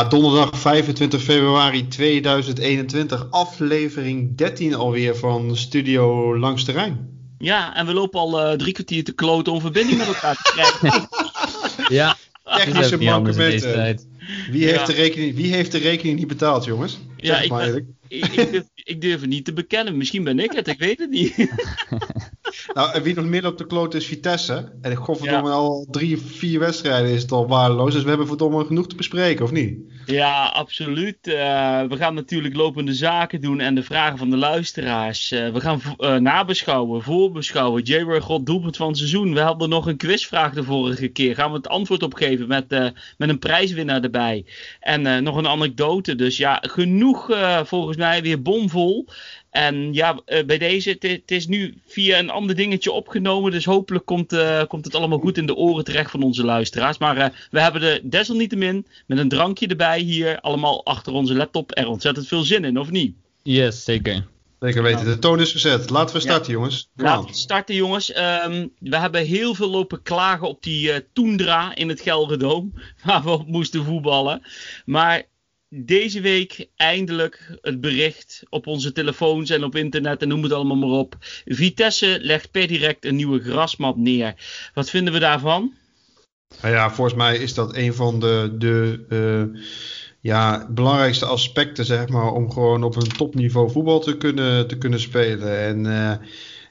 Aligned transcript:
Ja, 0.00 0.08
donderdag 0.08 0.58
25 0.58 1.22
februari 1.22 1.88
2021, 1.88 3.30
aflevering 3.30 4.36
13 4.36 4.74
alweer 4.74 5.16
van 5.16 5.56
Studio 5.56 6.38
Langs 6.38 6.64
de 6.64 6.72
Rijn. 6.72 7.08
Ja, 7.38 7.76
en 7.76 7.86
we 7.86 7.92
lopen 7.92 8.20
al 8.20 8.52
uh, 8.52 8.58
drie 8.58 8.72
kwartier 8.72 9.04
te 9.04 9.12
kloten 9.12 9.52
om 9.52 9.60
verbinding 9.60 9.98
met 9.98 10.06
elkaar 10.06 10.34
te 10.34 10.50
krijgen. 10.52 11.08
ja, 11.96 12.16
technische 12.44 12.98
mankementen. 12.98 13.98
Wie, 14.50 14.66
heeft 14.66 14.86
de 14.86 14.92
rekening, 14.92 15.34
wie 15.34 15.54
heeft 15.54 15.72
de 15.72 15.78
rekening 15.78 16.18
niet 16.18 16.28
betaald, 16.28 16.64
jongens? 16.64 16.98
ja, 17.16 17.40
ik, 17.40 17.52
ik, 18.08 18.26
ik, 18.26 18.52
durf, 18.52 18.64
ik 18.74 19.00
durf 19.00 19.20
het 19.20 19.30
niet 19.30 19.44
te 19.44 19.52
bekennen. 19.52 19.96
Misschien 19.96 20.24
ben 20.24 20.38
ik 20.38 20.52
het, 20.52 20.68
ik 20.68 20.78
weet 20.78 20.98
het 20.98 21.10
niet. 21.10 21.34
nou, 22.74 22.92
en 22.92 23.02
wie 23.02 23.14
nog 23.14 23.24
meer 23.24 23.46
op 23.46 23.58
de 23.58 23.66
kloot 23.66 23.94
is 23.94 24.06
Vitesse. 24.06 24.72
En 24.82 24.90
ik 24.90 24.98
godverdomme 24.98 25.48
ja. 25.48 25.54
al 25.54 25.86
drie, 25.90 26.18
vier 26.18 26.58
wedstrijden 26.58 27.10
is 27.10 27.22
het 27.22 27.32
al 27.32 27.48
waardeloos. 27.48 27.92
Dus 27.92 28.02
we 28.02 28.08
hebben 28.08 28.26
verdomme 28.26 28.64
genoeg 28.64 28.86
te 28.86 28.94
bespreken, 28.94 29.44
of 29.44 29.50
niet? 29.50 29.78
Ja, 30.06 30.44
absoluut. 30.44 31.18
Uh, 31.22 31.34
we 31.82 31.96
gaan 31.96 32.14
natuurlijk 32.14 32.56
lopende 32.56 32.94
zaken 32.94 33.40
doen 33.40 33.60
en 33.60 33.74
de 33.74 33.82
vragen 33.82 34.18
van 34.18 34.30
de 34.30 34.36
luisteraars. 34.36 35.32
Uh, 35.32 35.48
we 35.48 35.60
gaan 35.60 35.80
uh, 35.98 36.16
nabeschouwen, 36.16 37.02
voorbeschouwen. 37.02 37.82
J-Roy 37.82 38.20
God 38.20 38.46
doelpunt 38.46 38.76
van 38.76 38.88
het 38.88 38.96
seizoen. 38.96 39.34
We 39.34 39.40
hadden 39.40 39.68
nog 39.68 39.86
een 39.86 39.96
quizvraag 39.96 40.52
de 40.52 40.64
vorige 40.64 41.08
keer. 41.08 41.34
Gaan 41.34 41.50
we 41.50 41.56
het 41.56 41.68
antwoord 41.68 42.02
op 42.02 42.14
geven 42.14 42.48
met, 42.48 42.68
met 43.18 43.28
een 43.28 43.38
prijswinnaar 43.38 44.02
erbij. 44.02 44.44
En 44.80 45.22
nog 45.22 45.36
een 45.36 45.48
anekdote. 45.48 46.14
Dus 46.14 46.36
ja, 46.36 46.62
genoeg 46.66 47.30
volgens 47.64 47.96
mij 47.96 48.22
weer 48.22 48.42
bomvol. 48.42 49.06
En 49.50 49.92
ja, 49.92 50.20
uh, 50.26 50.44
bij 50.44 50.58
deze, 50.58 50.96
het 50.98 51.30
is 51.30 51.46
nu 51.46 51.74
via 51.86 52.18
een 52.18 52.30
ander 52.30 52.56
dingetje 52.56 52.92
opgenomen. 52.92 53.52
Dus 53.52 53.64
hopelijk 53.64 54.06
komt, 54.06 54.32
uh, 54.32 54.62
komt 54.68 54.84
het 54.84 54.94
allemaal 54.94 55.18
goed 55.18 55.38
in 55.38 55.46
de 55.46 55.54
oren 55.54 55.84
terecht 55.84 56.10
van 56.10 56.22
onze 56.22 56.44
luisteraars. 56.44 56.98
Maar 56.98 57.16
uh, 57.16 57.26
we 57.50 57.60
hebben 57.60 57.82
er 57.82 58.00
desalniettemin 58.10 58.86
met 59.06 59.18
een 59.18 59.28
drankje 59.28 59.66
erbij 59.66 60.00
hier, 60.00 60.40
allemaal 60.40 60.84
achter 60.84 61.12
onze 61.12 61.34
laptop, 61.34 61.70
er 61.78 61.88
ontzettend 61.88 62.28
veel 62.28 62.42
zin 62.42 62.64
in, 62.64 62.78
of 62.78 62.90
niet? 62.90 63.14
Yes, 63.42 63.84
zeker. 63.84 64.26
Zeker 64.60 64.82
weten, 64.82 65.04
de 65.04 65.18
toon 65.18 65.40
is 65.40 65.52
gezet. 65.52 65.90
Laten 65.90 66.14
we 66.14 66.20
starten, 66.20 66.52
ja. 66.52 66.58
jongens. 66.58 66.88
Laten 66.96 67.26
we 67.26 67.34
starten, 67.34 67.74
jongens. 67.74 68.16
Um, 68.16 68.72
we 68.78 68.96
hebben 68.96 69.24
heel 69.24 69.54
veel 69.54 69.70
lopen 69.70 70.02
klagen 70.02 70.48
op 70.48 70.62
die 70.62 70.88
uh, 70.88 70.96
Toendra 71.12 71.74
in 71.74 71.88
het 71.88 72.00
Gelderdoom, 72.00 72.72
waar 73.04 73.22
we 73.22 73.30
op 73.30 73.46
moesten 73.46 73.84
voetballen. 73.84 74.42
Maar 74.84 75.22
deze 75.72 76.20
week 76.20 76.68
eindelijk 76.76 77.58
het 77.60 77.80
bericht 77.80 78.42
op 78.48 78.66
onze 78.66 78.92
telefoons 78.92 79.50
en 79.50 79.64
op 79.64 79.76
internet 79.76 80.22
en 80.22 80.28
noem 80.28 80.42
het 80.42 80.52
allemaal 80.52 80.76
maar 80.76 80.98
op. 80.98 81.16
Vitesse 81.44 82.18
legt 82.20 82.50
per 82.50 82.66
direct 82.66 83.04
een 83.04 83.16
nieuwe 83.16 83.40
grasmat 83.40 83.96
neer. 83.96 84.34
Wat 84.74 84.90
vinden 84.90 85.12
we 85.12 85.18
daarvan? 85.18 85.72
Nou 86.62 86.74
ja, 86.74 86.90
volgens 86.90 87.16
mij 87.16 87.36
is 87.36 87.54
dat 87.54 87.76
een 87.76 87.94
van 87.94 88.20
de, 88.20 88.54
de 88.58 89.04
uh, 89.08 89.60
ja, 90.20 90.66
belangrijkste 90.70 91.26
aspecten, 91.26 91.84
zeg 91.84 92.08
maar, 92.08 92.32
om 92.32 92.52
gewoon 92.52 92.84
op 92.84 92.96
een 92.96 93.12
topniveau 93.16 93.70
voetbal 93.70 94.00
te 94.00 94.16
kunnen, 94.16 94.68
te 94.68 94.78
kunnen 94.78 95.00
spelen. 95.00 95.58
En 95.58 95.84
uh, 95.84 96.12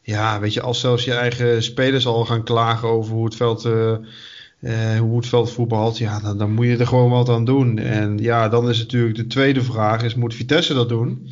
ja, 0.04 0.40
weet 0.40 0.54
je, 0.54 0.62
als 0.62 0.80
zelfs 0.80 1.04
je 1.04 1.14
eigen 1.14 1.64
spelers 1.64 2.06
al 2.06 2.26
gaan 2.26 2.44
klagen 2.44 2.88
over 2.88 3.14
hoe 3.14 3.26
het 3.26 3.36
veld. 3.36 3.66
Uh, 3.66 3.98
uh, 4.60 5.00
hoe 5.00 5.18
het 5.18 5.28
veld 5.28 5.52
voetbalt, 5.52 5.98
ja, 5.98 6.20
dan, 6.20 6.38
dan, 6.38 6.52
moet 6.52 6.66
je 6.66 6.78
er 6.78 6.88
gewoon 6.88 7.10
wat 7.10 7.30
aan 7.30 7.46
doen. 7.46 7.78
En 7.78 8.18
ja, 8.18 8.50
dan 8.50 8.70
is 8.70 8.78
natuurlijk 8.78 9.16
de 9.16 9.28
tweede 9.28 9.62
vraag, 9.62 10.04
is 10.04 10.16
moet 10.16 10.34
Vitesse 10.34 10.74
dat 10.74 10.90
doen? 10.90 11.30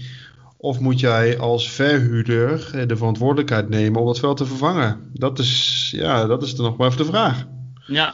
Of 0.58 0.80
moet 0.80 1.00
jij 1.00 1.40
als 1.40 1.72
verhuurder 1.72 2.88
de 2.88 2.98
verantwoordelijkheid 2.98 3.70
nemen 3.70 4.02
om 4.02 4.08
dat 4.08 4.20
veld 4.20 4.38
te 4.38 4.46
vervangen? 4.46 5.10
Dat 5.14 5.40
is, 5.40 5.94
ja, 5.96 6.26
dat 6.26 6.44
is 6.44 6.56
dan 6.56 6.66
nog 6.66 6.78
maar 6.78 6.88
even 6.88 7.06
de 7.06 7.12
vraag. 7.12 7.46
Ja, 7.88 8.14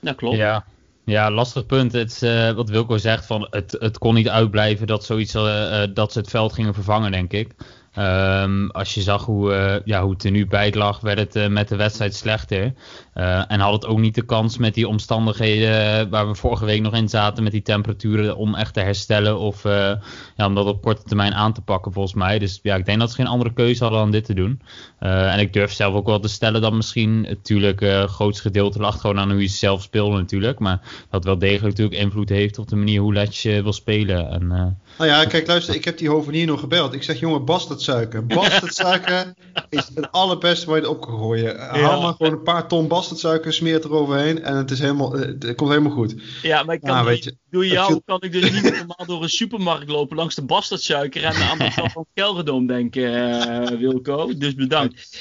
dat 0.00 0.16
klopt. 0.16 0.36
Ja, 0.36 0.64
ja, 1.04 1.30
lastig 1.30 1.66
punt. 1.66 1.92
Het 1.92 2.10
is, 2.10 2.22
uh, 2.22 2.50
wat 2.50 2.68
Wilco 2.68 2.98
zegt, 2.98 3.26
van 3.26 3.46
het, 3.50 3.76
het 3.78 3.98
kon 3.98 4.14
niet 4.14 4.28
uitblijven 4.28 4.86
dat, 4.86 5.04
zoiets, 5.04 5.34
uh, 5.34 5.82
dat 5.94 6.12
ze 6.12 6.18
het 6.18 6.30
veld 6.30 6.52
gingen 6.52 6.74
vervangen, 6.74 7.12
denk 7.12 7.32
ik. 7.32 7.54
Um, 7.98 8.70
als 8.70 8.94
je 8.94 9.02
zag 9.02 9.24
hoe, 9.24 9.52
uh, 9.52 9.74
ja, 9.84 10.02
hoe 10.02 10.12
het 10.12 10.24
er 10.24 10.30
nu 10.30 10.46
bij 10.46 10.72
lag, 10.72 11.00
werd 11.00 11.18
het 11.18 11.36
uh, 11.36 11.46
met 11.46 11.68
de 11.68 11.76
wedstrijd 11.76 12.14
slechter. 12.14 12.72
Uh, 13.14 13.50
en 13.50 13.60
had 13.60 13.72
het 13.72 13.86
ook 13.86 13.98
niet 13.98 14.14
de 14.14 14.24
kans 14.24 14.58
met 14.58 14.74
die 14.74 14.88
omstandigheden 14.88 16.10
waar 16.10 16.28
we 16.28 16.34
vorige 16.34 16.64
week 16.64 16.80
nog 16.80 16.94
in 16.94 17.08
zaten, 17.08 17.42
met 17.42 17.52
die 17.52 17.62
temperaturen, 17.62 18.36
om 18.36 18.54
echt 18.54 18.74
te 18.74 18.80
herstellen 18.80 19.38
of 19.38 19.62
ja, 19.62 20.46
om 20.46 20.54
dat 20.54 20.66
op 20.66 20.82
korte 20.82 21.02
termijn 21.02 21.34
aan 21.34 21.52
te 21.52 21.60
pakken, 21.60 21.92
volgens 21.92 22.14
mij. 22.14 22.38
Dus 22.38 22.60
ja, 22.62 22.74
ik 22.74 22.84
denk 22.84 22.98
dat 22.98 23.10
ze 23.10 23.14
geen 23.14 23.26
andere 23.26 23.52
keuze 23.52 23.82
hadden 23.82 24.00
dan 24.00 24.10
dit 24.10 24.24
te 24.24 24.34
doen. 24.34 24.60
en 24.98 25.38
ik 25.38 25.52
durf 25.52 25.72
zelf 25.72 25.94
ook 25.94 26.06
wel 26.06 26.20
te 26.20 26.28
stellen 26.28 26.60
dat 26.60 26.72
misschien, 26.72 27.20
natuurlijk, 27.20 27.80
het 27.80 28.10
grootste 28.10 28.42
gedeelte 28.42 28.78
lag 28.78 29.00
gewoon 29.00 29.18
aan 29.18 29.30
hoe 29.30 29.40
je 29.40 29.48
zelf 29.48 29.82
speelde, 29.82 30.16
natuurlijk. 30.16 30.58
Maar 30.58 30.80
dat 31.10 31.24
wel 31.24 31.38
degelijk 31.38 31.78
natuurlijk 31.78 32.02
invloed 32.02 32.28
heeft 32.28 32.58
op 32.58 32.68
de 32.68 32.76
manier 32.76 33.00
hoe 33.00 33.12
Letje 33.12 33.62
wil 33.62 33.72
spelen. 33.72 34.30
En, 34.30 34.78
nou 35.00 35.12
ja, 35.12 35.24
kijk, 35.24 35.46
luister, 35.46 35.74
ik 35.74 35.84
heb 35.84 35.98
die 35.98 36.08
hovenier 36.08 36.46
nog 36.46 36.60
gebeld. 36.60 36.92
Ik 36.94 37.02
zeg, 37.02 37.20
jongen, 37.20 37.44
bastardsuiker. 37.44 38.26
Bastardsuiker 38.26 39.34
is 39.68 39.90
het 39.94 40.12
allerbeste 40.12 40.66
waar 40.66 40.76
je 40.76 40.82
het 40.82 40.90
op 40.90 41.00
kan 41.00 41.18
gooien. 41.18 41.58
Haal 41.58 42.02
maar 42.02 42.12
gewoon 42.12 42.32
een 42.32 42.42
paar 42.42 42.68
ton 42.68 42.88
bastardsuiker, 42.88 43.52
smeer 43.52 43.74
het 43.74 43.84
eroverheen 43.84 44.42
en 44.42 44.56
het, 44.56 44.70
is 44.70 44.78
helemaal, 44.78 45.12
het 45.12 45.54
komt 45.54 45.70
helemaal 45.70 45.92
goed. 45.92 46.14
Ja, 46.42 46.62
maar 46.62 46.74
ik 46.74 46.80
kan, 46.80 47.04
weet 47.04 47.24
je, 47.24 47.36
door 47.50 47.66
jou 47.66 48.00
kan 48.04 48.20
ik 48.20 48.32
dus 48.32 48.50
niet 48.52 48.62
normaal 48.62 49.06
door 49.06 49.22
een 49.22 49.28
supermarkt 49.28 49.88
lopen 49.88 50.16
langs 50.16 50.34
de 50.34 50.44
bastardsuiker 50.44 51.24
en 51.24 51.34
aan 51.34 51.58
de 51.58 51.72
kant 51.76 51.92
van 51.92 52.06
het 52.14 52.68
denken, 52.68 53.02
uh, 53.02 53.78
Wilco. 53.78 54.36
Dus 54.36 54.54
bedankt. 54.54 55.18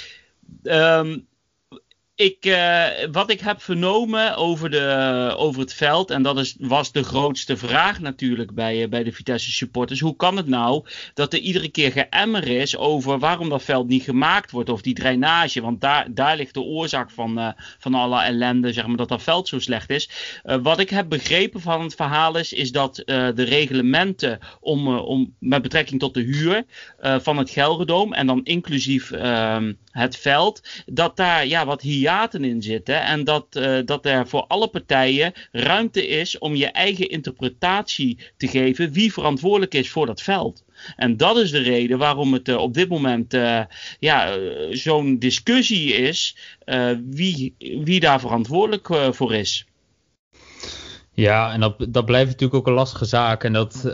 Um, 0.64 1.28
ik, 2.20 2.46
uh, 2.46 2.86
wat 3.12 3.30
ik 3.30 3.40
heb 3.40 3.62
vernomen 3.62 4.36
over, 4.36 4.70
de, 4.70 5.34
over 5.38 5.62
het 5.62 5.74
veld, 5.74 6.12
en 6.12 6.22
dat 6.22 6.40
is, 6.40 6.56
was 6.60 6.92
de 6.92 7.04
grootste 7.04 7.58
vraag 7.58 8.00
natuurlijk 8.00 8.54
bij, 8.54 8.82
uh, 8.82 8.90
bij 8.90 9.04
de 9.04 9.12
Vitesse 9.12 9.52
supporters. 9.52 10.00
Hoe 10.00 10.16
kan 10.16 10.38
het 10.38 10.48
nou 10.48 10.86
dat 11.14 11.34
er 11.34 11.40
iedere 11.40 11.70
keer 11.70 11.92
geëmmer 11.92 12.48
is 12.48 12.78
over 12.78 13.20
waarom 13.20 13.50
dat 13.50 13.64
veld 13.64 13.88
niet 13.88 14.04
gemaakt 14.04 14.52
wordt, 14.52 14.70
of 14.70 14.82
die 14.82 14.94
drainage? 14.94 15.62
Want 15.62 15.82
daar, 15.82 16.08
daar 16.14 16.38
ligt 16.38 16.54
de 16.54 16.62
oorzaak 16.62 17.12
van, 17.12 17.40
uh, 17.40 17.50
van 17.80 17.94
alle 17.94 18.22
ellende, 18.22 18.74
zeg 18.74 18.88
maar, 18.88 18.98
dat 18.98 19.10
dat 19.10 19.24
veld 19.24 19.48
zo 19.48 19.60
slecht 19.60 19.90
is. 19.90 20.10
wat 20.44 20.80
ik 20.80 20.90
heb 20.90 21.10
begrepen 21.10 21.62
van 21.62 21.82
het 21.82 21.96
verhaal 21.96 22.38
is, 22.38 22.54
is 22.54 22.72
dat 22.72 22.96
de 23.06 23.44
reglementen 23.44 24.40
om, 24.60 24.98
om, 24.98 25.36
met 25.40 25.62
betrekking 25.62 26.00
tot 26.00 26.14
de 26.14 26.22
huur 26.22 26.66
van 27.00 27.38
het 27.38 27.50
Gelderdoom, 27.50 28.14
en 28.14 28.28
dan 28.28 28.44
inclusief 28.44 29.12
ehm, 29.12 29.74
het 29.92 30.18
veld, 30.18 30.62
dat 30.86 31.18
daar 31.18 31.48
ja, 31.48 31.66
wat 31.66 31.82
in 32.32 32.62
zitten. 32.62 33.04
En 33.04 33.24
dat, 33.24 33.46
uh, 33.58 33.80
dat 33.86 34.06
er 34.06 34.28
voor 34.28 34.46
alle 34.48 34.68
partijen 34.68 35.34
ruimte 35.52 36.08
is 36.08 36.38
om 36.38 36.56
je 36.56 36.68
eigen 36.68 37.10
interpretatie 37.10 38.18
te 38.38 38.48
geven 38.48 38.92
wie 38.92 39.14
verantwoordelijk 39.14 39.74
is 39.74 39.90
voor 39.90 40.06
dat 40.06 40.22
veld. 40.22 40.64
En 40.96 41.18
dat 41.18 41.38
is 41.38 41.52
de 41.52 41.62
reden 41.62 41.98
waarom 41.98 42.34
het 42.34 42.48
uh, 42.48 42.58
op 42.58 42.74
dit 42.74 42.90
moment 42.90 43.34
uh, 43.34 43.62
ja, 44.00 44.38
zo'n 44.72 45.20
discussie 45.20 45.94
is 45.94 46.36
wie, 47.10 47.56
wie 47.58 48.00
daar 48.00 48.20
verantwoordelijk 48.20 49.16
voor 49.16 49.34
is. 49.34 49.69
Ja, 51.20 51.52
en 51.52 51.60
dat, 51.60 51.86
dat 51.90 52.06
blijft 52.06 52.26
natuurlijk 52.26 52.54
ook 52.54 52.68
een 52.68 52.74
lastige 52.74 53.06
zaak. 53.06 53.44
En 53.44 53.54
dat, 53.54 53.84
uh, 53.86 53.94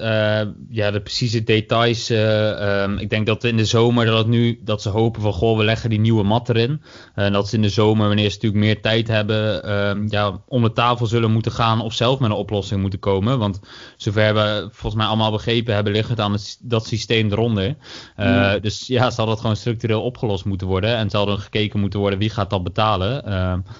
ja, 0.69 0.91
de 0.91 1.01
precieze 1.03 1.43
details. 1.43 2.11
Uh, 2.11 2.81
um, 2.83 2.97
ik 2.97 3.09
denk 3.09 3.25
dat 3.25 3.43
in 3.43 3.57
de 3.57 3.65
zomer 3.65 4.05
dat, 4.05 4.27
nu, 4.27 4.59
dat 4.63 4.81
ze 4.81 4.89
hopen 4.89 5.21
van 5.21 5.33
goh, 5.33 5.57
we 5.57 5.63
leggen 5.63 5.89
die 5.89 5.99
nieuwe 5.99 6.23
mat 6.23 6.49
erin. 6.49 6.81
En 7.15 7.33
dat 7.33 7.49
ze 7.49 7.55
in 7.55 7.61
de 7.61 7.69
zomer, 7.69 8.07
wanneer 8.07 8.29
ze 8.29 8.35
natuurlijk 8.35 8.63
meer 8.63 8.81
tijd 8.81 9.07
hebben, 9.07 9.65
uh, 9.65 10.09
ja, 10.09 10.41
om 10.47 10.61
de 10.63 10.71
tafel 10.71 11.05
zullen 11.05 11.31
moeten 11.31 11.51
gaan 11.51 11.81
of 11.81 11.93
zelf 11.93 12.19
met 12.19 12.29
een 12.29 12.35
oplossing 12.35 12.81
moeten 12.81 12.99
komen. 12.99 13.39
Want 13.39 13.59
zover 13.97 14.33
we 14.33 14.67
volgens 14.71 14.95
mij 14.95 15.05
allemaal 15.05 15.31
begrepen 15.31 15.73
hebben, 15.73 15.93
ligt 15.93 16.09
het 16.09 16.19
aan 16.19 16.31
het, 16.31 16.57
dat 16.61 16.85
systeem 16.85 17.31
eronder. 17.31 17.75
Dus 18.61 18.87
ja, 18.87 19.09
zal 19.09 19.25
dat 19.25 19.39
gewoon 19.39 19.55
structureel 19.55 20.01
opgelost 20.01 20.45
moeten 20.45 20.67
worden. 20.67 20.95
En 20.95 21.09
zal 21.09 21.29
er 21.29 21.37
gekeken 21.37 21.79
moeten 21.79 21.99
worden 21.99 22.19
wie 22.19 22.29
gaat 22.29 22.49
dat 22.49 22.63
betalen. 22.63 23.21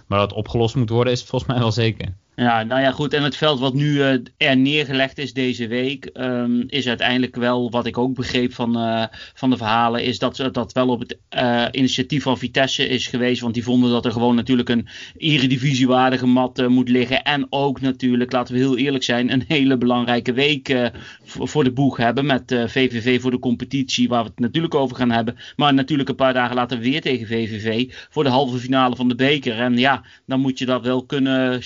maar 0.08 0.20
dat 0.20 0.30
het 0.30 0.38
opgelost 0.38 0.76
moet 0.76 0.90
worden 0.90 1.14
is 1.14 1.24
volgens 1.24 1.52
mij 1.52 1.60
wel 1.60 1.72
zeker. 1.72 2.14
Ja, 2.36 2.64
nou 2.64 2.82
ja, 2.82 2.92
goed. 2.92 3.14
En 3.14 3.24
het 3.24 3.36
veld 3.36 3.60
wat 3.60 3.74
nu 3.74 3.92
uh, 3.92 4.14
er 4.38 4.58
neergelegd 4.58 5.18
is 5.18 5.34
deze 5.34 5.68
week, 5.68 6.10
um, 6.14 6.64
is 6.68 6.88
uiteindelijk 6.88 7.36
wel, 7.36 7.70
wat 7.72 7.86
ik 7.86 7.98
ook 7.98 8.16
begreep 8.16 8.54
van, 8.54 8.78
uh, 8.78 9.04
van 9.34 9.50
de 9.50 9.58
verhalen, 9.58 10.04
is 10.04 10.20
dat 10.20 10.50
dat 10.52 10.74
wel 10.74 10.88
op 10.88 11.00
het 11.00 11.18
uh, 11.38 11.66
initiatief 11.72 12.24
van 12.24 12.38
Vitesse 12.38 12.88
is 12.88 13.08
geweest. 13.08 13.42
Want 13.42 13.54
die 13.54 13.64
vonden 13.64 13.92
dat 13.92 14.06
er 14.06 14.12
gewoon 14.12 14.36
natuurlijk 14.36 14.70
een 14.70 14.88
eredivisiewaardige 15.18 16.28
mat 16.28 16.68
moet 16.68 16.90
liggen. 16.90 17.24
En 17.24 17.48
ook 17.50 17.82
natuurlijk, 17.82 18.32
laten 18.32 18.54
we 18.54 18.60
heel 18.60 18.78
eerlijk 18.78 19.04
zijn, 19.04 19.32
een 19.32 19.44
hele 19.48 19.78
belangrijke 19.78 20.34
week 20.34 20.92
voor 21.24 21.64
de 21.64 21.72
boeg 21.72 21.98
hebben 21.98 22.26
met 22.26 22.44
VVV 22.68 23.22
voor 23.22 23.32
de 23.32 23.40
competitie, 23.40 24.08
waar 24.08 24.24
we 24.24 24.30
het 24.30 24.40
natuurlijk 24.40 24.76
over 24.76 24.96
gaan 24.96 25.12
hebben. 25.12 25.38
Maar 25.56 25.74
natuurlijk 25.74 26.10
een 26.10 26.16
paar 26.16 26.34
dagen 26.34 26.56
later 26.56 26.80
weer 26.80 27.02
tegen 27.02 27.28
VVV 27.28 27.94
voor 28.10 28.24
de 28.24 28.30
halve 28.30 28.58
finale 28.58 28.96
van 28.96 29.08
de 29.08 29.16
beker. 29.16 29.60
En 29.60 29.78
ja, 29.78 30.04
dan 30.26 30.40
moet 30.40 30.60
je 30.60 30.66
dat 30.66 30.82
wel 30.82 31.06
kunnen, 31.06 31.62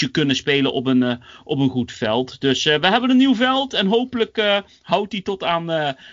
liedje 0.00 0.20
kunnen 0.20 0.36
spelen 0.36 0.72
op 0.72 0.86
een, 0.86 1.20
op 1.44 1.58
een 1.58 1.68
goed 1.68 1.92
veld. 1.92 2.40
Dus 2.40 2.64
we 2.64 2.86
hebben 2.86 3.10
een 3.10 3.16
nieuw 3.16 3.34
veld 3.34 3.74
en 3.74 3.86
hopelijk 3.86 4.62
houdt 4.82 5.10
die 5.10 5.22
tot 5.22 5.44
aan 5.44 5.66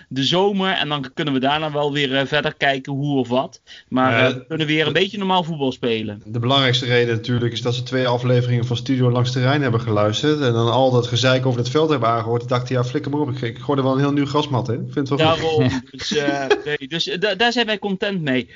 de 0.08 0.24
zomer. 0.24 0.72
En 0.72 0.88
dan 0.88 1.10
kunnen 1.14 1.34
we 1.34 1.40
daarna 1.40 1.72
wel 1.72 1.92
weer 1.92 2.26
verder 2.26 2.54
kijken 2.54 2.92
hoe 2.92 3.18
of 3.18 3.28
wat. 3.28 3.60
Maar 3.88 4.34
we 4.34 4.46
kunnen 4.46 4.66
weer 4.66 4.86
een 4.86 4.92
beetje 4.92 5.18
normaal 5.18 5.44
voetbal 5.44 5.72
spelen. 5.72 6.22
De 6.24 6.38
belangrijkste 6.38 6.86
reden 6.86 7.14
natuurlijk 7.14 7.52
is 7.52 7.62
dat 7.62 7.74
ze 7.74 7.82
twee 7.82 8.06
afleveringen 8.06 8.66
van 8.66 8.76
Studio 8.76 9.10
Langs 9.10 9.32
de 9.32 9.40
Rijn 9.40 9.62
hebben 9.62 9.80
geluisterd. 9.80 10.40
En 10.40 10.52
dan 10.52 10.72
al 10.72 10.90
dat 10.90 11.06
gezeik 11.06 11.46
over 11.46 11.58
het 11.58 11.70
veld 11.70 11.90
hebben 11.90 12.08
aangehoord. 12.08 12.42
Ik 12.42 12.48
dacht, 12.48 12.68
ja, 12.68 12.84
flikker 12.84 13.10
maar 13.10 13.20
op. 13.20 13.30
Ik, 13.30 13.40
ik 13.40 13.58
gooi 13.58 13.78
er 13.78 13.84
wel 13.84 13.94
een 13.94 14.00
heel 14.00 14.12
nieuw 14.12 14.26
grasmat 14.26 14.68
in. 14.68 14.86
Ik 14.86 14.92
vind 14.92 15.08
het 15.08 15.20
wel 15.20 15.28
Daarom. 15.28 15.70
Goed. 15.70 15.86
Dus, 15.98 16.10
nee, 16.64 16.88
dus 16.88 17.16
daar 17.36 17.52
zijn 17.52 17.66
wij 17.66 17.78
content 17.78 18.20
mee. 18.20 18.50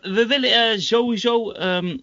We 0.00 0.24
willen 0.28 0.82
sowieso 0.82 1.52
um, 1.52 2.00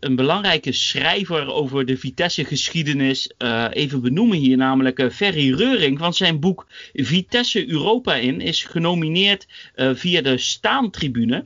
een 0.00 0.16
belangrijke 0.16 0.72
schrijver 0.72 1.52
over 1.52 1.86
de 1.86 1.96
Vitesse 2.16 2.44
geschiedenis 2.44 3.30
even 3.70 4.00
benoemen 4.00 4.38
hier. 4.38 4.56
Namelijk 4.56 5.08
Ferry 5.12 5.54
Reuring. 5.54 5.98
Want 5.98 6.16
zijn 6.16 6.40
boek 6.40 6.66
Vitesse 6.92 7.68
Europa 7.68 8.14
in 8.14 8.40
is 8.40 8.64
genomineerd 8.64 9.46
via 9.74 10.20
de 10.20 10.38
Staantribune 10.38 11.44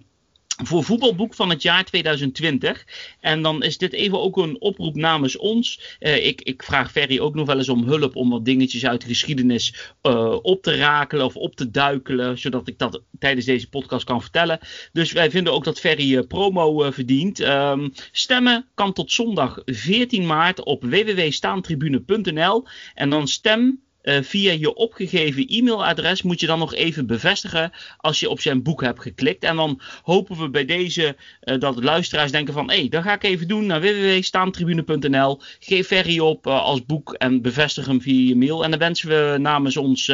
voor 0.62 0.84
voetbalboek 0.84 1.34
van 1.34 1.50
het 1.50 1.62
jaar 1.62 1.84
2020. 1.84 2.86
En 3.20 3.42
dan 3.42 3.62
is 3.62 3.78
dit 3.78 3.92
even 3.92 4.20
ook 4.20 4.36
een 4.36 4.60
oproep 4.60 4.94
namens 4.94 5.36
ons. 5.36 5.96
Uh, 6.00 6.26
ik, 6.26 6.42
ik, 6.42 6.62
vraag 6.62 6.90
Ferry 6.90 7.18
ook 7.18 7.34
nog 7.34 7.46
wel 7.46 7.58
eens 7.58 7.68
om 7.68 7.84
hulp 7.84 8.16
om 8.16 8.30
wat 8.30 8.44
dingetjes 8.44 8.86
uit 8.86 9.00
de 9.00 9.06
geschiedenis 9.06 9.94
uh, 10.02 10.36
op 10.42 10.62
te 10.62 10.76
rakelen 10.76 11.24
of 11.24 11.36
op 11.36 11.56
te 11.56 11.70
duikelen, 11.70 12.38
zodat 12.38 12.68
ik 12.68 12.78
dat 12.78 13.02
tijdens 13.18 13.46
deze 13.46 13.68
podcast 13.68 14.04
kan 14.04 14.20
vertellen. 14.20 14.58
Dus 14.92 15.12
wij 15.12 15.30
vinden 15.30 15.52
ook 15.52 15.64
dat 15.64 15.80
Ferry 15.80 16.14
uh, 16.14 16.26
promo 16.26 16.90
verdient. 16.90 17.40
Um, 17.40 17.92
stemmen 18.12 18.66
kan 18.74 18.92
tot 18.92 19.12
zondag 19.12 19.62
14 19.64 20.26
maart 20.26 20.64
op 20.64 20.82
www.staantribune.nl 20.82 22.66
en 22.94 23.10
dan 23.10 23.28
stem 23.28 23.80
uh, 24.02 24.23
via 24.23 24.52
je 24.52 24.75
opgegeven 24.75 25.47
e-mailadres 25.47 26.23
moet 26.23 26.41
je 26.41 26.47
dan 26.47 26.58
nog 26.58 26.75
even 26.75 27.06
bevestigen 27.06 27.73
als 27.97 28.20
je 28.20 28.31
op 28.31 28.41
zijn 28.41 28.62
boek 28.62 28.82
hebt 28.82 29.02
geklikt. 29.02 29.44
En 29.44 29.56
dan 29.56 29.81
hopen 30.02 30.37
we 30.37 30.50
bij 30.50 30.64
deze 30.64 31.17
uh, 31.44 31.58
dat 31.58 31.75
de 31.75 31.82
luisteraars 31.82 32.31
denken 32.31 32.55
van 32.55 32.70
hé, 32.70 32.79
hey, 32.79 32.88
dat 32.88 33.02
ga 33.02 33.14
ik 33.14 33.23
even 33.23 33.49
doen 33.49 33.67
naar 33.67 33.81
www.staantribune.nl. 33.81 35.41
Geef 35.61 35.87
Ferry 35.87 36.19
op 36.19 36.47
uh, 36.47 36.62
als 36.62 36.85
boek 36.85 37.12
en 37.12 37.43
bevestig 37.43 37.87
hem 37.87 38.00
via 38.00 38.29
je 38.29 38.37
mail. 38.37 38.64
En 38.64 38.70
dan 38.70 38.79
wensen 38.79 39.08
we 39.08 39.38
namens 39.38 39.76
ons 39.76 40.12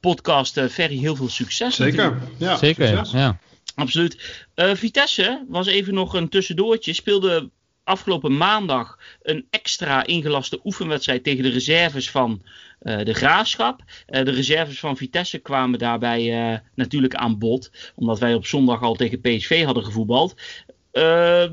podcast 0.00 0.60
Ferry 0.70 0.96
heel 0.96 1.16
veel 1.16 1.28
succes. 1.28 1.74
Zeker, 1.74 2.18
ja, 2.36 2.56
Zeker, 2.56 2.86
succes. 2.88 3.10
ja. 3.12 3.38
Absoluut. 3.74 4.44
Vitesse 4.54 5.44
was 5.48 5.66
even 5.66 5.94
nog 5.94 6.14
een 6.14 6.28
tussendoortje. 6.28 6.92
Speelde 6.92 7.50
afgelopen 7.90 8.36
maandag 8.36 8.98
een 9.22 9.46
extra 9.50 10.06
ingelaste 10.06 10.60
oefenwedstrijd 10.64 11.24
tegen 11.24 11.42
de 11.42 11.50
reserves 11.50 12.10
van 12.10 12.42
uh, 12.42 12.48
de 12.80 13.14
Graafschap. 13.14 13.82
Uh, 14.08 14.24
de 14.24 14.30
reserves 14.30 14.80
van 14.80 14.96
Vitesse 14.96 15.38
kwamen 15.38 15.78
daarbij 15.78 16.52
uh, 16.52 16.58
natuurlijk 16.74 17.14
aan 17.14 17.38
bod, 17.38 17.92
omdat 17.94 18.18
wij 18.18 18.34
op 18.34 18.46
zondag 18.46 18.82
al 18.82 18.94
tegen 18.94 19.20
PSV 19.20 19.64
hadden 19.64 19.84
gevoetbald. 19.84 20.34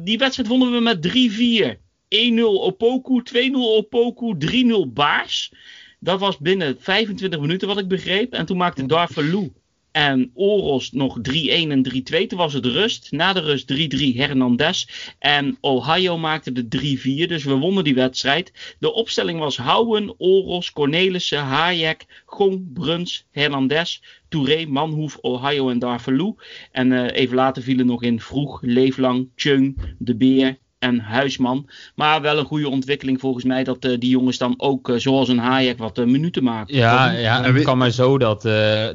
die 0.04 0.18
wedstrijd 0.18 0.48
wonnen 0.48 0.72
we 0.72 0.80
met 0.80 1.78
3-4. 1.78 1.86
1-0 2.16 2.40
Opoku, 2.40 3.22
2-0 3.22 3.34
Opoku, 3.54 4.36
3-0 4.38 4.94
Baars. 4.94 5.52
Dat 6.00 6.20
was 6.20 6.38
binnen 6.38 6.76
25 6.80 7.40
minuten 7.40 7.68
wat 7.68 7.78
ik 7.78 7.88
begreep. 7.88 8.34
En 8.34 8.46
toen 8.46 8.58
maakte 8.58 8.86
Darvalu 8.86 9.52
en 9.98 10.32
Oros 10.34 10.92
nog 10.92 11.20
3-1 11.20 11.22
en 11.50 11.84
3-2. 11.84 12.28
Toen 12.28 12.38
was 12.38 12.54
het 12.54 12.66
rust. 12.66 13.12
Na 13.12 13.34
de 13.34 13.40
rust 13.40 13.74
3-3 13.74 13.78
Hernandez. 14.16 14.88
En 15.20 15.58
Ohio 15.62 16.18
maakte 16.18 16.52
de 16.52 16.96
3-4. 17.26 17.28
Dus 17.28 17.44
we 17.44 17.54
wonnen 17.54 17.84
die 17.84 17.96
wedstrijd. 17.96 18.76
De 18.80 18.94
opstelling 18.94 19.40
was 19.40 19.58
Houwen, 19.58 20.14
Oros, 20.18 20.72
Cornelissen, 20.72 21.40
Hayek, 21.40 22.24
Gong, 22.26 22.74
Bruns, 22.74 23.26
Hernandez, 23.32 24.00
Touré, 24.30 24.66
Manhoef, 24.66 25.18
Ohio 25.22 25.70
en 25.70 25.80
Darvalu. 25.80 26.36
En 26.72 26.92
uh, 26.92 27.06
even 27.12 27.36
later 27.36 27.64
vielen 27.64 27.86
nog 27.86 28.04
in 28.04 28.20
Vroeg, 28.20 28.62
Leeflang, 28.62 29.30
Chung, 29.36 29.78
De 29.98 30.16
Beer 30.16 30.58
en 30.80 31.00
Huisman. 31.00 31.70
Maar 31.96 32.22
wel 32.22 32.38
een 32.38 32.46
goede 32.46 32.70
ontwikkeling 32.70 33.20
volgens 33.20 33.44
mij 33.44 33.64
dat 33.64 33.86
uh, 33.86 34.00
die 34.00 34.10
jongens 34.10 34.38
dan 34.38 34.54
ook, 34.58 34.90
uh, 34.90 34.98
zoals 34.98 35.30
een 35.30 35.38
Hayek, 35.38 35.78
wat 35.78 35.98
uh, 35.98 36.06
minuten 36.06 36.44
maken. 36.44 36.76
Ja, 36.76 37.12
ja 37.12 37.44
en 37.44 37.56
het 37.56 37.64
kan 37.64 37.78
maar 37.78 37.90
zo 37.90 38.18
dat, 38.18 38.42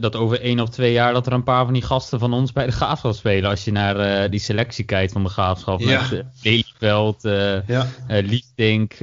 dat 0.01 0.17
over 0.17 0.41
één 0.41 0.61
of 0.61 0.69
twee 0.69 0.93
jaar 0.93 1.13
dat 1.13 1.27
er 1.27 1.33
een 1.33 1.43
paar 1.43 1.65
van 1.65 1.73
die 1.73 1.83
gasten 1.83 2.19
van 2.19 2.33
ons 2.33 2.53
bij 2.53 2.67
de 2.67 2.73
Graafschap 2.73 3.15
spelen. 3.15 3.51
Als 3.51 3.65
je 3.65 3.73
naar 3.73 4.31
die 4.31 4.41
selectie 4.41 4.85
kijkt 4.85 5.13
van 5.13 5.23
de 5.23 5.29
Graafschap. 5.29 5.81
Ja. 5.81 6.01
Met 6.11 6.25
Lelyveld, 6.43 7.23
ja. 7.67 7.87
Liefdink, 8.09 8.99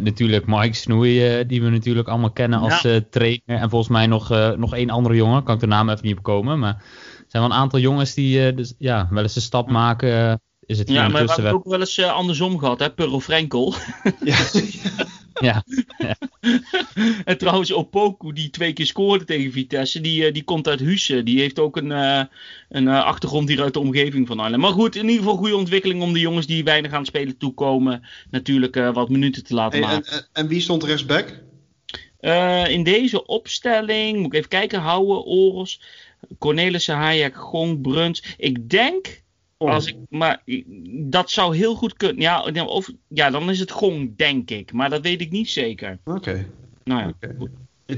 natuurlijk 0.00 0.46
Mike 0.46 0.76
Snoei, 0.76 1.46
die 1.46 1.62
we 1.62 1.70
natuurlijk 1.70 2.08
allemaal 2.08 2.30
kennen 2.30 2.58
als 2.58 2.80
ja. 2.80 3.00
trainer. 3.10 3.40
En 3.46 3.70
volgens 3.70 3.90
mij 3.90 4.06
nog, 4.06 4.28
nog 4.56 4.74
één 4.74 4.90
andere 4.90 5.14
jongen, 5.14 5.42
kan 5.42 5.54
ik 5.54 5.60
de 5.60 5.66
naam 5.66 5.88
even 5.88 6.06
niet 6.06 6.16
opkomen. 6.16 6.58
Maar 6.58 6.74
er 6.74 7.24
zijn 7.28 7.42
wel 7.42 7.52
een 7.52 7.58
aantal 7.58 7.78
jongens 7.78 8.14
die 8.14 8.54
dus, 8.54 8.74
ja, 8.78 9.08
wel 9.10 9.22
eens 9.22 9.36
een 9.36 9.42
stap 9.42 9.70
maken 9.70 10.40
is 10.70 10.78
het 10.78 10.88
ja, 10.88 11.08
maar 11.08 11.26
we 11.26 11.32
hebben 11.32 11.52
ook 11.52 11.64
wel 11.64 11.80
eens 11.80 11.98
uh, 11.98 12.12
andersom 12.12 12.58
gehad, 12.58 12.78
hè? 12.78 12.90
Purro 12.90 13.20
Frenkel. 13.20 13.74
Ja. 14.24 14.38
ja. 15.40 15.64
ja. 15.98 16.16
en 17.30 17.38
trouwens, 17.38 17.72
Opoku, 17.72 18.32
die 18.32 18.50
twee 18.50 18.72
keer 18.72 18.86
scoorde 18.86 19.24
tegen 19.24 19.52
Vitesse, 19.52 20.00
die, 20.00 20.26
uh, 20.26 20.32
die 20.32 20.42
komt 20.42 20.68
uit 20.68 20.80
Husse. 20.80 21.22
Die 21.22 21.40
heeft 21.40 21.58
ook 21.58 21.76
een, 21.76 21.90
uh, 21.90 22.22
een 22.68 22.88
achtergrond 22.88 23.48
hier 23.48 23.62
uit 23.62 23.72
de 23.72 23.78
omgeving 23.78 24.26
van 24.26 24.40
Arnhem. 24.40 24.60
Maar 24.60 24.72
goed, 24.72 24.96
in 24.96 25.08
ieder 25.08 25.18
geval 25.18 25.36
goede 25.36 25.56
ontwikkeling 25.56 26.02
om 26.02 26.12
de 26.12 26.20
jongens 26.20 26.46
die 26.46 26.64
weinig 26.64 26.92
aan 26.92 26.98
het 26.98 27.06
spelen 27.06 27.36
toekomen, 27.36 28.02
natuurlijk 28.30 28.74
wat 28.92 29.08
minuten 29.08 29.44
te 29.44 29.54
laten 29.54 29.82
hey, 29.82 29.88
maken. 29.88 30.12
En, 30.12 30.26
en, 30.32 30.48
wie 30.48 30.60
stond 30.60 30.84
rechtsback? 30.84 31.42
in 32.68 32.82
deze 32.82 33.26
opstelling, 33.26 34.16
moet 34.16 34.26
ik 34.26 34.34
even 34.34 34.48
kijken, 34.48 34.80
Houwe, 34.80 35.24
Oros, 35.24 35.80
Cornelissen, 36.38 36.96
Hayek, 36.96 37.36
Gong, 37.36 37.80
Bruns. 37.80 38.34
Ik 38.36 38.70
denk 38.70 39.20
als 39.68 39.86
ik, 39.86 39.96
maar 40.08 40.42
dat 40.90 41.30
zou 41.30 41.56
heel 41.56 41.74
goed 41.74 41.94
kunnen. 41.94 42.20
Ja, 42.20 42.64
of, 42.64 42.90
ja, 43.08 43.30
dan 43.30 43.50
is 43.50 43.60
het 43.60 43.70
Gong, 43.70 44.16
denk 44.16 44.50
ik. 44.50 44.72
Maar 44.72 44.90
dat 44.90 45.02
weet 45.02 45.20
ik 45.20 45.30
niet 45.30 45.50
zeker. 45.50 45.98
Oké. 46.04 46.46
Nou 46.84 47.00
ja, 47.00 47.08
okay. 47.08 47.34
goed. 47.38 47.50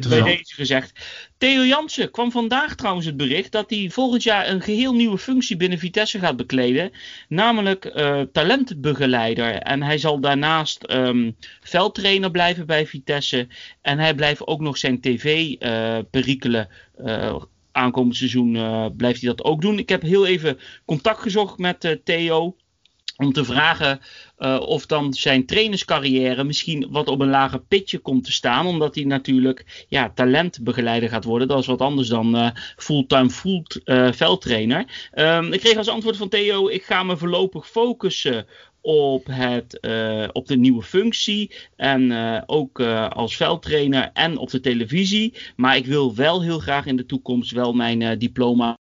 Bij 0.08 0.22
deze 0.22 0.54
gezegd. 0.54 0.92
Theo 1.38 1.64
Jansen 1.64 2.10
kwam 2.10 2.30
vandaag 2.30 2.74
trouwens 2.74 3.06
het 3.06 3.16
bericht 3.16 3.52
dat 3.52 3.70
hij 3.70 3.90
volgend 3.90 4.22
jaar 4.22 4.48
een 4.48 4.60
geheel 4.60 4.94
nieuwe 4.94 5.18
functie 5.18 5.56
binnen 5.56 5.78
Vitesse 5.78 6.18
gaat 6.18 6.36
bekleden. 6.36 6.90
Namelijk 7.28 7.84
uh, 7.84 8.20
talentbegeleider. 8.20 9.54
En 9.54 9.82
hij 9.82 9.98
zal 9.98 10.20
daarnaast 10.20 10.92
um, 10.92 11.36
veldtrainer 11.60 12.30
blijven 12.30 12.66
bij 12.66 12.86
Vitesse. 12.86 13.46
En 13.80 13.98
hij 13.98 14.14
blijft 14.14 14.46
ook 14.46 14.60
nog 14.60 14.78
zijn 14.78 15.00
tv-perikelen 15.00 16.68
uh, 17.04 17.06
uh, 17.06 17.42
aankomend 17.72 18.16
seizoen 18.16 18.54
uh, 18.54 18.86
blijft 18.96 19.20
hij 19.20 19.30
dat 19.34 19.44
ook 19.44 19.60
doen. 19.60 19.78
Ik 19.78 19.88
heb 19.88 20.02
heel 20.02 20.26
even 20.26 20.58
contact 20.84 21.20
gezocht 21.20 21.58
met 21.58 21.84
uh, 21.84 21.92
Theo. 22.04 22.56
Om 23.16 23.32
te 23.32 23.44
vragen 23.44 24.00
uh, 24.38 24.60
of 24.60 24.86
dan 24.86 25.14
zijn 25.14 25.46
trainerscarrière 25.46 26.44
misschien 26.44 26.86
wat 26.90 27.08
op 27.08 27.20
een 27.20 27.28
lager 27.28 27.60
pitje 27.60 27.98
komt 27.98 28.24
te 28.24 28.32
staan. 28.32 28.66
Omdat 28.66 28.94
hij 28.94 29.04
natuurlijk 29.04 29.86
ja, 29.88 30.10
talentbegeleider 30.14 31.08
gaat 31.08 31.24
worden. 31.24 31.48
Dat 31.48 31.58
is 31.58 31.66
wat 31.66 31.80
anders 31.80 32.08
dan 32.08 32.52
fulltime 32.76 33.30
full, 33.30 33.64
veldtrainer. 34.12 35.10
Um, 35.14 35.52
ik 35.52 35.60
kreeg 35.60 35.76
als 35.76 35.88
antwoord 35.88 36.16
van 36.16 36.28
Theo: 36.28 36.68
ik 36.68 36.84
ga 36.84 37.02
me 37.02 37.16
voorlopig 37.16 37.68
focussen 37.68 38.46
op, 38.82 39.26
het, 39.30 39.78
uh, 39.80 40.28
op 40.32 40.46
de 40.46 40.56
nieuwe 40.56 40.82
functie 40.82 41.54
en 41.76 42.10
uh, 42.10 42.42
ook 42.46 42.78
uh, 42.78 43.08
als 43.08 43.36
veldtrainer 43.36 44.10
en 44.12 44.36
op 44.36 44.50
de 44.50 44.60
televisie. 44.60 45.34
Maar 45.56 45.76
ik 45.76 45.86
wil 45.86 46.14
wel 46.14 46.42
heel 46.42 46.58
graag 46.58 46.86
in 46.86 46.96
de 46.96 47.06
toekomst 47.06 47.50
wel 47.50 47.72
mijn 47.72 48.18
diploma 48.18 48.78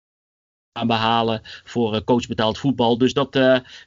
behalen 0.87 1.41
voor 1.63 2.03
coach 2.03 2.27
betaald 2.27 2.57
voetbal. 2.57 2.97
Dus 2.97 3.13
dat, 3.13 3.39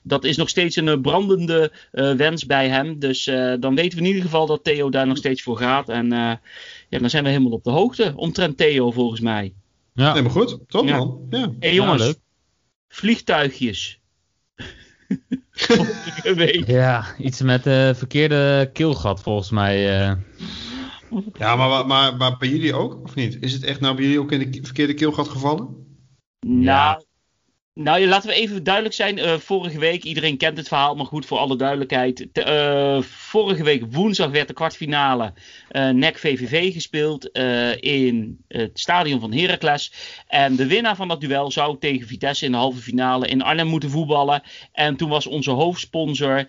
dat 0.03 0.25
is 0.25 0.37
nog 0.37 0.49
steeds 0.49 0.77
een 0.77 1.01
brandende 1.01 1.73
wens 1.91 2.47
bij 2.47 2.69
hem. 2.69 2.99
Dus 2.99 3.25
dan 3.61 3.75
weten 3.75 3.99
we 3.99 4.05
in 4.05 4.09
ieder 4.09 4.23
geval 4.23 4.47
dat 4.47 4.65
Theo 4.65 4.91
daar 4.91 5.07
nog 5.07 5.17
steeds 5.17 5.43
voor 5.43 5.57
gaat. 5.57 5.89
En 5.89 6.09
ja, 6.89 6.99
dan 6.99 7.11
zijn 7.11 7.25
we 7.25 7.31
helemaal 7.31 7.53
op 7.53 7.65
de 7.65 7.71
hoogte 7.71 8.13
omtrent 8.17 8.57
Theo 8.57 8.91
volgens 8.91 9.21
mij. 9.21 9.55
Ja, 9.95 10.11
helemaal 10.11 10.33
goed. 10.33 10.59
Toch 10.67 10.87
ja. 10.87 10.97
man? 10.97 11.27
Ja. 11.31 11.53
Hey, 11.59 11.75
jongens, 11.75 12.07
ja, 12.07 12.15
vliegtuigjes. 12.89 14.01
ja, 16.67 17.05
iets 17.19 17.43
met 17.43 17.67
uh, 17.67 17.95
verkeerde 17.95 18.71
keelgat 18.73 19.23
volgens 19.23 19.51
mij. 19.51 20.09
Uh. 20.09 20.17
Ja, 21.39 21.57
maar, 21.57 21.87
maar, 21.87 22.17
maar 22.17 22.37
bij 22.37 22.49
jullie 22.49 22.75
ook, 22.75 23.03
of 23.03 23.15
niet? 23.15 23.37
Is 23.41 23.53
het 23.53 23.65
echt 23.65 23.81
nou 23.81 23.95
bij 23.95 24.05
jullie 24.05 24.21
ook 24.21 24.33
in 24.33 24.51
de 24.51 24.59
verkeerde 24.63 24.95
keelgat 24.95 25.29
gevallen? 25.29 25.87
Nou, 26.47 27.03
nou, 27.75 28.07
laten 28.07 28.29
we 28.29 28.35
even 28.35 28.65
duidelijk 28.65 28.95
zijn. 28.95 29.19
Uh, 29.19 29.35
vorige 29.35 29.79
week, 29.79 30.05
iedereen 30.05 30.37
kent 30.37 30.57
het 30.57 30.69
verhaal, 30.69 30.95
maar 30.95 31.07
goed 31.07 31.27
voor 31.27 31.39
alle 31.39 31.57
duidelijkheid. 31.57 32.27
Uh, 32.33 33.03
vorige 33.03 33.65
week 33.65 33.85
woensdag 33.91 34.31
werd 34.31 34.49
de 34.49 34.55
kwartfinale 34.55 35.33
uh, 35.71 35.89
NEC 35.89 36.19
VVV 36.19 36.73
gespeeld 36.73 37.27
in 37.81 38.45
het 38.49 38.81
stadion 38.81 39.21
van 39.21 39.33
Heracles. 39.33 39.93
En 40.27 40.57
de 40.57 40.67
winnaar 40.67 40.97
van 40.97 41.09
dat 41.09 41.21
duel 41.21 41.51
zou 41.51 41.79
tegen 41.79 42.07
Vitesse 42.07 42.45
in 42.45 42.51
de 42.51 42.57
halve 42.57 42.81
finale 42.81 43.27
in 43.27 43.43
Arnhem 43.43 43.67
moeten 43.67 43.91
voetballen. 43.91 44.43
En 44.73 44.97
toen 44.97 45.09
was 45.09 45.27
onze 45.27 45.51
hoofdsponsor 45.51 46.47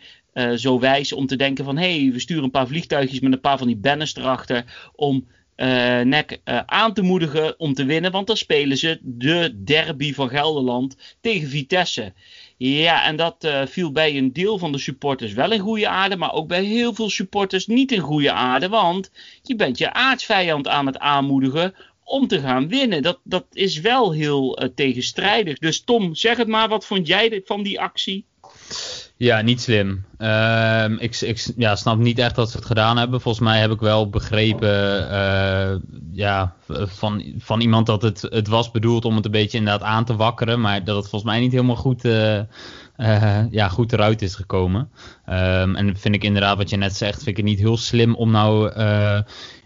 zo 0.56 0.80
wijs 0.80 1.13
om 1.13 1.25
te 1.25 1.36
denken 1.36 1.65
van... 1.65 1.77
hé, 1.77 2.01
hey, 2.01 2.12
we 2.12 2.20
sturen 2.20 2.44
een 2.44 2.51
paar 2.51 2.68
vliegtuigjes 2.68 3.20
met 3.20 3.34
een 3.34 3.42
paar 3.42 3.58
van 3.58 3.68
die 3.68 3.77
banners 3.77 4.15
erachter... 4.15 4.63
om 4.96 5.27
uh, 5.56 6.02
NEC 6.02 6.40
aan 6.66 6.94
te 6.94 7.02
moedigen 7.02 7.60
om 7.60 7.74
te 7.74 7.86
winnen. 7.86 8.12
Want 8.12 8.28
dan 8.28 8.38
spelen 8.38 8.78
ze 8.78 9.00
de 9.02 9.64
derby 9.64 10.14
van 10.14 10.30
Gelderland 10.30 10.98
tegen 11.22 11.50
Vitesse. 11.50 12.14
Ja, 12.58 13.06
en 13.06 13.16
dat 13.16 13.44
uh, 13.46 13.62
viel 13.66 13.92
bij 13.92 14.18
een 14.18 14.34
deel 14.34 14.58
van 14.58 14.72
de 14.72 14.78
supporters 14.78 15.34
wel 15.34 15.52
in 15.52 15.60
goede 15.60 15.88
aarde, 15.88 16.16
maar 16.16 16.34
ook 16.34 16.48
bij 16.48 16.64
heel 16.64 16.94
veel 16.94 17.10
supporters 17.10 17.68
niet 17.68 17.92
in 17.92 18.00
goede 18.00 18.32
aarde. 18.32 18.70
Want 18.70 19.12
je 19.42 19.56
bent 19.56 19.78
je 19.78 19.94
aardsvijand 19.94 20.68
aan 20.68 20.86
het 20.86 21.00
aanmoedigen 21.00 21.76
om 22.04 22.28
te 22.28 22.40
gaan 22.40 22.68
winnen. 22.68 23.02
Dat, 23.02 23.20
dat 23.24 23.46
is 23.52 23.80
wel 23.80 24.12
heel 24.12 24.72
tegenstrijdig. 24.76 25.58
Dus 25.58 25.84
Tom, 25.84 26.16
zeg 26.16 26.38
het 26.38 26.48
maar, 26.48 26.70
wat 26.70 26.86
vond 26.86 27.08
jij 27.08 27.42
van 27.46 27.64
die 27.64 27.80
actie? 27.80 28.26
Ja, 29.17 29.41
niet 29.41 29.62
slim. 29.62 30.05
Uh, 30.17 30.86
ik, 30.98 31.22
ik 31.22 31.53
ja, 31.55 31.75
snap 31.75 31.98
niet 31.98 32.20
echt 32.20 32.36
dat 32.36 32.51
ze 32.51 32.58
het 32.58 32.65
gedaan 32.65 32.98
hebben. 32.98 33.22
Volgens 33.22 33.43
mij 33.43 33.60
heb 33.60 33.72
ik 33.72 33.79
wel 33.79 34.10
begrepen 34.10 35.01
uh, 35.12 35.75
ja, 36.12 36.55
van, 36.67 37.24
van 37.38 37.62
iemand 37.62 37.86
dat 37.86 38.01
het, 38.01 38.22
het 38.22 38.48
was 38.48 38.72
bedoeld 38.72 39.05
om 39.05 39.15
het 39.15 39.25
een 39.25 39.32
beetje 39.32 39.58
inderdaad 39.58 39.88
aan 39.88 40.05
te 40.05 40.15
wakkeren. 40.15 40.62
Maar 40.62 40.84
dat 40.84 40.96
het 40.96 41.10
volgens 41.10 41.32
mij 41.32 41.39
niet 41.39 41.51
helemaal 41.51 41.75
goed, 41.75 42.05
uh, 42.05 42.39
ja, 43.51 43.70
goed 43.70 43.93
eruit 43.93 44.22
is 44.22 44.36
gekomen. 44.36 44.89
Um, 45.29 45.75
en 45.75 45.98
vind 45.98 46.15
ik 46.15 46.24
inderdaad 46.24 46.58
wat 46.58 46.70
je 46.70 46.77
net 46.77 46.96
zegt, 46.96 47.15
vind 47.15 47.27
ik 47.27 47.38
het 47.38 47.46
niet 47.46 47.60
heel 47.60 47.77
slim 47.77 48.15
om 48.15 48.32
nou 48.32 48.72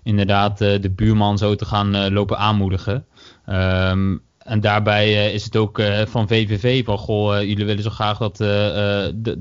inderdaad 0.04 0.58
de 0.58 0.92
buurman 0.96 1.38
zo 1.38 1.56
te 1.56 1.66
gaan 1.66 2.14
lopen 2.14 2.38
aanmoedigen. 2.38 3.06
Um, 3.46 4.22
en 4.48 4.60
daarbij 4.60 5.08
uh, 5.08 5.34
is 5.34 5.44
het 5.44 5.56
ook 5.56 5.80
uh, 5.80 6.06
van 6.06 6.28
VVV 6.28 6.86
van 6.86 6.98
goh, 6.98 7.36
uh, 7.36 7.48
jullie 7.48 7.66
willen 7.66 7.84
zo 7.84 7.90
graag 7.90 8.18
dat, 8.18 8.38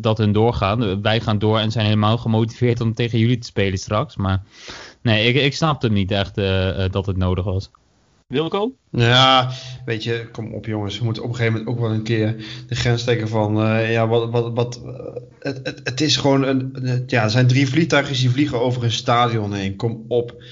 dat 0.03 0.19
hun 0.19 0.33
doorgaan. 0.33 1.03
Wij 1.03 1.21
gaan 1.21 1.39
door 1.39 1.59
en 1.59 1.71
zijn 1.71 1.85
helemaal 1.85 2.19
gemotiveerd 2.19 2.81
om 2.81 2.95
tegen 2.95 3.19
jullie 3.19 3.39
te 3.39 3.47
spelen 3.47 3.79
straks. 3.79 4.17
Maar 4.17 4.43
nee, 5.03 5.29
ik, 5.29 5.43
ik 5.43 5.55
snapte 5.55 5.91
niet 5.91 6.11
echt 6.11 6.35
dat 6.93 7.07
het 7.07 7.17
nodig 7.17 7.45
was. 7.45 7.71
Wilco? 8.27 8.73
Ja, 8.91 9.51
weet 9.85 10.05
je, 10.05 10.29
kom 10.33 10.55
op 10.55 10.67
jongens. 10.67 10.99
We 10.99 11.05
moeten 11.05 11.23
op 11.23 11.29
een 11.29 11.35
gegeven 11.35 11.59
moment 11.59 11.77
ook 11.77 11.83
wel 11.85 11.95
een 11.95 12.03
keer 12.03 12.37
de 12.69 12.75
grens 12.75 13.03
trekken 13.03 13.29
van... 13.29 13.57
ja, 13.91 14.09
wat, 14.09 14.31
wat, 14.31 14.53
wat, 14.55 14.81
het, 15.39 15.61
het, 15.63 15.81
het, 15.85 16.01
is 16.01 16.17
gewoon 16.17 16.43
een... 16.43 16.75
Ja, 17.07 17.23
er 17.23 17.31
zijn 17.31 17.47
drie 17.47 17.69
vliegtuigen 17.69 18.15
die 18.15 18.31
vliegen 18.31 18.61
over 18.61 18.85
een 18.85 18.91
stadion 18.91 19.53
heen. 19.53 19.77
Kom 19.77 20.05
op. 20.09 20.43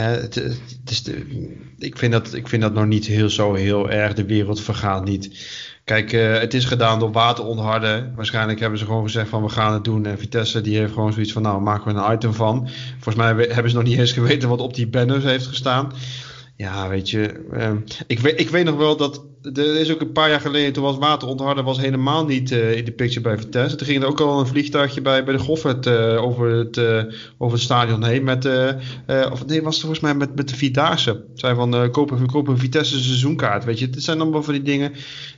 het, 0.00 0.34
het 0.34 1.04
de, 1.04 1.26
ik, 1.78 1.98
vind 1.98 2.12
dat, 2.12 2.34
ik 2.34 2.48
vind 2.48 2.62
dat 2.62 2.74
nog 2.74 2.86
niet 2.86 3.06
heel, 3.06 3.30
zo 3.30 3.54
heel 3.54 3.90
erg. 3.90 4.14
De 4.14 4.24
wereld 4.24 4.60
vergaat 4.60 5.04
niet. 5.04 5.50
Kijk, 5.84 6.12
uh, 6.12 6.38
het 6.38 6.54
is 6.54 6.64
gedaan 6.64 6.98
door 6.98 7.12
waterontharden. 7.12 8.12
Waarschijnlijk 8.16 8.60
hebben 8.60 8.78
ze 8.78 8.84
gewoon 8.84 9.02
gezegd 9.02 9.28
van 9.28 9.42
we 9.42 9.48
gaan 9.48 9.72
het 9.72 9.84
doen. 9.84 10.06
En 10.06 10.18
Vitesse 10.18 10.60
die 10.60 10.78
heeft 10.78 10.92
gewoon 10.92 11.12
zoiets 11.12 11.32
van 11.32 11.42
nou 11.42 11.60
maken 11.60 11.94
we 11.94 12.00
een 12.00 12.12
item 12.12 12.34
van. 12.34 12.68
Volgens 12.92 13.14
mij 13.14 13.46
hebben 13.48 13.70
ze 13.70 13.76
nog 13.76 13.86
niet 13.86 13.98
eens 13.98 14.12
geweten 14.12 14.48
wat 14.48 14.60
op 14.60 14.74
die 14.74 14.88
banners 14.88 15.24
heeft 15.24 15.46
gestaan. 15.46 15.92
Ja, 16.62 16.88
weet 16.88 17.10
je. 17.10 17.46
Uh, 17.52 17.72
ik, 18.06 18.18
weet, 18.18 18.40
ik 18.40 18.48
weet 18.48 18.64
nog 18.64 18.76
wel 18.76 18.96
dat 18.96 19.24
er 19.42 19.76
is 19.76 19.90
ook 19.90 20.00
een 20.00 20.12
paar 20.12 20.30
jaar 20.30 20.40
geleden, 20.40 20.72
toen 20.72 20.82
was 20.82 20.98
waterontharden 20.98 21.64
was 21.64 21.78
helemaal 21.78 22.24
niet 22.24 22.50
uh, 22.50 22.76
in 22.76 22.84
de 22.84 22.92
picture 22.92 23.20
bij 23.20 23.38
Vitesse. 23.38 23.76
Toen 23.76 23.86
ging 23.86 24.02
er 24.02 24.08
ook 24.08 24.20
al 24.20 24.40
een 24.40 24.46
vliegtuigje 24.46 25.00
bij, 25.00 25.24
bij 25.24 25.34
de 25.34 25.40
Goffert 25.40 25.86
uh, 25.86 26.22
over, 26.22 26.50
het, 26.50 26.76
uh, 26.76 27.02
over 27.38 27.54
het 27.54 27.64
stadion 27.64 28.04
heen. 28.04 28.24
Met, 28.24 28.46
of 29.30 29.46
nee, 29.46 29.62
was 29.62 29.74
het 29.74 29.84
volgens 29.84 30.00
mij 30.00 30.14
met, 30.14 30.36
met 30.36 30.48
de 30.48 30.56
Vierdaagse. 30.56 31.24
Zij 31.34 31.54
van 31.54 31.90
kopen, 31.90 32.26
kopen 32.26 32.52
een 32.52 32.58
Vitesse 32.58 33.02
seizoenkaart. 33.02 33.64
Weet 33.64 33.78
je, 33.78 33.86
het 33.86 34.02
zijn 34.02 34.20
allemaal 34.20 34.42
van 34.42 34.54
die 34.54 34.62
dingen 34.62 34.92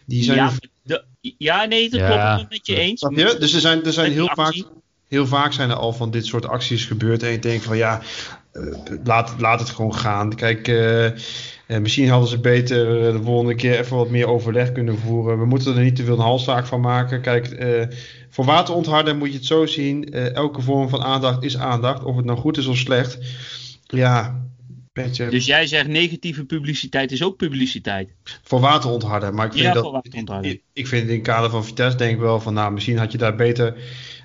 die 0.06 0.22
zijn. 0.22 0.38
Ja, 0.38 0.52
de, 0.82 1.04
ja 1.38 1.64
nee, 1.64 1.90
dat 1.90 2.00
ja. 2.00 2.34
klopt 2.34 2.50
met 2.50 2.66
je 2.66 2.76
eens. 2.76 3.00
Je? 3.00 3.36
Dus 3.38 3.54
er 3.54 3.60
zijn, 3.60 3.84
er 3.84 3.92
zijn 3.92 4.12
heel 4.12 4.30
vaak. 4.34 4.62
Heel 5.08 5.26
vaak 5.26 5.52
zijn 5.52 5.70
er 5.70 5.76
al 5.76 5.92
van 5.92 6.10
dit 6.10 6.26
soort 6.26 6.46
acties 6.46 6.84
gebeurd. 6.84 7.22
En 7.22 7.30
je 7.30 7.38
denkt 7.38 7.64
van 7.64 7.76
ja, 7.76 8.02
laat, 9.04 9.34
laat 9.38 9.60
het 9.60 9.70
gewoon 9.70 9.94
gaan. 9.94 10.34
Kijk, 10.34 10.68
uh, 10.68 11.10
misschien 11.80 12.08
hadden 12.08 12.28
ze 12.28 12.38
beter 12.38 13.12
de 13.12 13.22
volgende 13.22 13.54
keer 13.54 13.78
even 13.78 13.96
wat 13.96 14.10
meer 14.10 14.26
overleg 14.26 14.72
kunnen 14.72 14.98
voeren. 14.98 15.38
We 15.38 15.46
moeten 15.46 15.76
er 15.76 15.82
niet 15.82 15.96
te 15.96 16.04
veel 16.04 16.14
een 16.14 16.20
halszaak 16.20 16.66
van 16.66 16.80
maken. 16.80 17.20
Kijk, 17.20 17.66
voor 18.30 18.44
waterontharden 18.44 19.18
moet 19.18 19.28
je 19.28 19.36
het 19.36 19.46
zo 19.46 19.66
zien. 19.66 20.12
elke 20.12 20.60
vorm 20.60 20.88
van 20.88 21.02
aandacht 21.02 21.42
is 21.44 21.56
aandacht. 21.56 22.04
Of 22.04 22.16
het 22.16 22.24
nou 22.24 22.38
goed 22.38 22.56
is 22.56 22.66
of 22.66 22.76
slecht. 22.76 23.18
Ja, 23.86 24.44
beetje... 24.94 25.28
Dus 25.28 25.46
jij 25.46 25.66
zegt 25.66 25.88
negatieve 25.88 26.44
publiciteit 26.44 27.12
is 27.12 27.22
ook 27.22 27.36
publiciteit? 27.36 28.14
Voor 28.42 28.60
waterontharden. 28.60 29.34
Maar 29.34 29.46
ik 29.46 29.52
vind, 29.52 29.64
ja, 29.64 29.72
dat, 29.72 30.44
ik, 30.44 30.62
ik 30.72 30.86
vind 30.86 31.08
in 31.08 31.14
het 31.14 31.22
kader 31.26 31.50
van 31.50 31.64
Vitesse 31.64 31.98
denk 31.98 32.12
ik 32.12 32.18
wel 32.18 32.40
van... 32.40 32.54
Nou, 32.54 32.72
misschien 32.72 32.98
had 32.98 33.12
je 33.12 33.18
daar 33.18 33.34
beter 33.34 33.74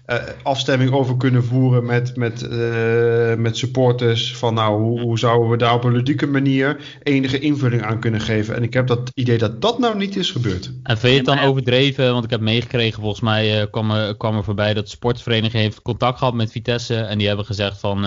uh, 0.10 0.18
afstemming 0.44 0.92
over 0.92 1.18
kunnen 1.18 1.44
voeren 1.44 1.86
met, 1.86 2.16
met, 2.16 2.42
uh, 2.51 3.36
met 3.36 3.58
supporters. 3.58 4.38
Van 4.38 4.54
nou, 4.54 4.82
hoe, 4.82 5.01
hoe, 5.01 5.20
zouden 5.20 5.50
we 5.50 5.58
daar 5.58 5.74
op 5.74 5.84
een 5.84 5.92
ludieke 5.92 6.28
manier 6.28 7.00
enige 7.04 7.39
invulling 7.39 7.84
aan 7.84 8.00
kunnen 8.00 8.22
geven. 8.22 8.56
En 8.56 8.63
ik 8.63 8.74
heb 8.74 8.88
dat 8.88 9.12
idee 9.13 9.38
dat 9.38 9.62
dat 9.62 9.80
nou 9.80 9.98
niet 9.98 10.16
is 10.16 10.32
gebeurd. 10.32 10.74
En 10.84 10.98
vind 10.98 11.12
je 11.12 11.18
het 11.18 11.38
dan 11.38 11.39
overdreven? 11.39 12.12
Want 12.12 12.24
ik 12.24 12.30
heb 12.30 12.42
meegekregen, 12.42 13.00
volgens 13.01 13.22
mij 13.22 13.62
uh, 13.62 13.66
kwam, 13.72 13.92
er, 13.92 14.18
kwam 14.18 14.36
er 14.36 14.44
voorbij 14.44 14.74
dat 14.74 14.84
de 14.84 14.89
sportvereniging 14.89 15.62
heeft 15.63 15.82
contact 15.82 16.18
gehad 16.18 16.34
met 16.34 16.51
Vitesse. 16.51 16.96
En 16.96 17.18
die 17.18 17.28
hebben 17.28 17.46
gezegd 17.46 17.80
van 17.80 18.06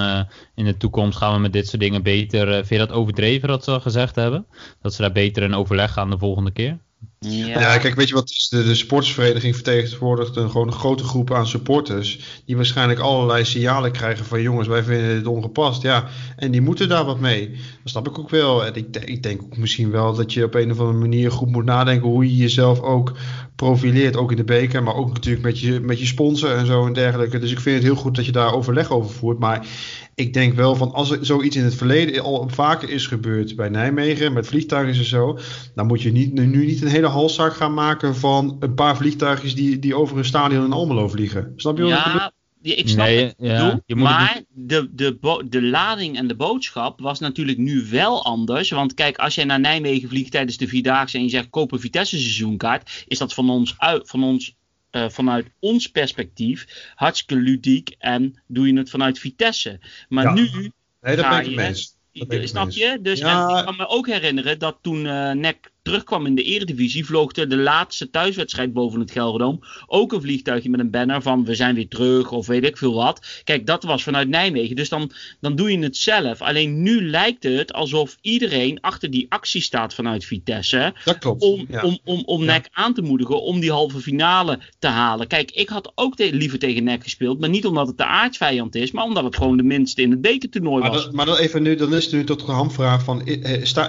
in 0.54 0.64
de 0.64 0.76
toekomst 0.76 1.18
gaan 1.18 1.34
we 1.34 1.40
met 1.40 1.52
dit 1.52 1.68
soort 1.68 1.82
dingen 1.82 2.02
beter. 2.02 2.46
vind 2.46 2.68
je 2.68 2.78
dat 2.78 2.92
overdreven 2.92 3.48
dat 3.48 3.64
ze 3.64 3.80
gezegd 3.80 4.14
hebben? 4.14 4.46
Dat 4.80 4.94
ze 4.94 5.02
daar 5.02 5.12
beter 5.12 5.42
in 5.42 5.54
overleg 5.54 5.92
gaan 5.92 6.10
de 6.10 6.18
volgende 6.18 6.50
keer? 6.50 6.78
Ja. 7.24 7.78
kijk, 7.78 7.94
weet 7.94 8.08
je 8.08 8.14
wat? 8.14 8.46
De, 8.50 8.64
de 8.64 8.74
sportsvereniging 8.74 9.54
vertegenwoordigt 9.54 10.36
een, 10.36 10.50
gewoon 10.50 10.72
grote 10.72 11.04
groep 11.04 11.32
aan 11.32 11.46
supporters. 11.46 12.18
Die 12.46 12.56
waarschijnlijk 12.56 13.00
allerlei 13.00 13.44
signalen 13.44 13.92
krijgen 13.92 14.24
van 14.24 14.42
jongens, 14.42 14.68
wij 14.68 14.82
vinden 14.82 15.16
dit 15.16 15.26
ongepast. 15.26 15.82
Ja, 15.82 16.08
en 16.36 16.50
die 16.50 16.60
moeten 16.60 16.88
daar 16.88 17.04
wat 17.04 17.20
mee. 17.20 17.50
Dat 17.50 17.58
snap 17.84 18.08
ik 18.08 18.18
ook 18.18 18.30
wel. 18.30 18.66
En 18.66 18.74
ik, 18.74 18.96
ik 18.96 19.22
denk 19.22 19.42
ook 19.42 19.56
misschien 19.56 19.90
wel 19.90 20.14
dat 20.14 20.32
je 20.32 20.44
op 20.44 20.54
een 20.54 20.70
of 20.70 20.78
andere 20.78 20.98
manier 20.98 21.30
goed 21.30 21.50
moet 21.50 21.64
nadenken 21.64 22.08
hoe 22.08 22.24
je 22.24 22.36
jezelf 22.36 22.80
ook 22.80 23.12
profileert. 23.56 24.16
Ook 24.16 24.30
in 24.30 24.36
de 24.36 24.44
beker, 24.44 24.82
maar 24.82 24.94
ook 24.94 25.12
natuurlijk 25.12 25.44
met 25.44 25.60
je, 25.60 25.80
met 25.80 25.98
je 25.98 26.06
sponsor 26.06 26.50
en 26.50 26.66
zo 26.66 26.86
en 26.86 26.92
dergelijke. 26.92 27.38
Dus 27.38 27.50
ik 27.50 27.60
vind 27.60 27.76
het 27.76 27.84
heel 27.84 27.94
goed 27.94 28.16
dat 28.16 28.26
je 28.26 28.32
daar 28.32 28.54
overleg 28.54 28.90
over 28.90 29.10
voert. 29.10 29.38
Maar 29.38 29.66
ik 30.14 30.32
denk 30.32 30.54
wel 30.54 30.76
van 30.76 30.92
als 30.92 31.10
er 31.10 31.18
zoiets 31.20 31.56
in 31.56 31.64
het 31.64 31.74
verleden 31.74 32.22
al 32.22 32.48
vaker 32.48 32.90
is 32.90 33.06
gebeurd 33.06 33.56
bij 33.56 33.68
Nijmegen 33.68 34.32
met 34.32 34.46
vliegtuigen 34.46 34.98
en 34.98 35.04
zo, 35.04 35.38
dan 35.74 35.86
moet 35.86 36.02
je 36.02 36.12
niet, 36.12 36.32
nu 36.32 36.66
niet 36.66 36.82
een 36.82 36.88
hele 36.88 37.06
halszaak 37.06 37.54
gaan 37.54 37.74
maken 37.74 38.16
van 38.16 38.56
een 38.60 38.74
paar 38.74 38.96
vliegtuigjes 38.96 39.54
die, 39.54 39.78
die 39.78 39.96
over 39.96 40.18
een 40.18 40.24
stadion 40.24 40.64
in 40.64 40.72
Almelo 40.72 41.08
vliegen. 41.08 41.52
Snap 41.56 41.76
je 41.76 41.82
wat 41.82 41.92
ja, 41.92 42.26
ik 42.26 42.32
ik 42.62 42.88
snap 42.88 43.06
nee, 43.06 43.24
het 43.24 43.34
ja, 43.38 43.80
maar 43.86 44.42
de, 44.48 44.88
de, 44.94 45.40
de 45.48 45.62
lading 45.62 46.16
en 46.16 46.26
de 46.26 46.34
boodschap 46.34 47.00
was 47.00 47.18
natuurlijk 47.18 47.58
nu 47.58 47.86
wel 47.90 48.24
anders. 48.24 48.70
Want 48.70 48.94
kijk, 48.94 49.18
als 49.18 49.34
jij 49.34 49.44
naar 49.44 49.60
Nijmegen 49.60 50.08
vliegt 50.08 50.30
tijdens 50.30 50.56
de 50.56 50.68
Vierdaagse 50.68 51.16
en 51.16 51.22
je 51.22 51.30
zegt 51.30 51.50
koop 51.50 51.72
een 51.72 51.80
Vitesse 51.80 52.18
seizoenkaart, 52.18 53.04
is 53.08 53.18
dat 53.18 53.34
van 53.34 53.50
ons, 53.50 53.74
uit, 53.78 54.08
van 54.08 54.24
ons 54.24 54.54
uh, 54.92 55.08
vanuit 55.08 55.46
ons 55.58 55.86
perspectief 55.86 56.90
hartstikke 56.94 57.42
ludiek 57.42 57.94
en 57.98 58.42
doe 58.46 58.66
je 58.66 58.78
het 58.78 58.90
vanuit 58.90 59.18
Vitesse. 59.18 59.80
Maar 60.08 60.24
ja. 60.24 60.32
nu. 60.32 60.72
Nee, 61.00 61.16
dat 61.16 61.28
ben 61.28 61.44
ik 61.44 61.54
mee. 61.54 62.46
Snap 62.46 62.70
je? 62.70 62.98
Dus 63.00 63.18
ja. 63.18 63.48
en 63.48 63.58
ik 63.58 63.64
kan 63.64 63.76
me 63.76 63.88
ook 63.88 64.06
herinneren 64.06 64.58
dat 64.58 64.78
toen 64.80 65.04
uh, 65.04 65.30
NEC 65.30 65.70
terugkwam 65.82 66.26
in 66.26 66.34
de 66.34 66.42
Eredivisie, 66.42 67.06
vloog 67.06 67.32
de 67.32 67.56
laatste 67.56 68.10
thuiswedstrijd 68.10 68.72
boven 68.72 69.00
het 69.00 69.10
Gelderdoom 69.10 69.60
ook 69.86 70.12
een 70.12 70.20
vliegtuigje 70.20 70.70
met 70.70 70.80
een 70.80 70.90
banner 70.90 71.22
van 71.22 71.44
we 71.44 71.54
zijn 71.54 71.74
weer 71.74 71.88
terug 71.88 72.32
of 72.32 72.46
weet 72.46 72.64
ik 72.64 72.76
veel 72.76 72.94
wat. 72.94 73.40
Kijk, 73.44 73.66
dat 73.66 73.82
was 73.82 74.02
vanuit 74.02 74.28
Nijmegen, 74.28 74.76
dus 74.76 74.88
dan, 74.88 75.10
dan 75.40 75.56
doe 75.56 75.72
je 75.72 75.78
het 75.78 75.96
zelf. 75.96 76.40
Alleen 76.40 76.82
nu 76.82 77.08
lijkt 77.10 77.42
het 77.42 77.72
alsof 77.72 78.16
iedereen 78.20 78.80
achter 78.80 79.10
die 79.10 79.26
actie 79.28 79.60
staat 79.60 79.94
vanuit 79.94 80.24
Vitesse. 80.24 80.94
Dat 81.04 81.18
klopt. 81.18 81.42
Om, 81.42 81.66
om, 81.82 81.98
om, 82.04 82.22
om 82.24 82.44
NEC 82.44 82.68
aan 82.72 82.94
te 82.94 83.02
moedigen 83.02 83.42
om 83.42 83.60
die 83.60 83.70
halve 83.70 84.00
finale 84.00 84.58
te 84.78 84.86
halen. 84.86 85.26
Kijk, 85.26 85.50
ik 85.50 85.68
had 85.68 85.92
ook 85.94 86.18
liever 86.18 86.58
tegen 86.58 86.84
NEC 86.84 87.02
gespeeld, 87.02 87.40
maar 87.40 87.48
niet 87.48 87.66
omdat 87.66 87.86
het 87.86 87.96
de 87.96 88.04
aardsvijand 88.04 88.74
is, 88.74 88.90
maar 88.90 89.04
omdat 89.04 89.24
het 89.24 89.36
gewoon 89.36 89.56
de 89.56 89.62
minste 89.62 90.02
in 90.02 90.10
het 90.10 90.20
bekertoernooi 90.20 90.88
was. 90.88 91.10
Maar, 91.10 91.26
dan 91.26 91.36
even 91.36 91.62
nu, 91.62 91.76
dan 91.76 91.94
is 91.94 92.04
het 92.04 92.12
nu 92.12 92.24
tot 92.24 92.46
de 92.46 92.52
hamvraag 92.52 93.04
van, 93.04 93.22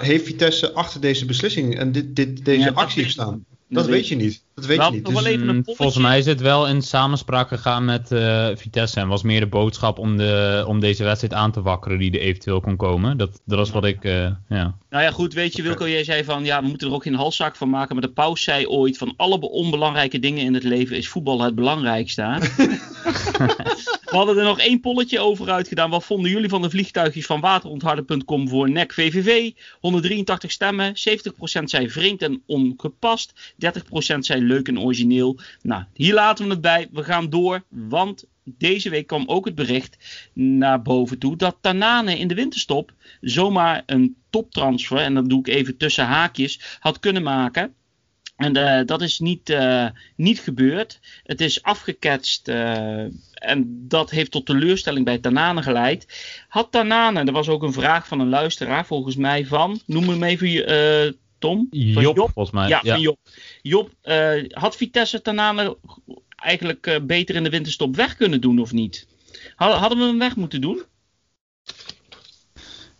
heeft 0.00 0.24
Vitesse 0.24 0.72
achter 0.72 1.00
deze 1.00 1.24
beslissing 1.24 1.78
en 1.84 1.92
dit, 1.92 2.16
dit, 2.16 2.44
deze 2.44 2.74
actie 2.74 3.08
staan. 3.08 3.44
Dat, 3.68 3.86
weet 3.86 4.08
je 4.08 4.16
niet. 4.16 4.42
Dat 4.54 4.66
weet 4.66 4.84
je 4.84 4.90
niet. 4.90 5.06
Dus, 5.06 5.36
mm, 5.36 5.62
volgens 5.64 5.98
mij 5.98 6.18
is 6.18 6.26
het 6.26 6.40
wel 6.40 6.68
in 6.68 6.82
samenspraak 6.82 7.48
gegaan 7.48 7.84
met 7.84 8.12
uh, 8.12 8.48
Vitesse. 8.54 9.00
En 9.00 9.08
was 9.08 9.22
meer 9.22 9.40
de 9.40 9.46
boodschap 9.46 9.98
om, 9.98 10.16
de, 10.16 10.64
om 10.66 10.80
deze 10.80 11.04
wedstrijd 11.04 11.34
aan 11.34 11.52
te 11.52 11.62
wakkeren 11.62 11.98
die 11.98 12.10
er 12.10 12.20
eventueel 12.20 12.60
kon 12.60 12.76
komen. 12.76 13.16
Dat, 13.16 13.40
dat 13.44 13.58
was 13.58 13.70
wat 13.70 13.84
ik, 13.84 14.04
uh, 14.04 14.12
ja. 14.48 14.76
Nou 14.90 15.02
ja, 15.02 15.10
goed, 15.10 15.32
weet 15.32 15.56
je, 15.56 15.62
Wilco, 15.62 15.88
jij 15.88 16.04
zei 16.04 16.24
van, 16.24 16.44
ja, 16.44 16.62
we 16.62 16.68
moeten 16.68 16.88
er 16.88 16.94
ook 16.94 17.02
geen 17.02 17.14
halszaak 17.14 17.56
van 17.56 17.70
maken. 17.70 17.94
Maar 17.94 18.04
de 18.04 18.12
paus 18.12 18.42
zei 18.42 18.66
ooit 18.66 18.98
van, 18.98 19.14
alle 19.16 19.40
onbelangrijke 19.40 20.18
dingen 20.18 20.44
in 20.44 20.54
het 20.54 20.64
leven 20.64 20.96
is 20.96 21.08
voetbal 21.08 21.40
het 21.40 21.54
belangrijkste. 21.54 22.22
we 24.14 24.16
hadden 24.16 24.38
er 24.38 24.44
nog 24.44 24.58
één 24.58 24.80
polletje 24.80 25.20
over 25.20 25.50
uitgedaan. 25.50 25.90
Wat 25.90 26.04
vonden 26.04 26.30
jullie 26.30 26.48
van 26.48 26.62
de 26.62 26.70
vliegtuigjes 26.70 27.26
van 27.26 27.40
waterontharden.com 27.40 28.48
voor 28.48 28.70
NEC 28.70 28.92
VVV? 28.92 29.50
183 29.80 30.50
stemmen, 30.50 30.94
70% 31.60 31.62
zei 31.64 31.90
vreemd 31.90 32.22
en 32.22 32.42
ongepast. 32.46 33.32
30% 33.34 34.18
zei 34.18 34.43
leuk 34.46 34.68
en 34.68 34.80
origineel. 34.80 35.40
Nou, 35.62 35.84
hier 35.94 36.14
laten 36.14 36.44
we 36.44 36.50
het 36.50 36.60
bij. 36.60 36.88
We 36.92 37.04
gaan 37.04 37.30
door, 37.30 37.62
want 37.68 38.24
deze 38.44 38.90
week 38.90 39.06
kwam 39.06 39.24
ook 39.26 39.44
het 39.44 39.54
bericht 39.54 39.96
naar 40.32 40.82
boven 40.82 41.18
toe 41.18 41.36
dat 41.36 41.56
Tanane 41.60 42.18
in 42.18 42.28
de 42.28 42.34
winterstop 42.34 42.92
zomaar 43.20 43.82
een 43.86 44.16
toptransfer, 44.30 44.98
en 44.98 45.14
dat 45.14 45.28
doe 45.28 45.38
ik 45.38 45.46
even 45.46 45.76
tussen 45.76 46.04
haakjes, 46.04 46.78
had 46.80 46.98
kunnen 46.98 47.22
maken. 47.22 47.74
En 48.36 48.56
uh, 48.56 48.80
dat 48.86 49.02
is 49.02 49.18
niet, 49.18 49.50
uh, 49.50 49.86
niet 50.16 50.40
gebeurd. 50.40 51.00
Het 51.22 51.40
is 51.40 51.62
afgeketst 51.62 52.48
uh, 52.48 52.98
en 53.34 53.84
dat 53.88 54.10
heeft 54.10 54.30
tot 54.30 54.46
teleurstelling 54.46 55.04
bij 55.04 55.18
Tanane 55.18 55.62
geleid. 55.62 56.06
Had 56.48 56.72
Tanane, 56.72 57.24
er 57.24 57.32
was 57.32 57.48
ook 57.48 57.62
een 57.62 57.72
vraag 57.72 58.08
van 58.08 58.20
een 58.20 58.28
luisteraar 58.28 58.86
volgens 58.86 59.16
mij 59.16 59.46
van, 59.46 59.80
noem 59.86 60.08
hem 60.08 60.22
even 60.22 61.16
Tom. 61.44 61.66
Job, 61.70 62.02
Job, 62.02 62.30
volgens 62.32 62.50
mij. 62.50 62.68
Ja, 62.68 62.80
ja. 62.82 62.92
van 62.92 63.00
Job. 63.00 63.18
Job, 63.62 63.90
had 64.50 64.76
Vitesse 64.76 65.22
Tanane 65.22 65.76
eigenlijk 66.36 67.00
beter 67.06 67.34
in 67.34 67.42
de 67.42 67.50
winterstop 67.50 67.96
weg 67.96 68.16
kunnen 68.16 68.40
doen 68.40 68.58
of 68.58 68.72
niet? 68.72 69.06
Hadden 69.56 69.98
we 69.98 70.04
hem 70.04 70.18
weg 70.18 70.36
moeten 70.36 70.60
doen? 70.60 70.82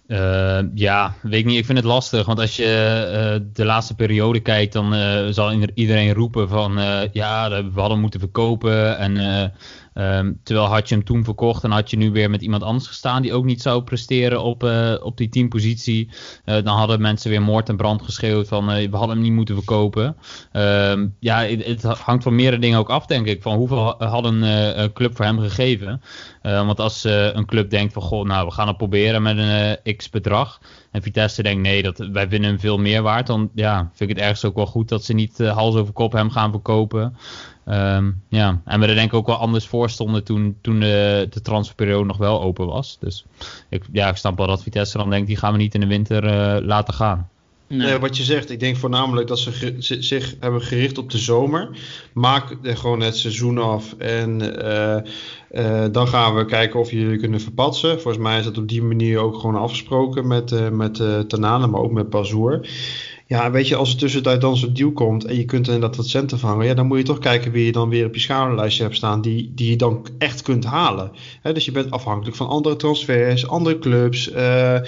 Uh, 0.06 0.60
ja, 0.74 1.14
weet 1.22 1.40
ik 1.40 1.44
niet. 1.44 1.58
Ik 1.58 1.64
vind 1.64 1.78
het 1.78 1.86
lastig. 1.86 2.26
Want 2.26 2.38
als 2.38 2.56
je 2.56 2.64
uh, 2.64 3.46
de 3.52 3.64
laatste 3.64 3.94
periode 3.94 4.40
kijkt, 4.40 4.72
dan 4.72 4.94
uh, 4.94 5.26
zal 5.30 5.52
iedereen 5.74 6.12
roepen 6.12 6.48
van 6.48 6.72
ja, 7.12 7.64
we 7.64 7.80
hadden 7.80 8.00
moeten 8.00 8.20
verkopen. 8.20 8.98
En 8.98 9.52
Um, 9.94 10.40
terwijl 10.42 10.66
had 10.66 10.88
je 10.88 10.94
hem 10.94 11.04
toen 11.04 11.24
verkocht 11.24 11.64
en 11.64 11.70
had 11.70 11.90
je 11.90 11.96
nu 11.96 12.10
weer 12.10 12.30
met 12.30 12.42
iemand 12.42 12.62
anders 12.62 12.86
gestaan 12.86 13.22
die 13.22 13.32
ook 13.32 13.44
niet 13.44 13.62
zou 13.62 13.82
presteren 13.82 14.42
op, 14.42 14.64
uh, 14.64 14.94
op 15.00 15.16
die 15.16 15.28
teampositie. 15.28 16.08
Uh, 16.44 16.54
dan 16.54 16.76
hadden 16.76 17.00
mensen 17.00 17.30
weer 17.30 17.42
moord 17.42 17.68
en 17.68 17.76
brand 17.76 18.02
geschreeuwd 18.02 18.48
van 18.48 18.70
uh, 18.70 18.90
we 18.90 18.96
hadden 18.96 19.16
hem 19.16 19.24
niet 19.24 19.32
moeten 19.32 19.54
verkopen. 19.54 20.16
Um, 20.52 21.16
ja, 21.20 21.38
het, 21.38 21.82
hangt 21.82 22.22
van 22.22 22.34
meerdere 22.34 22.62
dingen 22.62 22.78
ook 22.78 22.90
af 22.90 23.06
denk 23.06 23.26
ik. 23.26 23.42
Van 23.42 23.56
hoeveel 23.56 23.94
had 23.98 24.24
een 24.24 24.92
club 24.92 25.16
voor 25.16 25.24
hem 25.24 25.38
gegeven. 25.38 26.00
want 26.42 26.80
als 26.80 27.04
een 27.04 27.46
club 27.46 27.70
denkt 27.70 27.92
van 27.92 28.02
goh, 28.02 28.24
nou 28.24 28.46
we 28.46 28.52
gaan 28.52 28.68
het 28.68 28.76
proberen 28.76 29.22
met 29.22 29.38
een 29.38 29.96
x 29.96 30.10
bedrag. 30.10 30.60
En 30.94 31.02
Vitesse 31.02 31.42
denkt 31.42 31.62
nee, 31.62 31.82
dat, 31.82 31.98
wij 31.98 32.28
vinden 32.28 32.50
hem 32.50 32.60
veel 32.60 32.78
meer 32.78 33.02
waard. 33.02 33.26
Dan 33.26 33.50
ja, 33.54 33.90
vind 33.94 34.10
ik 34.10 34.16
het 34.16 34.24
ergens 34.24 34.44
ook 34.44 34.54
wel 34.54 34.66
goed 34.66 34.88
dat 34.88 35.04
ze 35.04 35.12
niet 35.12 35.38
hals 35.38 35.74
over 35.74 35.92
kop 35.92 36.12
hem 36.12 36.30
gaan 36.30 36.50
verkopen. 36.50 37.16
Um, 37.68 38.22
ja, 38.28 38.60
en 38.64 38.80
we 38.80 38.86
er 38.86 38.94
denk 38.94 39.08
ik 39.08 39.14
ook 39.14 39.26
wel 39.26 39.36
anders 39.36 39.66
voor 39.66 39.90
stonden 39.90 40.24
toen, 40.24 40.56
toen 40.60 40.80
de, 40.80 41.26
de 41.30 41.40
transferperiode 41.40 42.06
nog 42.06 42.16
wel 42.16 42.42
open 42.42 42.66
was. 42.66 42.96
Dus 43.00 43.24
ik, 43.68 43.82
ja, 43.92 44.08
ik 44.08 44.16
snap 44.16 44.38
wel 44.38 44.46
dat 44.46 44.62
Vitesse 44.62 44.98
dan 44.98 45.10
denkt, 45.10 45.26
die 45.26 45.36
gaan 45.36 45.52
we 45.52 45.58
niet 45.58 45.74
in 45.74 45.80
de 45.80 45.86
winter 45.86 46.24
uh, 46.24 46.66
laten 46.66 46.94
gaan. 46.94 47.28
Nee. 47.66 47.78
nee. 47.78 47.98
wat 47.98 48.16
je 48.16 48.22
zegt, 48.22 48.50
ik 48.50 48.60
denk 48.60 48.76
voornamelijk 48.76 49.28
dat 49.28 49.38
ze 49.38 49.76
zich 50.00 50.34
hebben 50.40 50.62
gericht 50.62 50.98
op 50.98 51.10
de 51.10 51.18
zomer. 51.18 51.68
Maak 52.12 52.56
gewoon 52.62 53.00
het 53.00 53.16
seizoen 53.16 53.58
af 53.58 53.94
en 53.98 54.42
uh, 54.64 54.96
uh, 55.54 55.84
dan 55.92 56.08
gaan 56.08 56.34
we 56.34 56.44
kijken 56.44 56.80
of 56.80 56.90
jullie 56.90 57.18
kunnen 57.18 57.40
verpatsen. 57.40 58.00
Volgens 58.00 58.22
mij 58.22 58.38
is 58.38 58.44
dat 58.44 58.58
op 58.58 58.68
die 58.68 58.82
manier 58.82 59.18
ook 59.18 59.34
gewoon 59.34 59.56
afgesproken 59.56 60.26
met, 60.26 60.70
met 60.72 61.28
Tanane, 61.28 61.66
maar 61.66 61.80
ook 61.80 61.92
met 61.92 62.10
Bazoer. 62.10 62.60
Ja, 63.26 63.50
weet 63.50 63.68
je, 63.68 63.76
als 63.76 63.92
er 63.92 63.98
tussentijd 63.98 64.40
dan 64.40 64.56
zo'n 64.56 64.72
deal 64.72 64.92
komt 64.92 65.24
en 65.24 65.36
je 65.36 65.44
kunt 65.44 65.66
inderdaad 65.66 65.96
wat 65.96 66.06
centen 66.06 66.38
vangen, 66.38 66.66
ja, 66.66 66.74
dan 66.74 66.86
moet 66.86 66.98
je 66.98 67.04
toch 67.04 67.18
kijken 67.18 67.52
wie 67.52 67.64
je 67.64 67.72
dan 67.72 67.88
weer 67.88 68.06
op 68.06 68.14
je 68.14 68.20
schouderlijstje 68.20 68.82
hebt 68.82 68.96
staan, 68.96 69.20
die, 69.20 69.52
die 69.54 69.70
je 69.70 69.76
dan 69.76 70.06
echt 70.18 70.42
kunt 70.42 70.64
halen. 70.64 71.10
dus 71.42 71.64
je 71.64 71.72
bent 71.72 71.90
afhankelijk 71.90 72.36
van 72.36 72.48
andere 72.48 72.76
transfers, 72.76 73.48
andere 73.48 73.78
clubs. 73.78 74.30
Uh, 74.30 74.72
er 74.74 74.86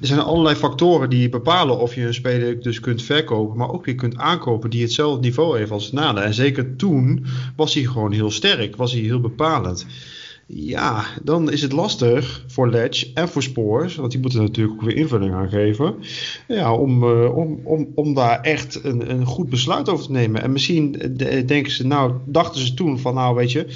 zijn 0.00 0.20
allerlei 0.20 0.56
factoren 0.56 1.10
die 1.10 1.28
bepalen 1.28 1.78
of 1.78 1.94
je 1.94 2.06
een 2.06 2.14
speler 2.14 2.62
dus 2.62 2.80
kunt 2.80 3.02
verkopen, 3.02 3.56
maar 3.56 3.70
ook 3.70 3.84
weer 3.84 3.94
kunt 3.94 4.16
aankopen 4.16 4.70
die 4.70 4.82
hetzelfde 4.82 5.20
niveau 5.20 5.58
heeft 5.58 5.70
als 5.70 5.92
Nada. 5.92 6.22
En 6.22 6.34
zeker 6.34 6.76
toen 6.76 7.26
was 7.56 7.74
hij 7.74 7.82
gewoon 7.82 8.12
heel 8.12 8.30
sterk, 8.30 8.76
was 8.76 8.92
hij 8.92 9.00
heel 9.00 9.20
bepalend. 9.20 9.86
Ja, 10.50 11.04
dan 11.22 11.52
is 11.52 11.62
het 11.62 11.72
lastig 11.72 12.44
voor 12.46 12.70
Ledge 12.70 13.10
en 13.14 13.28
voor 13.28 13.42
Spoors, 13.42 13.96
want 13.96 14.10
die 14.10 14.20
moeten 14.20 14.40
natuurlijk 14.40 14.80
ook 14.80 14.86
weer 14.86 14.96
invulling 14.96 15.34
aan 15.34 15.48
geven. 15.48 15.94
Ja, 16.46 16.74
om, 16.74 17.02
uh, 17.02 17.36
om, 17.36 17.60
om, 17.64 17.88
om 17.94 18.14
daar 18.14 18.40
echt 18.40 18.84
een, 18.84 19.10
een 19.10 19.24
goed 19.24 19.48
besluit 19.48 19.88
over 19.88 20.04
te 20.04 20.12
nemen. 20.12 20.42
En 20.42 20.52
misschien 20.52 21.16
denken 21.46 21.70
ze, 21.70 21.86
nou, 21.86 22.12
dachten 22.26 22.60
ze 22.60 22.74
toen 22.74 22.98
van, 22.98 23.14
nou, 23.14 23.34
weet 23.34 23.52
je, 23.52 23.66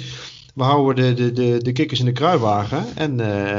we 0.53 0.63
houden 0.63 1.15
de, 1.15 1.23
de, 1.23 1.31
de, 1.31 1.57
de 1.63 1.71
kikkers 1.71 1.99
in 1.99 2.05
de 2.05 2.11
kruiwagen 2.11 2.85
en 2.95 3.17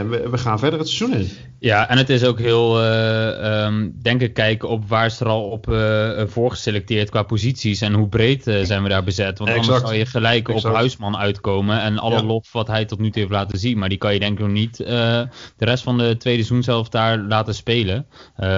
we, 0.09 0.29
we, 0.31 0.39
gaan 0.39 0.59
verder 0.59 0.79
het 0.79 0.89
seizoen 0.89 1.21
in. 1.21 1.29
Ja, 1.65 1.89
en 1.89 1.99
het 1.99 2.11
is 2.11 2.25
ook 2.25 2.39
heel, 2.39 2.83
uh, 2.83 3.65
um, 3.65 3.95
denk 4.03 4.21
ik, 4.21 4.35
kijken 4.35 4.69
op 4.69 4.89
waar 4.89 5.11
ze 5.11 5.25
er 5.25 5.31
al 5.31 5.43
op 5.43 5.69
uh, 5.69 6.23
voorgeselecteerd 6.27 7.11
qua 7.11 7.23
posities 7.23 7.81
en 7.81 7.93
hoe 7.93 8.09
breed 8.09 8.43
zijn 8.63 8.83
we 8.83 8.89
daar 8.89 9.05
bezet. 9.05 9.39
Want 9.39 9.51
exact. 9.51 9.69
anders 9.69 9.89
zou 9.89 9.99
je 9.99 10.07
gelijk 10.07 10.49
exact. 10.49 10.67
op 10.67 10.75
Huisman 10.75 11.17
uitkomen 11.17 11.81
en 11.81 11.99
alle 11.99 12.15
ja. 12.15 12.23
lof 12.23 12.53
wat 12.53 12.67
hij 12.67 12.85
tot 12.85 12.99
nu 12.99 13.11
toe 13.11 13.21
heeft 13.21 13.33
laten 13.33 13.59
zien. 13.59 13.79
Maar 13.79 13.89
die 13.89 13.99
kan 13.99 14.13
je 14.13 14.19
denk 14.19 14.39
ik 14.39 14.45
nog 14.45 14.55
niet 14.55 14.77
de 14.77 15.29
rest 15.59 15.83
van 15.83 15.99
de 15.99 16.17
tweede 16.17 16.43
seizoen 16.43 16.63
zelf 16.63 16.89
daar 16.89 17.19
laten 17.19 17.55
spelen. 17.55 18.07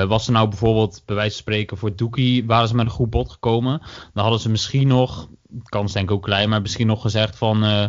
was 0.09 0.27
er 0.27 0.33
nou 0.33 0.49
bijvoorbeeld, 0.49 1.03
bij 1.05 1.15
wijze 1.17 1.33
van 1.33 1.41
spreken, 1.41 1.77
voor 1.77 1.97
Doekie, 1.97 2.47
waren 2.47 2.69
ze 2.69 2.75
met 2.75 2.87
een 2.87 2.93
goed 2.93 3.11
bod 3.11 3.31
gekomen, 3.31 3.81
dan 4.15 4.23
hadden 4.23 4.41
ze 4.41 4.51
misschien 4.51 4.89
nog 4.89 5.29
kans 5.65 5.93
denk 5.93 6.09
ik 6.09 6.15
ook 6.15 6.23
klein, 6.23 6.49
maar 6.49 6.63
misschien 6.63 6.87
nog 6.87 7.01
gezegd 7.01 7.39
van 7.39 7.65
uh, 7.65 7.83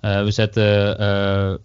uh, 0.00 0.22
we 0.22 0.30
zetten 0.30 1.00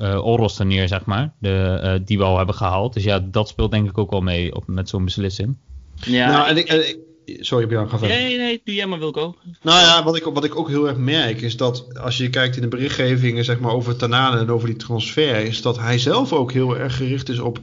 uh, 0.01 0.25
Oros 0.25 0.59
er 0.59 0.65
neer, 0.65 0.87
zeg 0.87 1.05
maar, 1.05 1.33
de, 1.39 2.01
die 2.05 2.17
we 2.17 2.23
al 2.23 2.37
hebben 2.37 2.55
gehaald. 2.55 2.95
Dus 2.99 3.07
ja, 3.07 3.19
dat 3.19 3.47
speelt 3.47 3.71
denk 3.71 3.89
ik 3.89 3.97
ook 3.97 4.09
wel 4.09 4.21
mee 4.21 4.55
op, 4.55 4.63
met 4.67 4.89
zo'n 4.89 5.05
beslissing. 5.05 5.55
Ja, 5.95 6.31
nou, 6.31 6.47
en 6.47 6.57
ik, 6.57 6.67
en 6.67 6.89
ik, 6.89 6.97
sorry 7.39 7.67
Björn, 7.67 7.89
ga 7.89 7.97
verder. 7.97 8.17
Nee, 8.17 8.37
nee, 8.37 8.61
doe 8.63 8.75
jij 8.75 8.85
maar 8.85 8.99
Wilco. 8.99 9.35
Nou 9.61 9.79
ja, 9.79 10.03
wat 10.03 10.15
ik, 10.15 10.23
wat 10.23 10.43
ik 10.43 10.55
ook 10.55 10.67
heel 10.67 10.87
erg 10.87 10.97
merk 10.97 11.41
is 11.41 11.57
dat 11.57 11.99
als 11.99 12.17
je 12.17 12.29
kijkt 12.29 12.55
in 12.55 12.61
de 12.61 12.67
berichtgevingen 12.67 13.45
zeg 13.45 13.59
maar, 13.59 13.71
over 13.71 13.95
Tanane 13.95 14.39
en 14.39 14.51
over 14.51 14.67
die 14.67 14.77
transfer, 14.77 15.35
is 15.35 15.61
dat 15.61 15.79
hij 15.79 15.99
zelf 15.99 16.33
ook 16.33 16.51
heel 16.51 16.77
erg 16.77 16.95
gericht 16.95 17.29
is 17.29 17.39
op 17.39 17.59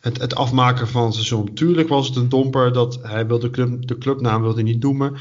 het, 0.00 0.20
het 0.20 0.34
afmaken 0.34 0.88
van 0.88 1.04
het 1.04 1.14
seizoen. 1.14 1.54
Tuurlijk 1.54 1.88
was 1.88 2.06
het 2.06 2.16
een 2.16 2.28
domper 2.28 2.72
dat 2.72 2.98
hij 3.02 3.26
wilde 3.26 3.46
de, 3.46 3.52
club, 3.52 3.86
de 3.86 3.98
clubnaam 3.98 4.42
wilde 4.42 4.62
niet 4.62 4.82
noemen. 4.82 5.16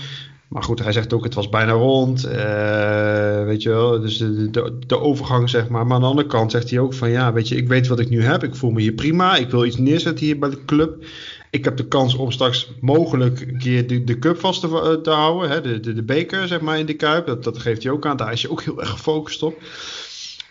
Maar 0.50 0.64
goed, 0.64 0.84
hij 0.84 0.92
zegt 0.92 1.14
ook 1.14 1.24
het 1.24 1.34
was 1.34 1.50
bijna 1.50 1.72
rond. 1.72 2.26
Uh, 2.26 3.44
weet 3.44 3.62
je 3.62 3.70
wel, 3.70 4.00
dus 4.00 4.18
de, 4.18 4.78
de, 4.88 5.00
overgang 5.00 5.50
zeg 5.50 5.68
maar. 5.68 5.86
Maar 5.86 5.96
aan 5.96 6.02
de 6.02 6.08
andere 6.08 6.28
kant 6.28 6.52
zegt 6.52 6.70
hij 6.70 6.80
ook 6.80 6.94
van 6.94 7.10
ja, 7.10 7.34
weet 7.34 7.48
je, 7.48 7.56
ik 7.56 7.68
weet 7.68 7.88
wat 7.88 8.00
ik 8.00 8.10
nu 8.10 8.24
heb. 8.24 8.44
Ik 8.44 8.56
voel 8.56 8.72
me 8.72 8.82
hier 8.82 8.92
prima. 8.92 9.36
Ik 9.36 9.50
wil 9.50 9.66
iets 9.66 9.78
neerzetten 9.78 10.26
hier 10.26 10.40
bij 10.40 10.50
de 10.50 10.66
club. 10.66 11.06
Ik 11.50 11.64
heb 11.64 11.78
de 11.78 11.88
kans 11.88 12.16
om 12.16 12.32
straks 12.32 12.72
mogelijk 12.82 13.42
een 13.42 13.58
keer 13.58 13.88
de, 13.88 14.04
de 14.04 14.20
cup 14.20 14.40
vast 14.40 14.62
te, 14.62 15.00
te 15.04 15.10
houden. 15.10 15.50
Hè, 15.50 15.62
de, 15.62 15.80
de, 15.80 15.94
de 15.94 16.04
beker 16.04 16.48
zeg 16.48 16.62
maar 16.62 16.80
in 16.80 16.86
de 16.86 16.94
kuip. 16.94 17.26
Dat, 17.26 17.44
dat 17.44 17.58
geeft 17.58 17.84
hij 17.84 17.92
ook 17.92 18.06
aan. 18.06 18.18
Daar 18.18 18.32
is 18.32 18.42
hij 18.42 18.52
ook 18.52 18.64
heel 18.64 18.80
erg 18.80 18.90
gefocust 18.90 19.44
op. 19.44 19.62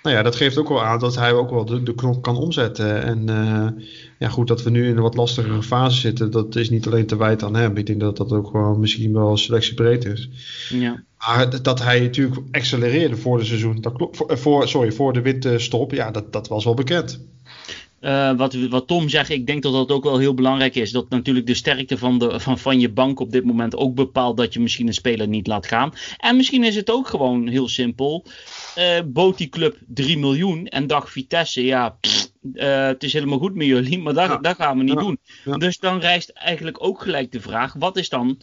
Nou 0.03 0.17
ja, 0.17 0.23
dat 0.23 0.37
geeft 0.37 0.59
ook 0.59 0.69
wel 0.69 0.85
aan 0.85 0.99
dat 0.99 1.17
hij 1.17 1.33
ook 1.33 1.51
wel 1.51 1.65
de, 1.65 1.83
de 1.83 1.95
knop 1.95 2.23
kan 2.23 2.37
omzetten. 2.37 3.03
En 3.03 3.31
uh, 3.31 3.85
ja, 4.19 4.29
goed, 4.29 4.49
dat 4.49 4.63
we 4.63 4.71
nu 4.71 4.89
in 4.89 4.97
een 4.97 5.03
wat 5.03 5.15
lastigere 5.15 5.63
fase 5.63 6.01
zitten, 6.01 6.31
dat 6.31 6.57
is 6.57 6.71
niet 6.71 6.87
alleen 6.87 7.07
te 7.07 7.17
wijten 7.17 7.47
aan 7.47 7.57
hem. 7.57 7.77
Ik 7.77 7.87
denk 7.87 8.01
dat 8.01 8.17
dat 8.17 8.33
ook 8.33 8.53
wel 8.53 8.75
misschien 8.75 9.13
wel 9.13 9.37
selectiebreed 9.37 10.05
is. 10.05 10.29
Ja. 10.69 11.03
Maar 11.19 11.63
dat 11.63 11.83
hij 11.83 12.01
natuurlijk 12.01 12.41
accelereerde 12.51 13.17
voor 13.17 13.39
de 13.39 13.45
seizoen, 13.45 13.81
dat 13.81 13.93
klopt, 13.93 14.17
voor, 14.17 14.39
voor, 14.39 14.69
sorry, 14.69 14.93
voor 14.93 15.13
de 15.13 15.21
winterstop, 15.21 15.93
ja, 15.93 16.11
dat, 16.11 16.33
dat 16.33 16.49
was 16.49 16.65
wel 16.65 16.75
bekend. 16.75 17.21
Uh, 18.01 18.37
wat, 18.37 18.55
wat 18.55 18.87
Tom 18.87 19.09
zegt, 19.09 19.31
ik 19.31 19.47
denk 19.47 19.63
dat 19.63 19.73
dat 19.73 19.91
ook 19.91 20.05
wel 20.05 20.19
heel 20.19 20.35
belangrijk 20.35 20.75
is. 20.75 20.91
Dat 20.91 21.09
natuurlijk 21.09 21.47
de 21.47 21.55
sterkte 21.55 21.99
van, 21.99 22.19
de, 22.19 22.41
van, 22.41 22.59
van 22.59 22.81
je 22.81 22.91
bank 22.91 23.21
op 23.21 23.33
dit 23.33 23.45
moment 23.45 23.77
ook 23.77 23.95
bepaalt 23.95 24.37
dat 24.37 24.53
je 24.53 24.61
misschien 24.61 24.87
een 24.87 24.95
speler 24.95 25.29
niet 25.29 25.47
laat 25.47 25.67
gaan. 25.67 25.93
En 26.17 26.37
misschien 26.37 26.65
is 26.65 26.77
het 26.77 26.91
ook 26.91 27.09
gewoon 27.09 27.49
heel 27.49 27.69
simpel. 27.69 28.25
Uh, 28.79 28.99
bood 29.07 29.39
die 29.39 29.49
club 29.49 29.77
3 29.87 30.19
miljoen 30.19 30.67
en 30.67 30.87
dacht 30.87 31.11
Vitesse, 31.11 31.65
ja, 31.65 31.97
pff, 32.01 32.28
uh, 32.43 32.87
het 32.87 33.03
is 33.03 33.13
helemaal 33.13 33.39
goed 33.39 33.55
met 33.55 33.67
jullie, 33.67 33.99
maar 33.99 34.15
dat, 34.15 34.29
ja. 34.29 34.37
dat 34.37 34.57
gaan 34.57 34.79
we 34.79 34.85
niet 34.85 34.95
ja. 34.95 35.01
doen. 35.01 35.19
Ja. 35.45 35.57
Dus 35.57 35.79
dan 35.79 36.01
rijst 36.01 36.29
eigenlijk 36.29 36.85
ook 36.85 37.03
gelijk 37.03 37.33
de 37.33 37.41
vraag: 37.41 37.75
wat 37.79 37.97
is 37.97 38.09
dan 38.09 38.41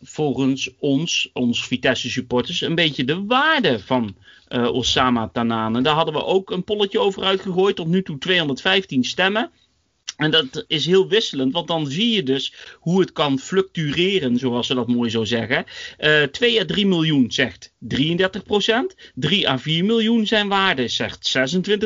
volgens 0.00 0.70
ons, 0.78 1.30
ons 1.32 1.66
Vitesse 1.66 2.10
supporters, 2.10 2.60
een 2.60 2.74
beetje 2.74 3.04
de 3.04 3.24
waarde 3.24 3.78
van 3.80 4.16
uh, 4.48 4.72
Osama 4.72 5.28
Tanane? 5.28 5.82
Daar 5.82 5.94
hadden 5.94 6.14
we 6.14 6.24
ook 6.24 6.50
een 6.50 6.64
polletje 6.64 7.00
over 7.00 7.22
uitgegooid. 7.22 7.76
Tot 7.76 7.86
nu 7.86 8.02
toe 8.02 8.18
215 8.18 9.04
stemmen. 9.04 9.50
En 10.16 10.30
dat 10.30 10.64
is 10.66 10.86
heel 10.86 11.08
wisselend, 11.08 11.52
want 11.52 11.68
dan 11.68 11.86
zie 11.86 12.14
je 12.14 12.22
dus 12.22 12.54
hoe 12.74 13.00
het 13.00 13.12
kan 13.12 13.38
fluctueren, 13.38 14.36
zoals 14.36 14.66
ze 14.66 14.74
dat 14.74 14.88
mooi 14.88 15.10
zo 15.10 15.24
zeggen. 15.24 15.64
Uh, 15.98 16.22
2 16.22 16.60
à 16.60 16.64
3 16.64 16.86
miljoen 16.86 17.30
zegt 17.30 17.72
33% 17.78 17.78
3 19.14 19.48
à 19.48 19.58
4 19.58 19.84
miljoen 19.84 20.26
zijn 20.26 20.48
waarde 20.48 20.88
zegt 20.88 21.38
26% 21.38 21.80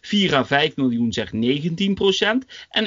4 0.00 0.34
à 0.34 0.44
5 0.44 0.76
miljoen 0.76 1.12
zegt 1.12 1.32
19% 1.32 1.38
En 2.68 2.86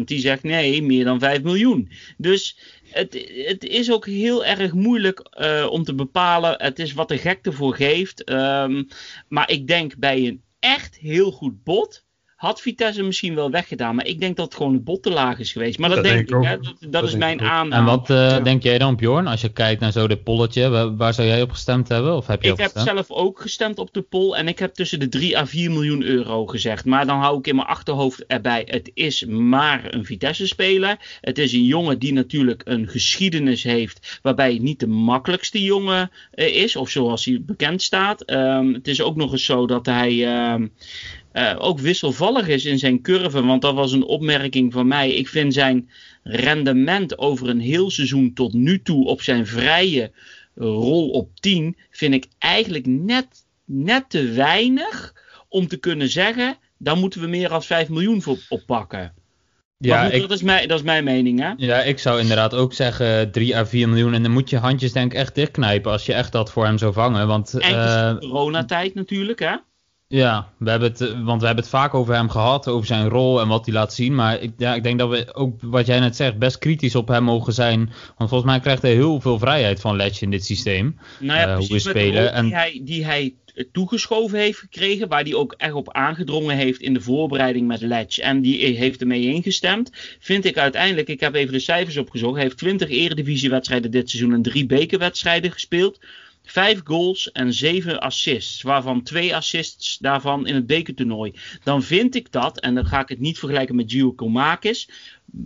21% 0.00 0.04
die 0.04 0.20
zegt 0.20 0.42
nee, 0.42 0.82
meer 0.82 1.04
dan 1.04 1.18
5 1.18 1.42
miljoen. 1.42 1.90
Dus 2.16 2.58
het, 2.90 3.26
het 3.46 3.64
is 3.64 3.90
ook 3.90 4.06
heel 4.06 4.44
erg 4.44 4.72
moeilijk 4.72 5.36
uh, 5.40 5.66
om 5.70 5.84
te 5.84 5.94
bepalen. 5.94 6.62
Het 6.62 6.78
is 6.78 6.92
wat 6.92 7.08
de 7.08 7.18
gek 7.18 7.38
ervoor 7.42 7.74
geeft. 7.74 8.30
Um, 8.30 8.88
maar 9.28 9.50
ik 9.50 9.66
denk 9.66 9.96
bij 9.96 10.26
een 10.26 10.42
echt 10.58 10.96
heel 10.96 11.30
goed 11.30 11.62
bod 11.64 12.06
had 12.38 12.60
Vitesse 12.60 13.02
misschien 13.02 13.34
wel 13.34 13.50
weggedaan. 13.50 13.94
Maar 13.94 14.06
ik 14.06 14.20
denk 14.20 14.36
dat 14.36 14.44
het 14.44 14.54
gewoon 14.54 14.74
een 14.74 14.82
bottenlaag 14.82 15.38
is 15.38 15.52
geweest. 15.52 15.78
Maar 15.78 15.90
dat, 15.90 16.02
denk, 16.02 16.30
ik, 16.30 16.44
hè? 16.44 16.58
dat, 16.58 16.74
dat, 16.88 17.04
is 17.04 17.14
mijn 17.14 17.40
aanname. 17.40 17.74
En 17.74 17.84
wat 17.84 18.10
uh, 18.10 18.44
denk 18.44 18.62
jij 18.62 18.78
dan, 18.78 18.96
Bjorn, 18.96 19.26
als 19.26 19.40
je 19.40 19.48
kijkt 19.48 19.80
naar 19.80 19.92
zo 19.92 20.06
dit 20.06 20.22
polletje? 20.22 20.68
Waar, 20.68 20.96
waar, 20.96 21.14
zou 21.14 21.28
jij 21.28 21.42
op 21.42 21.50
gestemd 21.50 21.88
hebben? 21.88 22.16
Of 22.16 22.26
heb 22.26 22.42
je 22.42 22.50
ik 22.50 22.58
heb 22.58 22.70
zelf 22.74 23.10
ook 23.10 23.40
gestemd 23.40 23.78
op 23.78 23.92
de 23.92 24.02
poll. 24.02 24.32
En 24.32 24.48
ik 24.48 24.58
heb 24.58 24.74
tussen 24.74 25.00
de 25.00 25.08
3 25.08 25.38
à 25.38 25.46
4 25.46 25.70
miljoen 25.70 26.02
euro 26.02 26.46
gezegd. 26.46 26.84
Maar 26.84 27.06
dan 27.06 27.18
hou 27.18 27.38
ik 27.38 27.46
in 27.46 27.54
mijn 27.54 27.68
achterhoofd 27.68 28.26
erbij. 28.26 28.62
Het 28.66 28.90
is 28.94 29.24
maar 29.24 29.94
een 29.94 30.04
Vitesse-speler. 30.04 30.96
Het 31.20 31.38
is 31.38 31.52
een 31.52 31.64
jongen 31.64 31.98
die 31.98 32.12
natuurlijk 32.12 32.62
een 32.64 32.88
geschiedenis 32.88 33.62
heeft. 33.62 34.18
Waarbij 34.22 34.52
het 34.52 34.62
niet 34.62 34.80
de 34.80 34.86
makkelijkste 34.86 35.62
jongen 35.62 36.10
uh, 36.34 36.56
is. 36.56 36.76
Of 36.76 36.90
zoals 36.90 37.24
hij 37.24 37.42
bekend 37.42 37.82
staat. 37.82 38.30
Um, 38.30 38.74
het 38.74 38.88
is 38.88 39.02
ook 39.02 39.16
nog 39.16 39.32
eens 39.32 39.44
zo 39.44 39.66
dat 39.66 39.86
hij. 39.86 40.12
Uh, 40.12 40.66
uh, 41.38 41.54
ook 41.58 41.78
wisselvallig 41.78 42.48
is 42.48 42.64
in 42.64 42.78
zijn 42.78 43.02
curve. 43.02 43.44
Want 43.44 43.62
dat 43.62 43.74
was 43.74 43.92
een 43.92 44.04
opmerking 44.04 44.72
van 44.72 44.86
mij. 44.86 45.10
Ik 45.10 45.28
vind 45.28 45.54
zijn 45.54 45.90
rendement 46.22 47.18
over 47.18 47.48
een 47.48 47.60
heel 47.60 47.90
seizoen 47.90 48.32
tot 48.34 48.52
nu 48.52 48.82
toe 48.82 49.06
op 49.06 49.22
zijn 49.22 49.46
vrije 49.46 50.10
rol 50.54 51.08
op 51.08 51.40
10. 51.40 51.76
Vind 51.90 52.14
ik 52.14 52.26
eigenlijk 52.38 52.86
net, 52.86 53.26
net 53.64 54.04
te 54.10 54.28
weinig 54.30 55.14
om 55.48 55.68
te 55.68 55.76
kunnen 55.76 56.08
zeggen. 56.08 56.56
Daar 56.78 56.96
moeten 56.96 57.20
we 57.20 57.26
meer 57.26 57.48
dan 57.48 57.62
5 57.62 57.88
miljoen 57.88 58.22
voor 58.22 58.38
oppakken. 58.48 59.12
Ja, 59.78 60.04
goed, 60.04 60.12
ik, 60.12 60.20
dat, 60.20 60.30
is 60.30 60.42
mijn, 60.42 60.68
dat 60.68 60.78
is 60.78 60.84
mijn 60.84 61.04
mening, 61.04 61.40
hè? 61.40 61.52
Ja, 61.56 61.82
ik 61.82 61.98
zou 61.98 62.20
inderdaad 62.20 62.54
ook 62.54 62.72
zeggen 62.72 63.30
3 63.30 63.56
à 63.56 63.66
4 63.66 63.88
miljoen. 63.88 64.14
En 64.14 64.22
dan 64.22 64.32
moet 64.32 64.50
je 64.50 64.58
handjes 64.58 64.92
denk 64.92 65.12
ik 65.12 65.18
echt 65.18 65.34
dichtknijpen 65.34 65.92
als 65.92 66.06
je 66.06 66.12
echt 66.12 66.32
dat 66.32 66.52
voor 66.52 66.64
hem 66.64 66.78
zou 66.78 66.92
vangen. 66.92 67.26
Want, 67.26 67.54
en 67.54 67.72
uh, 67.74 68.16
coronatijd 68.18 68.94
natuurlijk, 68.94 69.38
hè? 69.38 69.56
Ja, 70.10 70.52
we 70.58 70.70
hebben 70.70 70.88
het, 70.88 71.00
eh, 71.00 71.08
want 71.08 71.40
we 71.40 71.46
hebben 71.46 71.64
het 71.64 71.74
vaak 71.74 71.94
over 71.94 72.14
hem 72.14 72.28
gehad, 72.28 72.68
over 72.68 72.86
zijn 72.86 73.08
rol 73.08 73.40
en 73.40 73.48
wat 73.48 73.64
hij 73.66 73.74
laat 73.74 73.94
zien. 73.94 74.14
Maar 74.14 74.40
ik, 74.40 74.52
ja, 74.56 74.74
ik 74.74 74.82
denk 74.82 74.98
dat 74.98 75.10
we 75.10 75.34
ook, 75.34 75.58
wat 75.60 75.86
jij 75.86 76.00
net 76.00 76.16
zegt, 76.16 76.38
best 76.38 76.58
kritisch 76.58 76.94
op 76.94 77.08
hem 77.08 77.22
mogen 77.22 77.52
zijn. 77.52 77.78
Want 78.16 78.30
volgens 78.30 78.50
mij 78.50 78.60
krijgt 78.60 78.82
hij 78.82 78.92
heel 78.92 79.20
veel 79.20 79.38
vrijheid 79.38 79.80
van 79.80 79.96
Ledge 79.96 80.24
in 80.24 80.30
dit 80.30 80.44
systeem. 80.44 80.98
Nou 81.18 81.38
ja, 81.38 81.48
uh, 81.48 81.56
hoe 81.56 81.68
we 81.68 81.78
spelen. 81.78 82.32
En... 82.32 82.44
Die, 82.44 82.54
hij, 82.54 82.80
die 82.84 83.04
hij 83.04 83.34
toegeschoven 83.72 84.38
heeft 84.38 84.58
gekregen, 84.58 85.08
waar 85.08 85.22
hij 85.22 85.34
ook 85.34 85.54
echt 85.56 85.72
op 85.72 85.92
aangedrongen 85.92 86.56
heeft 86.56 86.80
in 86.80 86.94
de 86.94 87.00
voorbereiding 87.00 87.66
met 87.66 87.80
Ledge. 87.80 88.22
En 88.22 88.40
die 88.40 88.76
heeft 88.76 89.00
ermee 89.00 89.32
ingestemd. 89.32 89.90
Vind 90.18 90.44
ik 90.44 90.58
uiteindelijk, 90.58 91.08
ik 91.08 91.20
heb 91.20 91.34
even 91.34 91.52
de 91.52 91.58
cijfers 91.58 91.96
opgezocht, 91.96 92.34
hij 92.34 92.42
heeft 92.42 92.58
20 92.58 92.88
eredivisiewedstrijden 92.88 93.90
dit 93.90 94.10
seizoen 94.10 94.34
en 94.34 94.42
drie 94.42 94.66
bekerwedstrijden 94.66 95.52
gespeeld. 95.52 95.98
Vijf 96.50 96.80
goals 96.84 97.32
en 97.32 97.52
zeven 97.52 98.00
assists, 98.00 98.62
waarvan 98.62 99.02
twee 99.02 99.36
assists 99.36 99.98
daarvan 99.98 100.46
in 100.46 100.54
het 100.54 100.66
bekertoernooi. 100.66 101.32
Dan 101.62 101.82
vind 101.82 102.14
ik 102.14 102.32
dat, 102.32 102.60
en 102.60 102.74
dan 102.74 102.86
ga 102.86 103.00
ik 103.00 103.08
het 103.08 103.18
niet 103.18 103.38
vergelijken 103.38 103.76
met 103.76 103.92
Gio 103.92 104.12
Komakis. 104.12 104.88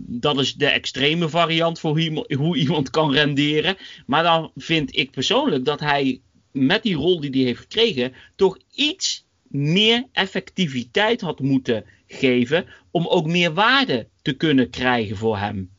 Dat 0.07 0.39
is 0.39 0.53
de 0.53 0.65
extreme 0.65 1.29
variant 1.29 1.79
voor 1.79 1.99
hoe 2.37 2.57
iemand 2.57 2.89
kan 2.89 3.11
renderen. 3.11 3.77
Maar 4.05 4.23
dan 4.23 4.51
vind 4.55 4.95
ik 4.97 5.11
persoonlijk 5.11 5.65
dat 5.65 5.79
hij 5.79 6.21
met 6.51 6.83
die 6.83 6.95
rol 6.95 7.19
die 7.19 7.29
hij 7.29 7.41
heeft 7.41 7.59
gekregen, 7.59 8.13
toch 8.35 8.57
iets 8.73 9.25
meer 9.47 10.07
effectiviteit 10.11 11.21
had 11.21 11.39
moeten 11.39 11.85
geven. 12.07 12.65
Om 12.91 13.07
ook 13.07 13.25
meer 13.25 13.53
waarde 13.53 14.07
te 14.21 14.33
kunnen 14.33 14.69
krijgen 14.69 15.17
voor 15.17 15.37
hem. 15.37 15.69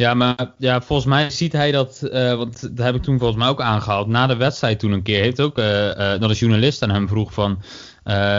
Ja, 0.00 0.14
maar 0.14 0.52
ja, 0.56 0.80
volgens 0.80 1.08
mij 1.08 1.30
ziet 1.30 1.52
hij 1.52 1.72
dat, 1.72 2.00
uh, 2.02 2.34
want 2.34 2.76
dat 2.76 2.86
heb 2.86 2.94
ik 2.94 3.02
toen 3.02 3.18
volgens 3.18 3.38
mij 3.38 3.48
ook 3.48 3.60
aangehaald. 3.60 4.06
Na 4.06 4.26
de 4.26 4.36
wedstrijd 4.36 4.78
toen 4.78 4.92
een 4.92 5.02
keer 5.02 5.22
heeft 5.22 5.40
ook, 5.40 5.58
uh, 5.58 5.86
uh, 5.86 5.94
dat 5.94 6.22
een 6.22 6.36
journalist 6.36 6.82
aan 6.82 6.90
hem 6.90 7.08
vroeg 7.08 7.32
van, 7.32 7.62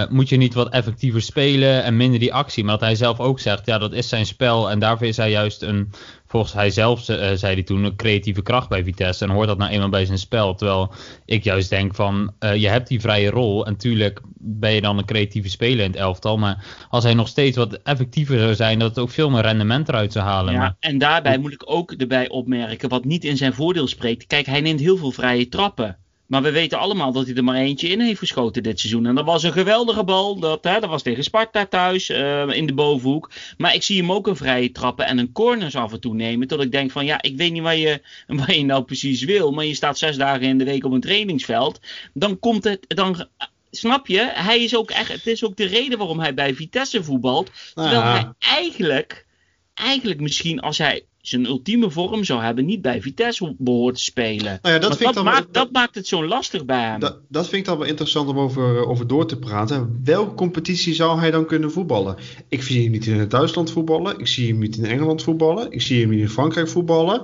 moet 0.10 0.30
je 0.30 0.38
niet 0.38 0.54
wat 0.54 0.70
effectiever 0.70 1.22
spelen 1.22 1.84
en 1.84 1.98
minder 1.98 2.20
die 2.20 2.34
actie? 2.34 2.64
Maar 2.64 2.78
dat 2.78 2.88
hij 2.88 2.96
zelf 2.96 3.20
ook 3.20 3.40
zegt, 3.40 3.66
ja, 3.66 3.78
dat 3.78 3.94
is 3.94 4.10
zijn 4.10 4.26
spel 4.26 4.70
en 4.70 4.80
daarvoor 4.80 5.08
is 5.08 5.18
hij 5.18 5.30
juist 5.30 5.62
een 5.62 5.94
volgens 6.32 6.54
hij 6.54 6.70
zelf 6.70 7.10
uh, 7.10 7.32
zei 7.34 7.54
hij 7.54 7.64
toen 7.64 7.84
een 7.84 7.96
creatieve 7.96 8.42
kracht 8.42 8.70
bij 8.70 8.84
Vitesse. 8.84 9.26
En 9.26 9.32
hoort 9.32 9.48
dat 9.48 9.58
nou 9.58 9.72
eenmaal 9.72 9.90
bij 9.90 10.06
zijn 10.06 10.18
spel. 10.18 10.56
Terwijl 10.56 10.94
ik 11.26 11.44
juist 11.44 11.70
denk 11.70 11.96
van 11.96 12.34
uh, 12.40 12.56
je 12.56 12.68
hebt 12.68 12.88
die 12.88 13.02
vrije 13.02 13.30
rol. 13.30 13.66
En 13.66 13.78
tuurlijk 13.78 14.22
ben 14.38 14.72
je 14.72 14.82
dan 14.82 14.98
een 14.98 15.06
creatieve 15.06 15.50
speler 15.50 15.86
in 15.86 15.92
het 15.92 16.00
elftal. 16.00 16.38
Maar 16.38 16.66
als 16.90 17.04
hij 17.04 17.14
nog 17.14 17.28
steeds 17.28 17.58
wat 17.58 17.80
effectiever 17.84 18.40
zou 18.40 18.56
zijn, 18.56 18.80
dat 18.80 18.90
het 18.90 19.00
ook 19.00 19.10
veel 19.10 19.30
meer 19.30 19.42
rendement 19.42 19.90
eruit 19.90 20.12
zou 20.12 20.26
halen. 20.26 20.54
Ja, 20.54 20.60
maar, 20.60 20.76
en 20.80 20.98
daarbij 20.98 21.38
moet 21.38 21.54
ik 21.54 21.64
ook 21.66 21.92
erbij 21.92 22.30
opmerken, 22.30 22.90
wat 22.90 23.06
niet 23.06 23.24
in 23.24 23.38
zijn 23.38 23.54
voordeel 23.54 23.88
spreekt. 23.88 24.28
Kijk, 24.28 24.46
hij 24.46 24.62
neemt 24.62 24.80
heel 24.80 24.98
veel 24.98 25.12
vrije 25.12 25.50
trappen. 25.50 25.98
Maar 26.32 26.42
we 26.42 26.52
weten 26.52 26.80
allemaal 26.80 27.12
dat 27.12 27.26
hij 27.26 27.36
er 27.36 27.44
maar 27.44 27.56
eentje 27.56 27.88
in 27.88 28.00
heeft 28.00 28.20
geschoten 28.20 28.64
dit 28.64 28.80
seizoen. 28.80 29.06
En 29.06 29.16
dat 29.16 29.26
was 29.26 29.44
een 29.44 29.52
geweldige 29.52 30.04
bal. 30.04 30.40
Dat, 30.40 30.64
hè, 30.64 30.80
dat 30.80 30.90
was 30.90 31.02
tegen 31.02 31.24
Sparta 31.24 31.66
thuis 31.66 32.10
uh, 32.10 32.50
in 32.50 32.66
de 32.66 32.74
bovenhoek. 32.74 33.32
Maar 33.58 33.74
ik 33.74 33.84
zie 33.84 33.98
hem 33.98 34.12
ook 34.12 34.28
een 34.28 34.36
vrije 34.36 34.72
trappen 34.72 35.06
en 35.06 35.18
een 35.18 35.32
corners 35.32 35.76
af 35.76 35.92
en 35.92 36.00
toe 36.00 36.14
nemen. 36.14 36.48
Tot 36.48 36.62
ik 36.62 36.72
denk 36.72 36.92
van 36.92 37.06
ja, 37.06 37.22
ik 37.22 37.38
weet 37.38 37.52
niet 37.52 37.62
waar 37.62 37.76
je, 37.76 38.02
waar 38.28 38.54
je 38.54 38.66
nou 38.66 38.84
precies 38.84 39.24
wil. 39.24 39.52
Maar 39.52 39.66
je 39.66 39.74
staat 39.74 39.98
zes 39.98 40.18
dagen 40.18 40.48
in 40.48 40.58
de 40.58 40.64
week 40.64 40.86
op 40.86 40.92
een 40.92 41.02
trainingsveld. 41.02 41.80
Dan 42.14 42.40
komt 42.40 42.64
het. 42.64 42.86
Dan, 42.88 43.28
snap 43.72 44.08
je? 44.08 44.30
Hij 44.34 44.64
is 44.64 44.76
ook 44.76 44.92
echt. 44.92 45.12
Het 45.12 45.28
is 45.28 45.44
ook 45.44 45.56
de 45.56 45.66
reden 45.66 45.98
waarom 45.98 46.20
hij 46.20 46.34
bij 46.34 46.54
Vitesse 46.54 47.04
voetbalt. 47.04 47.52
Terwijl 47.74 48.02
hij 48.02 48.30
eigenlijk. 48.40 49.26
Eigenlijk 49.74 50.20
misschien 50.20 50.60
als 50.60 50.78
hij 50.78 51.06
zijn 51.22 51.46
ultieme 51.46 51.92
vorm 51.92 52.24
zou 52.24 52.42
hebben, 52.42 52.66
niet 52.66 52.82
bij 52.82 53.02
Vitesse 53.02 53.56
behoort 53.58 53.96
te 53.96 54.04
spelen. 54.04 54.60
Nou 54.62 54.76
ja, 54.76 54.80
dat, 54.82 54.98
vind 54.98 55.14
dat, 55.14 55.24
maakt, 55.24 55.54
dat, 55.54 55.72
maakt 55.72 55.96
het 55.96 56.08
zo 56.08 56.26
lastig 56.26 56.66
bij 56.66 56.84
hem. 56.84 57.00
Dat, 57.00 57.18
dat 57.28 57.48
vind 57.48 57.62
ik 57.62 57.66
dan 57.68 57.78
wel 57.78 57.88
interessant 57.88 58.30
om 58.30 58.40
over, 58.40 58.78
eh, 58.78 58.90
over 58.90 59.08
door 59.08 59.28
te 59.28 59.40
praten. 59.40 60.02
Welke 60.04 60.34
competitie 60.34 60.94
zou 60.94 61.20
hij 61.20 61.32
dan 61.32 61.46
kunnen 61.46 61.72
voetballen? 61.72 62.16
Ik 62.48 62.64
zie 62.64 62.84
hem 62.84 62.92
niet 62.92 63.06
in 63.06 63.28
Duitsland 63.28 63.72
voetballen. 63.72 64.20
Ik 64.20 64.28
zie 64.28 64.48
hem 64.48 64.60
niet 64.60 64.78
in 64.78 64.86
Engeland 64.86 65.24
voetballen. 65.24 65.72
Ik 65.72 65.82
zie 65.82 66.02
hem 66.02 66.10
niet 66.10 66.20
in 66.20 66.30
Frankrijk 66.30 66.70
voetballen. 66.70 67.22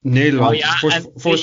Nederland. 0.00 0.50
Oh 0.50 0.56
ja, 0.56 0.76
voor, 0.76 1.10
voor, 1.14 1.38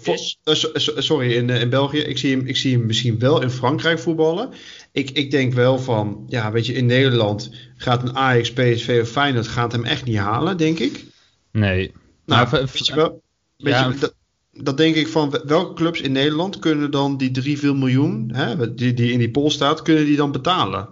voor, 0.00 0.18
uh, 0.44 0.54
sorry, 1.02 1.32
in, 1.32 1.48
uh, 1.48 1.60
in 1.60 1.70
België. 1.70 1.98
Ik 1.98 2.18
zie, 2.18 2.36
hem, 2.36 2.46
ik 2.46 2.56
zie 2.56 2.76
hem 2.76 2.86
misschien 2.86 3.18
wel 3.18 3.42
in 3.42 3.50
Frankrijk 3.50 3.98
voetballen. 3.98 4.50
Ik, 4.92 5.10
ik 5.10 5.30
denk 5.30 5.52
wel 5.52 5.78
van, 5.78 6.24
ja, 6.26 6.52
weet 6.52 6.66
je, 6.66 6.72
in 6.72 6.86
Nederland 6.86 7.50
gaat 7.76 8.02
een 8.02 8.16
Ajax, 8.16 8.52
PSV 8.52 8.98
of 9.02 9.08
Feyenoord 9.08 9.48
gaat 9.48 9.72
hem 9.72 9.84
echt 9.84 10.04
niet 10.04 10.16
halen, 10.16 10.56
denk 10.56 10.78
ik. 10.78 11.04
Nee. 11.52 11.92
Nou, 12.26 12.50
nou 12.50 12.64
weet 12.64 12.86
je 12.86 12.94
wel, 12.94 13.22
weet 13.56 13.74
ja, 13.74 13.88
je, 13.88 13.98
dat, 13.98 14.14
dat, 14.52 14.76
denk 14.76 14.94
ik 14.94 15.08
van, 15.08 15.40
welke 15.44 15.74
clubs 15.74 16.00
in 16.00 16.12
Nederland 16.12 16.58
kunnen 16.58 16.90
dan 16.90 17.16
die 17.16 17.30
3, 17.30 17.58
4 17.58 17.76
miljoen, 17.76 18.30
hè, 18.34 18.74
die, 18.74 18.94
die 18.94 19.12
in 19.12 19.18
die 19.18 19.30
pool 19.30 19.50
staat, 19.50 19.82
kunnen 19.82 20.04
die 20.04 20.16
dan 20.16 20.32
betalen? 20.32 20.88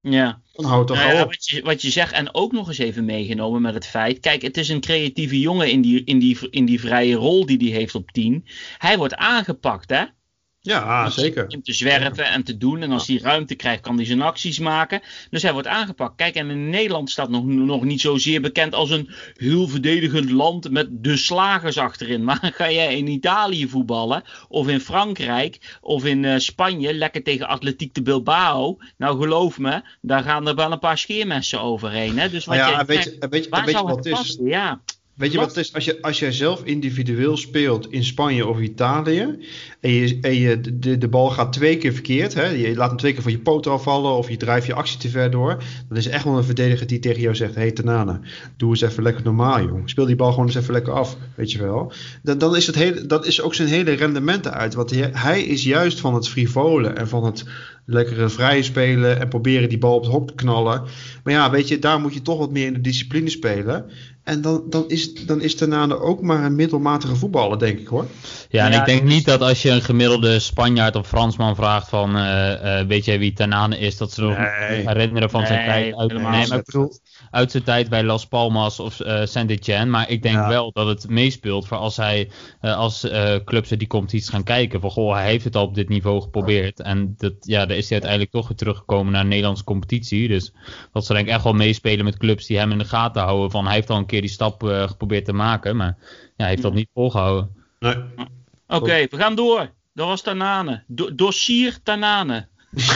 Ja. 0.00 0.40
Dan 0.56 0.64
houdt 0.64 0.88
toch 0.88 0.96
nou 0.96 1.14
ja, 1.14 1.26
wat, 1.26 1.48
je, 1.48 1.62
wat 1.62 1.82
je 1.82 1.90
zegt, 1.90 2.12
en 2.12 2.34
ook 2.34 2.52
nog 2.52 2.68
eens 2.68 2.78
even 2.78 3.04
meegenomen 3.04 3.62
met 3.62 3.74
het 3.74 3.86
feit. 3.86 4.20
Kijk, 4.20 4.42
het 4.42 4.56
is 4.56 4.68
een 4.68 4.80
creatieve 4.80 5.40
jongen 5.40 5.70
in 5.70 5.80
die, 5.80 6.04
in 6.04 6.18
die, 6.18 6.38
in 6.50 6.64
die 6.64 6.80
vrije 6.80 7.14
rol 7.14 7.46
die 7.46 7.58
hij 7.58 7.78
heeft 7.78 7.94
op 7.94 8.10
10. 8.10 8.46
Hij 8.78 8.98
wordt 8.98 9.14
aangepakt, 9.14 9.90
hè? 9.90 10.04
Ja, 10.66 11.10
zeker. 11.10 11.46
Om 11.48 11.62
te 11.62 11.72
zwerven 11.72 12.24
en 12.24 12.42
te 12.42 12.56
doen. 12.56 12.82
En 12.82 12.92
als 12.92 13.06
hij 13.06 13.18
ruimte 13.22 13.54
krijgt, 13.54 13.80
kan 13.80 13.96
hij 13.96 14.04
zijn 14.04 14.22
acties 14.22 14.58
maken. 14.58 15.00
Dus 15.30 15.42
hij 15.42 15.52
wordt 15.52 15.68
aangepakt. 15.68 16.16
Kijk, 16.16 16.34
en 16.34 16.50
in 16.50 16.70
Nederland 16.70 17.10
staat 17.10 17.30
nog, 17.30 17.44
nog 17.44 17.84
niet 17.84 18.00
zozeer 18.00 18.40
bekend 18.40 18.74
als 18.74 18.90
een 18.90 19.10
heel 19.36 19.68
verdedigend 19.68 20.30
land 20.30 20.70
met 20.70 20.88
de 20.90 21.16
slagers 21.16 21.78
achterin. 21.78 22.24
Maar 22.26 22.52
ga 22.54 22.70
jij 22.70 22.96
in 22.96 23.06
Italië 23.06 23.68
voetballen, 23.68 24.22
of 24.48 24.68
in 24.68 24.80
Frankrijk, 24.80 25.78
of 25.80 26.04
in 26.04 26.22
uh, 26.22 26.38
Spanje, 26.38 26.94
lekker 26.94 27.22
tegen 27.22 27.48
Atletiek 27.48 27.94
de 27.94 28.02
Bilbao. 28.02 28.78
Nou, 28.96 29.20
geloof 29.20 29.58
me, 29.58 29.82
daar 30.00 30.22
gaan 30.22 30.48
er 30.48 30.54
wel 30.54 30.72
een 30.72 30.78
paar 30.78 30.98
scheermessen 30.98 31.60
overheen. 31.60 32.18
Hè? 32.18 32.30
Dus 32.30 32.44
wat 32.44 32.56
ja, 32.56 32.84
weet 32.84 33.04
je, 33.04 33.26
weet 33.30 33.44
je, 33.44 33.50
weet 33.64 33.70
je 33.70 33.82
wat 33.82 34.04
het 34.04 34.06
is? 34.06 34.38
Ja. 34.42 34.80
Weet 35.16 35.32
je 35.32 35.38
wat 35.38 35.48
het 35.48 35.56
is? 35.56 35.74
Als, 35.74 35.84
je, 35.84 36.02
als 36.02 36.18
jij 36.18 36.32
zelf 36.32 36.64
individueel 36.64 37.36
speelt 37.36 37.92
in 37.92 38.04
Spanje 38.04 38.46
of 38.46 38.60
Italië. 38.60 39.38
en 39.80 39.90
je, 39.90 40.18
en 40.20 40.34
je 40.34 40.60
de, 40.78 40.98
de 40.98 41.08
bal 41.08 41.30
gaat 41.30 41.52
twee 41.52 41.76
keer 41.76 41.92
verkeerd. 41.92 42.34
Hè, 42.34 42.46
je 42.46 42.76
laat 42.76 42.88
hem 42.88 42.98
twee 42.98 43.12
keer 43.12 43.22
van 43.22 43.32
je 43.32 43.38
poot 43.38 43.66
afvallen. 43.66 44.16
of 44.16 44.28
je 44.28 44.36
drijft 44.36 44.66
je 44.66 44.74
actie 44.74 44.98
te 44.98 45.08
ver 45.08 45.30
door. 45.30 45.62
dan 45.88 45.98
is 45.98 46.06
er 46.06 46.12
echt 46.12 46.24
wel 46.24 46.36
een 46.36 46.44
verdediger 46.44 46.86
die 46.86 46.98
tegen 46.98 47.20
jou 47.20 47.34
zegt: 47.34 47.54
Hé 47.54 47.60
hey, 47.60 47.72
Tanane, 47.72 48.20
doe 48.56 48.70
eens 48.70 48.80
even 48.80 49.02
lekker 49.02 49.24
normaal, 49.24 49.62
jong. 49.62 49.90
Speel 49.90 50.06
die 50.06 50.16
bal 50.16 50.30
gewoon 50.30 50.46
eens 50.46 50.56
even 50.56 50.72
lekker 50.72 50.92
af. 50.92 51.16
Weet 51.34 51.52
je 51.52 51.58
wel. 51.58 51.92
Dan, 52.22 52.38
dan 52.38 52.56
is, 52.56 52.66
het 52.66 52.76
hele, 52.76 53.06
dat 53.06 53.26
is 53.26 53.40
ook 53.40 53.54
zijn 53.54 53.68
hele 53.68 53.92
rendement 53.92 54.48
uit. 54.48 54.74
Want 54.74 54.90
hij, 54.90 55.10
hij 55.12 55.42
is 55.42 55.64
juist 55.64 56.00
van 56.00 56.14
het 56.14 56.28
frivolen 56.28 56.96
en 56.96 57.08
van 57.08 57.24
het 57.24 57.44
lekkere 57.86 58.28
vrije 58.28 58.62
spelen. 58.62 59.20
en 59.20 59.28
proberen 59.28 59.68
die 59.68 59.78
bal 59.78 59.94
op 59.94 60.02
het 60.02 60.12
hok 60.12 60.26
te 60.26 60.34
knallen. 60.34 60.82
Maar 61.24 61.32
ja, 61.32 61.50
weet 61.50 61.68
je, 61.68 61.78
daar 61.78 62.00
moet 62.00 62.14
je 62.14 62.22
toch 62.22 62.38
wat 62.38 62.50
meer 62.50 62.66
in 62.66 62.72
de 62.72 62.80
discipline 62.80 63.30
spelen. 63.30 63.90
En 64.26 64.40
dan, 64.40 64.62
dan, 64.68 64.84
is, 64.88 65.14
dan 65.14 65.40
is 65.40 65.54
Tanane 65.54 66.00
ook 66.00 66.22
maar 66.22 66.44
een 66.44 66.54
middelmatige 66.54 67.16
voetballer, 67.16 67.58
denk 67.58 67.78
ik 67.78 67.86
hoor. 67.86 68.06
Ja, 68.48 68.66
en 68.66 68.72
ik 68.80 68.84
denk 68.84 69.02
niet 69.02 69.24
dat 69.24 69.40
als 69.40 69.62
je 69.62 69.70
een 69.70 69.82
gemiddelde 69.82 70.38
Spanjaard 70.38 70.96
of 70.96 71.08
Fransman 71.08 71.54
vraagt 71.54 71.88
van, 71.88 72.16
uh, 72.16 72.22
uh, 72.22 72.80
weet 72.86 73.04
jij 73.04 73.18
wie 73.18 73.32
Tanane 73.32 73.78
is, 73.78 73.96
dat 73.96 74.12
ze 74.12 74.22
nog 74.22 74.36
herinneren 74.86 75.30
van 75.30 75.46
zijn 75.46 75.64
tijd 75.64 75.96
uit, 75.96 76.12
nee, 76.12 76.22
maar 76.22 76.58
ik 76.58 76.64
bedoel, 76.64 76.98
uit 77.36 77.50
zijn 77.50 77.62
tijd 77.62 77.88
bij 77.88 78.04
Las 78.04 78.26
Palmas 78.26 78.80
of 78.80 79.00
uh, 79.00 79.24
Saint-Etienne. 79.24 79.90
Maar 79.90 80.10
ik 80.10 80.22
denk 80.22 80.46
wel 80.46 80.72
dat 80.72 80.86
het 80.86 81.08
meespeelt 81.08 81.66
voor 81.66 81.76
als 81.76 81.96
hij 81.96 82.30
als 82.60 83.06
clubs 83.44 83.68
die 83.68 83.86
competities 83.86 84.28
gaan 84.28 84.42
kijken. 84.42 84.80
Van 84.80 84.90
goh, 84.90 85.14
hij 85.14 85.26
heeft 85.26 85.44
het 85.44 85.56
al 85.56 85.64
op 85.64 85.74
dit 85.74 85.88
niveau 85.88 86.22
geprobeerd. 86.22 86.80
En 86.80 87.14
dat, 87.16 87.32
ja, 87.40 87.66
daar 87.66 87.76
is 87.76 87.84
hij 87.84 87.92
uiteindelijk 87.92 88.30
toch 88.30 88.48
weer 88.48 88.56
teruggekomen 88.56 89.12
naar 89.12 89.22
de 89.22 89.28
Nederlandse 89.28 89.64
competitie. 89.64 90.28
Dus 90.28 90.52
dat 90.92 91.06
zal 91.06 91.14
denk 91.14 91.28
ik 91.28 91.34
echt 91.34 91.44
wel 91.44 91.52
meespelen 91.52 92.04
met 92.04 92.16
clubs 92.16 92.46
die 92.46 92.58
hem 92.58 92.70
in 92.70 92.78
de 92.78 92.84
gaten 92.84 93.22
houden. 93.22 93.50
Van 93.50 93.64
hij 93.64 93.74
heeft 93.74 93.90
al 93.90 93.96
een 93.96 94.06
keer 94.06 94.20
die 94.20 94.30
stap 94.30 94.62
uh, 94.62 94.88
geprobeerd 94.88 95.24
te 95.24 95.32
maken. 95.32 95.76
Maar 95.76 95.96
ja, 95.98 96.32
hij 96.36 96.48
heeft 96.48 96.62
dat 96.62 96.74
niet 96.74 96.88
volgehouden. 96.94 97.54
Nee. 97.78 97.96
Oké, 98.66 99.06
we 99.10 99.16
gaan 99.16 99.34
door. 99.34 99.70
Dat 99.94 100.06
was 100.06 100.22
Tanane. 100.22 100.82
Do 100.86 101.14
dossier 101.14 101.82
Tanane. 101.82 102.48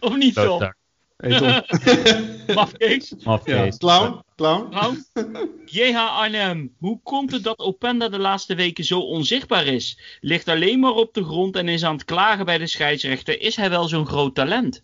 of 0.00 0.16
niet, 0.16 0.34
zo? 1.16 1.60
Mafkees? 2.54 3.14
Mafkees. 3.24 3.76
Clown? 3.76 4.22
Clown? 4.36 4.70
Clown? 4.70 5.04
JH 5.64 5.96
Arnhem, 5.96 6.74
hoe 6.78 7.00
komt 7.02 7.32
het 7.32 7.42
dat 7.42 7.58
Openda 7.58 8.08
de 8.08 8.18
laatste 8.18 8.54
weken 8.54 8.84
zo 8.84 9.00
onzichtbaar 9.00 9.66
is? 9.66 9.98
Ligt 10.20 10.48
alleen 10.48 10.80
maar 10.80 10.94
op 10.94 11.14
de 11.14 11.24
grond 11.24 11.56
en 11.56 11.68
is 11.68 11.84
aan 11.84 11.94
het 11.94 12.04
klagen 12.04 12.44
bij 12.44 12.58
de 12.58 12.66
scheidsrechter. 12.66 13.40
Is 13.40 13.56
hij 13.56 13.70
wel 13.70 13.88
zo'n 13.88 14.06
groot 14.06 14.34
talent? 14.34 14.82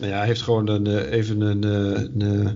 Nou 0.00 0.12
ja, 0.12 0.18
hij 0.18 0.26
heeft 0.26 0.42
gewoon 0.42 0.68
een, 0.68 0.86
eh, 0.86 1.12
even 1.12 1.40
een, 1.40 1.64
eh, 1.64 2.02
een, 2.02 2.46
eh, 2.46 2.52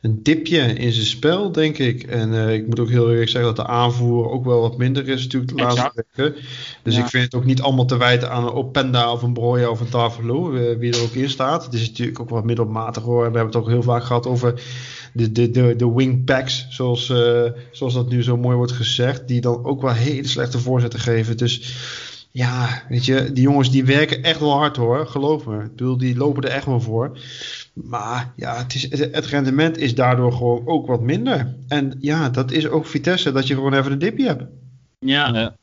een 0.00 0.22
dipje 0.22 0.58
in 0.58 0.92
zijn 0.92 1.06
spel, 1.06 1.52
denk 1.52 1.78
ik. 1.78 2.02
En 2.02 2.32
uh, 2.32 2.54
ik 2.54 2.66
moet 2.66 2.80
ook 2.80 2.88
heel 2.88 3.10
eerlijk 3.10 3.30
zeggen 3.30 3.54
dat 3.54 3.66
de 3.66 3.72
aanvoer 3.72 4.30
ook 4.30 4.44
wel 4.44 4.60
wat 4.60 4.78
minder 4.78 5.08
is 5.08 5.22
natuurlijk 5.22 5.56
de 5.56 5.62
laatste 5.62 6.04
weken. 6.14 6.34
Dus 6.82 6.96
ik 6.96 7.06
vind 7.06 7.24
het 7.24 7.34
ook 7.34 7.44
niet 7.44 7.62
allemaal 7.62 7.84
te 7.84 7.96
wijten 7.96 8.30
aan 8.30 8.44
een 8.44 8.52
Openda 8.52 9.12
of 9.12 9.22
een 9.22 9.32
Broja 9.32 9.70
of 9.70 9.80
een 9.80 9.88
Tavelo, 9.88 10.50
wie 10.78 10.92
er 10.92 11.02
ook 11.02 11.14
in 11.14 11.30
staat. 11.30 11.64
Het 11.64 11.74
is 11.74 11.88
natuurlijk 11.88 12.20
ook 12.20 12.30
wat 12.30 12.44
middelmatig 12.44 13.02
hoor. 13.02 13.16
We 13.18 13.22
hebben 13.22 13.46
het 13.46 13.56
ook 13.56 13.68
heel 13.68 13.82
vaak 13.82 14.04
gehad 14.04 14.26
over 14.26 14.62
de, 15.12 15.32
de, 15.32 15.50
de, 15.50 15.76
de 15.76 15.92
wingbacks, 15.92 16.66
zoals, 16.70 17.08
uh, 17.08 17.42
zoals 17.70 17.94
dat 17.94 18.08
nu 18.08 18.22
zo 18.22 18.36
mooi 18.36 18.56
wordt 18.56 18.72
gezegd. 18.72 19.28
Die 19.28 19.40
dan 19.40 19.64
ook 19.64 19.82
wel 19.82 19.92
hele 19.92 20.28
slechte 20.28 20.58
voorzetten 20.58 21.00
geven. 21.00 21.36
Dus 21.36 21.74
ja, 22.32 22.82
weet 22.88 23.04
je, 23.04 23.32
die 23.32 23.42
jongens 23.42 23.70
die 23.70 23.84
werken 23.84 24.22
echt 24.22 24.40
wel 24.40 24.52
hard 24.52 24.76
hoor, 24.76 25.06
geloof 25.06 25.46
me. 25.46 25.62
Ik 25.62 25.70
bedoel, 25.70 25.96
die 25.96 26.16
lopen 26.16 26.42
er 26.42 26.50
echt 26.50 26.66
wel 26.66 26.80
voor. 26.80 27.18
Maar 27.72 28.32
ja, 28.36 28.56
het, 28.56 28.74
is, 28.74 28.90
het 28.90 29.26
rendement 29.26 29.78
is 29.78 29.94
daardoor 29.94 30.32
gewoon 30.32 30.66
ook 30.66 30.86
wat 30.86 31.00
minder. 31.00 31.54
En 31.68 31.96
ja, 32.00 32.28
dat 32.28 32.50
is 32.50 32.68
ook 32.68 32.86
Vitesse, 32.86 33.32
dat 33.32 33.46
je 33.46 33.54
gewoon 33.54 33.74
even 33.74 33.92
een 33.92 33.98
dipje 33.98 34.26
hebt. 34.26 34.44
Ja, 34.98 35.54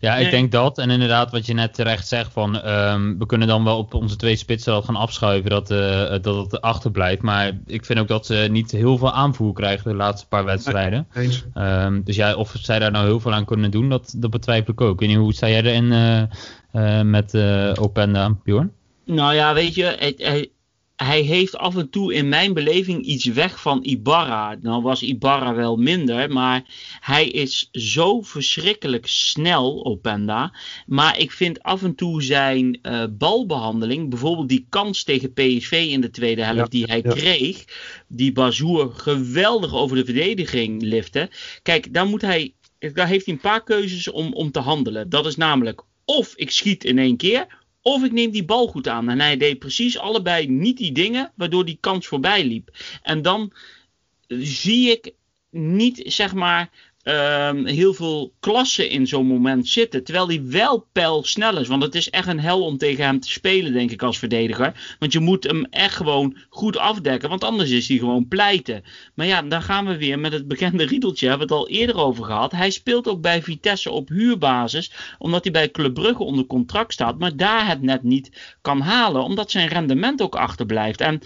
ja. 0.00 0.16
Ik 0.16 0.30
denk 0.30 0.52
dat. 0.52 0.78
En 0.78 0.90
inderdaad, 0.90 1.30
wat 1.30 1.46
je 1.46 1.54
net 1.54 1.74
terecht 1.74 2.08
zegt, 2.08 2.32
van 2.32 2.68
um, 2.68 3.18
we 3.18 3.26
kunnen 3.26 3.48
dan 3.48 3.64
wel 3.64 3.78
op 3.78 3.94
onze 3.94 4.16
twee 4.16 4.36
spitsen 4.36 4.84
gaan 4.84 4.96
afschuiven 4.96 5.50
dat, 5.50 5.70
uh, 5.70 6.10
dat 6.20 6.36
het 6.36 6.60
achterblijft. 6.60 7.22
Maar 7.22 7.58
ik 7.66 7.84
vind 7.84 7.98
ook 7.98 8.08
dat 8.08 8.26
ze 8.26 8.48
niet 8.50 8.70
heel 8.70 8.98
veel 8.98 9.12
aanvoer 9.12 9.52
krijgen 9.52 9.90
de 9.90 9.96
laatste 9.96 10.28
paar 10.28 10.44
wedstrijden. 10.44 11.06
Um, 11.54 12.02
dus 12.04 12.16
ja, 12.16 12.34
of 12.34 12.54
zij 12.58 12.78
daar 12.78 12.90
nou 12.90 13.06
heel 13.06 13.20
veel 13.20 13.32
aan 13.32 13.44
kunnen 13.44 13.70
doen, 13.70 13.88
dat, 13.88 14.14
dat 14.16 14.30
betwijfel 14.30 14.72
ik 14.72 14.80
ook. 14.80 14.92
Ik 14.92 15.00
weet 15.00 15.08
niet, 15.08 15.18
hoe 15.18 15.34
sta 15.34 15.48
jij 15.48 15.62
erin 15.62 15.84
uh, 15.84 16.22
uh, 16.72 17.02
met 17.02 17.34
Openda, 17.78 18.36
Bjorn? 18.44 18.72
Nou 19.04 19.34
ja, 19.34 19.54
weet 19.54 19.74
je, 19.74 19.96
het, 19.98 20.48
hij 21.04 21.20
heeft 21.20 21.56
af 21.56 21.76
en 21.76 21.90
toe 21.90 22.14
in 22.14 22.28
mijn 22.28 22.52
beleving 22.52 23.04
iets 23.04 23.24
weg 23.24 23.60
van 23.60 23.84
Ibarra. 23.84 24.56
Nou 24.60 24.82
was 24.82 25.02
Ibarra 25.02 25.54
wel 25.54 25.76
minder, 25.76 26.30
maar 26.30 26.64
hij 27.00 27.28
is 27.28 27.68
zo 27.72 28.20
verschrikkelijk 28.20 29.06
snel, 29.06 29.84
Openda. 29.84 30.54
Maar 30.86 31.18
ik 31.18 31.32
vind 31.32 31.62
af 31.62 31.82
en 31.82 31.94
toe 31.94 32.22
zijn 32.22 32.78
uh, 32.82 33.04
balbehandeling, 33.10 34.10
bijvoorbeeld 34.10 34.48
die 34.48 34.66
kans 34.68 35.04
tegen 35.04 35.32
PSV 35.32 35.86
in 35.90 36.00
de 36.00 36.10
tweede 36.10 36.44
helft 36.44 36.70
die 36.70 36.84
hij 36.84 37.02
kreeg, 37.02 37.64
die 38.08 38.32
Bazoer 38.32 38.92
geweldig 38.92 39.74
over 39.74 39.96
de 39.96 40.04
verdediging 40.04 40.82
lifte. 40.82 41.30
Kijk, 41.62 41.94
daar, 41.94 42.06
moet 42.06 42.22
hij, 42.22 42.54
daar 42.78 43.08
heeft 43.08 43.24
hij 43.24 43.34
een 43.34 43.40
paar 43.40 43.62
keuzes 43.62 44.10
om, 44.10 44.32
om 44.32 44.50
te 44.50 44.60
handelen. 44.60 45.08
Dat 45.08 45.26
is 45.26 45.36
namelijk 45.36 45.82
of 46.04 46.32
ik 46.36 46.50
schiet 46.50 46.84
in 46.84 46.98
één 46.98 47.16
keer, 47.16 47.46
of 47.82 48.04
ik 48.04 48.12
neem 48.12 48.30
die 48.30 48.44
bal 48.44 48.66
goed 48.66 48.88
aan. 48.88 49.08
En 49.08 49.20
hij 49.20 49.36
deed 49.36 49.58
precies 49.58 49.98
allebei 49.98 50.48
niet 50.48 50.76
die 50.76 50.92
dingen 50.92 51.32
waardoor 51.34 51.64
die 51.64 51.78
kans 51.80 52.06
voorbij 52.06 52.44
liep. 52.44 52.70
En 53.02 53.22
dan 53.22 53.52
zie 54.38 54.90
ik 54.90 55.12
niet, 55.50 56.02
zeg 56.04 56.34
maar, 56.34 56.70
um, 57.04 57.66
heel 57.66 57.94
veel 57.94 58.32
klassen 58.40 58.90
in 58.90 59.06
zo'n 59.06 59.26
moment 59.26 59.68
zitten. 59.68 60.04
Terwijl 60.04 60.28
hij 60.28 60.42
wel 60.92 61.22
snel 61.24 61.58
is. 61.58 61.68
Want 61.68 61.82
het 61.82 61.94
is 61.94 62.10
echt 62.10 62.28
een 62.28 62.40
hel 62.40 62.64
om 62.64 62.78
tegen 62.78 63.04
hem 63.04 63.20
te 63.20 63.30
spelen, 63.30 63.72
denk 63.72 63.90
ik, 63.90 64.02
als 64.02 64.18
verdediger. 64.18 64.96
Want 64.98 65.12
je 65.12 65.20
moet 65.20 65.44
hem 65.44 65.64
echt 65.64 65.94
gewoon 65.94 66.36
goed 66.48 66.76
afdekken. 66.76 67.28
Want 67.28 67.44
anders 67.44 67.70
is 67.70 67.88
hij 67.88 67.98
gewoon 67.98 68.28
pleiten. 68.28 68.84
Maar 69.14 69.26
ja, 69.26 69.42
dan 69.42 69.62
gaan 69.62 69.86
we 69.86 69.96
weer 69.96 70.18
met 70.18 70.32
het 70.32 70.48
bekende 70.48 70.84
riedeltje. 70.84 71.28
Hebben 71.28 71.48
we 71.48 71.54
het 71.54 71.62
al 71.62 71.68
eerder 71.68 71.96
over 71.96 72.24
gehad. 72.24 72.52
Hij 72.52 72.70
speelt 72.70 73.08
ook 73.08 73.20
bij 73.20 73.42
Vitesse 73.42 73.90
op 73.90 74.08
huurbasis. 74.08 74.92
Omdat 75.18 75.42
hij 75.42 75.52
bij 75.52 75.70
Club 75.70 75.94
Brugge 75.94 76.22
onder 76.22 76.46
contract 76.46 76.92
staat. 76.92 77.18
Maar 77.18 77.36
daar 77.36 77.66
het 77.66 77.82
net 77.82 78.02
niet 78.02 78.56
kan 78.60 78.80
halen. 78.80 79.22
Omdat 79.22 79.50
zijn 79.50 79.68
rendement 79.68 80.22
ook 80.22 80.34
achterblijft. 80.34 81.00
En 81.00 81.20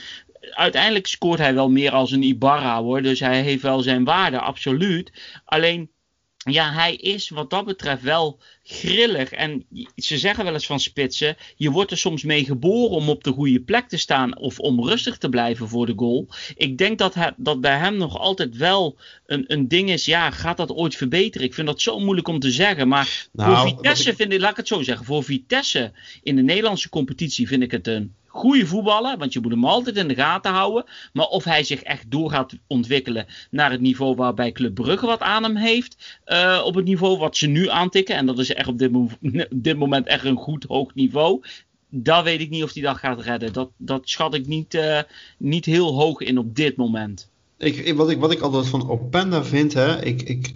uiteindelijk 0.50 1.06
scoort 1.06 1.38
hij 1.38 1.54
wel 1.54 1.70
meer 1.70 1.92
als 1.92 2.10
een 2.10 2.22
Ibarra 2.22 2.82
hoor. 2.82 3.02
Dus 3.02 3.20
hij 3.20 3.42
heeft 3.42 3.62
wel 3.62 3.80
zijn 3.80 4.04
waarde, 4.04 4.40
absoluut. 4.40 5.12
Alleen, 5.44 5.90
ja, 6.36 6.72
hij 6.72 6.94
is 6.94 7.28
wat 7.28 7.50
dat 7.50 7.64
betreft 7.64 8.02
wel 8.02 8.40
grillig. 8.64 9.30
En 9.30 9.64
ze 9.96 10.18
zeggen 10.18 10.44
wel 10.44 10.52
eens 10.52 10.66
van 10.66 10.80
spitsen: 10.80 11.36
je 11.56 11.70
wordt 11.70 11.90
er 11.90 11.98
soms 11.98 12.22
mee 12.22 12.44
geboren 12.44 12.96
om 12.96 13.08
op 13.08 13.24
de 13.24 13.32
goede 13.32 13.60
plek 13.60 13.88
te 13.88 13.96
staan 13.96 14.38
of 14.38 14.58
om 14.58 14.84
rustig 14.84 15.18
te 15.18 15.28
blijven 15.28 15.68
voor 15.68 15.86
de 15.86 15.92
goal. 15.96 16.28
Ik 16.56 16.78
denk 16.78 16.98
dat, 16.98 17.14
hij, 17.14 17.32
dat 17.36 17.60
bij 17.60 17.78
hem 17.78 17.96
nog 17.96 18.18
altijd 18.18 18.56
wel 18.56 18.96
een, 19.26 19.44
een 19.46 19.68
ding 19.68 19.90
is: 19.90 20.04
ja, 20.04 20.30
gaat 20.30 20.56
dat 20.56 20.72
ooit 20.72 20.96
verbeteren? 20.96 21.46
Ik 21.46 21.54
vind 21.54 21.66
dat 21.66 21.80
zo 21.80 21.98
moeilijk 21.98 22.28
om 22.28 22.38
te 22.38 22.50
zeggen. 22.50 22.88
Maar 22.88 23.28
nou, 23.32 23.56
voor 23.56 23.68
Vitesse 23.68 24.14
vind 24.14 24.32
ik, 24.32 24.40
laat 24.40 24.50
ik 24.50 24.56
het 24.56 24.68
zo 24.68 24.82
zeggen, 24.82 25.06
voor 25.06 25.24
Vitesse 25.24 25.92
in 26.22 26.36
de 26.36 26.42
Nederlandse 26.42 26.88
competitie 26.88 27.48
vind 27.48 27.62
ik 27.62 27.70
het 27.70 27.86
een 27.86 28.14
goede 28.34 28.66
voetballer, 28.66 29.18
want 29.18 29.32
je 29.32 29.40
moet 29.40 29.50
hem 29.50 29.64
altijd 29.64 29.96
in 29.96 30.08
de 30.08 30.14
gaten 30.14 30.52
houden. 30.52 30.84
Maar 31.12 31.26
of 31.26 31.44
hij 31.44 31.64
zich 31.64 31.82
echt 31.82 32.10
door 32.10 32.30
gaat 32.30 32.52
ontwikkelen 32.66 33.26
naar 33.50 33.70
het 33.70 33.80
niveau 33.80 34.14
waarbij 34.14 34.52
Club 34.52 34.74
Brugge 34.74 35.06
wat 35.06 35.20
aan 35.20 35.42
hem 35.42 35.56
heeft. 35.56 36.18
Uh, 36.26 36.62
op 36.64 36.74
het 36.74 36.84
niveau 36.84 37.18
wat 37.18 37.36
ze 37.36 37.46
nu 37.46 37.68
aantikken. 37.68 38.16
En 38.16 38.26
dat 38.26 38.38
is 38.38 38.53
echt 38.54 38.68
op 38.68 38.78
dit, 38.78 38.90
dit 39.64 39.78
moment 39.78 40.06
echt 40.06 40.24
een 40.24 40.36
goed 40.36 40.64
hoog 40.64 40.94
niveau. 40.94 41.42
Daar 41.88 42.24
weet 42.24 42.40
ik 42.40 42.50
niet 42.50 42.62
of 42.62 42.72
hij 42.72 42.82
dat 42.82 42.96
gaat 42.96 43.20
redden. 43.20 43.52
Dat, 43.52 43.70
dat 43.76 44.08
schat 44.08 44.34
ik 44.34 44.46
niet, 44.46 44.74
uh, 44.74 45.00
niet 45.38 45.64
heel 45.64 45.94
hoog 45.94 46.20
in 46.20 46.38
op 46.38 46.56
dit 46.56 46.76
moment. 46.76 47.30
Ik, 47.58 47.94
wat, 47.94 48.10
ik, 48.10 48.18
wat 48.18 48.32
ik 48.32 48.40
altijd 48.40 48.66
van 48.66 48.88
Openda 48.88 49.44
vind, 49.44 49.72
hè, 49.72 50.04
ik, 50.04 50.22
ik, 50.22 50.52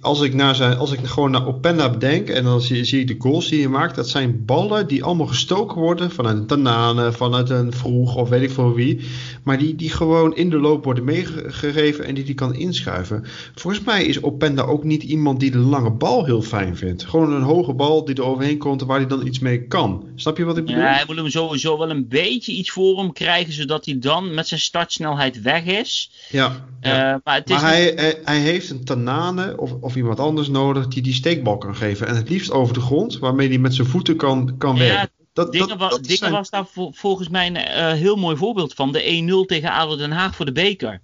als 0.00 0.20
ik, 0.20 0.34
naar 0.34 0.54
zijn, 0.54 0.78
als 0.78 0.92
ik 0.92 1.06
gewoon 1.06 1.30
naar 1.30 1.46
Openda 1.46 1.90
bedenk 1.90 2.28
en 2.28 2.44
dan 2.44 2.60
zie, 2.60 2.84
zie 2.84 3.00
ik 3.00 3.06
de 3.06 3.16
goals 3.18 3.48
die 3.48 3.60
hij 3.60 3.68
maakt, 3.68 3.96
dat 3.96 4.08
zijn 4.08 4.44
ballen 4.44 4.86
die 4.86 5.04
allemaal 5.04 5.26
gestoken 5.26 5.80
worden 5.80 6.10
vanuit 6.10 6.36
een 6.36 6.46
Tanane, 6.46 7.12
vanuit 7.12 7.50
een 7.50 7.72
Vroeg 7.72 8.16
of 8.16 8.28
weet 8.28 8.42
ik 8.42 8.50
veel 8.50 8.74
wie. 8.74 9.00
Maar 9.42 9.58
die, 9.58 9.74
die 9.74 9.90
gewoon 9.90 10.36
in 10.36 10.50
de 10.50 10.58
loop 10.58 10.84
worden 10.84 11.04
meegegeven 11.04 12.04
en 12.04 12.14
die 12.14 12.24
die 12.24 12.34
kan 12.34 12.54
inschuiven. 12.54 13.24
Volgens 13.54 13.84
mij 13.84 14.04
is 14.04 14.22
Openda 14.22 14.62
ook 14.62 14.84
niet 14.84 15.02
iemand 15.02 15.40
die 15.40 15.50
de 15.50 15.58
lange 15.58 15.90
bal 15.90 16.24
heel 16.24 16.42
fijn 16.42 16.76
vindt. 16.76 17.04
Gewoon 17.04 17.32
een 17.32 17.42
hoge 17.42 17.72
bal 17.72 18.04
die 18.04 18.14
er 18.14 18.24
overheen 18.24 18.58
komt 18.58 18.80
en 18.80 18.86
waar 18.86 18.98
hij 18.98 19.08
dan 19.08 19.26
iets 19.26 19.38
mee 19.38 19.66
kan. 19.66 20.08
Snap 20.14 20.36
je 20.36 20.44
wat 20.44 20.56
ik 20.56 20.64
bedoel? 20.64 20.80
Ja, 20.80 20.92
hij 20.92 21.06
wil 21.06 21.16
hem 21.16 21.30
sowieso 21.30 21.78
wel 21.78 21.90
een 21.90 22.08
beetje 22.08 22.52
iets 22.52 22.70
voor 22.70 22.98
hem 22.98 23.12
krijgen, 23.12 23.52
zodat 23.52 23.84
hij 23.84 23.98
dan 23.98 24.34
met 24.34 24.48
zijn 24.48 24.60
startsnelheid 24.60 25.42
weg 25.42 25.64
is. 25.64 26.10
Ja, 26.30 26.66
uh, 26.82 27.14
maar, 27.24 27.34
het 27.34 27.50
is 27.50 27.60
maar 27.60 27.70
hij, 27.70 27.92
hij, 27.96 28.20
hij, 28.24 28.38
heeft 28.38 28.70
een 28.70 28.84
Tanane 28.84 29.60
of, 29.72 29.82
of 29.82 29.96
iemand 29.96 30.20
anders 30.20 30.48
nodig 30.48 30.88
die 30.88 31.02
die 31.02 31.14
steekbal 31.14 31.58
kan 31.58 31.76
geven. 31.76 32.06
En 32.06 32.16
het 32.16 32.28
liefst 32.28 32.50
over 32.50 32.74
de 32.74 32.80
grond, 32.80 33.18
waarmee 33.18 33.48
hij 33.48 33.58
met 33.58 33.74
zijn 33.74 33.86
voeten 33.86 34.16
kan, 34.16 34.54
kan 34.58 34.76
ja, 34.76 34.80
werken. 34.80 35.10
Dat, 35.32 35.52
dingen, 35.52 35.78
dat, 35.78 36.04
dingen 36.04 36.30
was 36.30 36.50
daar 36.50 36.66
volgens 36.90 37.28
mij 37.28 37.46
een 37.46 37.56
uh, 37.56 37.92
heel 37.92 38.16
mooi 38.16 38.36
voorbeeld 38.36 38.74
van. 38.74 38.92
De 38.92 39.42
1-0 39.44 39.46
tegen 39.46 39.72
ADO 39.72 39.96
Den 39.96 40.10
Haag 40.10 40.36
voor 40.36 40.44
de 40.44 40.52
beker. 40.52 41.00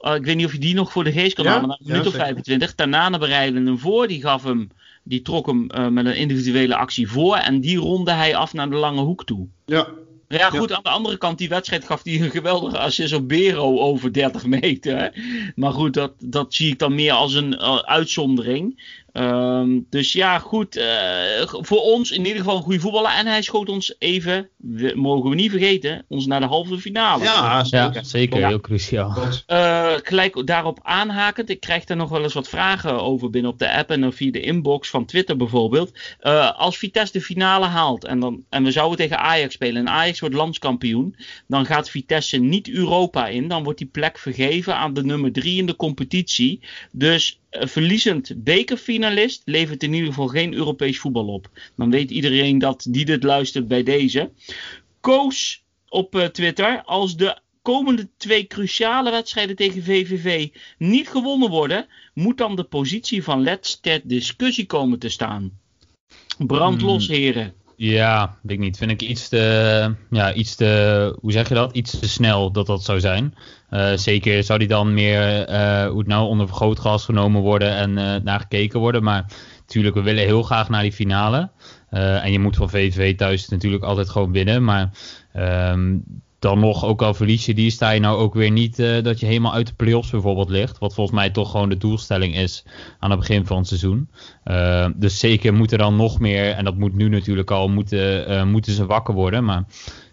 Uh, 0.00 0.14
ik 0.14 0.24
weet 0.24 0.36
niet 0.36 0.46
of 0.46 0.52
je 0.52 0.58
die 0.58 0.74
nog 0.74 0.92
voor 0.92 1.04
de 1.04 1.12
geest 1.12 1.34
kan 1.34 1.44
ja? 1.44 1.50
halen, 1.50 1.68
maar 1.68 1.78
een 1.80 1.86
minuut 1.90 2.06
of 2.06 2.14
25. 2.14 2.74
Tanane 2.74 3.18
bereidde 3.18 3.60
hem 3.60 3.78
voor, 3.78 4.08
die 4.08 4.20
gaf 4.20 4.44
hem, 4.44 4.68
die 5.02 5.22
trok 5.22 5.46
hem 5.46 5.66
uh, 5.74 5.88
met 5.88 6.06
een 6.06 6.16
individuele 6.16 6.76
actie 6.76 7.10
voor 7.10 7.36
en 7.36 7.60
die 7.60 7.78
ronde 7.78 8.12
hij 8.12 8.36
af 8.36 8.52
naar 8.52 8.70
de 8.70 8.76
lange 8.76 9.00
hoek 9.00 9.24
toe. 9.24 9.46
Ja, 9.66 9.88
ja, 10.38 10.50
goed, 10.50 10.72
aan 10.72 10.82
de 10.82 10.88
andere 10.88 11.18
kant, 11.18 11.38
die 11.38 11.48
wedstrijd 11.48 11.84
gaf 11.84 12.04
hij 12.04 12.20
een 12.20 12.30
geweldige 12.30 12.78
assist 12.78 13.12
op 13.12 13.28
Bero 13.28 13.78
over 13.78 14.12
30 14.12 14.46
meter. 14.60 15.12
Maar 15.54 15.72
goed, 15.72 15.94
dat, 15.94 16.12
dat 16.18 16.54
zie 16.54 16.72
ik 16.72 16.78
dan 16.78 16.94
meer 16.94 17.12
als 17.12 17.34
een 17.34 17.52
uh, 17.52 17.76
uitzondering. 17.76 18.82
Um, 19.12 19.86
dus 19.90 20.12
ja, 20.12 20.38
goed. 20.38 20.76
Uh, 20.76 20.84
voor 21.44 21.80
ons 21.80 22.10
in 22.10 22.24
ieder 22.24 22.38
geval 22.38 22.56
een 22.56 22.62
goede 22.62 22.80
voetballer. 22.80 23.10
En 23.10 23.26
hij 23.26 23.42
schoot 23.42 23.68
ons 23.68 23.94
even, 23.98 24.48
we, 24.56 24.92
mogen 24.96 25.30
we 25.30 25.36
niet 25.36 25.50
vergeten, 25.50 26.04
ons 26.08 26.26
naar 26.26 26.40
de 26.40 26.46
halve 26.46 26.78
finale. 26.78 27.24
Ja, 27.24 27.64
zeker. 27.64 27.94
Ja, 27.94 28.02
zeker 28.02 28.40
ja. 28.40 28.48
Heel 28.48 28.60
cruciaal. 28.60 29.14
Uh, 29.46 29.92
gelijk 30.02 30.46
daarop 30.46 30.78
aanhakend. 30.82 31.50
Ik 31.50 31.60
krijg 31.60 31.88
er 31.88 31.96
nog 31.96 32.08
wel 32.08 32.22
eens 32.22 32.34
wat 32.34 32.48
vragen 32.48 33.02
over 33.02 33.30
binnen 33.30 33.50
op 33.50 33.58
de 33.58 33.72
app 33.72 33.90
en 33.90 34.12
via 34.12 34.30
de 34.30 34.40
inbox 34.40 34.90
van 34.90 35.04
Twitter 35.04 35.36
bijvoorbeeld. 35.36 35.92
Uh, 36.22 36.58
als 36.58 36.78
Vitesse 36.78 37.12
de 37.12 37.24
finale 37.24 37.66
haalt 37.66 38.04
en, 38.04 38.20
dan, 38.20 38.44
en 38.48 38.64
we 38.64 38.70
zouden 38.70 38.98
tegen 38.98 39.18
Ajax 39.18 39.54
spelen 39.54 39.86
en 39.86 39.92
Ajax 39.92 40.20
wordt 40.20 40.34
landskampioen, 40.34 41.16
dan 41.46 41.66
gaat 41.66 41.90
Vitesse 41.90 42.36
niet 42.36 42.70
Europa 42.70 43.26
in. 43.26 43.48
Dan 43.48 43.64
wordt 43.64 43.78
die 43.78 43.88
plek 43.88 44.18
vergeven 44.18 44.76
aan 44.76 44.94
de 44.94 45.04
nummer 45.04 45.32
3 45.32 45.58
in 45.58 45.66
de 45.66 45.76
competitie. 45.76 46.60
Dus 46.92 47.40
verliezend 47.50 48.32
bekerfinalist 48.36 49.42
levert 49.44 49.82
in 49.82 49.92
ieder 49.92 50.08
geval 50.08 50.26
geen 50.26 50.54
Europees 50.54 50.98
voetbal 50.98 51.26
op. 51.26 51.50
Dan 51.76 51.90
weet 51.90 52.10
iedereen 52.10 52.58
dat 52.58 52.86
die 52.88 53.04
dit 53.04 53.22
luistert 53.22 53.68
bij 53.68 53.82
deze. 53.82 54.30
Koos 55.00 55.64
op 55.88 56.14
uh, 56.14 56.24
Twitter, 56.24 56.82
als 56.82 57.16
de 57.16 57.38
komende 57.62 58.08
twee 58.16 58.46
cruciale 58.46 59.10
wedstrijden 59.10 59.56
tegen 59.56 59.82
VVV 59.82 60.48
niet 60.78 61.08
gewonnen 61.08 61.50
worden, 61.50 61.86
moet 62.14 62.38
dan 62.38 62.56
de 62.56 62.64
positie 62.64 63.22
van 63.22 63.42
Let's 63.42 63.80
ter 63.80 64.00
discussie 64.04 64.66
komen 64.66 64.98
te 64.98 65.08
staan. 65.08 65.58
Brandlos, 66.38 67.06
hmm. 67.06 67.16
heren. 67.16 67.54
Ja, 67.82 68.36
weet 68.42 68.52
ik 68.52 68.58
niet. 68.58 68.76
Vind 68.76 68.90
ik 68.90 69.02
iets 69.02 69.28
te, 69.28 69.94
ja, 70.10 70.32
iets 70.32 70.54
te, 70.54 71.16
hoe 71.20 71.32
zeg 71.32 71.48
je 71.48 71.54
dat? 71.54 71.72
Iets 71.72 71.98
te 71.98 72.08
snel 72.08 72.52
dat 72.52 72.66
dat 72.66 72.84
zou 72.84 73.00
zijn. 73.00 73.34
Uh, 73.70 73.92
zeker 73.94 74.44
zou 74.44 74.58
die 74.58 74.68
dan 74.68 74.94
meer, 74.94 75.48
uh, 75.50 75.86
hoe 75.86 75.98
het 75.98 76.06
nou, 76.06 76.28
onder 76.28 76.46
vergrootglas 76.46 77.04
genomen 77.04 77.40
worden 77.40 77.76
en 77.76 77.90
uh, 77.90 78.16
naar 78.22 78.40
gekeken 78.40 78.80
worden. 78.80 79.02
Maar 79.02 79.26
natuurlijk, 79.60 79.94
we 79.94 80.02
willen 80.02 80.24
heel 80.24 80.42
graag 80.42 80.68
naar 80.68 80.82
die 80.82 80.92
finale. 80.92 81.50
en 81.90 82.32
je 82.32 82.38
moet 82.38 82.56
van 82.56 82.70
VVV 82.70 83.16
thuis 83.16 83.48
natuurlijk 83.48 83.84
altijd 83.84 84.08
gewoon 84.08 84.32
winnen. 84.32 84.64
Maar 84.64 84.90
um, 85.72 86.04
dan 86.40 86.58
nog, 86.58 86.84
ook 86.84 87.02
al 87.02 87.14
verlies 87.14 87.46
je 87.46 87.54
die, 87.54 87.70
sta 87.70 87.90
je 87.90 88.00
nou 88.00 88.18
ook 88.18 88.34
weer 88.34 88.50
niet 88.50 88.78
uh, 88.78 89.02
dat 89.02 89.20
je 89.20 89.26
helemaal 89.26 89.54
uit 89.54 89.66
de 89.66 89.72
playoffs 89.76 90.10
bijvoorbeeld 90.10 90.50
ligt. 90.50 90.78
Wat 90.78 90.94
volgens 90.94 91.16
mij 91.16 91.30
toch 91.30 91.50
gewoon 91.50 91.68
de 91.68 91.76
doelstelling 91.76 92.36
is 92.36 92.64
aan 92.98 93.10
het 93.10 93.18
begin 93.18 93.46
van 93.46 93.56
het 93.56 93.66
seizoen. 93.66 94.08
Uh, 94.44 94.86
dus 94.96 95.18
zeker 95.18 95.54
moet 95.54 95.72
er 95.72 95.78
dan 95.78 95.96
nog 95.96 96.20
meer, 96.20 96.50
en 96.50 96.64
dat 96.64 96.76
moet 96.76 96.94
nu 96.94 97.08
natuurlijk 97.08 97.50
al, 97.50 97.68
moeten, 97.68 98.30
uh, 98.30 98.44
moeten 98.44 98.72
ze 98.72 98.86
wakker 98.86 99.14
worden. 99.14 99.44
Maar 99.44 99.64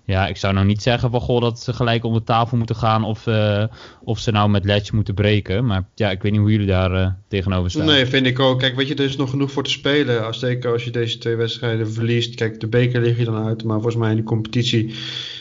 ja, 0.06 0.28
ik 0.28 0.38
zou 0.38 0.54
nou 0.54 0.66
niet 0.66 0.82
zeggen 0.82 1.12
van 1.12 1.22
goh 1.22 1.42
dat 1.42 1.60
ze 1.60 1.74
gelijk 1.74 2.04
om 2.04 2.14
de 2.14 2.24
tafel 2.24 2.58
moeten 2.58 2.76
gaan 2.76 3.04
of, 3.04 3.28
of 4.04 4.20
ze 4.20 4.32
nou 4.32 4.50
met 4.50 4.66
ledge 4.66 4.96
moeten 4.96 5.14
breken. 5.14 5.66
Maar 5.66 5.88
ja, 5.96 6.12
ik 6.12 6.22
weet 6.22 6.32
niet 6.32 6.42
hoe 6.42 6.52
jullie 6.52 6.68
daar 6.68 7.18
tegenover 7.28 7.72
staan. 7.72 7.86
Nee, 7.86 8.06
vind 8.06 8.26
ik 8.26 8.40
ook. 8.40 8.60
Kijk, 8.60 8.76
weet 8.76 8.88
je, 8.88 8.96
er 8.96 9.04
is 9.04 9.16
nog 9.16 9.30
genoeg 9.30 9.52
voor 9.52 9.64
te 9.64 9.70
spelen. 9.70 10.26
Als, 10.26 10.40
zeker 10.40 10.72
als 10.72 10.84
je 10.84 10.92
deze 10.92 11.18
twee 11.18 11.36
wedstrijden 11.36 11.92
verliest. 11.92 12.36
Kijk, 12.36 12.60
de 12.60 12.68
beker 12.68 13.02
lig 13.02 13.18
je 13.18 13.26
dan 13.26 13.46
uit. 13.46 13.64
Maar 13.64 13.76
volgens 13.76 13.96
mij 13.96 14.10
in 14.10 14.16
die 14.16 14.26
competitie 14.26 14.96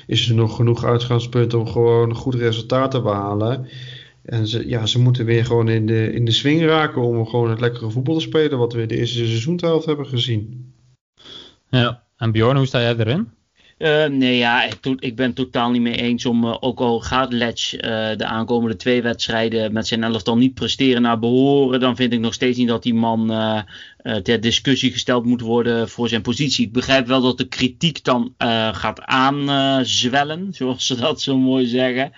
is 0.07 0.29
er 0.29 0.35
nog 0.35 0.57
genoeg 0.57 0.85
uitgangspunten 0.85 1.59
om 1.59 1.67
gewoon 1.67 2.11
een 2.11 2.17
goed 2.17 2.35
resultaat 2.35 2.91
te 2.91 3.01
behalen. 3.01 3.69
En 4.23 4.47
ze, 4.47 4.69
ja, 4.69 4.87
ze 4.87 4.99
moeten 4.99 5.25
weer 5.25 5.45
gewoon 5.45 5.69
in 5.69 5.87
de, 5.87 6.13
in 6.13 6.25
de 6.25 6.31
swing 6.31 6.65
raken 6.65 7.03
om 7.03 7.27
gewoon 7.27 7.51
het 7.51 7.61
lekkere 7.61 7.91
voetbal 7.91 8.15
te 8.15 8.21
spelen. 8.21 8.59
Wat 8.59 8.73
we 8.73 8.87
de 8.87 8.97
eerste 8.97 9.27
seizoenshelft 9.27 9.87
hebben 9.87 10.07
gezien. 10.07 10.73
Ja, 11.71 12.03
en 12.17 12.33
Bjorn, 12.33 12.57
hoe 12.57 12.67
sta 12.67 12.81
jij 12.81 12.97
erin? 12.97 13.29
Uh, 13.79 14.07
nee, 14.07 14.37
ja, 14.37 14.65
ik, 14.65 14.79
ik, 14.99 15.17
ben 15.17 15.27
het 15.27 15.37
totaal 15.37 15.71
niet 15.71 15.83
mee 15.83 15.97
eens 15.97 16.27
om, 16.27 16.45
uh, 16.45 16.57
ook 16.61 16.81
al 16.81 17.01
gaat 17.01 17.33
Letch 17.33 17.75
uh, 17.75 17.81
de 18.17 18.25
aankomende 18.25 18.77
twee 18.77 19.03
wedstrijden 19.03 19.73
met 19.73 19.87
zijn 19.87 20.03
elftal 20.03 20.37
niet 20.37 20.55
presteren 20.55 21.03
naar 21.03 21.19
behoren, 21.19 21.81
dan 21.81 21.97
vind 21.97 22.13
ik 22.13 22.21
nog 22.21 22.35
steeds 22.35 22.59
niet 22.59 22.69
dat 22.69 22.83
die 22.83 22.95
man 22.95 23.31
ter 24.23 24.41
discussie 24.41 24.93
gesteld 24.93 25.25
moet 25.25 25.41
worden 25.41 25.89
voor 25.89 26.09
zijn 26.09 26.23
positie. 26.23 26.67
Ik 26.67 26.73
begrijp 26.73 27.07
wel 27.07 27.21
dat 27.21 27.39
de 27.39 27.49
kritiek 27.49 28.05
dan 28.05 28.35
gaat 28.73 29.03
aanzwellen, 29.03 30.49
zoals 30.55 30.87
ze 30.87 30.97
dat 30.97 31.21
zo 31.21 31.39
mooi 31.39 31.67
zeggen. 31.67 32.13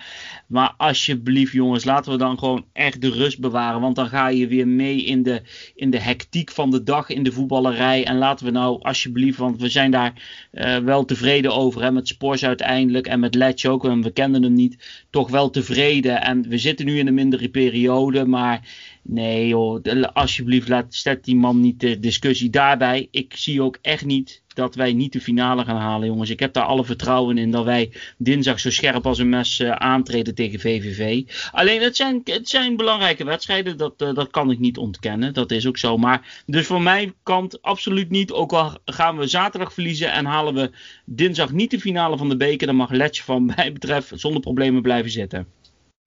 Maar 0.48 0.74
alsjeblieft, 0.76 1.52
jongens, 1.52 1.84
laten 1.84 2.12
we 2.12 2.18
dan 2.18 2.38
gewoon 2.38 2.64
echt 2.72 3.00
de 3.00 3.10
rust 3.10 3.40
bewaren. 3.40 3.80
Want 3.80 3.96
dan 3.96 4.08
ga 4.08 4.28
je 4.28 4.46
weer 4.46 4.68
mee 4.68 5.04
in 5.04 5.22
de, 5.22 5.42
in 5.74 5.90
de 5.90 6.00
hectiek 6.00 6.50
van 6.50 6.70
de 6.70 6.82
dag 6.82 7.08
in 7.08 7.22
de 7.22 7.32
voetballerij. 7.32 8.04
En 8.04 8.18
laten 8.18 8.46
we 8.46 8.52
nou 8.52 8.82
alsjeblieft, 8.82 9.38
want 9.38 9.60
we 9.60 9.68
zijn 9.68 9.90
daar 9.90 10.12
uh, 10.52 10.76
wel 10.76 11.04
tevreden 11.04 11.54
over. 11.54 11.82
Hè, 11.82 11.92
met 11.92 12.08
Spors 12.08 12.44
uiteindelijk 12.44 13.06
en 13.06 13.20
met 13.20 13.34
Letch 13.34 13.64
ook. 13.64 13.84
En 13.84 14.02
we 14.02 14.10
kenden 14.10 14.42
hem 14.42 14.52
niet. 14.52 15.04
Toch 15.10 15.30
wel 15.30 15.50
tevreden. 15.50 16.22
En 16.22 16.48
we 16.48 16.58
zitten 16.58 16.86
nu 16.86 16.98
in 16.98 17.06
een 17.06 17.14
mindere 17.14 17.48
periode. 17.48 18.26
Maar 18.26 18.60
nee, 19.08 19.48
joh, 19.48 19.82
alsjeblieft, 20.12 20.68
laat, 20.68 20.94
zet 20.94 21.24
die 21.24 21.36
man 21.36 21.60
niet 21.60 21.80
de 21.80 21.98
discussie 21.98 22.50
daarbij. 22.50 23.08
Ik 23.10 23.36
zie 23.36 23.62
ook 23.62 23.78
echt 23.82 24.04
niet 24.04 24.42
dat 24.58 24.74
wij 24.74 24.92
niet 24.92 25.12
de 25.12 25.20
finale 25.20 25.64
gaan 25.64 25.76
halen, 25.76 26.06
jongens. 26.06 26.30
Ik 26.30 26.40
heb 26.40 26.52
daar 26.52 26.64
alle 26.64 26.84
vertrouwen 26.84 27.38
in 27.38 27.50
dat 27.50 27.64
wij 27.64 27.92
dinsdag 28.16 28.60
zo 28.60 28.70
scherp 28.70 29.06
als 29.06 29.18
een 29.18 29.28
mes 29.28 29.60
uh, 29.60 29.70
aantreden 29.70 30.34
tegen 30.34 30.60
VVV. 30.60 31.22
Alleen 31.52 31.82
het 31.82 31.96
zijn, 31.96 32.20
het 32.24 32.48
zijn 32.48 32.76
belangrijke 32.76 33.24
wedstrijden, 33.24 33.76
dat, 33.76 34.02
uh, 34.02 34.14
dat 34.14 34.30
kan 34.30 34.50
ik 34.50 34.58
niet 34.58 34.78
ontkennen. 34.78 35.34
Dat 35.34 35.50
is 35.50 35.66
ook 35.66 35.78
zo. 35.78 35.96
Maar 35.96 36.42
dus 36.46 36.66
van 36.66 36.82
mijn 36.82 37.14
kant 37.22 37.62
absoluut 37.62 38.10
niet. 38.10 38.32
Ook 38.32 38.52
al 38.52 38.78
gaan 38.84 39.16
we 39.18 39.26
zaterdag 39.26 39.72
verliezen 39.72 40.12
en 40.12 40.24
halen 40.24 40.54
we 40.54 40.70
dinsdag 41.04 41.52
niet 41.52 41.70
de 41.70 41.80
finale 41.80 42.16
van 42.16 42.28
de 42.28 42.36
beker, 42.36 42.66
dan 42.66 42.76
mag 42.76 42.90
Letje 42.90 43.22
van 43.22 43.44
mij 43.56 43.72
betreft 43.72 44.12
zonder 44.14 44.40
problemen 44.40 44.82
blijven 44.82 45.10
zitten. 45.10 45.46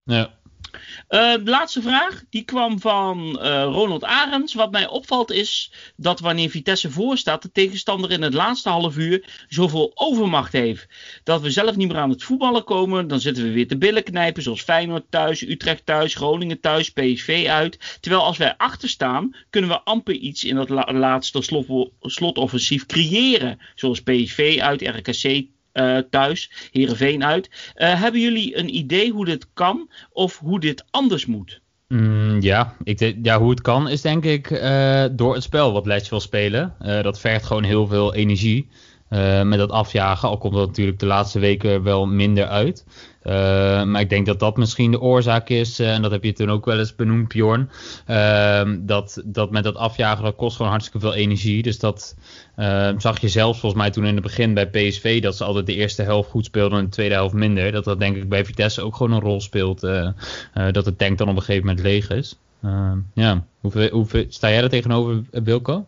Ja, 0.03 0.39
uh, 0.73 1.33
de 1.33 1.49
laatste 1.49 1.81
vraag, 1.81 2.23
die 2.29 2.43
kwam 2.43 2.79
van 2.79 3.39
uh, 3.41 3.63
Ronald 3.63 4.03
Arends. 4.03 4.53
Wat 4.53 4.71
mij 4.71 4.87
opvalt 4.87 5.31
is 5.31 5.71
dat 5.95 6.19
wanneer 6.19 6.49
Vitesse 6.49 6.91
voorstaat, 6.91 7.41
de 7.41 7.51
tegenstander 7.51 8.11
in 8.11 8.21
het 8.21 8.33
laatste 8.33 8.69
half 8.69 8.97
uur 8.97 9.45
zoveel 9.47 9.91
overmacht 9.93 10.51
heeft. 10.51 10.87
Dat 11.23 11.41
we 11.41 11.51
zelf 11.51 11.75
niet 11.75 11.87
meer 11.87 11.97
aan 11.97 12.09
het 12.09 12.23
voetballen 12.23 12.63
komen, 12.63 13.07
dan 13.07 13.19
zitten 13.19 13.43
we 13.43 13.51
weer 13.51 13.67
te 13.67 13.77
billen 13.77 14.03
knijpen, 14.03 14.43
zoals 14.43 14.61
Feyenoord 14.61 15.05
thuis, 15.09 15.41
Utrecht 15.41 15.85
thuis, 15.85 16.15
Groningen 16.15 16.59
thuis, 16.59 16.89
PSV 16.89 17.45
uit. 17.49 17.97
Terwijl 17.99 18.23
als 18.23 18.37
wij 18.37 18.57
achter 18.57 18.89
staan, 18.89 19.35
kunnen 19.49 19.69
we 19.69 19.81
amper 19.81 20.13
iets 20.13 20.43
in 20.43 20.55
dat 20.55 20.69
la 20.69 20.93
laatste 20.93 21.41
slot 21.41 21.89
slotoffensief 22.01 22.85
creëren. 22.85 23.59
Zoals 23.75 24.01
PSV 24.01 24.57
uit, 24.61 24.81
RKC 24.81 25.45
uh, 25.73 25.97
thuis, 26.09 26.51
Heerenveen 26.71 27.23
uit. 27.23 27.49
Uh, 27.75 28.01
hebben 28.01 28.21
jullie 28.21 28.57
een 28.57 28.75
idee 28.75 29.11
hoe 29.11 29.25
dit 29.25 29.47
kan 29.53 29.89
of 30.11 30.39
hoe 30.39 30.59
dit 30.59 30.85
anders 30.89 31.25
moet? 31.25 31.61
Mm, 31.87 32.41
ja, 32.41 32.75
ik 32.83 33.15
ja, 33.23 33.39
hoe 33.39 33.49
het 33.49 33.61
kan 33.61 33.89
is 33.89 34.01
denk 34.01 34.23
ik 34.23 34.49
uh, 34.49 35.05
door 35.11 35.33
het 35.33 35.43
spel 35.43 35.71
wat 35.73 35.85
Letch 35.85 36.09
wil 36.09 36.19
spelen. 36.19 36.75
dat 36.79 37.19
vergt 37.19 37.45
gewoon 37.45 37.63
heel 37.63 37.87
veel 37.87 38.13
energie. 38.13 38.69
Met 39.43 39.57
dat 39.57 39.69
afjagen, 39.69 40.29
al 40.29 40.37
komt 40.37 40.53
dat 40.53 40.67
natuurlijk 40.67 40.99
de 40.99 41.05
laatste 41.05 41.39
weken 41.39 41.83
wel 41.83 42.05
minder 42.05 42.47
uit. 42.47 42.83
Uh, 43.23 43.33
maar 43.83 44.01
ik 44.01 44.09
denk 44.09 44.25
dat 44.25 44.39
dat 44.39 44.57
misschien 44.57 44.91
de 44.91 44.99
oorzaak 44.99 45.49
is. 45.49 45.79
Uh, 45.79 45.93
en 45.93 46.01
dat 46.01 46.11
heb 46.11 46.23
je 46.23 46.33
toen 46.33 46.51
ook 46.51 46.65
wel 46.65 46.79
eens 46.79 46.95
benoemd, 46.95 47.27
Bjorn. 47.27 47.69
Dat, 48.85 49.21
dat 49.25 49.51
met 49.51 49.63
dat 49.63 49.75
afjagen, 49.75 50.23
dat 50.23 50.35
kost 50.35 50.55
gewoon 50.55 50.71
hartstikke 50.71 51.07
veel 51.07 51.13
energie. 51.15 51.61
Dus 51.61 51.79
dat 51.79 52.15
zag 52.97 53.19
je 53.19 53.29
zelfs 53.29 53.59
volgens 53.59 53.81
mij 53.81 53.91
toen 53.91 54.05
in 54.05 54.13
het 54.13 54.23
begin 54.23 54.53
bij 54.53 54.69
PSV. 54.69 55.21
Dat 55.21 55.37
ze 55.37 55.43
altijd 55.43 55.65
de 55.65 55.75
eerste 55.75 56.01
helft 56.01 56.29
goed 56.29 56.45
speelden 56.45 56.77
en 56.77 56.83
de 56.83 56.91
tweede 56.91 57.13
helft 57.13 57.33
minder. 57.33 57.71
Dat 57.71 57.83
dat 57.83 57.99
denk 57.99 58.15
ik 58.15 58.29
bij 58.29 58.45
Vitesse 58.45 58.81
ook 58.81 58.95
gewoon 58.95 59.11
een 59.11 59.21
rol 59.21 59.41
speelt. 59.41 59.83
Eh, 59.83 60.07
dat 60.71 60.85
het 60.85 60.97
tank 60.97 61.17
dan 61.17 61.29
op 61.29 61.35
een 61.35 61.41
gegeven 61.41 61.67
moment 61.67 61.85
leeg 61.85 62.09
is. 62.09 62.37
Ja, 63.13 63.43
hoe, 63.59 63.89
hoe, 63.91 64.25
sta 64.29 64.49
jij 64.49 64.61
er 64.61 64.69
tegenover, 64.69 65.21
Wilco? 65.31 65.85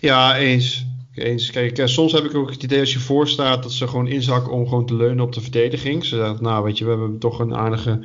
Ja, 0.00 0.36
eens 0.36 0.86
eens. 1.18 1.50
Kijk, 1.50 1.78
eh, 1.78 1.86
soms 1.86 2.12
heb 2.12 2.24
ik 2.24 2.34
ook 2.34 2.50
het 2.50 2.62
idee 2.62 2.80
als 2.80 2.92
je 2.92 2.98
voor 2.98 3.28
staat 3.28 3.62
dat 3.62 3.72
ze 3.72 3.88
gewoon 3.88 4.08
inzakken 4.08 4.52
om 4.52 4.68
gewoon 4.68 4.86
te 4.86 4.94
leunen 4.94 5.24
op 5.24 5.32
de 5.32 5.40
verdediging. 5.40 6.04
Ze 6.04 6.16
zeggen, 6.16 6.42
nou 6.42 6.64
weet 6.64 6.78
je, 6.78 6.84
we 6.84 6.90
hebben 6.90 7.18
toch 7.18 7.38
een 7.38 7.54
aardige 7.54 8.00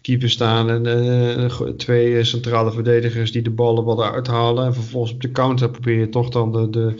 keeper 0.00 0.30
staan 0.30 0.70
en 0.70 0.86
uh, 0.86 1.68
twee 1.76 2.24
centrale 2.24 2.72
verdedigers 2.72 3.32
die 3.32 3.42
de 3.42 3.50
ballen 3.50 3.84
wat 3.84 4.00
uithalen. 4.00 4.64
En 4.66 4.74
vervolgens 4.74 5.12
op 5.12 5.20
de 5.20 5.30
counter 5.30 5.70
probeer 5.70 5.98
je 5.98 6.08
toch 6.08 6.28
dan 6.28 6.52
de, 6.52 6.70
de, 6.70 6.94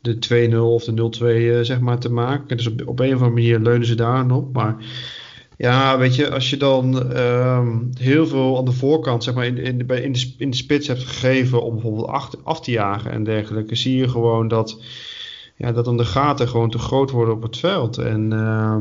de 0.00 0.50
2-0 0.52 0.58
of 0.58 0.84
de 0.84 1.60
0-2 1.60 1.64
zeg 1.64 1.80
maar 1.80 1.98
te 1.98 2.12
maken. 2.12 2.56
Dus 2.56 2.66
op, 2.66 2.82
op 2.86 3.00
een 3.00 3.06
of 3.06 3.12
andere 3.12 3.30
manier 3.30 3.58
leunen 3.58 3.86
ze 3.86 3.94
daar 3.94 4.30
op. 4.30 4.52
Maar 4.52 4.76
ja, 5.56 5.98
weet 5.98 6.14
je, 6.14 6.30
als 6.30 6.50
je 6.50 6.56
dan 6.56 7.12
ehm, 7.12 7.78
heel 7.98 8.26
veel 8.26 8.58
aan 8.58 8.64
de 8.64 8.72
voorkant, 8.72 9.24
zeg 9.24 9.34
maar, 9.34 9.46
in, 9.46 9.58
in, 9.58 9.78
de, 9.78 10.02
in, 10.02 10.12
de, 10.12 10.34
in 10.38 10.50
de 10.50 10.56
spits 10.56 10.86
hebt 10.86 11.02
gegeven 11.02 11.62
om 11.62 11.72
bijvoorbeeld 11.72 12.06
af, 12.06 12.30
af 12.42 12.60
te 12.60 12.70
jagen 12.70 13.10
en 13.10 13.24
dergelijke, 13.24 13.74
zie 13.74 13.96
je 13.96 14.08
gewoon 14.08 14.48
dat, 14.48 14.82
ja, 15.56 15.72
dat 15.72 15.84
dan 15.84 15.96
de 15.96 16.04
gaten 16.04 16.48
gewoon 16.48 16.70
te 16.70 16.78
groot 16.78 17.10
worden 17.10 17.34
op 17.34 17.42
het 17.42 17.56
veld. 17.56 17.98
En 17.98 18.32
uh, 18.32 18.76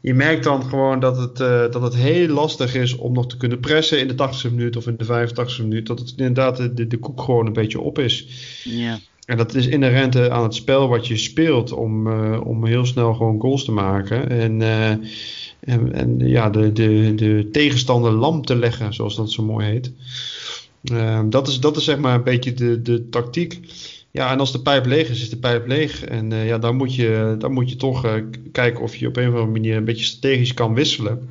je 0.00 0.14
merkt 0.14 0.44
dan 0.44 0.64
gewoon 0.64 1.00
dat 1.00 1.16
het, 1.16 1.40
uh, 1.40 1.70
dat 1.70 1.82
het 1.82 1.94
heel 1.94 2.28
lastig 2.28 2.74
is 2.74 2.96
om 2.96 3.12
nog 3.12 3.26
te 3.26 3.36
kunnen 3.36 3.60
pressen 3.60 4.00
in 4.00 4.08
de 4.08 4.28
80e 4.28 4.50
minuut 4.50 4.76
of 4.76 4.86
in 4.86 4.96
de 4.96 5.28
85e 5.28 5.62
minuut. 5.62 5.86
Dat 5.86 5.98
het 5.98 6.12
inderdaad 6.16 6.56
de, 6.56 6.86
de 6.86 6.98
koek 6.98 7.20
gewoon 7.20 7.46
een 7.46 7.52
beetje 7.52 7.80
op 7.80 7.98
is. 7.98 8.26
Ja. 8.64 8.98
En 9.26 9.36
dat 9.36 9.54
is 9.54 9.66
inherent 9.66 10.30
aan 10.30 10.42
het 10.42 10.54
spel 10.54 10.88
wat 10.88 11.06
je 11.06 11.16
speelt 11.16 11.72
om, 11.72 12.06
uh, 12.06 12.46
om 12.46 12.66
heel 12.66 12.86
snel 12.86 13.14
gewoon 13.14 13.40
goals 13.40 13.64
te 13.64 13.72
maken. 13.72 14.28
En 14.30 14.60
en, 15.66 15.92
en 15.92 16.18
ja, 16.18 16.50
de, 16.50 16.72
de, 16.72 17.14
de 17.14 17.48
tegenstander 17.52 18.12
lam 18.12 18.44
te 18.44 18.56
leggen, 18.56 18.94
zoals 18.94 19.16
dat 19.16 19.30
zo 19.30 19.42
mooi 19.42 19.66
heet. 19.66 19.92
Ehm, 20.84 21.30
dat, 21.30 21.48
is, 21.48 21.60
dat 21.60 21.76
is 21.76 21.84
zeg 21.84 21.98
maar 21.98 22.14
een 22.14 22.22
beetje 22.22 22.54
de, 22.54 22.82
de 22.82 23.08
tactiek. 23.08 23.60
Ja, 24.10 24.30
en 24.30 24.38
als 24.38 24.52
de 24.52 24.60
pijp 24.60 24.86
leeg 24.86 25.08
is, 25.08 25.20
is 25.20 25.30
de 25.30 25.36
pijp 25.36 25.66
leeg. 25.66 26.04
En 26.04 26.30
uh, 26.30 26.46
ja, 26.46 26.58
dan 26.58 26.76
moet 26.76 26.94
je, 26.94 27.34
dan 27.38 27.52
moet 27.52 27.70
je 27.70 27.76
toch 27.76 28.04
uh, 28.04 28.12
kijken 28.52 28.82
of 28.82 28.96
je 28.96 29.06
op 29.06 29.16
een 29.16 29.26
of 29.26 29.32
andere 29.32 29.52
manier 29.52 29.76
een 29.76 29.84
beetje 29.84 30.04
strategisch 30.04 30.54
kan 30.54 30.74
wisselen. 30.74 31.30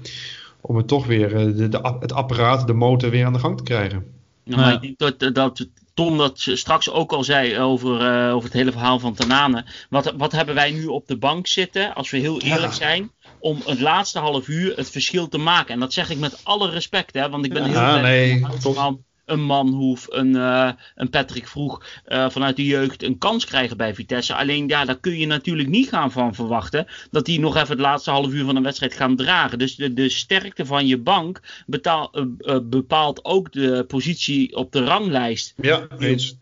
Om 0.61 0.75
het 0.75 0.87
toch 0.87 1.05
weer, 1.05 1.31
uh, 1.31 1.57
de, 1.57 1.69
de, 1.69 1.95
het 1.99 2.13
apparaat, 2.13 2.67
de 2.67 2.73
motor 2.73 3.09
weer 3.09 3.25
aan 3.25 3.33
de 3.33 3.39
gang 3.39 3.57
te 3.57 3.63
krijgen. 3.63 4.05
Ja, 4.43 4.55
maar 4.55 4.73
ik 4.73 4.97
denk 4.97 5.19
dat, 5.19 5.35
dat 5.35 5.67
Tom 5.93 6.17
dat 6.17 6.39
straks 6.39 6.91
ook 6.91 7.11
al 7.11 7.23
zei 7.23 7.59
over, 7.59 8.29
over 8.31 8.43
het 8.43 8.57
hele 8.57 8.71
verhaal 8.71 8.99
van 8.99 9.13
Tanane. 9.13 9.65
Wat, 9.89 10.13
wat 10.17 10.31
hebben 10.31 10.55
wij 10.55 10.71
nu 10.71 10.85
op 10.85 11.07
de 11.07 11.17
bank 11.17 11.47
zitten, 11.47 11.95
als 11.95 12.09
we 12.09 12.17
heel 12.17 12.41
eerlijk 12.41 12.71
ja. 12.71 12.77
zijn, 12.77 13.11
om 13.45 13.61
het 13.65 13.79
laatste 13.79 14.19
half 14.19 14.47
uur 14.47 14.75
het 14.75 14.89
verschil 14.89 15.27
te 15.27 15.37
maken. 15.37 15.73
En 15.73 15.79
dat 15.79 15.93
zeg 15.93 16.09
ik 16.09 16.17
met 16.17 16.39
alle 16.43 16.69
respect, 16.69 17.13
hè, 17.13 17.29
want 17.29 17.45
ik 17.45 17.53
ben 17.53 17.63
heel 17.63 17.73
ja, 17.73 18.01
nee, 18.01 18.45
van 18.59 19.03
een 19.25 19.43
Manhoef, 19.43 20.05
een, 20.09 20.35
uh, 20.35 20.71
een 20.95 21.09
Patrick 21.09 21.47
Vroeg 21.47 21.85
uh, 22.07 22.29
vanuit 22.29 22.55
de 22.55 22.65
jeugd 22.65 23.03
een 23.03 23.17
kans 23.17 23.45
krijgen 23.45 23.77
bij 23.77 23.95
Vitesse. 23.95 24.35
Alleen 24.35 24.67
ja, 24.67 24.85
daar 24.85 24.99
kun 24.99 25.17
je 25.17 25.25
natuurlijk 25.25 25.69
niet 25.69 25.89
gaan 25.89 26.11
van 26.11 26.35
verwachten 26.35 26.87
dat 27.11 27.25
die 27.25 27.39
nog 27.39 27.55
even 27.55 27.69
het 27.69 27.79
laatste 27.79 28.11
half 28.11 28.31
uur 28.31 28.45
van 28.45 28.55
een 28.55 28.63
wedstrijd 28.63 28.93
gaan 28.93 29.15
dragen. 29.15 29.59
Dus 29.59 29.75
de, 29.75 29.93
de 29.93 30.09
sterkte 30.09 30.65
van 30.65 30.87
je 30.87 30.97
bank 30.97 31.41
betaal, 31.65 32.11
uh, 32.13 32.57
bepaalt 32.63 33.25
ook 33.25 33.51
de 33.51 33.85
positie 33.87 34.55
op 34.55 34.71
de 34.71 34.83
ranglijst. 34.83 35.53
Ja, 35.57 35.87
eens. 35.99 36.37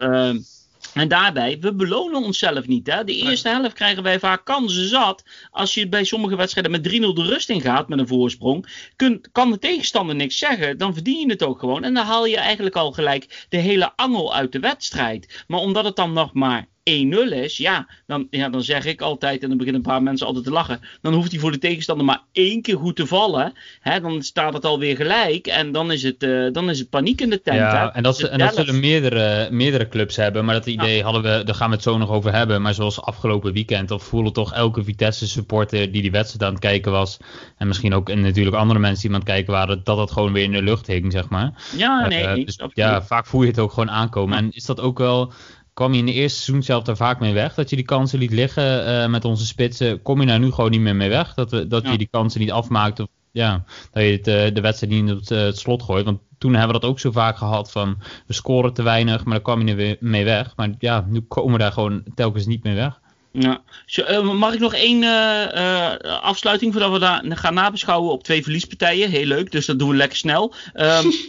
En 0.93 1.07
daarbij, 1.07 1.57
we 1.59 1.73
belonen 1.73 2.23
onszelf 2.23 2.67
niet. 2.67 2.87
Hè? 2.87 3.03
De 3.03 3.15
eerste 3.15 3.49
helft 3.49 3.73
krijgen 3.73 4.03
wij 4.03 4.19
vaak 4.19 4.45
kansen 4.45 4.87
zat. 4.87 5.23
Als 5.51 5.73
je 5.73 5.89
bij 5.89 6.03
sommige 6.03 6.35
wedstrijden 6.35 6.71
met 6.71 6.87
3-0 6.87 6.91
de 6.91 7.23
rust 7.23 7.49
in 7.49 7.61
gaat 7.61 7.87
met 7.87 7.99
een 7.99 8.07
voorsprong, 8.07 8.67
kun, 8.95 9.25
kan 9.31 9.51
de 9.51 9.59
tegenstander 9.59 10.15
niks 10.15 10.37
zeggen. 10.37 10.77
Dan 10.77 10.93
verdien 10.93 11.19
je 11.19 11.29
het 11.29 11.43
ook 11.43 11.59
gewoon. 11.59 11.83
En 11.83 11.93
dan 11.93 12.05
haal 12.05 12.25
je 12.25 12.37
eigenlijk 12.37 12.75
al 12.75 12.91
gelijk 12.91 13.45
de 13.49 13.57
hele 13.57 13.91
angel 13.95 14.35
uit 14.35 14.51
de 14.51 14.59
wedstrijd. 14.59 15.43
Maar 15.47 15.59
omdat 15.59 15.85
het 15.85 15.95
dan 15.95 16.13
nog 16.13 16.33
maar 16.33 16.67
1-0 16.89 17.33
is, 17.33 17.57
ja 17.57 17.87
dan, 18.07 18.27
ja, 18.29 18.49
dan 18.49 18.63
zeg 18.63 18.85
ik 18.85 19.01
altijd, 19.01 19.41
en 19.41 19.47
dan 19.47 19.57
beginnen 19.57 19.81
een 19.81 19.91
paar 19.91 20.03
mensen 20.03 20.27
altijd 20.27 20.45
te 20.45 20.51
lachen, 20.51 20.79
dan 21.01 21.13
hoeft 21.13 21.31
hij 21.31 21.39
voor 21.39 21.51
de 21.51 21.57
tegenstander 21.57 22.05
maar 22.05 22.21
één 22.31 22.61
keer 22.61 22.77
goed 22.77 22.95
te 22.95 23.07
vallen. 23.07 23.53
Hè, 23.79 23.99
dan 23.99 24.21
staat 24.21 24.53
het 24.53 24.65
alweer 24.65 24.95
gelijk 24.95 25.47
en 25.47 25.71
dan 25.71 25.91
is 25.91 26.03
het, 26.03 26.23
uh, 26.23 26.51
dan 26.51 26.69
is 26.69 26.79
het 26.79 26.89
paniek 26.89 27.21
in 27.21 27.29
de 27.29 27.41
tent. 27.41 27.57
Ja, 27.57 27.85
hè. 27.85 27.87
en 27.87 28.03
dat, 28.03 28.17
Dus 28.17 28.29
en 28.29 28.39
dat 28.39 28.55
zullen 28.55 28.79
meerdere, 28.79 29.47
meerdere 29.51 29.87
clubs 29.87 30.15
hebben, 30.15 30.45
maar 30.45 30.55
dat 30.55 30.65
idee 30.65 31.03
hadden 31.03 31.21
we, 31.21 31.43
daar 31.43 31.55
gaan 31.55 31.69
we 31.69 31.75
het 31.75 31.83
zo 31.83 31.97
nog 31.97 32.09
over 32.09 32.33
hebben. 32.33 32.61
Maar 32.61 32.73
zoals 32.73 33.01
afgelopen 33.01 33.53
weekend, 33.53 33.91
of 33.91 34.03
voelde 34.03 34.31
toch 34.31 34.53
elke 34.53 34.83
Vitesse 34.83 35.27
supporter 35.27 35.91
die 35.91 36.01
die 36.01 36.11
wedstrijd 36.11 36.43
aan 36.43 36.51
het 36.51 36.61
kijken 36.61 36.91
was, 36.91 37.17
en 37.57 37.67
misschien 37.67 37.93
ook 37.93 38.09
en 38.09 38.21
natuurlijk 38.21 38.55
andere 38.55 38.79
mensen 38.79 39.01
die 39.01 39.11
aan 39.11 39.21
het 39.21 39.29
kijken 39.29 39.53
waren, 39.53 39.81
dat 39.83 39.97
dat 39.97 40.11
gewoon 40.11 40.33
weer 40.33 40.43
in 40.43 40.51
de 40.51 40.61
lucht 40.61 40.87
hing, 40.87 41.11
zeg 41.11 41.29
maar. 41.29 41.53
Ja, 41.77 42.07
nee, 42.07 42.21
Uh, 42.23 42.31
eens, 42.31 42.57
dus, 42.57 42.69
ja, 42.73 43.03
vaak 43.03 43.25
voel 43.25 43.41
je 43.41 43.47
het 43.47 43.59
ook 43.59 43.71
gewoon 43.71 43.91
aankomen. 43.91 44.37
Ja. 44.37 44.43
En 44.43 44.51
is 44.51 44.65
dat 44.65 44.79
ook 44.79 44.97
wel 44.97 45.33
kwam 45.73 45.93
je 45.93 45.99
in 45.99 46.05
de 46.05 46.13
eerste 46.13 46.41
seizoen 46.41 46.63
zelf 46.63 46.83
daar 46.83 46.97
vaak 46.97 47.19
mee 47.19 47.33
weg. 47.33 47.53
Dat 47.53 47.69
je 47.69 47.75
die 47.75 47.85
kansen 47.85 48.19
liet 48.19 48.31
liggen 48.31 48.87
uh, 48.87 49.07
met 49.07 49.25
onze 49.25 49.45
spitsen. 49.45 50.01
Kom 50.01 50.21
je 50.21 50.27
daar 50.27 50.39
nu 50.39 50.51
gewoon 50.51 50.71
niet 50.71 50.81
meer 50.81 50.95
mee 50.95 51.09
weg. 51.09 51.33
Dat, 51.33 51.51
we, 51.51 51.67
dat 51.67 51.83
Ja. 51.83 51.91
je 51.91 51.97
die 51.97 52.07
kansen 52.11 52.39
niet 52.39 52.51
afmaakt. 52.51 52.99
Of 52.99 53.07
ja, 53.31 53.63
dat 53.91 54.03
je 54.03 54.11
het, 54.11 54.27
uh, 54.27 54.55
de 54.55 54.61
wedstrijd 54.61 54.93
niet 54.93 55.11
op 55.11 55.19
het, 55.19 55.31
uh, 55.31 55.39
het, 55.39 55.57
slot 55.57 55.83
gooit. 55.83 56.05
Want 56.05 56.19
toen 56.37 56.53
hebben 56.53 56.75
we 56.75 56.79
dat 56.81 56.89
ook 56.89 56.99
zo 56.99 57.11
vaak 57.11 57.37
gehad 57.37 57.71
van 57.71 57.97
we 58.27 58.33
scoren 58.33 58.73
te 58.73 58.83
weinig, 58.83 59.23
maar 59.23 59.33
dan 59.33 59.43
kwam 59.43 59.61
je 59.61 59.71
er 59.71 59.75
weer 59.75 59.97
mee 59.99 60.25
weg. 60.25 60.53
Maar 60.55 60.69
ja, 60.79 61.05
nu 61.09 61.21
komen 61.21 61.51
we 61.51 61.57
daar 61.57 61.71
gewoon 61.71 62.03
telkens 62.15 62.45
niet 62.45 62.63
meer 62.63 62.75
weg. 62.75 63.01
Ja. 63.39 63.63
Zo, 63.85 64.01
uh, 64.01 64.31
mag 64.33 64.53
ik 64.53 64.59
nog 64.59 64.73
één 64.73 65.01
uh, 65.01 65.45
uh, 65.55 66.21
afsluiting 66.21 66.71
voordat 66.71 66.91
we 66.91 66.99
daar 66.99 67.23
gaan 67.25 67.53
nabeschouwen 67.53 68.11
op 68.11 68.23
twee 68.23 68.43
verliespartijen? 68.43 69.09
Heel 69.09 69.25
leuk, 69.25 69.51
dus 69.51 69.65
dat 69.65 69.79
doen 69.79 69.89
we 69.89 69.95
lekker 69.95 70.17
snel. 70.17 70.53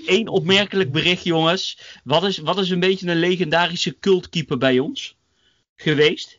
Eén 0.07 0.21
um, 0.21 0.29
opmerkelijk 0.29 0.93
bericht, 0.93 1.25
jongens. 1.25 1.79
Wat 2.05 2.25
is, 2.25 2.39
wat 2.39 2.59
is 2.59 2.71
een 2.71 2.81
beetje 2.81 3.11
een 3.11 3.19
legendarische 3.19 3.99
cultkeeper 3.99 4.59
bij 4.59 4.79
ons 4.79 5.17
geweest? 5.77 6.39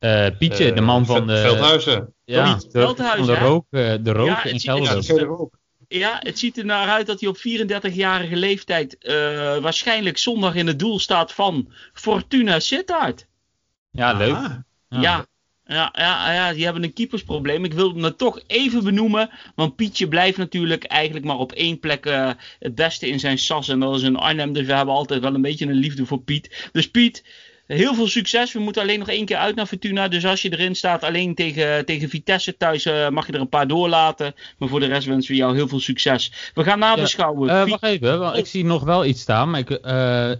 Uh, 0.00 0.26
Pietje, 0.38 0.72
de 0.72 0.80
man 0.80 1.06
van 1.06 1.26
de... 1.26 1.36
Veldhuizen. 1.36 2.14
Ja, 2.24 2.54
de, 2.54 2.68
Veldhuizen, 2.70 3.24
van 3.26 3.34
de 3.34 3.40
rook, 3.40 3.64
de 4.04 4.12
rook 4.12 4.26
ja, 4.26 4.44
in 4.44 4.60
Gelderdoom. 4.60 5.50
Ja, 5.88 6.18
het 6.20 6.38
ziet 6.38 6.58
er 6.58 6.64
naar 6.64 6.88
uit 6.88 7.06
dat 7.06 7.20
hij 7.20 7.28
op 7.28 7.36
34-jarige 7.36 8.36
leeftijd 8.36 8.96
uh, 9.00 9.12
waarschijnlijk 9.58 10.18
zondag 10.18 10.54
in 10.54 10.66
het 10.66 10.78
doel 10.78 10.98
staat 10.98 11.32
van 11.32 11.72
Fortuna 11.92 12.60
Sittard. 12.60 13.26
Ja, 13.90 14.12
leuk. 14.12 14.34
Ah. 14.34 14.54
Ja. 15.00 15.26
Ja, 15.66 15.94
ja, 15.98 16.32
ja, 16.32 16.52
die 16.52 16.64
hebben 16.64 16.82
een 16.82 16.92
keepersprobleem. 16.92 17.64
Ik 17.64 17.72
wilde 17.72 18.04
het 18.04 18.18
toch 18.18 18.40
even 18.46 18.84
benoemen. 18.84 19.30
Want 19.54 19.76
Pietje 19.76 20.08
blijft 20.08 20.38
natuurlijk 20.38 20.84
eigenlijk 20.84 21.24
maar 21.24 21.38
op 21.38 21.52
één 21.52 21.78
plek 21.78 22.06
uh, 22.06 22.30
het 22.58 22.74
beste 22.74 23.08
in 23.08 23.20
zijn 23.20 23.38
sas. 23.38 23.68
En 23.68 23.80
dat 23.80 23.96
is 23.96 24.02
in 24.02 24.16
Arnhem. 24.16 24.52
Dus 24.52 24.66
we 24.66 24.74
hebben 24.74 24.94
altijd 24.94 25.20
wel 25.20 25.34
een 25.34 25.42
beetje 25.42 25.66
een 25.66 25.72
liefde 25.72 26.06
voor 26.06 26.20
Piet. 26.20 26.68
Dus 26.72 26.90
Piet, 26.90 27.24
heel 27.66 27.94
veel 27.94 28.06
succes. 28.06 28.52
We 28.52 28.60
moeten 28.60 28.82
alleen 28.82 28.98
nog 28.98 29.08
één 29.08 29.24
keer 29.24 29.36
uit 29.36 29.54
naar 29.54 29.66
Fortuna. 29.66 30.08
Dus 30.08 30.26
als 30.26 30.42
je 30.42 30.52
erin 30.52 30.74
staat, 30.74 31.02
alleen 31.02 31.34
tegen, 31.34 31.84
tegen 31.84 32.08
Vitesse 32.08 32.56
thuis, 32.56 32.86
uh, 32.86 33.08
mag 33.08 33.26
je 33.26 33.32
er 33.32 33.40
een 33.40 33.48
paar 33.48 33.68
doorlaten. 33.68 34.34
Maar 34.58 34.68
voor 34.68 34.80
de 34.80 34.86
rest 34.86 35.06
wensen 35.06 35.30
we 35.30 35.36
jou 35.36 35.54
heel 35.54 35.68
veel 35.68 35.80
succes. 35.80 36.32
We 36.54 36.64
gaan 36.64 36.78
nabeschouwen. 36.78 37.48
Ja, 37.48 37.64
uh, 37.64 37.70
wacht 37.70 37.82
even, 37.82 38.18
want 38.18 38.36
ik 38.36 38.46
zie 38.46 38.64
nog 38.64 38.84
wel 38.84 39.04
iets 39.04 39.20
staan. 39.20 39.50
Maar 39.50 39.60
ik, 39.60 39.70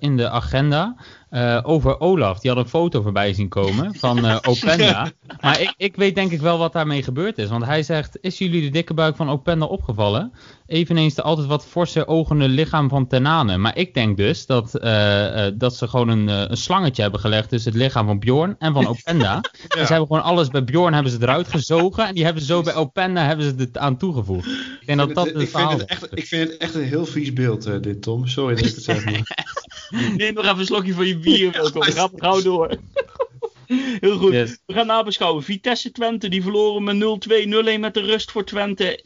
in 0.00 0.16
de 0.16 0.28
agenda. 0.30 0.96
Uh, 1.32 1.60
over 1.62 2.00
Olaf. 2.00 2.40
Die 2.40 2.50
had 2.50 2.60
een 2.60 2.68
foto 2.68 3.02
voorbij 3.02 3.32
zien 3.32 3.48
komen 3.48 3.94
van 3.94 4.24
uh, 4.24 4.36
Openda. 4.48 5.10
maar 5.40 5.60
ik, 5.60 5.74
ik, 5.76 5.96
weet 5.96 6.14
denk 6.14 6.30
ik 6.30 6.40
wel 6.40 6.58
wat 6.58 6.72
daarmee 6.72 7.02
gebeurd 7.02 7.38
is. 7.38 7.48
Want 7.48 7.64
hij 7.64 7.82
zegt, 7.82 8.18
is 8.20 8.38
jullie 8.38 8.60
de 8.60 8.68
dikke 8.68 8.94
buik 8.94 9.16
van 9.16 9.30
Openda 9.30 9.66
opgevallen? 9.66 10.32
Eveneens 10.72 11.14
de 11.14 11.22
altijd 11.22 11.46
wat 11.46 11.66
forse 11.66 12.06
ogende 12.06 12.48
lichaam 12.48 12.88
van 12.88 13.06
Tenane. 13.06 13.56
Maar 13.56 13.76
ik 13.76 13.94
denk 13.94 14.16
dus 14.16 14.46
dat, 14.46 14.74
uh, 14.74 15.46
dat 15.54 15.76
ze 15.76 15.88
gewoon 15.88 16.08
een, 16.08 16.28
een, 16.28 16.56
slangetje 16.56 17.02
hebben 17.02 17.20
gelegd 17.20 17.48
tussen 17.48 17.72
het 17.72 17.80
lichaam 17.80 18.06
van 18.06 18.18
Bjorn 18.18 18.56
en 18.58 18.72
van 18.72 18.86
Openda. 18.92 19.32
ja. 19.32 19.42
En 19.68 19.86
ze 19.86 19.92
hebben 19.92 20.06
gewoon 20.06 20.22
alles 20.22 20.48
bij 20.48 20.64
Bjorn 20.64 20.94
hebben 20.94 21.12
ze 21.12 21.18
eruit 21.20 21.48
gezogen. 21.48 22.06
En 22.06 22.14
die 22.14 22.24
hebben 22.24 22.42
ze 22.42 22.48
zo 22.48 22.62
bij 22.62 22.74
Openda 22.74 23.26
hebben 23.26 23.44
ze 23.46 23.54
het 23.56 23.78
aan 23.78 23.96
toegevoegd. 23.96 24.46
Ik 24.46 24.86
denk 24.86 24.98
dat 24.98 25.14
dat 25.14 25.24
het, 25.24 25.34
het 25.34 25.42
ik 25.42 25.48
verhaal 25.48 25.68
vind 25.68 25.80
het 25.80 25.90
echt, 25.90 26.08
Ik 26.14 26.26
vind 26.26 26.50
het 26.50 26.58
echt 26.58 26.74
een 26.74 26.82
heel 26.82 27.06
vies 27.06 27.32
beeld 27.32 27.82
dit 27.82 28.02
Tom. 28.02 28.26
Sorry 28.26 28.54
dat 28.54 28.64
ik 28.64 28.74
het 28.74 28.84
zeg 28.84 29.04
maar. 29.04 29.46
Neem 30.16 30.34
nog 30.34 30.44
even 30.44 30.58
een 30.58 30.66
slokje 30.66 30.94
van 30.94 31.06
je 31.06 31.18
bier, 31.18 31.52
Welkom. 31.52 31.82
Ga 31.82 32.08
gauw 32.16 32.42
door. 32.42 32.70
Heel 34.00 34.18
goed. 34.18 34.32
Yes. 34.32 34.58
We 34.66 34.74
gaan 34.74 34.86
nabeschouwen. 34.86 35.42
Vitesse 35.42 35.92
Twente, 35.92 36.28
die 36.28 36.42
verloren 36.42 36.84
met 36.84 36.96
0-2. 36.96 37.76
0-1 37.76 37.80
met 37.80 37.94
de 37.94 38.00
rust 38.00 38.30
voor 38.30 38.44
Twente. 38.44 39.00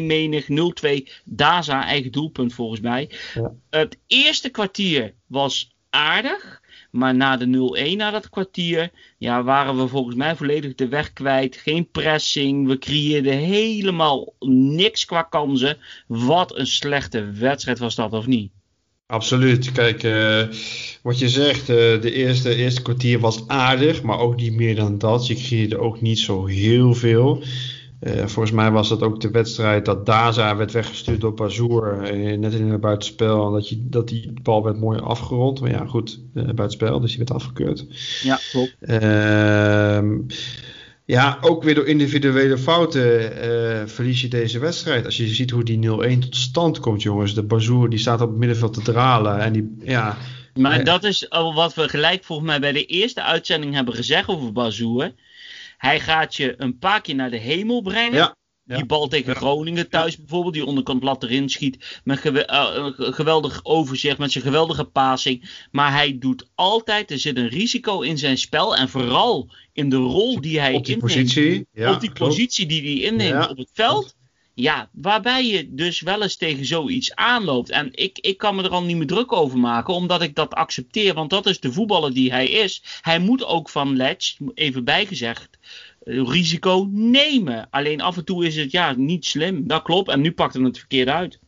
0-1 0.00 0.02
menig. 0.02 0.46
0-2 0.48 1.12
Daza, 1.24 1.84
eigen 1.84 2.12
doelpunt 2.12 2.54
volgens 2.54 2.80
mij. 2.80 3.10
Ja. 3.34 3.52
Het 3.70 3.98
eerste 4.06 4.48
kwartier 4.48 5.14
was 5.26 5.74
aardig. 5.90 6.60
Maar 6.90 7.14
na 7.14 7.36
de 7.36 7.46
0-1, 7.92 7.96
na 7.96 8.10
dat 8.10 8.30
kwartier, 8.30 8.90
ja, 9.18 9.42
waren 9.42 9.76
we 9.76 9.88
volgens 9.88 10.16
mij 10.16 10.36
volledig 10.36 10.74
de 10.74 10.88
weg 10.88 11.12
kwijt. 11.12 11.56
Geen 11.56 11.90
pressing. 11.90 12.66
We 12.66 12.78
creëerden 12.78 13.36
helemaal 13.36 14.34
niks 14.48 15.04
qua 15.04 15.22
kansen. 15.22 15.78
Wat 16.06 16.58
een 16.58 16.66
slechte 16.66 17.30
wedstrijd 17.30 17.78
was 17.78 17.94
dat, 17.94 18.12
of 18.12 18.26
niet? 18.26 18.52
Absoluut. 19.12 19.72
Kijk, 19.72 20.02
uh, 20.02 20.42
wat 21.02 21.18
je 21.18 21.28
zegt, 21.28 21.60
uh, 21.60 21.76
de 22.00 22.12
eerste, 22.12 22.54
eerste 22.54 22.82
kwartier 22.82 23.20
was 23.20 23.48
aardig, 23.48 24.02
maar 24.02 24.18
ook 24.18 24.36
niet 24.36 24.54
meer 24.54 24.74
dan 24.74 24.98
dat. 24.98 25.26
Je 25.26 25.34
creëerde 25.34 25.78
ook 25.78 26.00
niet 26.00 26.18
zo 26.18 26.46
heel 26.46 26.94
veel. 26.94 27.42
Uh, 28.00 28.12
volgens 28.12 28.50
mij 28.50 28.70
was 28.70 28.88
dat 28.88 29.02
ook 29.02 29.20
de 29.20 29.30
wedstrijd 29.30 29.84
dat 29.84 30.06
Daza 30.06 30.56
werd 30.56 30.72
weggestuurd 30.72 31.20
door 31.20 31.34
Bazoer, 31.34 31.98
net 32.38 32.54
in 32.54 32.70
het 32.70 32.80
buitenspel. 32.80 33.46
En 33.46 33.52
dat, 33.52 33.68
je, 33.68 33.76
dat 33.80 34.08
die 34.08 34.32
bal 34.42 34.64
werd 34.64 34.80
mooi 34.80 35.00
afgerond. 35.00 35.60
Maar 35.60 35.70
ja, 35.70 35.86
goed, 35.86 36.20
buitenspel, 36.32 37.00
dus 37.00 37.10
die 37.10 37.18
werd 37.18 37.32
afgekeurd. 37.32 37.86
Ja, 38.22 38.38
klopt. 38.50 38.76
Ehm, 38.80 40.18
ja, 41.12 41.38
ook 41.40 41.62
weer 41.62 41.74
door 41.74 41.86
individuele 41.86 42.58
fouten 42.58 43.22
uh, 43.22 43.82
verlies 43.86 44.20
je 44.20 44.28
deze 44.28 44.58
wedstrijd. 44.58 45.04
Als 45.04 45.16
je 45.16 45.26
ziet 45.26 45.50
hoe 45.50 45.64
die 45.64 46.16
0-1 46.16 46.18
tot 46.18 46.36
stand 46.36 46.80
komt, 46.80 47.02
jongens. 47.02 47.34
De 47.34 47.42
Bazoer 47.42 47.90
die 47.90 47.98
staat 47.98 48.20
op 48.20 48.28
het 48.28 48.38
middenveld 48.38 48.74
te 48.74 48.82
dralen. 48.82 49.40
En 49.40 49.52
die, 49.52 49.74
ja, 49.80 50.16
maar 50.54 50.84
dat 50.84 51.04
is 51.04 51.26
wat 51.28 51.74
we 51.74 51.88
gelijk 51.88 52.24
volgens 52.24 52.48
mij 52.48 52.60
bij 52.60 52.72
de 52.72 52.84
eerste 52.84 53.22
uitzending 53.22 53.74
hebben 53.74 53.94
gezegd 53.94 54.28
over 54.28 54.52
Bazoer. 54.52 55.12
Hij 55.78 56.00
gaat 56.00 56.36
je 56.36 56.54
een 56.56 56.78
paar 56.78 57.00
keer 57.00 57.14
naar 57.14 57.30
de 57.30 57.36
hemel 57.36 57.82
brengen. 57.82 58.14
Ja. 58.14 58.36
Die 58.76 58.86
bal 58.86 59.08
tegen 59.08 59.36
Groningen 59.36 59.88
thuis 59.88 60.16
bijvoorbeeld, 60.16 60.54
die 60.54 60.66
onderkant 60.66 61.02
lat 61.02 61.22
erin 61.22 61.48
schiet. 61.48 62.00
Met 62.04 62.18
gewe 62.18 62.48
uh, 62.50 63.14
geweldig 63.14 63.60
overzicht, 63.62 64.18
met 64.18 64.32
zijn 64.32 64.44
geweldige 64.44 64.84
passing. 64.84 65.66
Maar 65.70 65.92
hij 65.92 66.18
doet 66.18 66.50
altijd, 66.54 67.10
er 67.10 67.18
zit 67.18 67.36
een 67.36 67.48
risico 67.48 68.00
in 68.00 68.18
zijn 68.18 68.38
spel. 68.38 68.76
En 68.76 68.88
vooral 68.88 69.50
in 69.72 69.88
de 69.88 69.96
rol 69.96 70.40
die 70.40 70.60
hij 70.60 70.74
op 70.74 70.84
die 70.84 70.94
inneemt. 70.94 71.14
Positie. 71.14 71.66
Ja, 71.72 71.92
op 71.92 72.00
die 72.00 72.12
positie 72.12 72.66
die 72.66 72.82
hij 72.82 73.10
inneemt 73.10 73.48
op 73.48 73.56
het 73.56 73.70
veld. 73.72 74.14
Ja, 74.54 74.90
waarbij 74.92 75.46
je 75.46 75.74
dus 75.74 76.00
wel 76.00 76.22
eens 76.22 76.36
tegen 76.36 76.66
zoiets 76.66 77.14
aanloopt. 77.14 77.70
En 77.70 77.88
ik, 77.92 78.18
ik 78.18 78.38
kan 78.38 78.54
me 78.54 78.62
er 78.62 78.70
al 78.70 78.82
niet 78.82 78.96
meer 78.96 79.06
druk 79.06 79.32
over 79.32 79.58
maken, 79.58 79.94
omdat 79.94 80.22
ik 80.22 80.34
dat 80.34 80.54
accepteer. 80.54 81.14
Want 81.14 81.30
dat 81.30 81.46
is 81.46 81.60
de 81.60 81.72
voetballer 81.72 82.14
die 82.14 82.30
hij 82.30 82.46
is. 82.46 82.82
Hij 83.00 83.18
moet 83.18 83.44
ook 83.44 83.68
van 83.68 83.96
Letch, 83.96 84.36
even 84.54 84.84
bijgezegd, 84.84 85.58
risico 86.04 86.88
nemen. 86.92 87.66
Alleen 87.70 88.00
af 88.00 88.16
en 88.16 88.24
toe 88.24 88.46
is 88.46 88.56
het 88.56 88.70
ja 88.70 88.94
niet 88.96 89.24
slim. 89.24 89.66
Dat 89.66 89.82
klopt. 89.82 90.08
En 90.08 90.20
nu 90.20 90.32
pakt 90.32 90.54
hij 90.54 90.62
het 90.62 90.78
verkeerd 90.78 91.08
uit. 91.08 91.38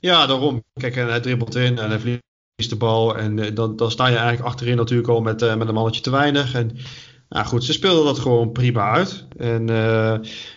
Ja, 0.00 0.26
daarom. 0.26 0.64
Kijk, 0.72 0.96
en 0.96 1.08
hij 1.08 1.20
dribbelt 1.20 1.54
in 1.54 1.78
en 1.78 1.88
hij 1.88 1.98
vliegt 1.98 2.22
de 2.68 2.76
bal. 2.76 3.16
En 3.16 3.54
dan, 3.54 3.76
dan 3.76 3.90
sta 3.90 4.06
je 4.06 4.16
eigenlijk 4.16 4.46
achterin 4.46 4.76
natuurlijk 4.76 5.08
al 5.08 5.20
met, 5.20 5.40
met 5.40 5.68
een 5.68 5.74
mannetje 5.74 6.00
te 6.00 6.10
weinig. 6.10 6.54
En 6.54 6.76
nou 7.28 7.46
goed, 7.46 7.64
ze 7.64 7.72
speelden 7.72 8.04
dat 8.04 8.18
gewoon 8.18 8.52
prima 8.52 8.90
uit. 8.90 9.26
En 9.36 9.66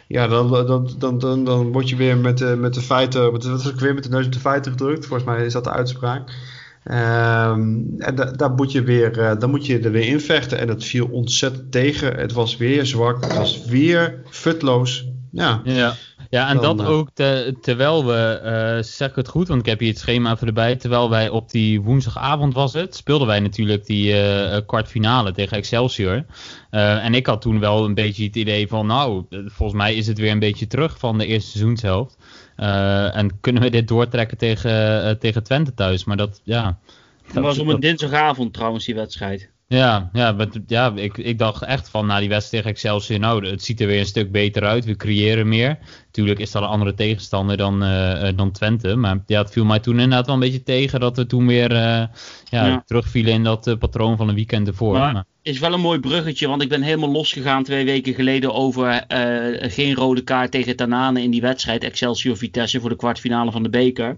ja, 0.08 0.28
dan, 0.28 0.50
dan, 0.50 0.90
dan, 0.98 1.20
dan, 1.20 1.44
dan 1.44 1.72
word 1.72 1.90
je 1.90 1.96
weer 1.96 2.18
met, 2.18 2.58
met 2.58 2.74
de 2.74 2.82
feiten, 2.82 3.34
is 3.34 3.74
weer 3.74 3.94
met 3.94 4.04
de 4.04 4.10
neus 4.10 4.26
op 4.26 4.32
de 4.32 4.40
feiten 4.40 4.72
gedrukt. 4.72 5.06
Volgens 5.06 5.30
mij 5.30 5.46
is 5.46 5.54
dat 5.54 5.64
de 5.64 5.72
uitspraak. 5.72 6.32
Ehm, 6.86 7.80
en 7.98 8.16
da 8.16 8.26
daar 8.32 8.52
moet 8.52 8.72
je 8.72 8.84
weer, 8.84 9.18
uh, 9.18 9.32
dan 9.40 9.50
moet 9.50 9.66
je 9.66 9.80
er 9.80 9.92
weer 9.92 10.08
in 10.08 10.20
vechten. 10.20 10.60
En 10.60 10.68
dat 10.68 10.84
viel 10.84 11.08
ontzettend 11.12 11.72
tegen. 11.72 12.16
Het 12.16 12.34
was 12.34 12.58
weer 12.58 12.86
zwak. 12.86 13.24
Het 13.24 13.38
was 13.38 13.66
weer 13.66 14.22
futloos. 14.30 15.06
Ja, 15.32 15.62
ja. 15.64 15.94
ja 16.30 16.50
en 16.50 16.58
dat 16.58 16.80
uh, 16.80 16.90
ook 16.90 17.10
terwijl 17.62 18.06
we, 18.06 18.42
uh, 18.78 18.84
zeg 18.84 19.16
het 19.16 19.28
goed, 19.28 19.48
want 19.48 19.60
ik 19.60 19.66
heb 19.66 19.80
hier 19.80 19.90
het 19.90 20.00
schema 20.00 20.32
even 20.32 20.48
erbij. 20.48 20.76
Terwijl 20.76 21.10
wij 21.10 21.30
op 21.30 21.52
die 21.52 21.82
woensdagavond 21.82 22.54
was 22.54 22.74
het, 22.74 22.96
speelden 22.96 23.28
wij 23.28 23.40
natuurlijk 23.40 23.86
die 23.86 24.16
kwartfinale 24.66 25.32
tegen 25.32 25.58
Excelsior. 25.58 26.26
en 26.70 27.14
ik 27.14 27.26
had 27.26 27.42
toen 27.42 27.60
wel 27.60 27.86
een 27.86 27.94
beetje 27.94 28.24
het 28.24 28.36
idee 28.36 28.68
van, 28.68 28.88
nou, 28.88 29.26
volgens 29.30 29.78
mij 29.78 29.96
is 29.96 30.08
het 30.08 30.18
weer 30.18 30.32
een 30.32 30.40
beetje 30.40 30.68
terug 30.68 31.00
van 31.00 31.18
de 31.18 31.26
eerste 31.26 31.50
seizoenshelft. 31.50 32.18
Uh, 32.58 33.16
en 33.16 33.40
kunnen 33.40 33.62
we 33.62 33.70
dit 33.70 33.88
doortrekken 33.88 34.38
tegen, 34.38 34.72
uh, 35.06 35.12
tegen 35.12 35.44
Twente 35.44 35.74
thuis? 35.74 36.04
Maar 36.04 36.18
dat, 36.18 36.42
ja. 36.44 36.78
Dat 37.34 37.44
was 37.44 37.60
op 37.60 37.68
een 37.68 37.80
dinsdagavond 37.80 38.54
trouwens, 38.54 38.86
die 38.86 38.96
wedstrijd. 38.96 39.54
Ja, 39.68 40.10
ja, 40.14 40.32
maar, 40.32 40.48
ja 40.68 40.92
ik, 40.96 41.18
ik 41.18 41.40
dacht 41.40 41.64
echt 41.64 41.90
van 41.90 42.06
na 42.06 42.20
die 42.20 42.30
wedstrijd 42.30 42.64
tegen 42.64 42.70
Excelsior, 42.70 43.20
nou, 43.20 43.48
het 43.48 43.64
ziet 43.64 43.82
er 43.82 43.88
weer 43.88 44.00
een 44.00 44.06
stuk 44.06 44.32
beter 44.32 44.64
uit. 44.64 44.86
We 44.86 44.96
creëren 44.96 45.48
meer. 45.48 45.78
Tuurlijk 46.12 46.40
is 46.40 46.52
dat 46.52 46.62
een 46.62 46.68
andere 46.68 46.94
tegenstander 46.94 47.58
dan, 47.58 47.84
uh, 47.84 48.30
dan 48.36 48.52
Twente. 48.52 48.96
Maar 48.96 49.24
ja, 49.26 49.42
het 49.42 49.52
viel 49.52 49.66
mij 49.66 49.80
toen 49.80 49.94
inderdaad 49.94 50.26
wel 50.26 50.36
een 50.36 50.42
beetje 50.42 50.64
tegen 50.64 51.00
dat 51.00 51.18
we 51.18 51.26
toen 51.26 51.48
weer 51.48 51.74
ja, 51.74 52.10
ja, 52.50 52.84
terugvielen 52.86 53.34
in 53.34 53.44
dat 53.44 53.76
patroon 53.80 54.18
van 54.18 54.30
een 54.30 54.36
weekend 54.36 54.68
ervoor. 54.68 54.98
Maar, 54.98 55.14
maar, 55.14 55.26
is 55.46 55.60
wel 55.60 55.74
een 55.74 55.80
mooi 55.80 56.00
bruggetje, 56.00 56.48
want 56.48 56.62
ik 56.62 56.70
ben 56.70 56.82
helemaal 56.82 57.12
losgegaan 57.12 57.64
twee 57.64 57.86
weken 57.86 58.14
geleden 58.14 58.54
over 58.54 59.06
geen 59.72 59.96
rode 59.96 60.22
kaart 60.22 60.52
tegen 60.52 60.76
Tanane 60.76 61.22
in 61.22 61.32
die 61.32 61.42
wedstrijd. 61.42 61.84
Excelsior 61.84 62.38
Vitesse 62.38 62.80
voor 62.80 62.90
de 62.90 62.96
kwartfinale 62.96 63.52
van 63.52 63.64
de 63.64 63.70
beker. 63.70 64.18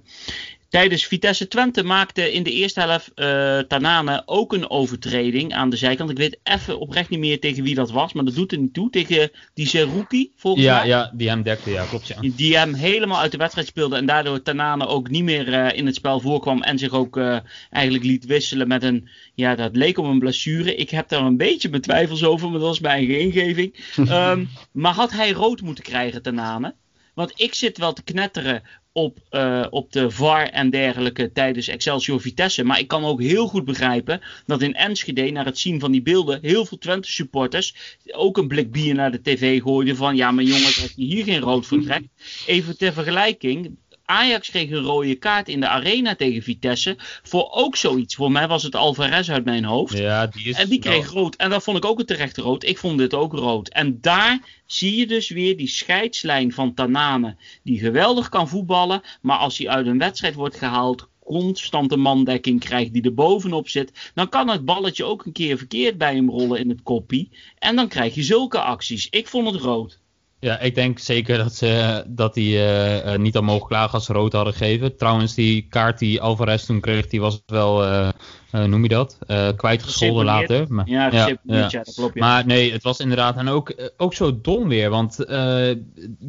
Tijdens 0.69 1.05
Vitesse 1.05 1.47
Twente 1.47 1.83
maakte 1.83 2.33
in 2.33 2.43
de 2.43 2.51
eerste 2.51 2.79
helft 2.79 3.11
uh, 3.15 3.59
Tanane 3.59 4.23
ook 4.25 4.53
een 4.53 4.69
overtreding 4.69 5.53
aan 5.53 5.69
de 5.69 5.75
zijkant. 5.75 6.09
Ik 6.09 6.17
weet 6.17 6.39
even 6.43 6.79
oprecht 6.79 7.09
niet 7.09 7.19
meer 7.19 7.39
tegen 7.39 7.63
wie 7.63 7.75
dat 7.75 7.91
was, 7.91 8.13
maar 8.13 8.25
dat 8.25 8.35
doet 8.35 8.51
er 8.51 8.57
niet 8.57 8.73
toe. 8.73 8.89
Tegen 8.89 9.31
die 9.53 9.67
Zerouki, 9.67 10.31
volgens 10.35 10.63
ja, 10.63 10.77
mij. 10.77 10.87
Ja, 10.87 11.11
die 11.13 11.29
hem 11.29 11.43
dekte, 11.43 11.69
ja, 11.69 11.85
klopt. 11.85 12.07
Ja. 12.07 12.15
Die 12.35 12.57
hem 12.57 12.73
helemaal 12.73 13.19
uit 13.19 13.31
de 13.31 13.37
wedstrijd 13.37 13.67
speelde 13.67 13.95
en 13.95 14.05
daardoor 14.05 14.41
Tanane 14.41 14.87
ook 14.87 15.09
niet 15.09 15.23
meer 15.23 15.47
uh, 15.47 15.77
in 15.77 15.85
het 15.85 15.95
spel 15.95 16.19
voorkwam 16.19 16.61
en 16.63 16.77
zich 16.77 16.91
ook 16.91 17.17
uh, 17.17 17.37
eigenlijk 17.69 18.03
liet 18.03 18.25
wisselen 18.25 18.67
met 18.67 18.83
een, 18.83 19.09
ja, 19.35 19.55
dat 19.55 19.75
leek 19.75 19.97
op 19.97 20.05
een 20.05 20.19
blessure. 20.19 20.75
Ik 20.75 20.89
heb 20.89 21.09
daar 21.09 21.21
een 21.21 21.37
beetje 21.37 21.69
mijn 21.69 21.81
twijfels 21.81 22.23
over, 22.23 22.49
maar 22.49 22.59
dat 22.59 22.67
was 22.67 22.79
mijn 22.79 22.93
eigen 22.93 23.19
ingeving. 23.19 23.75
um, 23.97 24.49
maar 24.71 24.93
had 24.93 25.11
hij 25.11 25.31
rood 25.31 25.61
moeten 25.61 25.83
krijgen, 25.83 26.21
Tanane? 26.21 26.73
Want 27.17 27.33
ik 27.35 27.53
zit 27.53 27.77
wel 27.77 27.93
te 27.93 28.03
knetteren 28.03 28.63
op, 28.91 29.17
uh, 29.31 29.65
op 29.69 29.91
de 29.91 30.11
VAR 30.11 30.49
en 30.49 30.69
dergelijke 30.69 31.31
tijdens 31.31 31.67
Excelsior 31.67 32.21
Vitesse. 32.21 32.63
Maar 32.63 32.79
ik 32.79 32.87
kan 32.87 33.05
ook 33.05 33.21
heel 33.21 33.47
goed 33.47 33.65
begrijpen 33.65 34.21
dat 34.45 34.61
in 34.61 34.73
Enschede, 34.73 35.31
naar 35.31 35.45
het 35.45 35.57
zien 35.57 35.79
van 35.79 35.91
die 35.91 36.01
beelden, 36.01 36.39
heel 36.41 36.65
veel 36.65 36.77
Twente 36.77 37.11
supporters 37.11 37.97
ook 38.11 38.37
een 38.37 38.47
blik 38.47 38.71
bier 38.71 38.95
naar 38.95 39.11
de 39.11 39.21
tv 39.21 39.61
gooiden 39.61 39.95
van 39.95 40.15
ja, 40.15 40.31
maar 40.31 40.43
jongens, 40.43 40.81
als 40.81 40.93
je 40.95 41.03
hier 41.03 41.23
geen 41.23 41.39
rood 41.39 41.65
voor 41.65 41.81
trekt. 41.81 42.07
Even 42.45 42.77
ter 42.77 42.93
vergelijking, 42.93 43.77
Ajax 44.09 44.49
kreeg 44.49 44.69
een 44.69 44.81
rode 44.81 45.15
kaart 45.15 45.49
in 45.49 45.59
de 45.59 45.67
arena 45.67 46.15
tegen 46.15 46.43
Vitesse. 46.43 46.95
Voor 47.23 47.51
ook 47.51 47.75
zoiets. 47.75 48.15
Voor 48.15 48.31
mij 48.31 48.47
was 48.47 48.63
het 48.63 48.75
Alvarez 48.75 49.29
uit 49.29 49.45
mijn 49.45 49.63
hoofd. 49.63 49.97
Ja, 49.97 50.27
die 50.27 50.47
is 50.47 50.57
en 50.57 50.69
die 50.69 50.79
kreeg 50.79 51.09
rood. 51.09 51.35
En 51.35 51.49
dat 51.49 51.63
vond 51.63 51.77
ik 51.77 51.85
ook 51.85 51.99
een 51.99 52.05
terecht 52.05 52.37
rood. 52.37 52.63
Ik 52.63 52.77
vond 52.77 52.97
dit 52.97 53.13
ook 53.13 53.33
rood. 53.33 53.69
En 53.69 54.01
daar 54.01 54.39
zie 54.65 54.95
je 54.95 55.07
dus 55.07 55.29
weer 55.29 55.57
die 55.57 55.67
scheidslijn 55.67 56.53
van 56.53 56.73
Tanane. 56.73 57.35
Die 57.63 57.79
geweldig 57.79 58.29
kan 58.29 58.49
voetballen. 58.49 59.01
Maar 59.21 59.37
als 59.37 59.57
hij 59.57 59.69
uit 59.69 59.85
een 59.85 59.97
wedstrijd 59.97 60.33
wordt 60.33 60.57
gehaald. 60.57 61.07
Constante 61.19 61.97
mandekking 61.97 62.59
krijgt 62.59 62.93
die 62.93 63.03
er 63.03 63.13
bovenop 63.13 63.69
zit. 63.69 64.11
Dan 64.13 64.29
kan 64.29 64.49
het 64.49 64.65
balletje 64.65 65.03
ook 65.03 65.25
een 65.25 65.31
keer 65.31 65.57
verkeerd 65.57 65.97
bij 65.97 66.15
hem 66.15 66.29
rollen 66.29 66.59
in 66.59 66.69
het 66.69 66.83
koppie. 66.83 67.31
En 67.59 67.75
dan 67.75 67.87
krijg 67.87 68.15
je 68.15 68.23
zulke 68.23 68.59
acties. 68.59 69.07
Ik 69.09 69.27
vond 69.27 69.51
het 69.51 69.61
rood. 69.61 69.99
Ja, 70.39 70.59
ik 70.59 70.75
denk 70.75 70.99
zeker 70.99 71.37
dat 71.37 71.55
ze 71.55 72.03
dat 72.07 72.33
die 72.33 72.57
uh, 72.57 73.15
niet 73.15 73.35
al 73.35 73.41
mogen 73.41 73.67
klagen 73.67 73.93
als 73.93 74.05
ze 74.05 74.13
rood 74.13 74.33
hadden 74.33 74.53
gegeven. 74.53 74.97
Trouwens, 74.97 75.33
die 75.33 75.67
kaart 75.69 75.99
die 75.99 76.21
Alvarez 76.21 76.65
toen 76.65 76.79
kreeg, 76.79 77.07
die 77.07 77.21
was 77.21 77.41
wel, 77.45 77.83
uh, 77.83 78.09
noem 78.51 78.83
je 78.83 78.89
dat, 78.89 79.17
kwijtgescholden 79.55 80.25
later. 80.25 80.65
Maar, 80.69 80.89
ja, 80.89 81.11
ja, 81.11 81.37
ja. 81.43 81.67
dat 81.69 81.93
klopt. 81.95 82.13
Ja. 82.13 82.25
Maar 82.25 82.45
nee, 82.45 82.71
het 82.71 82.83
was 82.83 82.99
inderdaad 82.99 83.37
en 83.37 83.47
ook, 83.47 83.91
ook 83.97 84.13
zo 84.13 84.41
dom 84.41 84.67
weer. 84.67 84.89
Want 84.89 85.15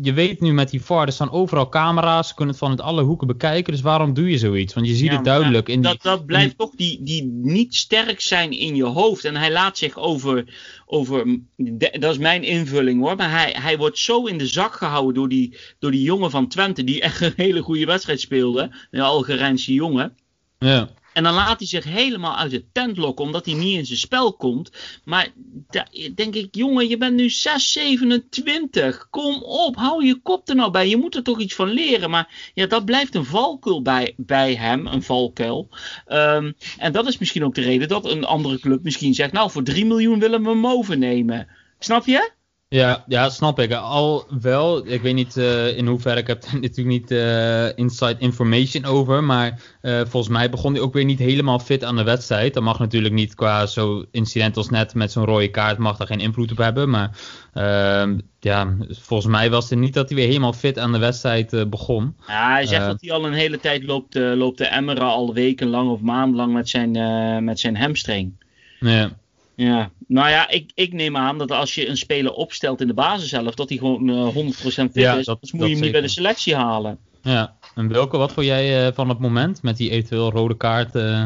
je 0.01 0.12
weet 0.14 0.41
nu 0.41 0.53
met 0.53 0.71
die 0.71 0.83
VAR, 0.83 1.07
er 1.07 1.12
staan 1.12 1.31
overal 1.31 1.69
camera's, 1.69 2.29
ze 2.29 2.35
kunnen 2.35 2.55
het 2.55 2.62
van 2.62 2.71
het 2.71 2.81
alle 2.81 3.03
hoeken 3.03 3.27
bekijken. 3.27 3.73
Dus 3.73 3.83
waarom 3.83 4.14
doe 4.14 4.31
je 4.31 4.39
zoiets? 4.39 4.75
Want 4.75 4.87
je 4.87 4.95
ziet 4.95 5.12
het 5.12 5.25
duidelijk. 5.25 5.69
in 5.69 5.83
dat, 5.83 5.93
die, 5.93 6.11
dat 6.11 6.27
blijft 6.27 6.59
toch 6.59 6.71
die, 6.75 7.03
die 7.03 7.25
niet 7.43 7.75
sterk 7.75 8.21
zijn 8.21 8.59
in 8.59 8.77
je 8.77 8.85
hoofd. 8.85 9.25
En 9.25 9.37
hij 9.37 9.53
laat 9.53 9.79
zich 9.79 9.97
over 9.97 10.45
over. 10.87 11.39
Dat 11.77 12.12
is 12.12 12.19
mijn 12.19 12.43
invulling 12.43 13.01
hoor. 13.01 13.16
Maar 13.16 13.31
hij, 13.31 13.57
hij 13.59 13.77
wordt 13.79 13.99
zo 13.99 14.25
in 14.25 14.39
de 14.39 14.47
zak 14.47 14.75
gehouden 14.75 15.14
door 15.14 15.29
die, 15.29 15.57
door 15.79 15.91
die 15.91 16.03
jongen 16.03 16.31
van 16.31 16.49
Twente. 16.49 16.85
Die 16.85 17.01
echt 17.01 17.21
een 17.21 17.33
hele 17.37 17.61
goede 17.61 17.87
wedstrijd 17.87 18.21
speelde. 18.21 18.71
Een 18.91 19.01
Algerijnse 19.01 19.73
jongen. 19.73 20.16
Ja. 20.59 20.89
En 21.13 21.23
dan 21.23 21.35
laat 21.35 21.59
hij 21.59 21.69
zich 21.69 21.85
helemaal 21.85 22.37
uit 22.37 22.51
de 22.51 22.65
tent 22.73 22.97
lokken, 22.97 23.25
omdat 23.25 23.45
hij 23.45 23.55
niet 23.55 23.79
in 23.79 23.87
zijn 23.87 23.99
spel 23.99 24.33
komt. 24.33 24.71
Maar 25.05 25.29
denk 26.15 26.35
ik, 26.35 26.49
jongen, 26.51 26.89
je 26.89 26.97
bent 26.97 27.15
nu 27.15 27.31
6, 27.31 27.73
27. 27.73 29.07
Kom 29.11 29.43
op, 29.43 29.77
hou 29.77 30.05
je 30.05 30.21
kop 30.23 30.49
er 30.49 30.55
nou 30.55 30.71
bij. 30.71 30.89
Je 30.89 30.97
moet 30.97 31.15
er 31.15 31.23
toch 31.23 31.41
iets 31.41 31.55
van 31.55 31.69
leren. 31.69 32.11
Maar 32.11 32.51
ja, 32.55 32.67
dat 32.67 32.85
blijft 32.85 33.15
een 33.15 33.25
valkuil 33.25 33.83
bij, 33.83 34.15
bij 34.17 34.55
hem, 34.55 34.87
een 34.87 35.03
valkuil. 35.03 35.69
Um, 36.09 36.55
en 36.79 36.93
dat 36.93 37.07
is 37.07 37.19
misschien 37.19 37.45
ook 37.45 37.55
de 37.55 37.61
reden 37.61 37.89
dat 37.89 38.11
een 38.11 38.25
andere 38.25 38.59
club 38.59 38.83
misschien 38.83 39.15
zegt, 39.15 39.33
nou, 39.33 39.51
voor 39.51 39.63
3 39.63 39.87
miljoen 39.87 40.19
willen 40.19 40.43
we 40.43 40.49
hem 40.49 40.67
overnemen. 40.67 41.49
Snap 41.79 42.07
je? 42.07 42.37
Ja, 42.71 43.05
ja, 43.07 43.29
snap 43.29 43.59
ik. 43.59 43.73
Al 43.73 44.27
wel, 44.41 44.87
ik 44.87 45.03
weet 45.03 45.14
niet 45.14 45.37
uh, 45.37 45.77
in 45.77 45.87
hoeverre, 45.87 46.21
ik 46.21 46.27
heb 46.27 46.43
er 46.53 46.61
natuurlijk 46.61 47.01
niet 47.01 47.11
uh, 47.11 47.77
inside 47.77 48.16
information 48.19 48.85
over, 48.85 49.25
maar 49.25 49.61
uh, 49.83 50.01
volgens 50.01 50.29
mij 50.33 50.51
begon 50.51 50.73
hij 50.73 50.83
ook 50.83 50.93
weer 50.93 51.05
niet 51.05 51.19
helemaal 51.19 51.59
fit 51.59 51.85
aan 51.85 51.97
de 51.97 52.03
wedstrijd. 52.03 52.55
Dat 52.55 52.62
mag 52.62 52.79
natuurlijk 52.79 53.14
niet 53.14 53.35
qua 53.35 53.66
zo'n 53.66 54.07
incident 54.11 54.57
als 54.57 54.69
net 54.69 54.95
met 54.95 55.12
zo'n 55.12 55.25
rode 55.25 55.51
kaart, 55.51 55.79
mag 55.79 55.97
daar 55.97 56.07
geen 56.07 56.21
invloed 56.21 56.51
op 56.51 56.57
hebben, 56.57 56.91
maar 56.91 57.11
ehm, 57.53 58.19
ja, 58.41 58.77
volgens 58.89 59.33
mij 59.33 59.51
was 59.51 59.71
het 59.71 59.79
niet 59.79 59.95
dat 59.95 60.09
hij 60.09 60.19
weer 60.19 60.27
helemaal 60.27 60.53
fit 60.53 60.79
aan 60.79 60.93
de 60.93 60.99
wedstrijd 60.99 61.71
begon. 61.71 62.16
Ja, 62.27 62.53
hij 62.53 62.66
zegt 62.66 62.87
dat 62.87 63.01
hij 63.01 63.12
al 63.12 63.27
een 63.27 63.33
hele 63.33 63.59
tijd 63.61 63.83
loopt, 63.83 64.14
loopt 64.14 64.57
te 64.57 64.66
emmeren, 64.66 65.03
al 65.03 65.35
wekenlang 65.35 65.91
of 65.91 66.01
maandenlang 66.01 66.53
met 66.53 66.69
zijn, 66.69 67.45
met 67.45 67.61
zijn 67.61 67.77
hamstring. 67.77 68.33
Ja. 68.81 69.16
Ja, 69.59 69.91
nou 70.07 70.29
ja, 70.29 70.49
ik, 70.49 70.71
ik 70.75 70.93
neem 70.93 71.17
aan 71.17 71.39
dat 71.39 71.51
als 71.51 71.75
je 71.75 71.89
een 71.89 71.97
speler 71.97 72.33
opstelt 72.33 72.81
in 72.81 72.87
de 72.87 72.95
basis 72.95 73.29
zelf, 73.29 73.55
dat 73.55 73.69
hij 73.69 73.79
gewoon 73.79 74.09
uh, 74.09 74.53
100% 74.55 74.59
fit 74.61 74.91
ja, 74.93 75.15
is. 75.15 75.25
Dat, 75.25 75.41
dus 75.41 75.53
moet 75.53 75.67
je 75.67 75.73
hem 75.73 75.83
niet 75.83 75.93
bij 75.93 76.01
de 76.01 76.09
selectie 76.09 76.55
halen. 76.55 76.99
Ja, 77.23 77.57
en 77.75 77.89
welke, 77.89 78.17
wat 78.17 78.33
vond 78.33 78.47
jij 78.47 78.87
uh, 78.87 78.93
van 78.95 79.09
het 79.09 79.19
moment 79.19 79.63
met 79.63 79.77
die 79.77 79.91
eventueel 79.91 80.31
rode 80.31 80.57
kaart? 80.57 80.95
Uh... 80.95 81.25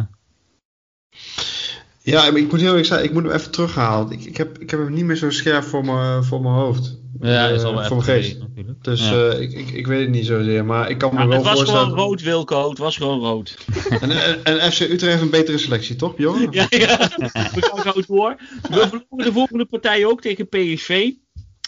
Ja, 2.03 2.27
ik 2.27 2.51
moet 2.51 2.61
heel 2.61 2.69
eerlijk 2.69 2.87
zeggen, 2.87 3.07
ik 3.07 3.13
moet 3.13 3.23
hem 3.23 3.33
even 3.33 3.51
terughalen. 3.51 4.13
Ik, 4.13 4.25
ik, 4.25 4.37
heb, 4.37 4.59
ik 4.59 4.71
heb 4.71 4.81
hem 4.81 4.93
niet 4.93 5.05
meer 5.05 5.17
zo 5.17 5.31
scherp 5.31 5.65
voor 5.65 5.85
mijn, 5.85 6.25
voor 6.25 6.41
mijn 6.41 6.55
hoofd. 6.55 6.99
Ja, 7.21 7.49
dat 7.49 7.59
is 7.59 7.65
al 7.65 7.81
uh, 7.81 7.87
voor 7.87 7.97
mijn 7.97 8.09
geest. 8.09 8.39
Dus 8.81 9.09
ja. 9.09 9.15
uh, 9.15 9.41
ik, 9.41 9.53
ik, 9.53 9.71
ik 9.71 9.87
weet 9.87 10.01
het 10.01 10.11
niet 10.11 10.27
zozeer, 10.27 10.65
maar 10.65 10.91
ik 10.91 10.99
kan 10.99 11.15
me 11.15 11.21
ja, 11.21 11.27
wel 11.27 11.43
voorstellen... 11.43 11.67
Het 11.67 11.73
was 11.73 11.85
gewoon 11.85 11.99
rood, 11.99 12.23
Wilco. 12.23 12.69
Het 12.69 12.79
was 12.79 12.97
gewoon 12.97 13.21
rood. 13.21 13.57
en, 14.01 14.11
en, 14.11 14.45
en, 14.45 14.73
FC 14.73 14.81
Utrecht 14.81 15.03
heeft 15.03 15.23
een 15.23 15.31
betere 15.31 15.59
selectie, 15.59 15.97
toch, 15.97 16.19
jongen? 16.19 16.49
ja, 16.53 16.67
ja. 16.69 17.11
We 17.17 17.63
gaan 17.63 17.93
zo 17.93 18.03
door. 18.07 18.37
We 18.63 18.89
verloren 18.89 19.25
de 19.25 19.33
volgende 19.33 19.65
partij 19.65 20.07
ook 20.07 20.21
tegen 20.21 20.49
PSV. 20.49 21.11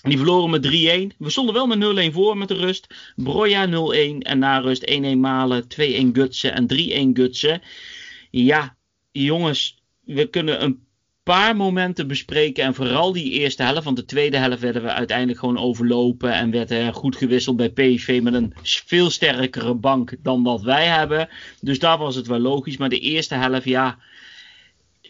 Die 0.03 0.16
verloren 0.16 0.51
met 0.51 0.66
3-1. 0.66 1.16
We 1.18 1.30
stonden 1.30 1.55
wel 1.55 1.66
met 1.66 2.11
0-1 2.11 2.12
voor 2.12 2.36
met 2.36 2.49
de 2.49 2.55
rust. 2.55 2.86
Broja 3.16 3.66
0-1 3.66 3.70
en 4.18 4.38
na 4.38 4.59
rust 4.59 4.90
1-1 4.90 5.16
Malen, 5.16 5.64
2-1 5.64 5.66
Gutsen 6.12 6.55
en 6.55 6.66
3-1 7.12 7.12
Gutsen. 7.12 7.62
Ja, 8.30 8.76
jongens, 9.12 9.82
we 10.05 10.26
kunnen 10.26 10.62
een 10.62 10.84
paar 11.25 11.57
momenten 11.57 12.07
bespreken. 12.07 12.64
En 12.64 12.75
vooral 12.75 13.12
die 13.12 13.31
eerste 13.31 13.62
helft. 13.62 13.85
Want 13.85 13.97
de 13.97 14.05
tweede 14.05 14.37
helft 14.37 14.61
werden 14.61 14.83
we 14.83 14.93
uiteindelijk 14.93 15.39
gewoon 15.39 15.59
overlopen. 15.59 16.33
En 16.33 16.51
werd 16.51 16.70
er 16.70 16.95
goed 16.95 17.16
gewisseld 17.16 17.57
bij 17.57 17.70
PSV 17.70 18.20
met 18.22 18.35
een 18.35 18.55
veel 18.62 19.11
sterkere 19.11 19.75
bank 19.75 20.14
dan 20.22 20.45
dat 20.45 20.62
wij 20.62 20.87
hebben. 20.87 21.29
Dus 21.61 21.79
daar 21.79 21.99
was 21.99 22.16
het 22.16 22.27
wel 22.27 22.39
logisch. 22.39 22.77
Maar 22.77 22.89
de 22.89 22.99
eerste 22.99 23.35
helft, 23.35 23.64
ja. 23.64 23.99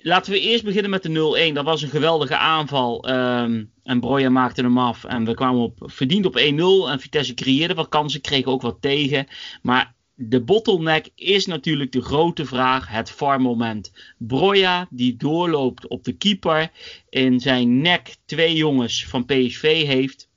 Laten 0.03 0.33
we 0.33 0.41
eerst 0.41 0.65
beginnen 0.65 0.91
met 0.91 1.03
de 1.03 1.51
0-1. 1.51 1.53
Dat 1.53 1.65
was 1.65 1.83
een 1.83 1.89
geweldige 1.89 2.37
aanval. 2.37 3.09
Um, 3.11 3.71
en 3.83 4.01
Broja 4.01 4.29
maakte 4.29 4.63
hem 4.63 4.79
af. 4.79 5.05
En 5.05 5.25
we 5.25 5.35
kwamen 5.35 5.63
op, 5.63 5.79
verdiend 5.83 6.27
op 6.27 6.39
1-0. 6.39 6.43
En 6.91 7.01
Vitesse 7.01 7.35
creëerde 7.35 7.75
wat 7.75 7.89
kansen, 7.89 8.21
kregen 8.21 8.53
ook 8.53 8.63
wat 8.63 8.77
tegen. 8.81 9.27
Maar 9.63 9.94
de 10.15 10.41
bottleneck 10.41 11.09
is 11.15 11.47
natuurlijk 11.47 11.93
de 11.93 12.03
grote 12.03 12.45
vraag, 12.45 12.89
het 12.89 13.11
VAR-moment. 13.11 13.93
Broja 14.19 14.87
die 14.91 15.17
doorloopt 15.17 15.89
op 15.89 16.05
de 16.05 16.13
keeper, 16.13 16.71
in 17.09 17.41
zijn 17.41 17.81
nek 17.81 18.17
twee 18.25 18.55
jongens 18.55 19.07
van 19.07 19.25
PSV 19.25 19.87
heeft. 19.87 20.29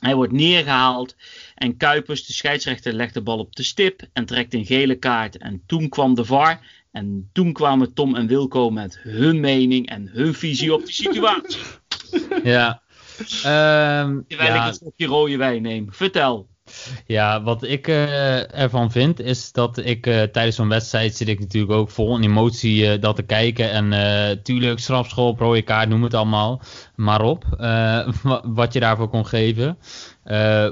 Hij 0.00 0.14
wordt 0.14 0.32
neergehaald 0.32 1.16
en 1.54 1.76
Kuipers, 1.76 2.26
de 2.26 2.32
scheidsrechter, 2.32 2.92
legt 2.92 3.14
de 3.14 3.22
bal 3.22 3.38
op 3.38 3.56
de 3.56 3.62
stip 3.62 4.02
en 4.12 4.24
trekt 4.24 4.54
een 4.54 4.66
gele 4.66 4.94
kaart. 4.94 5.36
En 5.36 5.62
toen 5.66 5.88
kwam 5.88 6.14
de 6.14 6.24
VAR 6.24 6.60
en 6.90 7.30
toen 7.32 7.52
kwamen 7.52 7.94
Tom 7.94 8.16
en 8.16 8.26
Wilco 8.26 8.70
met 8.70 8.98
hun 8.98 9.40
mening 9.40 9.88
en 9.88 10.08
hun 10.12 10.34
visie 10.34 10.74
op 10.74 10.86
de 10.86 10.92
situatie. 10.92 11.60
Ja. 12.42 12.82
Um, 13.18 14.24
Terwijl 14.28 14.54
ja. 14.54 14.62
ik 14.62 14.68
een 14.68 14.74
stokje 14.74 15.06
rode 15.06 15.36
wijn 15.36 15.62
neem. 15.62 15.92
Vertel. 15.92 16.48
Ja, 17.06 17.42
wat 17.42 17.62
ik 17.62 17.88
uh, 17.88 18.58
ervan 18.58 18.90
vind 18.90 19.20
is 19.20 19.52
dat 19.52 19.78
ik 19.78 20.06
uh, 20.06 20.22
tijdens 20.22 20.56
zo'n 20.56 20.68
wedstrijd 20.68 21.16
zit 21.16 21.28
ik 21.28 21.40
natuurlijk 21.40 21.72
ook 21.72 21.90
vol 21.90 22.16
in 22.16 22.22
emotie 22.22 22.84
uh, 22.84 23.00
dat 23.00 23.16
te 23.16 23.22
kijken. 23.22 23.70
En 23.70 24.42
tuurlijk, 24.42 24.78
strafschool, 24.78 25.36
rode 25.38 25.62
kaart, 25.62 25.88
noem 25.88 26.02
het 26.02 26.14
allemaal 26.14 26.60
maar 26.94 27.22
op. 27.22 27.44
wat 28.60 28.72
je 28.72 28.80
daarvoor 28.80 29.08
kon 29.08 29.26
geven. 29.26 29.78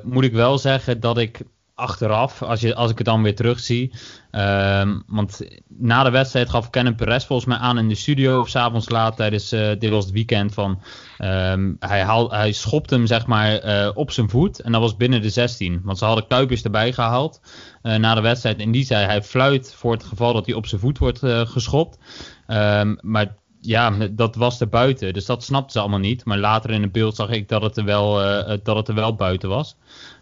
moet 0.02 0.24
ik 0.24 0.32
wel 0.32 0.58
zeggen 0.58 1.00
dat 1.00 1.18
ik 1.18 1.40
achteraf, 1.80 2.42
als, 2.42 2.60
je, 2.60 2.74
als 2.74 2.90
ik 2.90 2.98
het 2.98 3.06
dan 3.06 3.22
weer 3.22 3.34
terugzie. 3.34 3.92
Um, 4.32 5.02
want 5.06 5.40
na 5.68 6.02
de 6.02 6.10
wedstrijd 6.10 6.50
gaf 6.50 6.70
Kennen 6.70 6.94
Perez 6.94 7.24
volgens 7.24 7.48
mij 7.48 7.58
aan 7.58 7.78
in 7.78 7.88
de 7.88 7.94
studio. 7.94 8.40
Of 8.40 8.48
s'avonds 8.48 8.88
laat 8.88 9.16
tijdens, 9.16 9.52
uh, 9.52 9.70
dit 9.78 9.90
was 9.90 10.04
het 10.04 10.12
weekend 10.12 10.54
van. 10.54 10.80
Um, 11.18 11.76
hij, 11.78 12.02
haal, 12.02 12.30
hij 12.30 12.52
schopt 12.52 12.90
hem 12.90 13.06
zeg 13.06 13.26
maar 13.26 13.64
uh, 13.64 13.90
op 13.94 14.10
zijn 14.10 14.30
voet. 14.30 14.60
En 14.60 14.72
dat 14.72 14.80
was 14.80 14.96
binnen 14.96 15.22
de 15.22 15.30
16. 15.30 15.80
Want 15.84 15.98
ze 15.98 16.04
hadden 16.04 16.26
Kuipers 16.26 16.62
erbij 16.62 16.92
gehaald 16.92 17.40
uh, 17.82 17.96
na 17.96 18.14
de 18.14 18.20
wedstrijd. 18.20 18.58
En 18.58 18.70
die 18.70 18.84
zei 18.84 19.06
hij 19.06 19.22
fluit 19.22 19.74
voor 19.74 19.92
het 19.92 20.04
geval 20.04 20.32
dat 20.32 20.46
hij 20.46 20.54
op 20.54 20.66
zijn 20.66 20.80
voet 20.80 20.98
wordt 20.98 21.20
geschopt. 21.24 21.98
Um, 22.46 22.98
maar 23.00 23.36
ja, 23.60 23.90
dat 24.10 24.34
was 24.34 24.60
er 24.60 24.68
buiten. 24.68 25.12
Dus 25.12 25.26
dat 25.26 25.42
snapten 25.42 25.72
ze 25.72 25.80
allemaal 25.80 25.98
niet. 25.98 26.24
Maar 26.24 26.38
later 26.38 26.70
in 26.70 26.82
het 26.82 26.92
beeld 26.92 27.16
zag 27.16 27.28
ik 27.28 27.48
dat 27.48 27.62
het 27.62 27.76
er 27.76 27.84
wel, 27.84 28.14
dat 28.62 28.76
het 28.76 28.88
er 28.88 28.94
wel 28.94 29.14
buiten 29.14 29.48
was. 29.48 29.76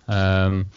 Um, 0.06 0.68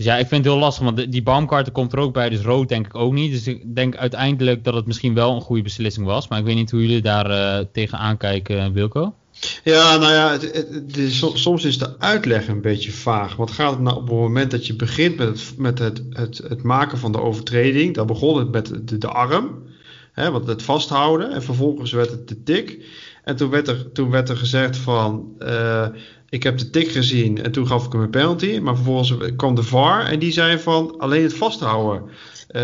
dus 0.00 0.08
ja, 0.08 0.16
ik 0.16 0.26
vind 0.26 0.44
het 0.44 0.52
heel 0.52 0.62
lastig, 0.62 0.84
want 0.84 1.12
die 1.12 1.22
Baumkarten 1.22 1.72
komt 1.72 1.92
er 1.92 1.98
ook 1.98 2.12
bij, 2.12 2.28
dus 2.28 2.40
rood 2.40 2.68
denk 2.68 2.86
ik 2.86 2.94
ook 2.94 3.12
niet. 3.12 3.32
Dus 3.32 3.46
ik 3.46 3.74
denk 3.74 3.96
uiteindelijk 3.96 4.64
dat 4.64 4.74
het 4.74 4.86
misschien 4.86 5.14
wel 5.14 5.34
een 5.34 5.40
goede 5.40 5.62
beslissing 5.62 6.06
was. 6.06 6.28
Maar 6.28 6.38
ik 6.38 6.44
weet 6.44 6.54
niet 6.54 6.70
hoe 6.70 6.80
jullie 6.80 7.02
daar 7.02 7.30
uh, 7.30 7.66
tegenaan 7.72 8.16
kijken, 8.16 8.72
Wilco. 8.72 9.14
Ja, 9.64 9.96
nou 9.96 10.12
ja, 10.12 10.30
het, 10.30 10.96
soms 11.34 11.64
is 11.64 11.78
de 11.78 11.98
uitleg 11.98 12.48
een 12.48 12.60
beetje 12.60 12.92
vaag. 12.92 13.36
Wat 13.36 13.50
gaat 13.50 13.70
het 13.70 13.80
nou 13.80 13.96
op 13.96 14.02
het 14.02 14.10
moment 14.10 14.50
dat 14.50 14.66
je 14.66 14.74
begint 14.74 15.16
met 15.16 15.28
het, 15.28 15.54
met 15.56 15.78
het, 15.78 16.02
het, 16.10 16.38
het 16.48 16.62
maken 16.62 16.98
van 16.98 17.12
de 17.12 17.20
overtreding? 17.20 17.94
Dan 17.94 18.06
begon 18.06 18.38
het 18.38 18.50
met 18.50 18.88
de, 18.88 18.98
de 18.98 19.08
arm, 19.08 19.62
hè, 20.12 20.30
want 20.30 20.46
het 20.46 20.62
vasthouden. 20.62 21.32
En 21.32 21.42
vervolgens 21.42 21.92
werd 21.92 22.10
het 22.10 22.28
de 22.28 22.42
tik. 22.42 22.84
En 23.24 23.36
toen 23.36 23.50
werd 23.50 23.68
er, 23.68 23.92
toen 23.92 24.10
werd 24.10 24.28
er 24.28 24.36
gezegd 24.36 24.76
van... 24.76 25.28
Uh, 25.38 25.86
ik 26.30 26.42
heb 26.42 26.58
de 26.58 26.70
tik 26.70 26.88
gezien 26.88 27.42
en 27.42 27.52
toen 27.52 27.66
gaf 27.66 27.86
ik 27.86 27.92
hem 27.92 28.00
een 28.00 28.10
penalty. 28.10 28.58
Maar 28.58 28.74
vervolgens 28.74 29.34
kwam 29.36 29.54
de 29.54 29.62
VAR 29.62 30.06
en 30.06 30.18
die 30.18 30.32
zei 30.32 30.58
van 30.58 30.98
alleen 30.98 31.22
het 31.22 31.34
vasthouden 31.34 32.02
uh, 32.02 32.62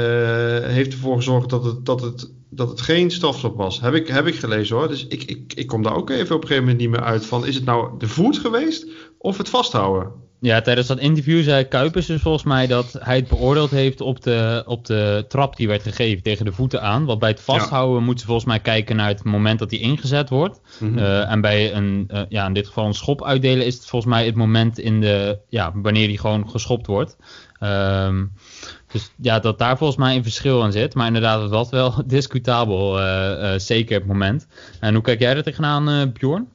heeft 0.68 0.92
ervoor 0.92 1.16
gezorgd 1.16 1.50
dat 1.50 1.64
het, 1.64 1.86
dat 1.86 2.00
het, 2.00 2.30
dat 2.50 2.68
het 2.68 2.80
geen 2.80 3.10
strafstop 3.10 3.56
was. 3.56 3.80
Heb 3.80 3.94
ik, 3.94 4.08
heb 4.08 4.26
ik 4.26 4.34
gelezen 4.34 4.76
hoor. 4.76 4.88
Dus 4.88 5.06
ik, 5.06 5.24
ik, 5.24 5.52
ik 5.54 5.66
kom 5.66 5.82
daar 5.82 5.96
ook 5.96 6.10
even 6.10 6.36
op 6.36 6.42
een 6.42 6.48
gegeven 6.48 6.68
moment 6.68 6.80
niet 6.80 6.90
meer 6.90 7.02
uit 7.02 7.26
van 7.26 7.46
is 7.46 7.54
het 7.54 7.64
nou 7.64 7.98
de 7.98 8.08
voet 8.08 8.38
geweest 8.38 8.86
of 9.18 9.38
het 9.38 9.48
vasthouden? 9.48 10.12
Ja, 10.40 10.60
tijdens 10.60 10.86
dat 10.86 10.98
interview 10.98 11.42
zei 11.42 11.64
Kuipers 11.64 12.06
dus 12.06 12.22
volgens 12.22 12.44
mij 12.44 12.66
dat 12.66 12.96
hij 12.98 13.16
het 13.16 13.28
beoordeeld 13.28 13.70
heeft 13.70 14.00
op 14.00 14.22
de, 14.22 14.62
op 14.66 14.84
de 14.84 15.24
trap 15.28 15.56
die 15.56 15.68
werd 15.68 15.82
gegeven 15.82 16.22
tegen 16.22 16.44
de 16.44 16.52
voeten 16.52 16.82
aan. 16.82 17.04
Want 17.04 17.18
bij 17.18 17.28
het 17.28 17.40
vasthouden 17.40 17.98
ja. 17.98 18.04
moeten 18.04 18.20
ze 18.20 18.26
volgens 18.26 18.46
mij 18.46 18.60
kijken 18.60 18.96
naar 18.96 19.08
het 19.08 19.24
moment 19.24 19.58
dat 19.58 19.70
hij 19.70 19.80
ingezet 19.80 20.28
wordt. 20.28 20.60
Mm 20.78 20.88
-hmm. 20.88 20.98
uh, 20.98 21.30
en 21.30 21.40
bij 21.40 21.74
een, 21.74 22.08
uh, 22.12 22.20
ja, 22.28 22.46
in 22.46 22.52
dit 22.52 22.66
geval 22.66 22.86
een 22.86 22.94
schop 22.94 23.24
uitdelen 23.24 23.66
is 23.66 23.74
het 23.74 23.86
volgens 23.86 24.12
mij 24.12 24.26
het 24.26 24.34
moment 24.34 24.78
in 24.78 25.00
de, 25.00 25.38
ja, 25.48 25.72
wanneer 25.74 26.06
hij 26.08 26.16
gewoon 26.16 26.50
geschopt 26.50 26.86
wordt. 26.86 27.16
Um, 27.60 28.32
dus 28.92 29.10
ja, 29.20 29.38
dat 29.38 29.58
daar 29.58 29.78
volgens 29.78 29.98
mij 29.98 30.16
een 30.16 30.22
verschil 30.22 30.62
aan 30.62 30.72
zit. 30.72 30.94
Maar 30.94 31.06
inderdaad, 31.06 31.42
het 31.42 31.50
was 31.50 31.70
wel 31.70 32.02
discutabel, 32.06 33.00
uh, 33.00 33.52
zeker 33.56 33.98
het 33.98 34.06
moment. 34.06 34.46
En 34.80 34.94
hoe 34.94 35.02
kijk 35.02 35.20
jij 35.20 35.36
er 35.36 35.42
tegenaan, 35.42 36.12
Bjorn? 36.12 36.48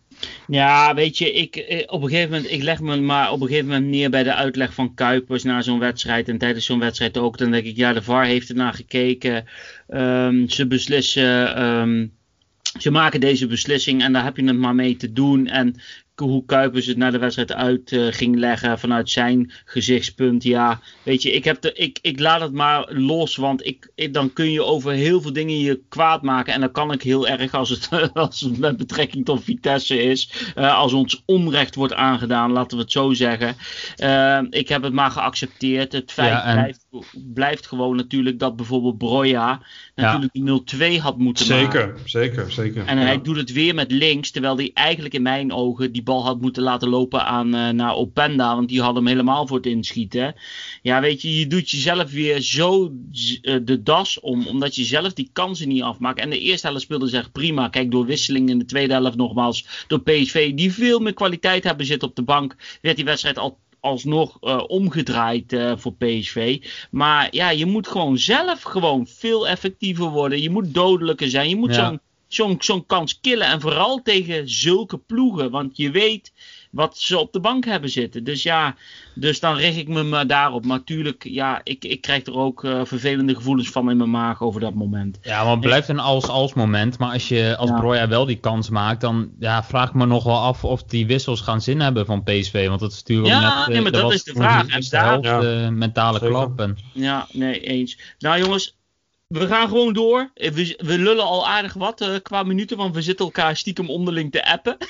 Ja, 0.47 0.93
weet 0.93 1.17
je, 1.17 1.31
ik, 1.31 1.55
eh, 1.55 1.83
op 1.85 2.01
een 2.01 2.09
gegeven 2.09 2.31
moment, 2.31 2.51
ik 2.51 2.63
leg 2.63 2.79
me 2.79 2.97
maar 2.97 3.31
op 3.31 3.41
een 3.41 3.47
gegeven 3.47 3.67
moment 3.69 3.85
neer 3.85 4.09
bij 4.09 4.23
de 4.23 4.33
uitleg 4.33 4.73
van 4.73 4.93
Kuipers 4.93 5.43
na 5.43 5.61
zo'n 5.61 5.79
wedstrijd. 5.79 6.29
En 6.29 6.37
tijdens 6.37 6.65
zo'n 6.65 6.79
wedstrijd 6.79 7.17
ook. 7.17 7.37
Dan 7.37 7.51
denk 7.51 7.65
ik, 7.65 7.75
ja, 7.75 7.93
de 7.93 8.01
VAR 8.01 8.25
heeft 8.25 8.49
ernaar 8.49 8.73
gekeken. 8.73 9.45
Um, 9.89 10.49
ze 10.49 10.67
beslissen. 10.67 11.63
Um, 11.63 12.13
ze 12.79 12.91
maken 12.91 13.19
deze 13.19 13.47
beslissing 13.47 14.03
en 14.03 14.13
daar 14.13 14.23
heb 14.23 14.37
je 14.37 14.45
het 14.45 14.57
maar 14.57 14.75
mee 14.75 14.95
te 14.95 15.13
doen. 15.13 15.47
En 15.47 15.75
hoe 16.27 16.45
Kuipers 16.45 16.85
het 16.85 16.97
naar 16.97 17.11
de 17.11 17.17
wedstrijd 17.17 17.53
uit 17.53 17.91
uh, 17.91 18.07
ging 18.11 18.35
leggen 18.35 18.79
vanuit 18.79 19.09
zijn 19.09 19.51
gezichtspunt. 19.65 20.43
Ja, 20.43 20.79
weet 21.03 21.21
je, 21.21 21.31
ik, 21.31 21.43
heb 21.43 21.61
de, 21.61 21.73
ik, 21.73 21.99
ik 22.01 22.19
laat 22.19 22.41
het 22.41 22.53
maar 22.53 22.93
los, 22.93 23.35
want 23.35 23.65
ik, 23.65 23.91
ik, 23.95 24.13
dan 24.13 24.33
kun 24.33 24.51
je 24.51 24.63
over 24.63 24.91
heel 24.91 25.21
veel 25.21 25.33
dingen 25.33 25.59
je 25.59 25.81
kwaad 25.89 26.21
maken. 26.21 26.53
En 26.53 26.59
dan 26.59 26.71
kan 26.71 26.91
ik 26.91 27.01
heel 27.01 27.27
erg 27.27 27.53
als 27.53 27.69
het, 27.69 27.89
als 28.13 28.39
het 28.39 28.57
met 28.57 28.77
betrekking 28.77 29.25
tot 29.25 29.43
Vitesse 29.43 30.03
is. 30.03 30.53
Uh, 30.57 30.77
als 30.77 30.93
ons 30.93 31.23
onrecht 31.25 31.75
wordt 31.75 31.93
aangedaan, 31.93 32.51
laten 32.51 32.77
we 32.77 32.83
het 32.83 32.91
zo 32.91 33.13
zeggen. 33.13 33.55
Uh, 33.97 34.39
ik 34.49 34.69
heb 34.69 34.83
het 34.83 34.93
maar 34.93 35.11
geaccepteerd. 35.11 35.91
Het 35.91 36.11
feit 36.11 36.31
ja, 36.31 36.43
en... 36.43 36.75
blijft, 37.33 37.67
gewoon 37.67 37.95
natuurlijk 37.95 38.39
dat 38.39 38.55
bijvoorbeeld 38.55 38.97
Broja 38.97 39.61
natuurlijk 39.95 40.29
ja. 40.33 40.97
0-2 40.97 41.01
had 41.01 41.17
moeten 41.17 41.45
zeker, 41.45 41.87
maken. 41.87 42.09
Zeker, 42.09 42.51
zeker. 42.51 42.85
En 42.85 42.97
ja. 42.97 43.03
hij 43.03 43.21
doet 43.21 43.35
het 43.35 43.51
weer 43.51 43.75
met 43.75 43.91
links, 43.91 44.31
terwijl 44.31 44.55
hij 44.55 44.71
eigenlijk 44.73 45.13
in 45.13 45.21
mijn 45.21 45.53
ogen 45.53 45.91
die 45.91 46.03
bal 46.03 46.23
had 46.23 46.41
moeten 46.41 46.63
laten 46.63 46.89
lopen 46.89 47.25
aan, 47.25 47.55
uh, 47.55 47.69
naar 47.69 47.95
Openda, 47.95 48.55
want 48.55 48.69
die 48.69 48.81
had 48.81 48.95
hem 48.95 49.07
helemaal 49.07 49.47
voor 49.47 49.57
het 49.57 49.65
inschieten. 49.65 50.35
Ja, 50.81 51.01
weet 51.01 51.21
je, 51.21 51.39
je 51.39 51.47
doet 51.47 51.69
jezelf 51.69 52.11
weer 52.11 52.41
zo 52.41 52.83
uh, 53.41 53.55
de 53.63 53.83
das 53.83 54.19
om, 54.19 54.47
omdat 54.47 54.75
je 54.75 54.83
zelf 54.83 55.13
die 55.13 55.29
kansen 55.33 55.67
niet 55.67 55.83
afmaakt. 55.83 56.19
En 56.19 56.29
de 56.29 56.39
eerste 56.39 56.67
helft 56.67 56.81
speelde 56.81 57.07
zich 57.07 57.31
prima. 57.31 57.69
Kijk, 57.69 57.91
door 57.91 58.05
wisseling 58.05 58.49
in 58.49 58.59
de 58.59 58.65
tweede 58.65 58.93
helft 58.93 59.17
nogmaals, 59.17 59.85
door 59.87 60.01
PSV, 60.01 60.53
die 60.53 60.73
veel 60.73 60.99
meer 60.99 61.13
kwaliteit 61.13 61.63
hebben 61.63 61.85
zitten 61.85 62.07
op 62.07 62.15
de 62.15 62.23
bank, 62.23 62.55
werd 62.81 62.95
die 62.95 63.05
wedstrijd 63.05 63.37
al 63.37 63.59
alsnog 63.81 64.37
uh, 64.41 64.63
omgedraaid 64.67 65.53
uh, 65.53 65.73
voor 65.77 65.93
PSV. 65.93 66.65
Maar 66.91 67.27
ja, 67.31 67.49
je 67.49 67.65
moet 67.65 67.87
gewoon 67.87 68.17
zelf 68.17 68.61
gewoon 68.61 69.07
veel 69.07 69.47
effectiever 69.47 70.09
worden. 70.09 70.41
Je 70.41 70.49
moet 70.49 70.73
dodelijker 70.73 71.29
zijn. 71.29 71.49
Je 71.49 71.55
moet 71.55 71.75
ja. 71.75 71.87
zo'n 71.87 71.99
zo'n 72.27 72.55
zo'n 72.59 72.85
kans 72.85 73.19
killen. 73.19 73.47
En 73.47 73.61
vooral 73.61 74.01
tegen 74.01 74.49
zulke 74.49 74.97
ploegen. 74.97 75.51
Want 75.51 75.77
je 75.77 75.91
weet 75.91 76.31
wat 76.71 76.97
ze 76.97 77.17
op 77.17 77.33
de 77.33 77.39
bank 77.39 77.65
hebben 77.65 77.89
zitten. 77.89 78.23
Dus 78.23 78.43
ja, 78.43 78.75
dus 79.15 79.39
dan 79.39 79.55
richt 79.55 79.77
ik 79.77 79.87
me 79.87 80.03
maar 80.03 80.27
daarop. 80.27 80.65
Maar 80.65 80.77
natuurlijk, 80.77 81.23
ja, 81.23 81.61
ik, 81.63 81.83
ik 81.83 82.01
krijg 82.01 82.25
er 82.25 82.37
ook 82.37 82.63
uh, 82.63 82.81
vervelende 82.83 83.35
gevoelens 83.35 83.69
van 83.69 83.89
in 83.89 83.97
mijn 83.97 84.09
maag 84.09 84.41
over 84.41 84.61
dat 84.61 84.73
moment. 84.73 85.19
Ja, 85.21 85.43
maar 85.43 85.51
het 85.51 85.59
blijft 85.59 85.89
een 85.89 85.99
als-als 85.99 86.53
moment. 86.53 86.97
Maar 86.97 87.13
als 87.13 87.27
je 87.27 87.55
als 87.57 87.69
ja. 87.69 87.79
Broja 87.79 88.07
wel 88.07 88.25
die 88.25 88.39
kans 88.39 88.69
maakt, 88.69 89.01
dan 89.01 89.31
ja, 89.39 89.63
vraag 89.63 89.89
ik 89.89 89.95
me 89.95 90.05
nog 90.05 90.23
wel 90.23 90.39
af 90.39 90.63
of 90.63 90.83
die 90.83 91.05
wissels 91.05 91.41
gaan 91.41 91.61
zin 91.61 91.79
hebben 91.79 92.05
van 92.05 92.23
PSV. 92.23 92.67
Want 92.67 92.79
dat 92.79 92.91
is 92.91 92.97
natuurlijk 92.97 93.27
ja, 93.27 93.59
net, 93.59 93.67
nee, 93.67 93.81
maar 93.81 93.91
dat, 93.91 94.13
is 94.13 94.23
de 94.23 94.33
vraag. 94.33 94.67
En 94.67 94.83
daar, 94.89 95.21
ja. 95.21 95.69
mentale 95.69 96.19
Zeker. 96.19 96.33
klap. 96.33 96.59
En... 96.59 96.77
Ja, 96.93 97.27
nee, 97.31 97.59
eens. 97.59 97.97
Nou 98.19 98.39
jongens, 98.39 98.80
we 99.31 99.47
gaan 99.47 99.67
gewoon 99.67 99.93
door. 99.93 100.31
We, 100.33 100.75
we 100.77 100.97
lullen 100.97 101.23
al 101.23 101.47
aardig 101.47 101.73
wat 101.73 102.01
uh, 102.01 102.15
qua 102.21 102.43
minuten, 102.43 102.77
want 102.77 102.95
we 102.95 103.01
zitten 103.01 103.25
elkaar 103.25 103.57
stiekem 103.57 103.89
onderling 103.89 104.31
te 104.31 104.45
appen. 104.45 104.77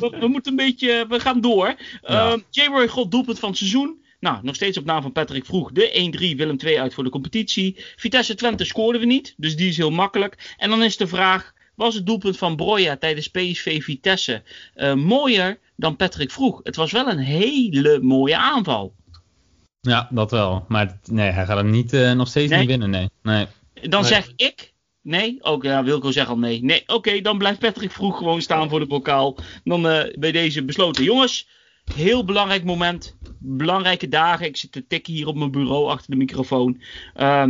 we, 0.00 0.16
we, 0.20 0.28
moeten 0.28 0.50
een 0.50 0.56
beetje, 0.66 1.06
we 1.08 1.20
gaan 1.20 1.40
door. 1.40 1.74
Ja. 2.02 2.32
Uh, 2.32 2.38
J-Roy 2.50 2.88
God 2.88 3.10
doelpunt 3.10 3.38
van 3.38 3.48
het 3.48 3.58
seizoen. 3.58 4.00
Nou, 4.20 4.38
nog 4.42 4.54
steeds 4.54 4.78
op 4.78 4.84
naam 4.84 5.02
van 5.02 5.12
Patrick 5.12 5.44
Vroeg. 5.44 5.72
De 5.72 6.32
1-3 6.34 6.36
Willem 6.36 6.56
2 6.56 6.80
uit 6.80 6.94
voor 6.94 7.04
de 7.04 7.10
competitie. 7.10 7.76
Vitesse 7.96 8.34
Twente 8.34 8.64
scoorden 8.64 9.00
we 9.00 9.06
niet, 9.06 9.34
dus 9.36 9.56
die 9.56 9.68
is 9.68 9.76
heel 9.76 9.90
makkelijk. 9.90 10.54
En 10.56 10.70
dan 10.70 10.82
is 10.82 10.96
de 10.96 11.06
vraag, 11.06 11.52
was 11.74 11.94
het 11.94 12.06
doelpunt 12.06 12.38
van 12.38 12.56
Broja 12.56 12.96
tijdens 12.96 13.28
PSV 13.28 13.82
Vitesse 13.82 14.42
uh, 14.76 14.94
mooier 14.94 15.58
dan 15.76 15.96
Patrick 15.96 16.30
Vroeg? 16.30 16.60
Het 16.62 16.76
was 16.76 16.92
wel 16.92 17.08
een 17.08 17.18
hele 17.18 18.00
mooie 18.00 18.36
aanval. 18.36 18.94
Ja, 19.88 20.08
dat 20.10 20.30
wel. 20.30 20.64
Maar 20.68 20.98
nee, 21.04 21.30
hij 21.30 21.44
gaat 21.44 21.56
hem 21.56 21.70
niet, 21.70 21.92
uh, 21.92 22.12
nog 22.12 22.28
steeds 22.28 22.50
nee. 22.50 22.58
niet 22.58 22.68
winnen, 22.68 22.90
nee. 22.90 23.10
nee. 23.22 23.46
Dan 23.74 24.00
nee. 24.00 24.10
zeg 24.10 24.32
ik, 24.36 24.72
nee. 25.00 25.38
Ook 25.40 25.62
ja, 25.62 25.84
Wilco 25.84 26.10
zegt 26.10 26.28
al 26.28 26.38
nee. 26.38 26.62
Nee, 26.64 26.82
oké, 26.82 26.92
okay, 26.92 27.20
dan 27.20 27.38
blijft 27.38 27.58
Patrick 27.58 27.90
vroeg 27.90 28.16
gewoon 28.16 28.42
staan 28.42 28.68
voor 28.68 28.78
de 28.78 28.86
bokaal. 28.86 29.38
Dan 29.64 29.86
uh, 29.86 30.02
bij 30.18 30.32
deze 30.32 30.64
besloten. 30.64 31.04
Jongens, 31.04 31.48
heel 31.94 32.24
belangrijk 32.24 32.64
moment. 32.64 33.16
Belangrijke 33.38 34.08
dagen. 34.08 34.46
Ik 34.46 34.56
zit 34.56 34.72
te 34.72 34.86
tikken 34.86 35.12
hier 35.12 35.26
op 35.26 35.36
mijn 35.36 35.50
bureau 35.50 35.90
achter 35.90 36.10
de 36.10 36.16
microfoon. 36.16 36.82
Uh, 37.16 37.46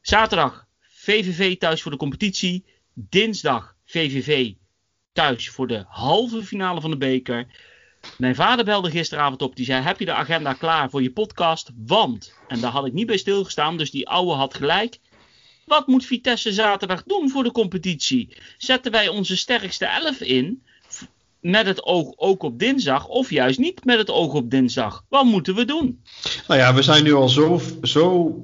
zaterdag 0.00 0.66
VVV 0.80 1.56
thuis 1.56 1.82
voor 1.82 1.90
de 1.90 1.96
competitie. 1.96 2.64
Dinsdag 2.94 3.76
VVV 3.84 4.52
thuis 5.12 5.50
voor 5.50 5.66
de 5.66 5.84
halve 5.88 6.42
finale 6.42 6.80
van 6.80 6.90
de 6.90 6.96
beker. 6.96 7.46
Mijn 8.16 8.34
vader 8.34 8.64
belde 8.64 8.90
gisteravond 8.90 9.42
op. 9.42 9.56
Die 9.56 9.64
zei: 9.64 9.82
Heb 9.82 9.98
je 9.98 10.04
de 10.04 10.12
agenda 10.12 10.52
klaar 10.52 10.90
voor 10.90 11.02
je 11.02 11.10
podcast? 11.10 11.70
Want. 11.86 12.32
En 12.48 12.60
daar 12.60 12.70
had 12.70 12.86
ik 12.86 12.92
niet 12.92 13.06
bij 13.06 13.16
stilgestaan. 13.16 13.76
Dus 13.76 13.90
die 13.90 14.08
ouwe 14.08 14.34
had 14.34 14.54
gelijk. 14.54 14.98
Wat 15.64 15.86
moet 15.86 16.04
Vitesse 16.04 16.52
zaterdag 16.52 17.02
doen 17.02 17.30
voor 17.30 17.44
de 17.44 17.52
competitie? 17.52 18.36
Zetten 18.58 18.92
wij 18.92 19.08
onze 19.08 19.36
sterkste 19.36 19.84
elf 19.84 20.20
in? 20.20 20.62
Met 21.40 21.66
het 21.66 21.84
oog 21.84 22.12
ook 22.16 22.42
op 22.42 22.58
dinsdag, 22.58 23.06
of 23.06 23.30
juist 23.30 23.58
niet 23.58 23.84
met 23.84 23.98
het 23.98 24.10
oog 24.10 24.32
op 24.32 24.50
dinsdag? 24.50 25.04
Wat 25.08 25.24
moeten 25.24 25.54
we 25.54 25.64
doen? 25.64 26.02
Nou 26.48 26.60
ja, 26.60 26.74
we 26.74 26.82
zijn 26.82 27.04
nu 27.04 27.12
al 27.12 27.28
zo, 27.28 27.60
zo 27.82 28.34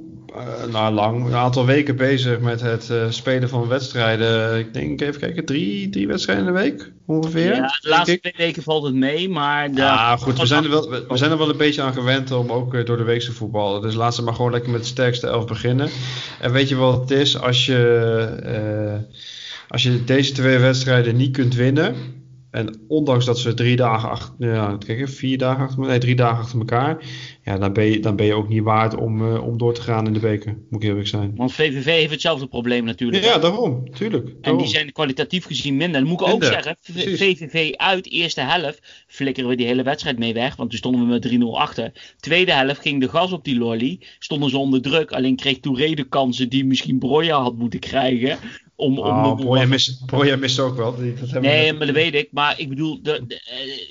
nou, 0.70 0.94
lang, 0.94 1.26
een 1.26 1.34
aantal 1.34 1.66
weken 1.66 1.96
bezig 1.96 2.40
met 2.40 2.60
het 2.60 2.88
uh, 2.92 3.04
spelen 3.08 3.48
van 3.48 3.68
wedstrijden. 3.68 4.58
Ik 4.58 4.74
denk, 4.74 5.00
even 5.00 5.20
kijken, 5.20 5.44
drie, 5.44 5.88
drie 5.88 6.06
wedstrijden 6.06 6.46
in 6.46 6.52
de 6.52 6.60
week 6.60 6.92
ongeveer. 7.06 7.54
Ja, 7.54 7.78
de 7.80 7.88
laatste 7.88 8.20
twee 8.20 8.34
weken 8.36 8.62
valt 8.62 8.84
het 8.84 8.94
mee, 8.94 9.28
maar... 9.28 9.70
De... 9.70 9.80
Ja, 9.80 10.16
goed, 10.16 10.40
we 10.40 10.46
zijn, 10.46 10.64
er 10.64 10.70
wel, 10.70 10.90
we, 10.90 11.16
zijn 11.16 11.30
er 11.30 11.38
wel 11.38 11.50
een 11.50 11.56
beetje 11.56 11.82
aan 11.82 11.92
gewend 11.92 12.30
om 12.30 12.50
ook 12.50 12.74
uh, 12.74 12.84
door 12.84 12.96
de 12.96 13.02
week 13.02 13.20
te 13.20 13.32
voetballen. 13.32 13.82
Dus 13.82 13.94
laten 13.94 14.18
we 14.18 14.24
maar 14.24 14.34
gewoon 14.34 14.52
lekker 14.52 14.70
met 14.70 14.80
de 14.80 14.86
sterkste 14.86 15.26
elf 15.26 15.46
beginnen. 15.46 15.88
En 16.40 16.52
weet 16.52 16.68
je 16.68 16.76
wat 16.76 17.00
het 17.00 17.10
is? 17.10 17.40
Als 17.40 17.66
je, 17.66 19.06
als 19.68 19.82
je 19.82 20.04
deze 20.04 20.32
twee 20.32 20.58
wedstrijden 20.58 21.16
niet 21.16 21.32
kunt 21.32 21.54
winnen 21.54 22.15
en 22.56 22.84
ondanks 22.88 23.24
dat 23.24 23.38
ze 23.38 23.54
drie 23.54 23.76
dagen 23.76 24.08
achter, 24.08 24.34
ja, 24.38 24.76
kijk, 24.86 25.08
vier 25.08 25.38
dagen 25.38 25.64
achter, 25.64 25.86
nee, 25.86 25.98
drie 25.98 26.14
dagen 26.14 26.38
achter 26.38 26.58
elkaar, 26.58 27.04
ja, 27.44 27.58
dan 27.58 27.72
ben 27.72 27.84
je, 27.84 28.00
dan 28.00 28.16
ben 28.16 28.26
je 28.26 28.34
ook 28.34 28.48
niet 28.48 28.62
waard 28.62 28.94
om, 28.94 29.22
uh, 29.22 29.46
om 29.46 29.58
door 29.58 29.74
te 29.74 29.82
gaan 29.82 30.06
in 30.06 30.12
de 30.12 30.20
beker, 30.20 30.58
moet 30.70 30.82
ik 30.82 30.88
eerlijk 30.88 31.08
zijn. 31.08 31.32
Want 31.34 31.52
VVV 31.52 31.84
heeft 31.84 32.10
hetzelfde 32.10 32.46
probleem 32.46 32.84
natuurlijk. 32.84 33.24
Ja, 33.24 33.38
daarom, 33.38 33.90
tuurlijk. 33.90 34.24
Daarom. 34.26 34.42
En 34.42 34.56
die 34.56 34.74
zijn 34.74 34.92
kwalitatief 34.92 35.44
gezien 35.44 35.76
minder. 35.76 36.00
Dan 36.00 36.08
moet 36.08 36.20
ik 36.20 36.26
ook 36.26 36.44
zeggen, 36.44 36.76
precies. 36.92 37.18
VVV 37.18 37.74
uit 37.74 38.10
eerste 38.10 38.40
helft 38.40 39.04
flikkeren 39.06 39.50
we 39.50 39.56
die 39.56 39.66
hele 39.66 39.82
wedstrijd 39.82 40.18
mee 40.18 40.34
weg, 40.34 40.56
want 40.56 40.70
toen 40.70 40.78
stonden 40.78 41.00
we 41.00 41.06
met 41.06 41.54
3-0 41.56 41.58
achter. 41.58 41.92
Tweede 42.20 42.52
helft 42.52 42.80
ging 42.80 43.00
de 43.00 43.08
gas 43.08 43.32
op 43.32 43.44
die 43.44 43.58
lolly, 43.58 44.00
stonden 44.18 44.50
ze 44.50 44.58
onder 44.58 44.82
druk, 44.82 45.12
alleen 45.12 45.36
kreeg 45.36 45.60
Touré 45.60 45.94
de 45.94 46.08
kansen 46.08 46.48
die 46.48 46.64
misschien 46.64 46.98
Broja 46.98 47.42
had 47.42 47.56
moeten 47.56 47.80
krijgen. 47.80 48.38
Om, 48.76 48.98
om 48.98 49.24
oh, 49.24 49.36
Broja 50.06 50.36
mist, 50.36 50.58
ook 50.58 50.76
wel. 50.76 50.96
Die, 50.96 51.14
dat 51.14 51.42
nee, 51.42 51.72
maar 51.72 51.86
dat 51.86 51.94
weet 51.94 52.14
ik. 52.14 52.28
Maar 52.32 52.60
ik 52.60 52.68
bedoel, 52.68 53.02
de, 53.02 53.26
de, 53.26 53.40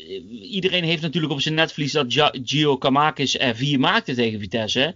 uh, 0.09 0.51
iedereen 0.51 0.83
heeft 0.83 1.01
natuurlijk 1.01 1.33
op 1.33 1.41
zijn 1.41 1.53
netvlies 1.53 1.91
dat 1.91 2.05
Gio 2.43 2.77
Kamakis 2.77 3.39
er 3.39 3.55
vier 3.55 3.79
maakte 3.79 4.15
tegen 4.15 4.39
Vitesse. 4.39 4.95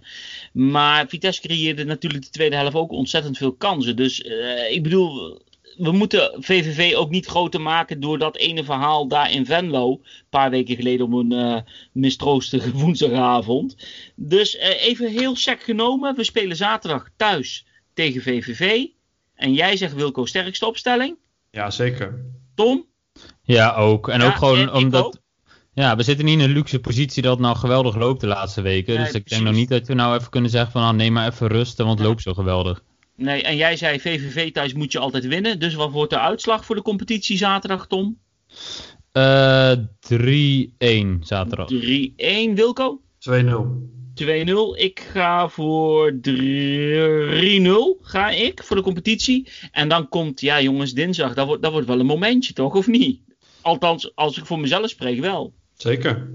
Maar 0.52 1.08
Vitesse 1.08 1.40
creëerde 1.40 1.84
natuurlijk 1.84 2.24
de 2.24 2.30
tweede 2.30 2.56
helft 2.56 2.74
ook 2.74 2.92
ontzettend 2.92 3.36
veel 3.36 3.52
kansen. 3.52 3.96
Dus 3.96 4.20
uh, 4.20 4.70
ik 4.70 4.82
bedoel, 4.82 5.40
we 5.76 5.92
moeten 5.92 6.36
VVV 6.38 6.94
ook 6.94 7.10
niet 7.10 7.26
groter 7.26 7.60
maken 7.60 8.00
door 8.00 8.18
dat 8.18 8.36
ene 8.36 8.64
verhaal 8.64 9.08
daar 9.08 9.32
in 9.32 9.46
Venlo. 9.46 9.90
Een 9.90 10.00
paar 10.28 10.50
weken 10.50 10.76
geleden 10.76 11.06
op 11.06 11.12
een 11.12 11.32
uh, 11.32 11.56
mistroostige 11.92 12.72
woensdagavond. 12.80 13.76
Dus 14.14 14.56
even 14.56 15.10
heel 15.10 15.36
sec 15.36 15.62
genomen. 15.62 16.16
We 16.16 16.24
spelen 16.24 16.56
zaterdag 16.56 17.08
thuis 17.16 17.66
tegen 17.94 18.22
VVV. 18.22 18.86
En 19.40 19.52
jij 19.52 19.76
zegt 19.76 19.94
Wilco 19.94 20.24
sterkste 20.24 20.66
opstelling? 20.66 21.16
Ja, 21.50 21.70
zeker. 21.70 22.24
Tom? 22.54 22.86
Ja, 23.42 23.74
ook. 23.74 24.08
En 24.08 24.20
ja, 24.20 24.26
ook 24.26 24.36
gewoon 24.36 24.58
en 24.58 24.72
omdat. 24.72 25.04
Ook? 25.04 25.14
Ja, 25.72 25.96
we 25.96 26.02
zitten 26.02 26.24
niet 26.24 26.38
in 26.38 26.44
een 26.44 26.50
luxe 26.50 26.80
positie 26.80 27.22
dat 27.22 27.32
het 27.32 27.40
nou 27.40 27.56
geweldig 27.56 27.96
loopt 27.96 28.20
de 28.20 28.26
laatste 28.26 28.60
weken. 28.60 28.94
Nee, 28.94 29.04
dus 29.04 29.14
ik 29.14 29.24
precies. 29.24 29.30
denk 29.30 29.50
nog 29.50 29.60
niet 29.60 29.68
dat 29.68 29.86
we 29.86 29.94
nou 29.94 30.16
even 30.16 30.30
kunnen 30.30 30.50
zeggen 30.50 30.72
van 30.72 30.82
nou, 30.82 30.94
neem 30.94 31.12
maar 31.12 31.28
even 31.28 31.46
rusten, 31.46 31.84
want 31.84 31.98
het 31.98 32.06
ja. 32.06 32.12
loopt 32.12 32.22
zo 32.22 32.34
geweldig. 32.34 32.82
Nee, 33.16 33.42
en 33.42 33.56
jij 33.56 33.76
zei 33.76 34.00
VVV 34.00 34.52
thuis 34.52 34.72
moet 34.72 34.92
je 34.92 34.98
altijd 34.98 35.26
winnen. 35.26 35.58
Dus 35.58 35.74
wat 35.74 35.90
wordt 35.90 36.10
de 36.10 36.18
uitslag 36.18 36.64
voor 36.64 36.74
de 36.74 36.82
competitie 36.82 37.36
zaterdag, 37.36 37.86
Tom? 37.86 38.18
Uh, 39.12 39.72
3-1 39.72 41.18
zaterdag. 41.20 41.68
3-1, 41.72 42.54
Wilco? 42.54 43.00
2-0. 43.30 43.99
2-0. 44.24 44.26
Ik 44.80 45.08
ga 45.12 45.48
voor 45.48 46.12
3-0 46.12 46.20
ga 48.02 48.30
ik 48.30 48.62
voor 48.62 48.76
de 48.76 48.82
competitie. 48.82 49.48
En 49.72 49.88
dan 49.88 50.08
komt, 50.08 50.40
ja 50.40 50.60
jongens, 50.60 50.92
dinsdag. 50.92 51.34
Dat 51.34 51.46
wordt, 51.46 51.62
dat 51.62 51.72
wordt 51.72 51.86
wel 51.86 52.00
een 52.00 52.06
momentje 52.06 52.52
toch, 52.52 52.74
of 52.74 52.86
niet? 52.86 53.20
Althans, 53.60 54.16
als 54.16 54.38
ik 54.38 54.46
voor 54.46 54.60
mezelf 54.60 54.88
spreek 54.88 55.20
wel. 55.20 55.52
Zeker. 55.74 56.30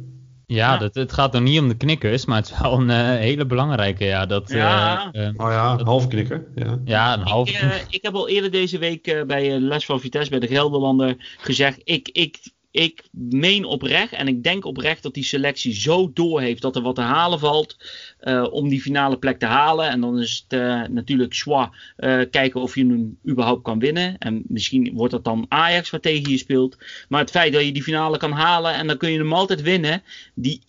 Ja, 0.47 0.73
ja. 0.73 0.77
Dat, 0.77 0.95
het 0.95 1.13
gaat 1.13 1.33
nog 1.33 1.41
niet 1.41 1.59
om 1.59 1.67
de 1.67 1.77
knikkers, 1.77 2.25
maar 2.25 2.37
het 2.37 2.49
is 2.49 2.59
wel 2.59 2.79
een 2.79 2.89
uh, 2.89 3.19
hele 3.19 3.45
belangrijke. 3.45 4.05
Ja, 4.05 4.25
dat, 4.25 4.49
ja. 4.49 5.09
Uh, 5.13 5.29
oh 5.37 5.51
ja, 5.51 5.79
een 5.79 5.85
halve 5.85 6.07
knikker. 6.07 6.47
Ja, 6.55 6.79
ja 6.85 7.13
een 7.13 7.27
halve 7.27 7.51
ik, 7.51 7.61
uh, 7.61 7.75
ik 7.89 8.01
heb 8.01 8.15
al 8.15 8.29
eerder 8.29 8.51
deze 8.51 8.77
week 8.77 9.23
bij 9.27 9.59
Les 9.59 9.85
van 9.85 9.99
Vitesse 9.99 10.29
bij 10.29 10.39
de 10.39 10.47
Gelderlander 10.47 11.35
gezegd. 11.37 11.81
Ik, 11.83 12.09
ik 12.11 12.37
ik 12.75 13.03
meen 13.11 13.65
oprecht 13.65 14.13
en 14.13 14.27
ik 14.27 14.43
denk 14.43 14.65
oprecht 14.65 15.03
dat 15.03 15.13
die 15.13 15.23
selectie 15.23 15.73
zo 15.73 16.11
door 16.13 16.41
heeft 16.41 16.61
dat 16.61 16.75
er 16.75 16.81
wat 16.81 16.95
te 16.95 17.01
halen 17.01 17.39
valt 17.39 17.77
uh, 18.21 18.47
om 18.51 18.69
die 18.69 18.81
finale 18.81 19.17
plek 19.17 19.39
te 19.39 19.45
halen. 19.45 19.89
En 19.89 20.01
dan 20.01 20.19
is 20.19 20.45
het 20.47 20.59
uh, 20.59 20.87
natuurlijk 20.87 21.33
schwa 21.33 21.71
uh, 21.97 22.21
kijken 22.31 22.61
of 22.61 22.75
je 22.75 22.85
hem 22.85 23.17
überhaupt 23.27 23.63
kan 23.63 23.79
winnen. 23.79 24.17
En 24.17 24.43
misschien 24.47 24.91
wordt 24.93 25.13
dat 25.13 25.23
dan 25.23 25.45
Ajax 25.49 25.89
wat 25.89 26.01
tegen 26.01 26.31
je 26.31 26.37
speelt. 26.37 26.77
Maar 27.09 27.21
het 27.21 27.31
feit 27.31 27.53
dat 27.53 27.65
je 27.65 27.71
die 27.71 27.83
finale 27.83 28.17
kan 28.17 28.31
halen 28.31 28.73
en 28.73 28.87
dan 28.87 28.97
kun 28.97 29.11
je 29.11 29.17
hem 29.17 29.33
altijd 29.33 29.61
winnen. 29.61 30.03
Die 30.33 30.61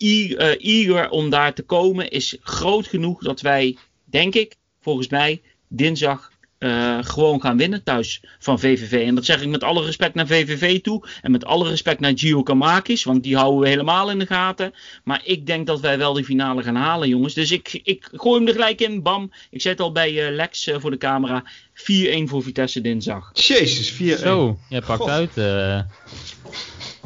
eager 0.57 1.09
om 1.09 1.29
daar 1.29 1.53
te 1.53 1.63
komen 1.63 2.09
is 2.09 2.37
groot 2.41 2.87
genoeg 2.87 3.23
dat 3.23 3.41
wij, 3.41 3.77
denk 4.05 4.35
ik, 4.35 4.55
volgens 4.81 5.07
mij 5.07 5.41
dinsdag 5.67 6.31
uh, 6.59 6.97
gewoon 7.01 7.41
gaan 7.41 7.57
winnen 7.57 7.83
thuis 7.83 8.21
van 8.39 8.59
VVV. 8.59 9.05
En 9.07 9.15
dat 9.15 9.25
zeg 9.25 9.41
ik 9.41 9.47
met 9.47 9.63
alle 9.63 9.85
respect 9.85 10.15
naar 10.15 10.27
VVV 10.27 10.81
toe. 10.81 11.07
En 11.21 11.31
met 11.31 11.45
alle 11.45 11.69
respect 11.69 11.99
naar 11.99 12.11
Gio 12.15 12.43
Kamakis. 12.43 13.03
Want 13.03 13.23
die 13.23 13.35
houden 13.35 13.59
we 13.59 13.67
helemaal 13.67 14.09
in 14.09 14.19
de 14.19 14.25
gaten. 14.25 14.73
Maar 15.03 15.21
ik 15.23 15.45
denk 15.45 15.67
dat 15.67 15.79
wij 15.79 15.97
wel 15.97 16.13
die 16.13 16.23
finale 16.23 16.63
gaan 16.63 16.75
halen, 16.75 17.07
jongens. 17.07 17.33
Dus 17.33 17.51
ik, 17.51 17.79
ik 17.83 18.09
gooi 18.11 18.37
hem 18.37 18.47
er 18.47 18.53
gelijk 18.53 18.81
in. 18.81 19.01
Bam. 19.01 19.31
Ik 19.49 19.61
zet 19.61 19.79
al 19.79 19.91
bij 19.91 20.11
uh, 20.29 20.35
Lex 20.35 20.67
uh, 20.67 20.75
voor 20.79 20.91
de 20.91 20.97
camera. 20.97 21.43
4-1 21.73 21.83
voor 22.23 22.43
Vitesse 22.43 22.81
dinsdag. 22.81 23.31
Jezus, 23.33 23.93
4-1. 23.93 23.95
Zo, 24.19 24.57
jij 24.69 24.81
pakt 24.81 25.01
God. 25.01 25.09
uit. 25.09 25.33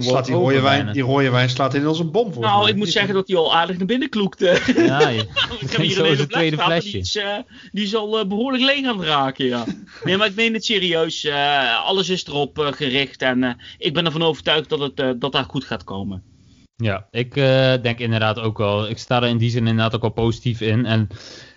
Slaat 0.03 0.25
die, 0.25 0.35
rode 0.35 0.61
wijn, 0.61 0.93
die 0.93 1.03
rode 1.03 1.29
wijn 1.29 1.49
slaat 1.49 1.73
in 1.73 1.85
als 1.85 1.99
een 1.99 2.11
bom 2.11 2.33
voor 2.33 2.41
Nou, 2.41 2.61
mij. 2.61 2.71
ik 2.71 2.77
moet 2.77 2.89
zeggen 2.89 3.13
dat 3.13 3.27
hij 3.27 3.37
al 3.37 3.55
aardig 3.55 3.77
naar 3.77 3.85
binnen 3.85 4.09
kloekte. 4.09 4.61
Ja, 4.75 5.09
je, 5.09 5.19
ik 5.59 5.71
heb 5.71 5.81
hier 5.81 5.97
een 5.99 6.05
hele 6.05 6.27
tweede 6.27 6.57
flesje. 6.57 6.91
Die 6.91 6.99
is, 6.99 7.15
uh, 7.15 7.35
die 7.71 7.83
is 7.83 7.95
al 7.95 8.19
uh, 8.19 8.25
behoorlijk 8.27 8.63
leeg 8.63 8.85
aan 8.85 8.97
het 8.97 9.07
raken, 9.07 9.45
ja. 9.45 9.65
nee, 10.03 10.17
maar 10.17 10.27
ik 10.27 10.35
meen 10.35 10.53
het 10.53 10.65
serieus. 10.65 11.25
Uh, 11.25 11.85
alles 11.85 12.09
is 12.09 12.27
erop 12.27 12.57
gericht 12.57 13.21
en 13.21 13.57
ik 13.77 13.93
ben 13.93 14.05
ervan 14.05 14.23
overtuigd 14.23 14.69
dat, 14.69 14.79
het, 14.79 15.21
dat 15.21 15.31
daar 15.31 15.45
goed 15.45 15.63
gaat 15.63 15.83
komen. 15.83 16.23
Ja, 16.75 17.07
ik 17.11 17.33
denk 17.81 17.99
inderdaad 17.99 18.39
ook 18.39 18.57
wel. 18.57 18.89
Ik 18.89 18.97
sta 18.97 19.21
er 19.21 19.27
in 19.27 19.37
die 19.37 19.49
zin 19.49 19.67
inderdaad 19.67 19.95
ook 19.95 20.01
wel 20.01 20.11
positief 20.11 20.61
in. 20.61 20.85
En 20.85 21.09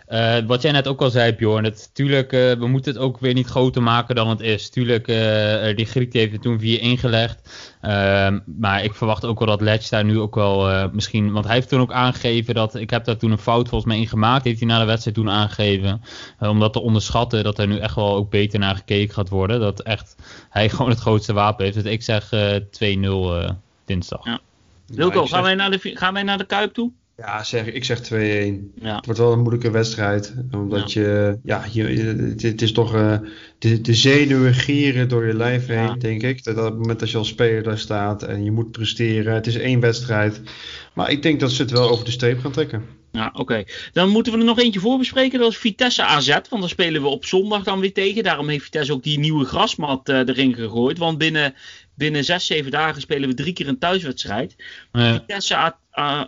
uh, 0.08 0.36
wat 0.46 0.62
jij 0.62 0.72
net 0.72 0.88
ook 0.88 1.00
al 1.00 1.10
zei, 1.10 1.32
Bjorn. 1.32 1.64
Het, 1.64 1.90
tuurlijk, 1.92 2.32
uh, 2.32 2.52
we 2.52 2.66
moeten 2.66 2.92
het 2.92 3.02
ook 3.02 3.18
weer 3.18 3.34
niet 3.34 3.46
groter 3.46 3.82
maken 3.82 4.14
dan 4.14 4.28
het 4.28 4.40
is. 4.40 4.70
Tuurlijk, 4.70 5.08
uh, 5.08 5.76
die 5.76 5.86
Griek 5.86 6.12
heeft 6.12 6.32
het 6.32 6.42
toen 6.42 6.58
4 6.60 6.80
ingelegd. 6.80 7.68
Ehm, 7.80 8.38
maar 8.44 8.84
ik 8.84 8.94
verwacht 8.94 9.24
ook 9.24 9.38
wel 9.38 9.48
dat 9.48 9.60
Letch 9.60 9.88
daar 9.88 10.04
nu 10.04 10.18
ook 10.18 10.34
wel 10.34 10.88
misschien... 10.92 11.32
Want 11.32 11.44
hij 11.44 11.54
heeft 11.54 11.68
toen 11.68 11.80
ook 11.80 11.92
aangegeven 11.92 12.54
dat... 12.54 12.74
Ik 12.74 12.90
heb 12.90 13.04
daar 13.04 13.16
toen 13.16 13.30
een 13.30 13.38
fout 13.38 13.68
volgens 13.68 13.92
mij 13.92 14.00
in 14.00 14.08
gemaakt. 14.08 14.44
Heeft 14.44 14.58
hij 14.58 14.68
na 14.68 14.78
de 14.78 14.84
wedstrijd 14.84 15.16
toen 15.16 15.30
aangegeven. 15.30 16.02
om 16.38 16.60
dat 16.60 16.72
te 16.72 16.80
onderschatten. 16.80 17.44
Dat 17.44 17.58
er 17.58 17.66
nu 17.66 17.78
echt 17.78 17.94
wel 17.94 18.14
ook 18.14 18.30
beter 18.30 18.58
naar 18.58 18.76
gekeken 18.76 19.14
gaat 19.14 19.28
worden. 19.28 19.60
Dat 19.60 19.80
echt 19.80 20.16
hij 20.50 20.68
gewoon 20.74 20.90
het 20.90 21.00
grootste 21.00 21.32
wapen 21.32 21.64
heeft. 21.64 21.82
Dus 21.82 21.92
ik 21.92 22.02
zeg 22.02 22.30
2-0 22.30 23.54
dinsdag. 23.84 24.24
Ja. 24.24 24.40
Wilco, 24.86 25.20
ja, 25.20 25.26
gaan, 25.26 25.42
wij 25.42 25.54
naar 25.54 25.70
de, 25.70 25.78
gaan 25.94 26.12
wij 26.12 26.22
naar 26.22 26.38
de 26.38 26.46
Kuip 26.46 26.74
toe? 26.74 26.92
Ja, 27.16 27.44
zeg, 27.44 27.66
ik 27.66 27.84
zeg 27.84 28.00
2-1. 28.00 28.04
Ja. 28.12 28.96
Het 28.96 29.04
wordt 29.04 29.20
wel 29.20 29.32
een 29.32 29.38
moeilijke 29.38 29.70
wedstrijd. 29.70 30.34
Omdat 30.52 30.92
ja. 30.92 31.00
je, 31.02 31.38
ja, 31.42 31.64
je, 31.72 31.84
het, 31.84 32.42
het 32.42 32.62
is 32.62 32.72
toch 32.72 32.94
uh, 32.94 33.18
de, 33.58 33.80
de 33.80 33.94
zenuwen 33.94 34.54
gieren 34.54 35.08
door 35.08 35.26
je 35.26 35.34
lijf 35.34 35.66
heen, 35.66 35.82
ja. 35.82 35.94
denk 35.94 36.22
ik. 36.22 36.44
Dat 36.44 36.58
op 36.58 36.64
het 36.64 36.78
moment 36.78 37.00
dat 37.00 37.10
je 37.10 37.18
als 37.18 37.28
speler 37.28 37.62
daar 37.62 37.78
staat 37.78 38.22
en 38.22 38.44
je 38.44 38.50
moet 38.50 38.70
presteren. 38.70 39.34
Het 39.34 39.46
is 39.46 39.56
één 39.56 39.80
wedstrijd. 39.80 40.40
Maar 40.92 41.10
ik 41.10 41.22
denk 41.22 41.40
dat 41.40 41.52
ze 41.52 41.62
het 41.62 41.70
wel 41.70 41.90
over 41.90 42.04
de 42.04 42.10
streep 42.10 42.40
gaan 42.40 42.52
trekken. 42.52 42.82
Ja, 43.14 43.26
oké. 43.26 43.40
Okay. 43.40 43.66
Dan 43.92 44.08
moeten 44.08 44.32
we 44.32 44.38
er 44.38 44.44
nog 44.44 44.58
eentje 44.58 44.80
voor 44.80 44.98
bespreken. 44.98 45.38
Dat 45.38 45.50
is 45.50 45.56
Vitesse 45.56 46.02
AZ. 46.02 46.28
Want 46.28 46.48
dan 46.50 46.68
spelen 46.68 47.02
we 47.02 47.08
op 47.08 47.24
zondag 47.24 47.62
dan 47.62 47.80
weer 47.80 47.92
tegen. 47.92 48.22
Daarom 48.22 48.48
heeft 48.48 48.64
Vitesse 48.64 48.92
ook 48.92 49.02
die 49.02 49.18
nieuwe 49.18 49.44
grasmat 49.44 50.08
uh, 50.08 50.16
erin 50.16 50.54
gegooid. 50.54 50.98
Want 50.98 51.18
binnen, 51.18 51.54
binnen 51.94 52.24
zes, 52.24 52.46
zeven 52.46 52.70
dagen 52.70 53.00
spelen 53.00 53.28
we 53.28 53.34
drie 53.34 53.52
keer 53.52 53.68
een 53.68 53.78
thuiswedstrijd. 53.78 54.56
Ja. 54.92 55.12
Vitesse 55.12 55.74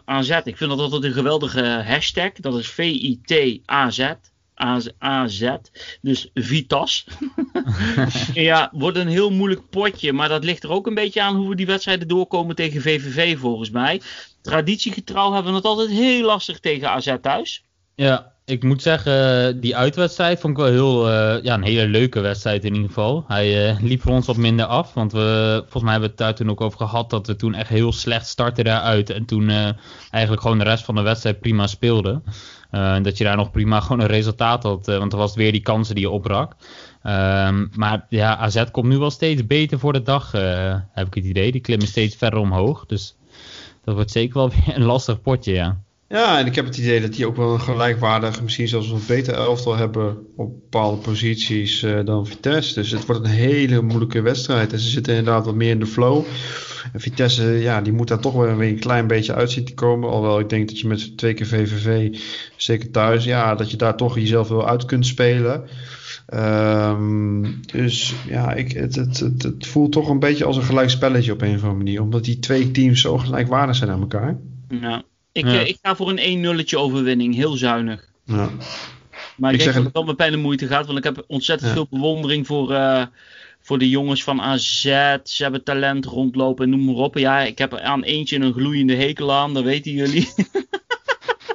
AZ. 0.05 0.31
Ik 0.45 0.57
vind 0.57 0.71
dat 0.71 0.79
altijd 0.79 1.05
een 1.05 1.13
geweldige 1.13 1.83
hashtag. 1.87 2.33
Dat 2.33 2.59
is 2.59 2.69
V-I-T-A-Z. 2.69 4.13
AZ, 4.99 5.51
dus 6.01 6.31
Vitas. 6.35 7.07
ja, 8.33 8.71
wordt 8.73 8.97
een 8.97 9.09
heel 9.09 9.31
moeilijk 9.31 9.71
potje, 9.71 10.13
maar 10.13 10.29
dat 10.29 10.45
ligt 10.45 10.63
er 10.63 10.71
ook 10.71 10.87
een 10.87 10.95
beetje 10.95 11.23
aan 11.23 11.37
hoe 11.37 11.49
we 11.49 11.57
die 11.57 11.67
wedstrijden 11.67 12.09
doorkomen 12.09 12.57
tegen 12.57 12.81
VVV 12.81 13.39
volgens 13.39 13.71
mij. 13.71 14.01
Traditiegetrouw 14.43 15.33
hebben 15.33 15.51
we 15.51 15.57
het 15.57 15.67
altijd 15.67 15.91
heel 15.91 16.25
lastig 16.25 16.61
tegen 16.61 16.91
AZ 16.91 17.17
thuis. 17.23 17.65
Ja, 17.97 18.33
ik 18.45 18.63
moet 18.63 18.83
zeggen, 18.83 19.61
die 19.61 19.77
uitwedstrijd 19.77 20.41
vond 20.41 20.59
ik 20.59 20.65
wel 20.65 20.73
heel, 20.73 21.09
uh, 21.09 21.43
ja, 21.43 21.55
een 21.55 21.63
hele 21.63 21.87
leuke 21.87 22.21
wedstrijd 22.21 22.65
in 22.65 22.75
ieder 22.75 22.89
geval. 22.89 23.25
Hij 23.29 23.71
uh, 23.71 23.81
liep 23.81 24.03
voor 24.03 24.13
ons 24.13 24.27
wat 24.27 24.37
minder 24.37 24.67
af, 24.67 24.95
want 24.95 25.13
we, 25.13 25.57
volgens 25.61 25.83
mij 25.83 25.93
hebben 25.93 26.11
we 26.11 26.15
het 26.17 26.25
daar 26.25 26.35
toen 26.35 26.51
ook 26.51 26.61
over 26.61 26.79
gehad 26.79 27.11
dat 27.11 27.27
we 27.27 27.37
toen 27.37 27.55
echt 27.55 27.69
heel 27.69 27.93
slecht 27.93 28.27
startten 28.27 28.65
daaruit. 28.65 29.11
En 29.11 29.25
toen 29.25 29.49
eigenlijk 30.11 30.43
gewoon 30.43 30.59
de 30.59 30.65
rest 30.65 30.85
van 30.85 30.95
de 30.95 31.01
wedstrijd 31.01 31.41
prima 31.41 31.67
speelden. 31.67 32.25
En 32.71 33.03
dat 33.03 33.19
je 33.19 33.25
daar 33.25 33.37
nog 33.37 33.51
prima 33.51 33.81
gewoon 33.87 34.01
een 34.01 34.07
resultaat 34.07 34.63
had, 34.63 34.87
want 34.87 35.13
er 35.13 35.19
was 35.19 35.35
weer 35.35 35.53
die 35.53 35.63
kansen 35.63 35.95
die 35.95 36.05
je 36.05 36.11
opbrak. 36.11 36.53
Um, 37.03 37.71
maar 37.75 38.07
ja, 38.09 38.37
AZ 38.37 38.65
komt 38.71 38.89
nu 38.89 38.99
wel 38.99 39.11
steeds 39.11 39.47
beter 39.47 39.79
voor 39.79 39.93
de 39.93 40.03
dag, 40.03 40.33
heb 40.93 41.07
ik 41.07 41.15
het 41.15 41.25
idee. 41.25 41.53
Die 41.53 41.61
klimmen 41.61 41.87
steeds 41.87 42.17
verder 42.17 42.39
omhoog, 42.39 42.87
dus 42.87 43.17
dat 43.85 43.95
wordt 43.95 44.11
zeker 44.11 44.35
wel 44.39 44.51
weer 44.57 44.77
een 44.77 44.85
lastig 44.85 45.21
potje, 45.21 45.53
ja. 45.53 45.85
Ja, 46.09 46.39
en 46.39 46.47
ik 46.47 46.55
heb 46.55 46.65
het 46.65 46.79
idee 46.79 47.01
dat 47.01 47.13
die 47.13 47.27
ook 47.27 47.37
wel 47.37 47.53
een 47.53 47.61
gelijkwaardig, 47.61 48.43
misschien 48.43 48.69
zelfs 48.69 48.91
een 48.91 49.01
beter 49.07 49.35
elftal 49.35 49.77
hebben 49.77 50.27
op 50.37 50.53
bepaalde 50.61 50.97
posities 50.97 51.83
uh, 51.83 52.05
dan 52.05 52.27
Vitesse. 52.27 52.75
Dus 52.75 52.91
het 52.91 53.07
wordt 53.07 53.25
een 53.25 53.31
hele 53.31 53.83
moeilijke 53.83 54.21
wedstrijd. 54.21 54.73
En 54.73 54.79
ze 54.79 54.89
zitten 54.89 55.15
inderdaad 55.15 55.45
wat 55.45 55.55
meer 55.55 55.71
in 55.71 55.79
de 55.79 55.87
flow. 55.87 56.25
En 56.93 57.01
Vitesse, 57.01 57.45
ja, 57.45 57.81
die 57.81 57.93
moet 57.93 58.09
daar 58.09 58.21
toch 58.21 58.33
wel 58.33 58.57
weer 58.57 58.69
een 58.69 58.79
klein 58.79 59.07
beetje 59.07 59.35
uit 59.35 59.51
zien 59.51 59.65
te 59.65 59.75
komen. 59.75 60.09
Alhoewel 60.09 60.39
ik 60.39 60.49
denk 60.49 60.69
dat 60.69 60.81
je 60.81 60.89
met 60.89 61.17
twee 61.17 61.35
keer 61.35 61.47
VVV, 61.47 62.19
zeker 62.57 62.91
thuis, 62.91 63.25
ja, 63.25 63.55
dat 63.55 63.71
je 63.71 63.77
daar 63.77 63.97
toch 63.97 64.15
jezelf 64.15 64.49
wel 64.49 64.69
uit 64.69 64.85
kunt 64.85 65.07
spelen. 65.07 65.65
Um, 66.35 67.61
dus 67.73 68.15
ja, 68.29 68.53
ik, 68.53 68.73
het, 68.73 68.95
het, 68.95 69.21
het, 69.21 69.43
het, 69.43 69.67
voelt 69.67 69.93
toch 69.93 70.09
een 70.09 70.19
beetje 70.19 70.45
als 70.45 70.57
een 70.57 70.63
gelijk 70.63 70.91
spelletje 70.91 71.33
op 71.33 71.43
een 71.43 71.55
of 71.55 71.63
andere 71.63 71.75
manier. 71.75 72.03
Omdat 72.03 72.25
die 72.25 72.39
twee 72.39 72.71
teams 72.71 73.01
zo 73.01 73.19
gelijkwaardig 73.19 73.77
zijn 73.77 73.91
aan 73.91 74.01
elkaar. 74.01 74.37
Ja. 74.69 75.05
Ik, 75.37 75.45
eh, 75.45 75.67
ik 75.67 75.79
ga 75.83 75.97
voor 75.97 76.09
een 76.09 76.19
1 76.19 76.41
nulletje 76.41 76.79
overwinning. 76.79 77.35
Heel 77.35 77.57
zuinig. 77.57 78.09
Ja. 78.25 78.51
Maar 79.37 79.53
ik, 79.53 79.59
ik 79.59 79.65
denk 79.65 79.75
dat 79.75 79.85
het 79.85 79.95
dan 79.95 80.07
met 80.07 80.17
pijn 80.17 80.33
en 80.33 80.41
moeite 80.41 80.67
gaat. 80.67 80.87
Want 80.87 80.99
ik 80.99 81.05
heb 81.05 81.25
ontzettend 81.27 81.73
veel 81.73 81.87
bewondering 81.91 82.47
voor, 82.47 82.73
uh, 82.73 83.03
voor 83.61 83.79
de 83.79 83.89
jongens 83.89 84.23
van 84.23 84.41
AZ. 84.41 84.83
Ze 85.25 85.43
hebben 85.43 85.65
talent 85.65 86.05
rondlopen 86.05 86.65
en 86.65 86.71
noem 86.71 86.85
maar 86.85 86.95
op. 86.95 87.19
Ja, 87.19 87.41
ik 87.41 87.59
heb 87.59 87.73
er 87.73 87.81
aan 87.81 88.03
eentje 88.03 88.39
een 88.39 88.53
gloeiende 88.53 88.95
hekel 88.95 89.33
aan. 89.33 89.55
Dat 89.55 89.65
weten 89.65 89.93
jullie. 89.93 90.29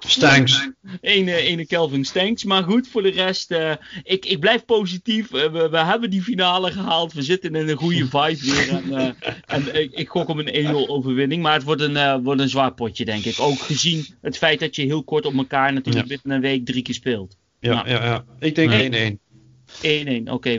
Stanks. 0.07 0.69
Ene, 1.01 1.35
ene 1.35 1.65
Kelvin 1.65 2.05
Stanks. 2.05 2.43
Maar 2.43 2.63
goed, 2.63 2.87
voor 2.87 3.01
de 3.01 3.09
rest, 3.09 3.51
uh, 3.51 3.71
ik, 4.03 4.25
ik 4.25 4.39
blijf 4.39 4.65
positief. 4.65 5.33
Uh, 5.33 5.51
we, 5.51 5.69
we, 5.69 5.77
hebben 5.77 6.09
die 6.09 6.21
finale 6.21 6.71
gehaald. 6.71 7.13
We 7.13 7.21
zitten 7.21 7.55
in 7.55 7.69
een 7.69 7.77
goede 7.77 8.05
vibe 8.05 8.37
weer. 8.41 8.69
En, 8.69 8.83
uh, 8.89 9.09
en 9.55 9.81
ik, 9.81 9.91
ik, 9.91 10.09
gok 10.09 10.27
om 10.27 10.39
een 10.39 10.65
1-0 10.67 10.89
overwinning. 10.89 11.41
Maar 11.41 11.53
het 11.53 11.63
wordt 11.63 11.81
een, 11.81 12.23
wordt 12.23 12.41
een 12.41 12.49
zwaar 12.49 12.73
potje, 12.73 13.05
denk 13.05 13.25
ik. 13.25 13.39
Ook 13.39 13.59
gezien 13.59 14.05
het 14.21 14.37
feit 14.37 14.59
dat 14.59 14.75
je 14.75 14.81
heel 14.81 15.03
kort 15.03 15.25
op 15.25 15.33
elkaar 15.33 15.73
natuurlijk 15.73 16.07
ja. 16.07 16.17
binnen 16.17 16.37
een 16.37 16.51
week 16.51 16.65
drie 16.65 16.81
keer 16.81 16.95
speelt. 16.95 17.37
Ja, 17.59 17.73
nou. 17.73 17.89
ja, 17.89 18.03
ja. 18.03 18.25
ik 18.39 18.55
denk 18.55 19.17
1-1. 19.17 20.27
1-1, 20.27 20.31
oké. 20.31 20.49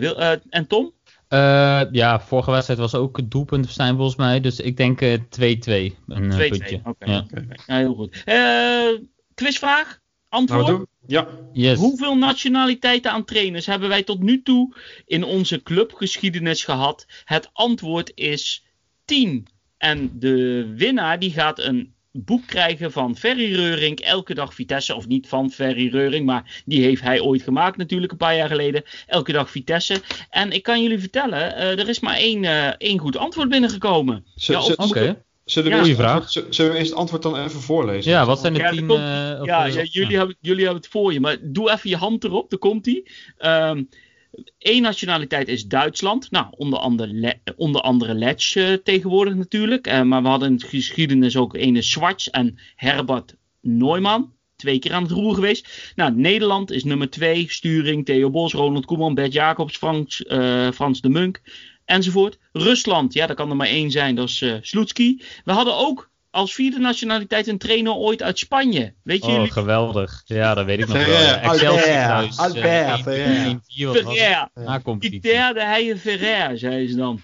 En 0.51 0.67
Tom? 0.67 0.93
Uh, 1.33 1.83
ja, 1.91 2.21
vorige 2.21 2.51
wedstrijd 2.51 2.79
was 2.79 2.95
ook 2.95 3.17
het 3.17 3.31
doelpunt 3.31 3.71
zijn 3.71 3.95
volgens 3.97 4.17
mij. 4.17 4.41
Dus 4.41 4.61
ik 4.61 4.77
denk 4.77 5.01
2-2. 5.01 5.05
Uh, 5.05 5.91
een 6.07 6.33
2-2, 6.33 6.37
puntje. 6.37 6.77
oké. 6.77 6.89
Okay. 6.89 7.15
Ja. 7.15 7.27
Okay. 7.31 7.47
ja. 7.67 7.77
heel 7.77 7.95
goed. 7.95 8.23
Uh, 8.27 9.01
quizvraag? 9.43 10.01
Antwoord? 10.29 10.67
Nou, 10.67 10.87
ja. 11.07 11.29
Yes. 11.53 11.79
Hoeveel 11.79 12.17
nationaliteiten 12.17 13.11
aan 13.11 13.25
trainers 13.25 13.67
hebben 13.67 13.89
wij 13.89 14.03
tot 14.03 14.23
nu 14.23 14.43
toe 14.43 14.75
in 15.07 15.25
onze 15.25 15.63
clubgeschiedenis 15.63 16.65
gehad? 16.65 17.07
Het 17.25 17.51
antwoord 17.53 18.13
is 18.15 18.65
10. 19.05 19.47
En 19.79 20.11
de 20.19 20.67
winnaar 20.77 21.19
die 21.19 21.31
gaat 21.31 21.59
een 21.59 21.95
boek 22.13 22.47
krijgen 22.47 22.93
van 22.93 23.17
Ferry 23.17 23.55
Reuring, 23.55 24.01
Elke 24.01 24.35
Dag 24.35 24.55
Vitesse. 24.55 24.95
Of 24.95 25.07
niet 25.07 25.29
van 25.29 25.51
Ferry 25.51 25.89
Reuring, 25.89 26.27
maar 26.27 26.63
die 26.65 26.83
heeft 26.83 27.03
hij 27.03 27.21
ooit 27.21 27.43
gemaakt 27.43 27.77
natuurlijk 27.77 28.13
een 28.13 28.19
paar 28.19 28.37
jaar 28.37 28.49
geleden. 28.49 28.83
Elke 29.07 29.33
Dag 29.33 29.51
Vitesse. 29.51 30.01
En 30.31 30.53
ik 30.53 30.63
kan 30.63 30.83
jullie 30.83 30.99
vertellen, 30.99 31.39
uh, 31.39 31.79
er 31.79 31.89
is 31.89 32.01
maar 32.01 32.17
één, 32.17 32.43
uh, 32.43 32.67
één 32.67 32.99
goed 32.99 33.17
antwoord 33.17 33.49
binnengekomen. 33.49 34.25
ja, 34.35 34.63
Oké. 34.63 34.83
Okay. 34.83 35.23
Zullen 35.45 35.71
we, 35.71 35.77
ja, 35.77 35.85
eerst, 35.85 35.97
vraag. 35.97 36.31
zullen 36.31 36.73
we 36.73 36.79
eerst 36.79 36.91
het 36.91 36.99
antwoord 36.99 37.23
dan 37.23 37.37
even 37.37 37.61
voorlezen? 37.61 38.11
Ja, 38.11 38.27
wat 38.27 38.41
zijn 38.41 38.53
de 38.53 38.69
tien... 38.71 38.91
Uh, 38.91 38.97
ja, 39.45 39.65
ja, 39.65 39.83
jullie, 39.83 40.17
Hebben, 40.17 40.37
jullie 40.41 40.65
hebben 40.65 40.83
het 40.83 40.91
voor 40.91 41.13
je, 41.13 41.21
maar 41.21 41.37
doe 41.41 41.71
even 41.71 41.91
je 41.91 41.97
hand 41.97 42.25
erop, 42.25 42.51
daar 42.51 42.59
komt 42.59 42.87
hij. 42.87 43.07
Um, 43.69 43.89
Eén 44.59 44.83
nationaliteit 44.83 45.49
is 45.49 45.67
Duitsland. 45.67 46.31
Nou, 46.31 46.47
onder 46.51 46.79
andere, 46.79 47.13
Le 47.13 47.39
onder 47.57 47.81
andere 47.81 48.15
Letsch 48.15 48.57
uh, 48.57 48.73
tegenwoordig 48.73 49.35
natuurlijk. 49.35 49.87
Uh, 49.87 50.03
maar 50.03 50.23
we 50.23 50.29
hadden 50.29 50.49
in 50.49 50.57
de 50.57 50.67
geschiedenis 50.67 51.37
ook 51.37 51.55
ene 51.55 51.83
Schwarz 51.83 52.27
en 52.27 52.59
Herbert 52.77 53.35
Neumann. 53.61 54.33
Twee 54.57 54.79
keer 54.79 54.93
aan 54.93 55.03
het 55.03 55.13
roer 55.13 55.35
geweest. 55.35 55.93
Nou, 55.97 56.13
Nederland 56.15 56.71
is 56.71 56.85
nummer 56.85 57.11
twee. 57.11 57.47
Sturing, 57.49 58.05
Theo 58.05 58.31
Bos, 58.31 58.53
Ronald 58.53 58.85
Koeman, 58.85 59.15
Bert 59.15 59.33
Jacobs, 59.33 59.77
Frans, 59.77 60.25
uh, 60.29 60.71
Frans 60.71 61.01
de 61.01 61.09
Munk 61.09 61.41
enzovoort. 61.85 62.39
Rusland, 62.53 63.13
ja, 63.13 63.27
daar 63.27 63.37
kan 63.37 63.51
er 63.51 63.57
maar 63.57 63.67
één 63.67 63.91
zijn, 63.91 64.15
dat 64.15 64.29
is 64.29 64.41
uh, 64.41 64.55
Sloetski. 64.61 65.23
We 65.45 65.53
hadden 65.53 65.77
ook 65.77 66.11
als 66.31 66.55
vierde 66.55 66.79
nationaliteit 66.79 67.47
een 67.47 67.59
trainer 67.59 67.93
ooit 67.93 68.23
uit 68.23 68.39
Spanje. 68.39 68.95
Weet 69.03 69.23
je 69.25 69.29
oh, 69.29 69.35
jullie? 69.35 69.53
geweldig. 69.53 70.23
Ja, 70.25 70.55
dat 70.55 70.65
weet 70.65 70.79
ik 70.79 70.87
nog 70.87 71.07
wel. 71.07 71.35
Excelsior 71.35 71.83
thuis. 71.83 72.39
Albert, 72.39 73.01
Ferrer. 73.03 73.61
Die 74.99 75.21
derde, 75.21 75.63
hij 75.63 75.97
Ferrer, 75.97 76.59
zei 76.59 76.89
ze 76.89 76.97
dan. 76.97 77.21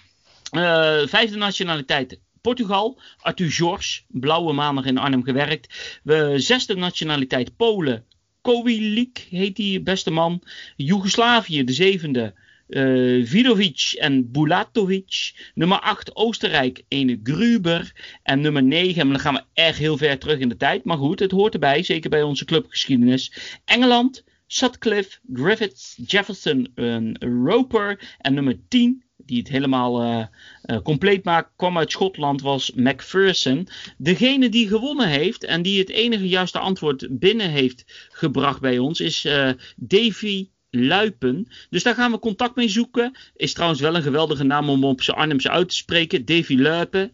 Uh, 0.52 1.06
vijfde 1.06 1.36
nationaliteit. 1.36 2.20
Portugal, 2.40 3.00
Arthur 3.20 3.50
George, 3.50 4.00
Blauwe 4.08 4.52
Maandag 4.52 4.84
in 4.84 4.98
Arnhem 4.98 5.22
gewerkt. 5.22 5.98
We, 6.02 6.34
zesde 6.36 6.74
nationaliteit 6.76 7.56
Polen, 7.56 8.04
Kowilik 8.40 9.26
heet 9.30 9.56
die 9.56 9.80
beste 9.80 10.10
man. 10.10 10.42
Joegoslavië, 10.76 11.64
de 11.64 11.72
zevende, 11.72 12.34
uh, 12.68 13.26
Vidovic 13.26 13.94
en 13.98 14.30
Bulatovic. 14.30 15.50
Nummer 15.54 15.80
8 15.80 16.16
Oostenrijk, 16.16 16.82
ene 16.88 17.20
Gruber. 17.22 17.92
En 18.22 18.40
nummer 18.40 18.62
9, 18.62 19.00
en 19.00 19.08
dan 19.08 19.20
gaan 19.20 19.34
we 19.34 19.42
echt 19.52 19.78
heel 19.78 19.96
ver 19.96 20.18
terug 20.18 20.38
in 20.38 20.48
de 20.48 20.56
tijd. 20.56 20.84
Maar 20.84 20.96
goed, 20.96 21.20
het 21.20 21.30
hoort 21.30 21.54
erbij, 21.54 21.82
zeker 21.82 22.10
bij 22.10 22.22
onze 22.22 22.44
clubgeschiedenis. 22.44 23.32
Engeland, 23.64 24.24
Sutcliffe, 24.46 25.18
Griffiths, 25.32 25.98
Jefferson, 26.06 26.68
en 26.74 27.16
Roper. 27.44 28.16
En 28.18 28.34
nummer 28.34 28.58
10, 28.68 29.02
die 29.16 29.38
het 29.38 29.48
helemaal 29.48 30.02
uh, 30.02 30.24
uh, 30.64 30.82
compleet 30.82 31.24
maakt, 31.24 31.50
kwam 31.56 31.78
uit 31.78 31.90
Schotland, 31.90 32.40
was 32.40 32.72
Macpherson. 32.72 33.68
Degene 33.96 34.48
die 34.48 34.68
gewonnen 34.68 35.08
heeft 35.08 35.44
en 35.44 35.62
die 35.62 35.78
het 35.78 35.88
enige 35.88 36.28
juiste 36.28 36.58
antwoord 36.58 37.06
binnen 37.10 37.50
heeft 37.50 38.08
gebracht 38.12 38.60
bij 38.60 38.78
ons, 38.78 39.00
is 39.00 39.24
uh, 39.24 39.50
Davy 39.76 40.48
Luipen. 40.70 41.48
Dus 41.70 41.82
daar 41.82 41.94
gaan 41.94 42.10
we 42.10 42.18
contact 42.18 42.56
mee 42.56 42.68
zoeken. 42.68 43.16
Is 43.36 43.52
trouwens 43.52 43.80
wel 43.80 43.94
een 43.94 44.02
geweldige 44.02 44.44
naam 44.44 44.68
om 44.68 44.84
op 44.84 45.02
zijn 45.02 45.16
Arnhemse 45.16 45.50
uit 45.50 45.68
te 45.68 45.74
spreken. 45.74 46.24
Davy 46.24 46.56
Luipen. 46.56 47.12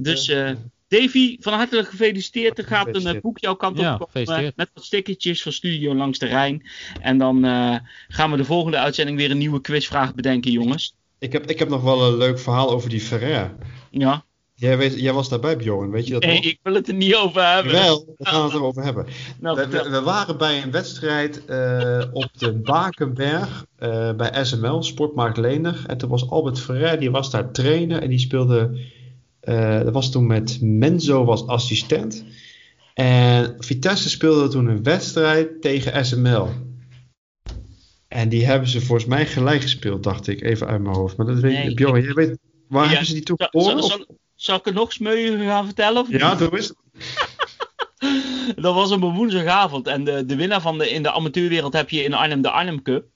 Dus 0.00 0.28
uh, 0.28 0.50
Davy, 0.88 1.36
van 1.40 1.52
harte 1.52 1.84
gefeliciteerd. 1.84 2.58
Er 2.58 2.64
gaat 2.64 3.04
een 3.04 3.20
boek 3.20 3.38
jouw 3.38 3.54
kant 3.54 3.78
op 3.78 3.84
ja, 3.84 3.96
komen. 3.96 4.52
Met 4.56 4.70
wat 4.74 4.84
stickertjes 4.84 5.42
van 5.42 5.52
Studio 5.52 5.94
Langs 5.94 6.18
de 6.18 6.26
Rijn. 6.26 6.66
En 7.00 7.18
dan 7.18 7.44
uh, 7.44 7.76
gaan 8.08 8.30
we 8.30 8.36
de 8.36 8.44
volgende 8.44 8.78
uitzending 8.78 9.16
weer 9.16 9.30
een 9.30 9.38
nieuwe 9.38 9.60
quizvraag 9.60 10.14
bedenken, 10.14 10.50
jongens. 10.50 10.96
Ik 11.18 11.32
heb, 11.32 11.50
ik 11.50 11.58
heb 11.58 11.68
nog 11.68 11.82
wel 11.82 12.06
een 12.06 12.16
leuk 12.16 12.38
verhaal 12.38 12.70
over 12.70 12.90
die 12.90 13.00
Ferrer. 13.00 13.54
Ja. 13.90 14.24
Jij, 14.56 14.78
weet, 14.78 15.00
jij 15.00 15.12
was 15.12 15.28
daarbij, 15.28 15.56
Bjorn, 15.56 15.90
weet 15.90 16.06
je 16.06 16.12
dat 16.12 16.22
nee, 16.24 16.34
nog? 16.34 16.44
ik 16.44 16.58
wil 16.62 16.74
het 16.74 16.88
er 16.88 16.94
niet 16.94 17.14
over 17.14 17.52
hebben. 17.54 17.72
Wel, 17.72 18.14
daar 18.16 18.32
gaan 18.32 18.40
we 18.40 18.46
het 18.46 18.54
erover 18.54 18.82
hebben. 18.82 19.06
Nou, 19.40 19.56
we, 19.56 19.68
we, 19.68 19.90
we, 19.90 20.02
waren 20.02 20.38
bij 20.38 20.62
een 20.62 20.70
wedstrijd 20.70 21.42
uh, 21.48 22.04
op 22.12 22.28
de 22.32 22.52
Bakenberg 22.52 23.66
uh, 23.78 24.12
bij 24.12 24.44
SML, 24.44 24.82
Sportmarkt 24.82 25.36
Lenig. 25.36 25.86
En 25.86 25.98
toen 25.98 26.10
was 26.10 26.30
Albert 26.30 26.60
Ferrer, 26.60 26.98
die 26.98 27.10
was 27.10 27.30
daar 27.30 27.52
trainer 27.52 28.02
en 28.02 28.08
die 28.08 28.18
speelde... 28.18 28.78
Uh, 29.42 29.80
dat 29.82 29.92
was 29.92 30.10
toen 30.10 30.26
met 30.26 30.58
Menzo 30.60 31.24
was 31.24 31.46
assistent. 31.46 32.24
En 32.94 33.54
Vitesse 33.58 34.08
speelde 34.08 34.48
toen 34.48 34.66
een 34.66 34.82
wedstrijd 34.82 35.62
tegen 35.62 36.06
SML. 36.06 36.48
En 38.08 38.28
die 38.28 38.46
hebben 38.46 38.68
ze 38.68 38.80
volgens 38.80 39.08
mij 39.08 39.26
gelijk 39.26 39.62
gespeeld, 39.62 40.02
dacht 40.02 40.26
ik, 40.26 40.42
even 40.42 40.66
uit 40.66 40.82
mijn 40.82 40.96
hoofd. 40.96 41.16
Maar 41.16 41.26
dat 41.26 41.38
weet 41.38 41.52
nee, 41.52 41.70
ik, 41.70 41.76
Bjorn, 41.76 42.02
jij 42.02 42.12
weet... 42.12 42.38
Waar 42.68 42.82
ja, 42.82 42.88
hebben 42.88 43.06
ze 43.06 43.12
die 43.12 43.22
toen 43.22 43.36
gewonnen? 43.38 44.06
Zal 44.44 44.56
ik 44.56 44.66
er 44.66 44.72
nog 44.72 44.92
smeuïger 44.92 45.38
gaan 45.38 45.64
vertellen? 45.64 46.02
Of 46.02 46.10
ja, 46.10 46.34
doe 46.34 46.56
eens. 46.56 46.72
dat 48.64 48.74
was 48.74 48.90
op 48.90 49.02
een 49.02 49.14
woensdagavond. 49.14 49.86
En 49.86 50.04
de, 50.04 50.24
de 50.24 50.36
winnaar 50.36 50.60
van 50.60 50.78
de, 50.78 50.90
in 50.90 51.02
de 51.02 51.12
amateurwereld 51.12 51.72
heb 51.72 51.90
je 51.90 52.02
in 52.02 52.14
Arnhem 52.14 52.42
de 52.42 52.50
Arnhem 52.50 52.82
Cup. 52.82 53.06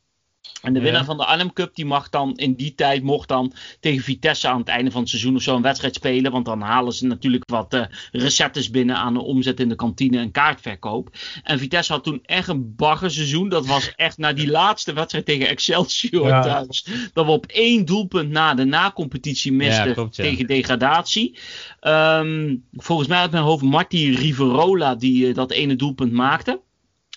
En 0.63 0.73
de 0.73 0.81
winnaar 0.81 1.01
ja. 1.01 1.07
van 1.07 1.17
de 1.17 1.25
Arnhem 1.25 1.53
Cup, 1.53 1.75
die 1.75 1.87
mag 1.87 2.09
dan 2.09 2.37
in 2.37 2.55
die 2.55 2.75
tijd, 2.75 3.03
mocht 3.03 3.29
dan 3.29 3.53
tegen 3.81 4.03
Vitesse 4.03 4.49
aan 4.49 4.59
het 4.59 4.69
einde 4.69 4.91
van 4.91 5.01
het 5.01 5.11
seizoen 5.11 5.37
of 5.37 5.43
zo 5.43 5.57
een 5.57 5.63
wedstrijd 5.63 5.95
spelen. 5.95 6.33
Want 6.33 6.45
dan 6.45 6.61
halen 6.61 6.93
ze 6.93 7.07
natuurlijk 7.07 7.51
wat 7.51 7.75
uh, 7.75 7.85
receptes 8.13 8.71
binnen 8.71 8.97
aan 8.97 9.15
de 9.15 9.23
omzet 9.23 9.61
in 9.61 9.69
de 9.69 9.75
kantine 9.75 10.19
en 10.19 10.31
kaartverkoop. 10.31 11.17
En 11.43 11.59
Vitesse 11.59 11.93
had 11.93 12.05
toen 12.05 12.21
echt 12.23 12.49
een 12.49 12.75
baggerseizoen. 12.77 13.49
Dat 13.49 13.67
was 13.67 13.93
echt 13.97 14.19
na 14.19 14.33
die 14.33 14.51
laatste 14.51 14.93
wedstrijd 14.93 15.25
tegen 15.25 15.49
Excelsior 15.49 16.29
ja. 16.29 16.43
thuis. 16.43 16.87
Dat 17.13 17.27
we 17.27 17.31
op 17.31 17.47
één 17.47 17.85
doelpunt 17.85 18.31
na 18.31 18.55
de 18.55 18.65
na-competitie 18.65 19.53
misten 19.53 19.89
ja, 19.89 19.93
klopt, 19.93 20.15
tegen 20.15 20.47
degradatie. 20.47 21.39
Um, 21.81 22.65
volgens 22.73 23.09
mij 23.09 23.19
uit 23.19 23.31
mijn 23.31 23.43
hoofd 23.43 23.63
Marty 23.63 24.15
Riverola 24.19 24.95
die 24.95 25.27
uh, 25.27 25.35
dat 25.35 25.51
ene 25.51 25.77
doelpunt 25.77 26.13
maakte. 26.13 26.61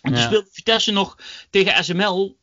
En 0.02 0.14
toen 0.14 0.22
speelde 0.22 0.50
Vitesse 0.52 0.92
nog 0.92 1.18
tegen 1.50 1.84
SML, 1.84 2.38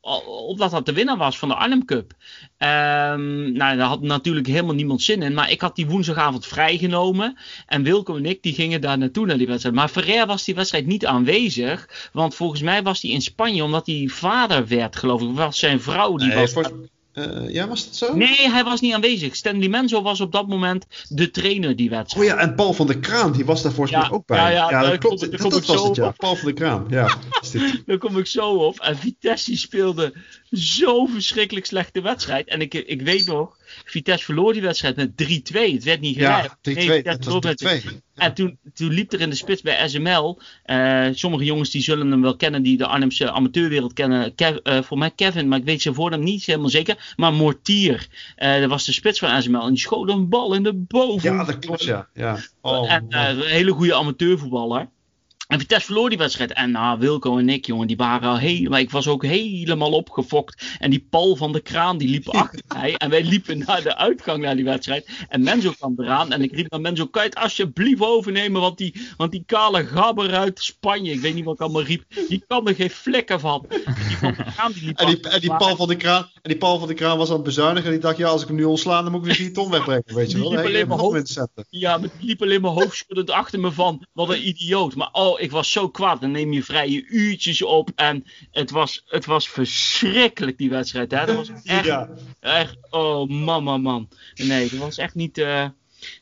omdat 0.46 0.70
dat 0.70 0.86
de 0.86 0.92
winnaar 0.92 1.16
was 1.16 1.38
van 1.38 1.48
de 1.48 1.54
Arnhem 1.54 1.84
Cup. 1.84 2.12
Um, 2.58 3.52
nou, 3.52 3.76
daar 3.76 3.80
had 3.80 4.02
natuurlijk 4.02 4.46
helemaal 4.46 4.74
niemand 4.74 5.02
zin 5.02 5.22
in. 5.22 5.34
Maar 5.34 5.50
ik 5.50 5.60
had 5.60 5.76
die 5.76 5.86
woensdagavond 5.86 6.46
vrijgenomen. 6.46 7.38
En 7.66 7.82
Wilco 7.82 8.16
en 8.16 8.26
ik 8.26 8.42
die 8.42 8.54
gingen 8.54 8.80
daar 8.80 8.98
naartoe 8.98 9.26
naar 9.26 9.38
die 9.38 9.46
wedstrijd. 9.46 9.74
Maar 9.74 9.88
Ferrer 9.88 10.26
was 10.26 10.44
die 10.44 10.54
wedstrijd 10.54 10.86
niet 10.86 11.06
aanwezig. 11.06 12.08
Want 12.12 12.34
volgens 12.34 12.60
mij 12.60 12.82
was 12.82 13.02
hij 13.02 13.10
in 13.10 13.22
Spanje 13.22 13.64
omdat 13.64 13.86
hij 13.86 14.08
vader 14.08 14.66
werd, 14.66 14.96
geloof 14.96 15.22
ik. 15.22 15.28
Was 15.32 15.58
zijn 15.58 15.80
vrouw 15.80 16.16
die 16.16 16.32
was... 16.32 16.54
Uh, 17.14 17.50
ja, 17.52 17.68
was 17.68 17.84
dat 17.84 17.96
zo? 17.96 18.16
Nee, 18.16 18.50
hij 18.50 18.64
was 18.64 18.80
niet 18.80 18.94
aanwezig. 18.94 19.36
Stanley 19.36 19.68
Menzo 19.68 20.02
was 20.02 20.20
op 20.20 20.32
dat 20.32 20.48
moment 20.48 20.86
de 21.08 21.30
trainer 21.30 21.76
die 21.76 21.90
wedstrijd. 21.90 22.30
Oh 22.30 22.36
ja, 22.36 22.42
en 22.42 22.54
Paul 22.54 22.72
van 22.72 22.86
der 22.86 22.98
Kraan, 22.98 23.32
die 23.32 23.44
was 23.44 23.62
daar 23.62 23.72
volgens 23.72 23.96
mij 23.96 24.10
ook 24.10 24.26
bij. 24.26 24.38
Ja, 24.38 24.48
ja, 24.48 24.70
ja 24.70 24.90
dat 24.90 24.98
klopt. 24.98 25.20
Dat, 25.20 25.50
dat 25.50 25.66
was 25.66 25.84
het, 25.84 25.96
ja. 25.96 26.10
Paul 26.10 26.36
van 26.36 26.44
der 26.44 26.54
Kraan, 26.54 26.86
ja. 26.88 27.14
daar 27.86 27.98
kom 27.98 28.18
ik 28.18 28.26
zo 28.26 28.50
op. 28.50 28.80
En 28.80 28.96
Vitesse 28.96 29.56
speelde 29.56 30.14
zo 30.50 31.06
verschrikkelijk 31.06 31.66
slechte 31.66 32.00
wedstrijd. 32.00 32.48
En 32.48 32.60
ik, 32.60 32.74
ik 32.74 33.02
weet 33.02 33.26
nog, 33.26 33.56
Vitesse 33.84 34.24
verloor 34.24 34.52
die 34.52 34.62
wedstrijd 34.62 34.96
met 34.96 35.10
3-2. 35.10 35.72
Het 35.72 35.84
werd 35.84 36.00
niet 36.00 36.16
gelijk. 36.16 36.56
Ja, 36.62 36.72
3-2. 36.72 36.74
Nee, 36.74 37.02
het 37.02 37.24
was 37.24 37.54
3-2. 37.84 38.08
En 38.18 38.34
toen, 38.34 38.58
toen 38.74 38.92
liep 38.92 39.12
er 39.12 39.20
in 39.20 39.30
de 39.30 39.36
spits 39.36 39.62
bij 39.62 39.88
SML. 39.88 40.40
Uh, 40.66 41.06
eh, 41.06 41.14
sommige 41.14 41.44
jongens 41.44 41.70
die 41.70 41.82
zullen 41.82 42.10
hem 42.10 42.22
wel 42.22 42.36
kennen, 42.36 42.62
die 42.62 42.76
de 42.76 42.86
Arnhemse 42.86 43.30
amateurwereld 43.30 43.92
kennen. 43.92 44.34
Kev, 44.34 44.56
uh, 44.64 44.82
voor 44.82 44.98
mij 44.98 45.10
Kevin, 45.10 45.48
maar 45.48 45.58
ik 45.58 45.64
weet 45.64 45.82
zijn 45.82 45.94
voornaam 45.94 46.22
niet 46.22 46.44
helemaal 46.44 46.68
zeker. 46.68 47.07
Maar 47.16 47.32
Mortier, 47.32 48.08
uh, 48.38 48.60
dat 48.60 48.68
was 48.68 48.84
de 48.84 48.92
spits 48.92 49.18
van 49.18 49.42
SML. 49.42 49.62
En 49.62 49.68
die 49.68 49.78
schoot 49.78 50.08
een 50.08 50.28
bal 50.28 50.54
in 50.54 50.62
de 50.62 50.74
boven. 50.74 51.32
Ja, 51.34 51.44
dat 51.44 51.58
klopt, 51.58 51.84
ja. 51.84 52.08
ja. 52.14 52.38
Oh, 52.60 52.92
en 52.92 53.06
een 53.08 53.40
hele 53.40 53.72
goede 53.72 53.94
amateurvoetballer. 53.94 54.88
En 55.48 55.58
Vitesse 55.58 55.86
verloor 55.86 56.08
die 56.08 56.18
wedstrijd. 56.18 56.52
En 56.52 56.70
nou, 56.70 56.98
Wilco 56.98 57.38
en 57.38 57.48
ik, 57.48 57.66
jongen, 57.66 57.86
die 57.86 57.96
waren 57.96 58.28
al 58.28 58.38
helemaal... 58.38 58.78
Ik 58.78 58.90
was 58.90 59.08
ook 59.08 59.24
helemaal 59.24 59.92
opgefokt. 59.92 60.76
En 60.78 60.90
die 60.90 61.06
Paul 61.10 61.36
van 61.36 61.52
de 61.52 61.60
Kraan, 61.60 61.98
die 61.98 62.08
liep 62.08 62.28
achter 62.42 62.62
mij. 62.68 62.94
En 62.94 63.10
wij 63.10 63.24
liepen 63.24 63.58
naar 63.58 63.82
de 63.82 63.96
uitgang 63.96 64.42
naar 64.42 64.56
die 64.56 64.64
wedstrijd. 64.64 65.08
En 65.28 65.42
Menzo 65.42 65.70
kwam 65.70 65.94
eraan. 65.96 66.32
En 66.32 66.42
ik 66.42 66.54
riep 66.54 66.70
naar 66.70 66.80
Menzo, 66.80 67.06
kan 67.06 67.22
je 67.22 67.28
het 67.28 67.38
alsjeblieft 67.38 68.00
overnemen? 68.00 68.60
Want 68.60 68.78
die, 68.78 68.94
want 69.16 69.30
die 69.30 69.42
kale 69.46 69.86
gabber 69.86 70.34
uit 70.34 70.58
Spanje, 70.62 71.12
ik 71.12 71.20
weet 71.20 71.34
niet 71.34 71.44
wat 71.44 71.54
ik 71.54 71.60
allemaal 71.60 71.82
riep. 71.82 72.04
Die 72.28 72.44
kan 72.46 72.68
er 72.68 72.74
geen 72.74 72.90
flikken 72.90 73.40
van. 73.40 73.66
Die 73.68 74.16
van 74.16 74.34
de 74.36 74.44
Kraan, 74.54 74.72
die 74.72 74.94
en, 74.94 75.06
die, 75.06 75.20
en 75.20 75.40
die 75.40 75.56
Paul 75.56 75.76
van 75.76 75.88
de 75.88 75.96
Kraan, 75.96 76.22
en 76.22 76.50
die 76.50 76.58
Paul 76.58 76.78
van 76.78 76.88
de 76.88 76.94
Kraan 76.94 77.18
was 77.18 77.28
aan 77.28 77.34
het 77.34 77.44
bezuinigen. 77.44 77.84
En 77.84 77.92
die 77.92 78.00
dacht, 78.00 78.16
ja, 78.16 78.28
als 78.28 78.42
ik 78.42 78.48
hem 78.48 78.56
nu 78.56 78.64
ontslaan, 78.64 79.02
dan 79.02 79.12
moet 79.12 79.20
ik 79.20 79.26
weer 79.26 79.46
die 79.46 79.50
ton 79.50 79.70
wegbrengen. 79.70 80.14
Weet 80.14 80.30
je 80.30 80.38
wel? 80.38 80.50
Liep 80.50 80.64
alleen 80.64 80.88
maar 80.88 80.98
hoofd, 80.98 81.40
ja, 81.70 81.98
maar 81.98 82.08
die 82.18 82.26
liep 82.28 82.42
alleen 82.42 82.60
maar 82.60 82.70
hoofdschuddend 82.70 83.30
achter 83.30 83.60
me 83.60 83.72
van. 83.72 84.06
Wat 84.12 84.28
een 84.28 84.48
idioot. 84.48 84.94
Maar 84.94 85.08
oh, 85.12 85.37
ik 85.38 85.50
was 85.50 85.72
zo 85.72 85.88
kwaad 85.88 86.20
dan 86.20 86.30
neem 86.30 86.52
je 86.52 86.62
vrije 86.62 87.04
uurtjes 87.06 87.62
op. 87.62 87.90
En 87.94 88.24
het 88.50 88.70
was, 88.70 89.04
het 89.06 89.26
was 89.26 89.48
verschrikkelijk, 89.48 90.58
die 90.58 90.70
wedstrijd. 90.70 91.10
Hè? 91.10 91.26
Dat 91.26 91.36
was 91.36 91.50
echt, 91.64 91.84
ja. 91.84 92.08
echt, 92.40 92.76
oh 92.90 93.28
man, 93.28 93.62
man, 93.62 93.82
man. 93.82 94.08
Nee, 94.34 94.68
dat 94.70 94.78
was 94.78 94.98
echt 94.98 95.14
niet... 95.14 95.38
Uh, 95.38 95.66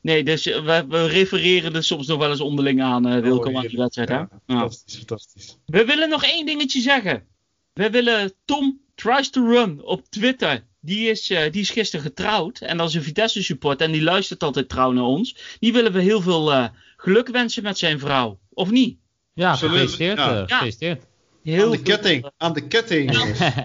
nee, 0.03 0.25
dus 0.25 0.47
uh, 0.47 0.64
we, 0.64 0.85
we, 0.89 1.07
refereren 1.07 1.75
er 1.75 1.85
soms 1.85 2.07
nog 2.07 2.19
wel 2.19 2.31
eens 2.31 2.41
onderling 2.41 2.83
aan, 2.83 3.12
uh, 3.12 3.19
Wilco, 3.21 3.51
oh, 3.51 3.57
aan 3.57 3.67
die 3.67 3.79
wedstrijd. 3.79 4.09
Hè? 4.09 4.23
Fantastisch, 4.47 4.97
fantastisch. 4.97 5.59
We 5.67 5.85
willen 5.85 6.09
nog 6.09 6.25
één 6.25 6.47
dingetje 6.47 6.81
zeggen. 6.81 7.27
We 7.73 7.91
willen 7.91 8.33
Tom 8.45 8.81
Tries 8.95 9.31
to 9.31 9.47
Run 9.47 9.83
op 9.85 10.05
Twitter. 10.09 10.67
Die 10.81 11.09
is, 11.09 11.31
uh, 11.31 11.51
die 11.51 11.61
is 11.61 11.71
gisteren 11.71 12.05
getrouwd. 12.05 12.59
En 12.59 12.77
dat 12.77 12.89
is 12.89 12.95
een 12.95 13.03
Vitesse 13.03 13.43
support. 13.43 13.81
En 13.81 13.93
die 13.93 14.03
luistert 14.03 14.43
altijd 14.43 14.69
trouw 14.69 14.93
naar 14.93 15.05
ons. 15.05 15.57
Die 15.59 15.73
willen 15.73 15.93
we 15.93 16.01
heel 16.01 16.21
veel 16.21 16.53
uh, 16.53 16.69
geluk 16.97 17.29
wensen 17.29 17.62
met 17.62 17.79
zijn 17.79 17.99
vrouw. 17.99 18.39
Of 18.51 18.71
niet? 18.71 18.99
Ja, 19.37 19.57
gefeliciteerd. 19.57 20.18
Ja. 20.18 20.41
Uh, 20.41 20.43
gefeliciteerd. 20.47 21.07
Heel 21.43 21.64
aan 21.64 21.70
de 21.70 21.82
ketting, 21.82 22.30
aan 22.37 22.53
de 22.53 22.66
ketting. 22.66 23.11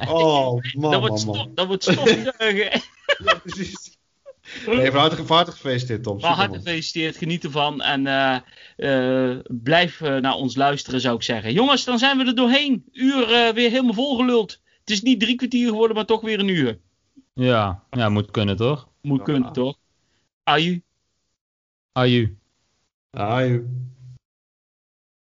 Oh, 0.09 0.61
man, 0.73 0.91
dat 0.91 0.99
wordt, 1.07 1.25
man, 1.25 1.51
Dat 1.55 1.67
wordt 1.67 1.83
stofzuigen. 1.83 2.81
ja, 3.25 3.35
precies. 3.43 3.97
Nee, 4.65 4.91
van 4.91 4.99
harte, 4.99 5.23
harte 5.33 5.51
gefeliciteerd, 5.51 6.03
Tom. 6.03 6.19
Van 6.19 6.31
harte 6.31 6.57
gefeliciteerd, 6.57 7.17
geniet 7.17 7.43
ervan 7.43 7.81
en 7.81 8.05
uh, 8.05 8.37
uh, 8.77 9.39
blijf 9.47 10.01
uh, 10.01 10.17
naar 10.17 10.33
ons 10.33 10.55
luisteren, 10.55 11.01
zou 11.01 11.15
ik 11.15 11.23
zeggen. 11.23 11.53
Jongens, 11.53 11.83
dan 11.83 11.99
zijn 11.99 12.17
we 12.17 12.25
er 12.25 12.35
doorheen. 12.35 12.85
Uur 12.91 13.27
weer 13.53 13.69
helemaal 13.69 13.93
volgeluld. 13.93 14.61
Het 14.79 14.89
is 14.89 15.01
niet 15.01 15.19
drie 15.19 15.35
kwartier 15.35 15.67
geworden, 15.67 15.95
maar 15.95 16.05
toch 16.05 16.21
weer 16.21 16.39
een 16.39 16.47
uur. 16.47 16.79
Ja, 17.33 17.83
ja 17.91 18.09
moet 18.09 18.31
kunnen 18.31 18.55
toch? 18.55 18.87
Moet 19.01 19.23
kunnen 19.23 19.53
toch? 19.53 19.77
Aju. 20.43 20.83
Aju. 21.91 22.37
Aju. 23.11 23.65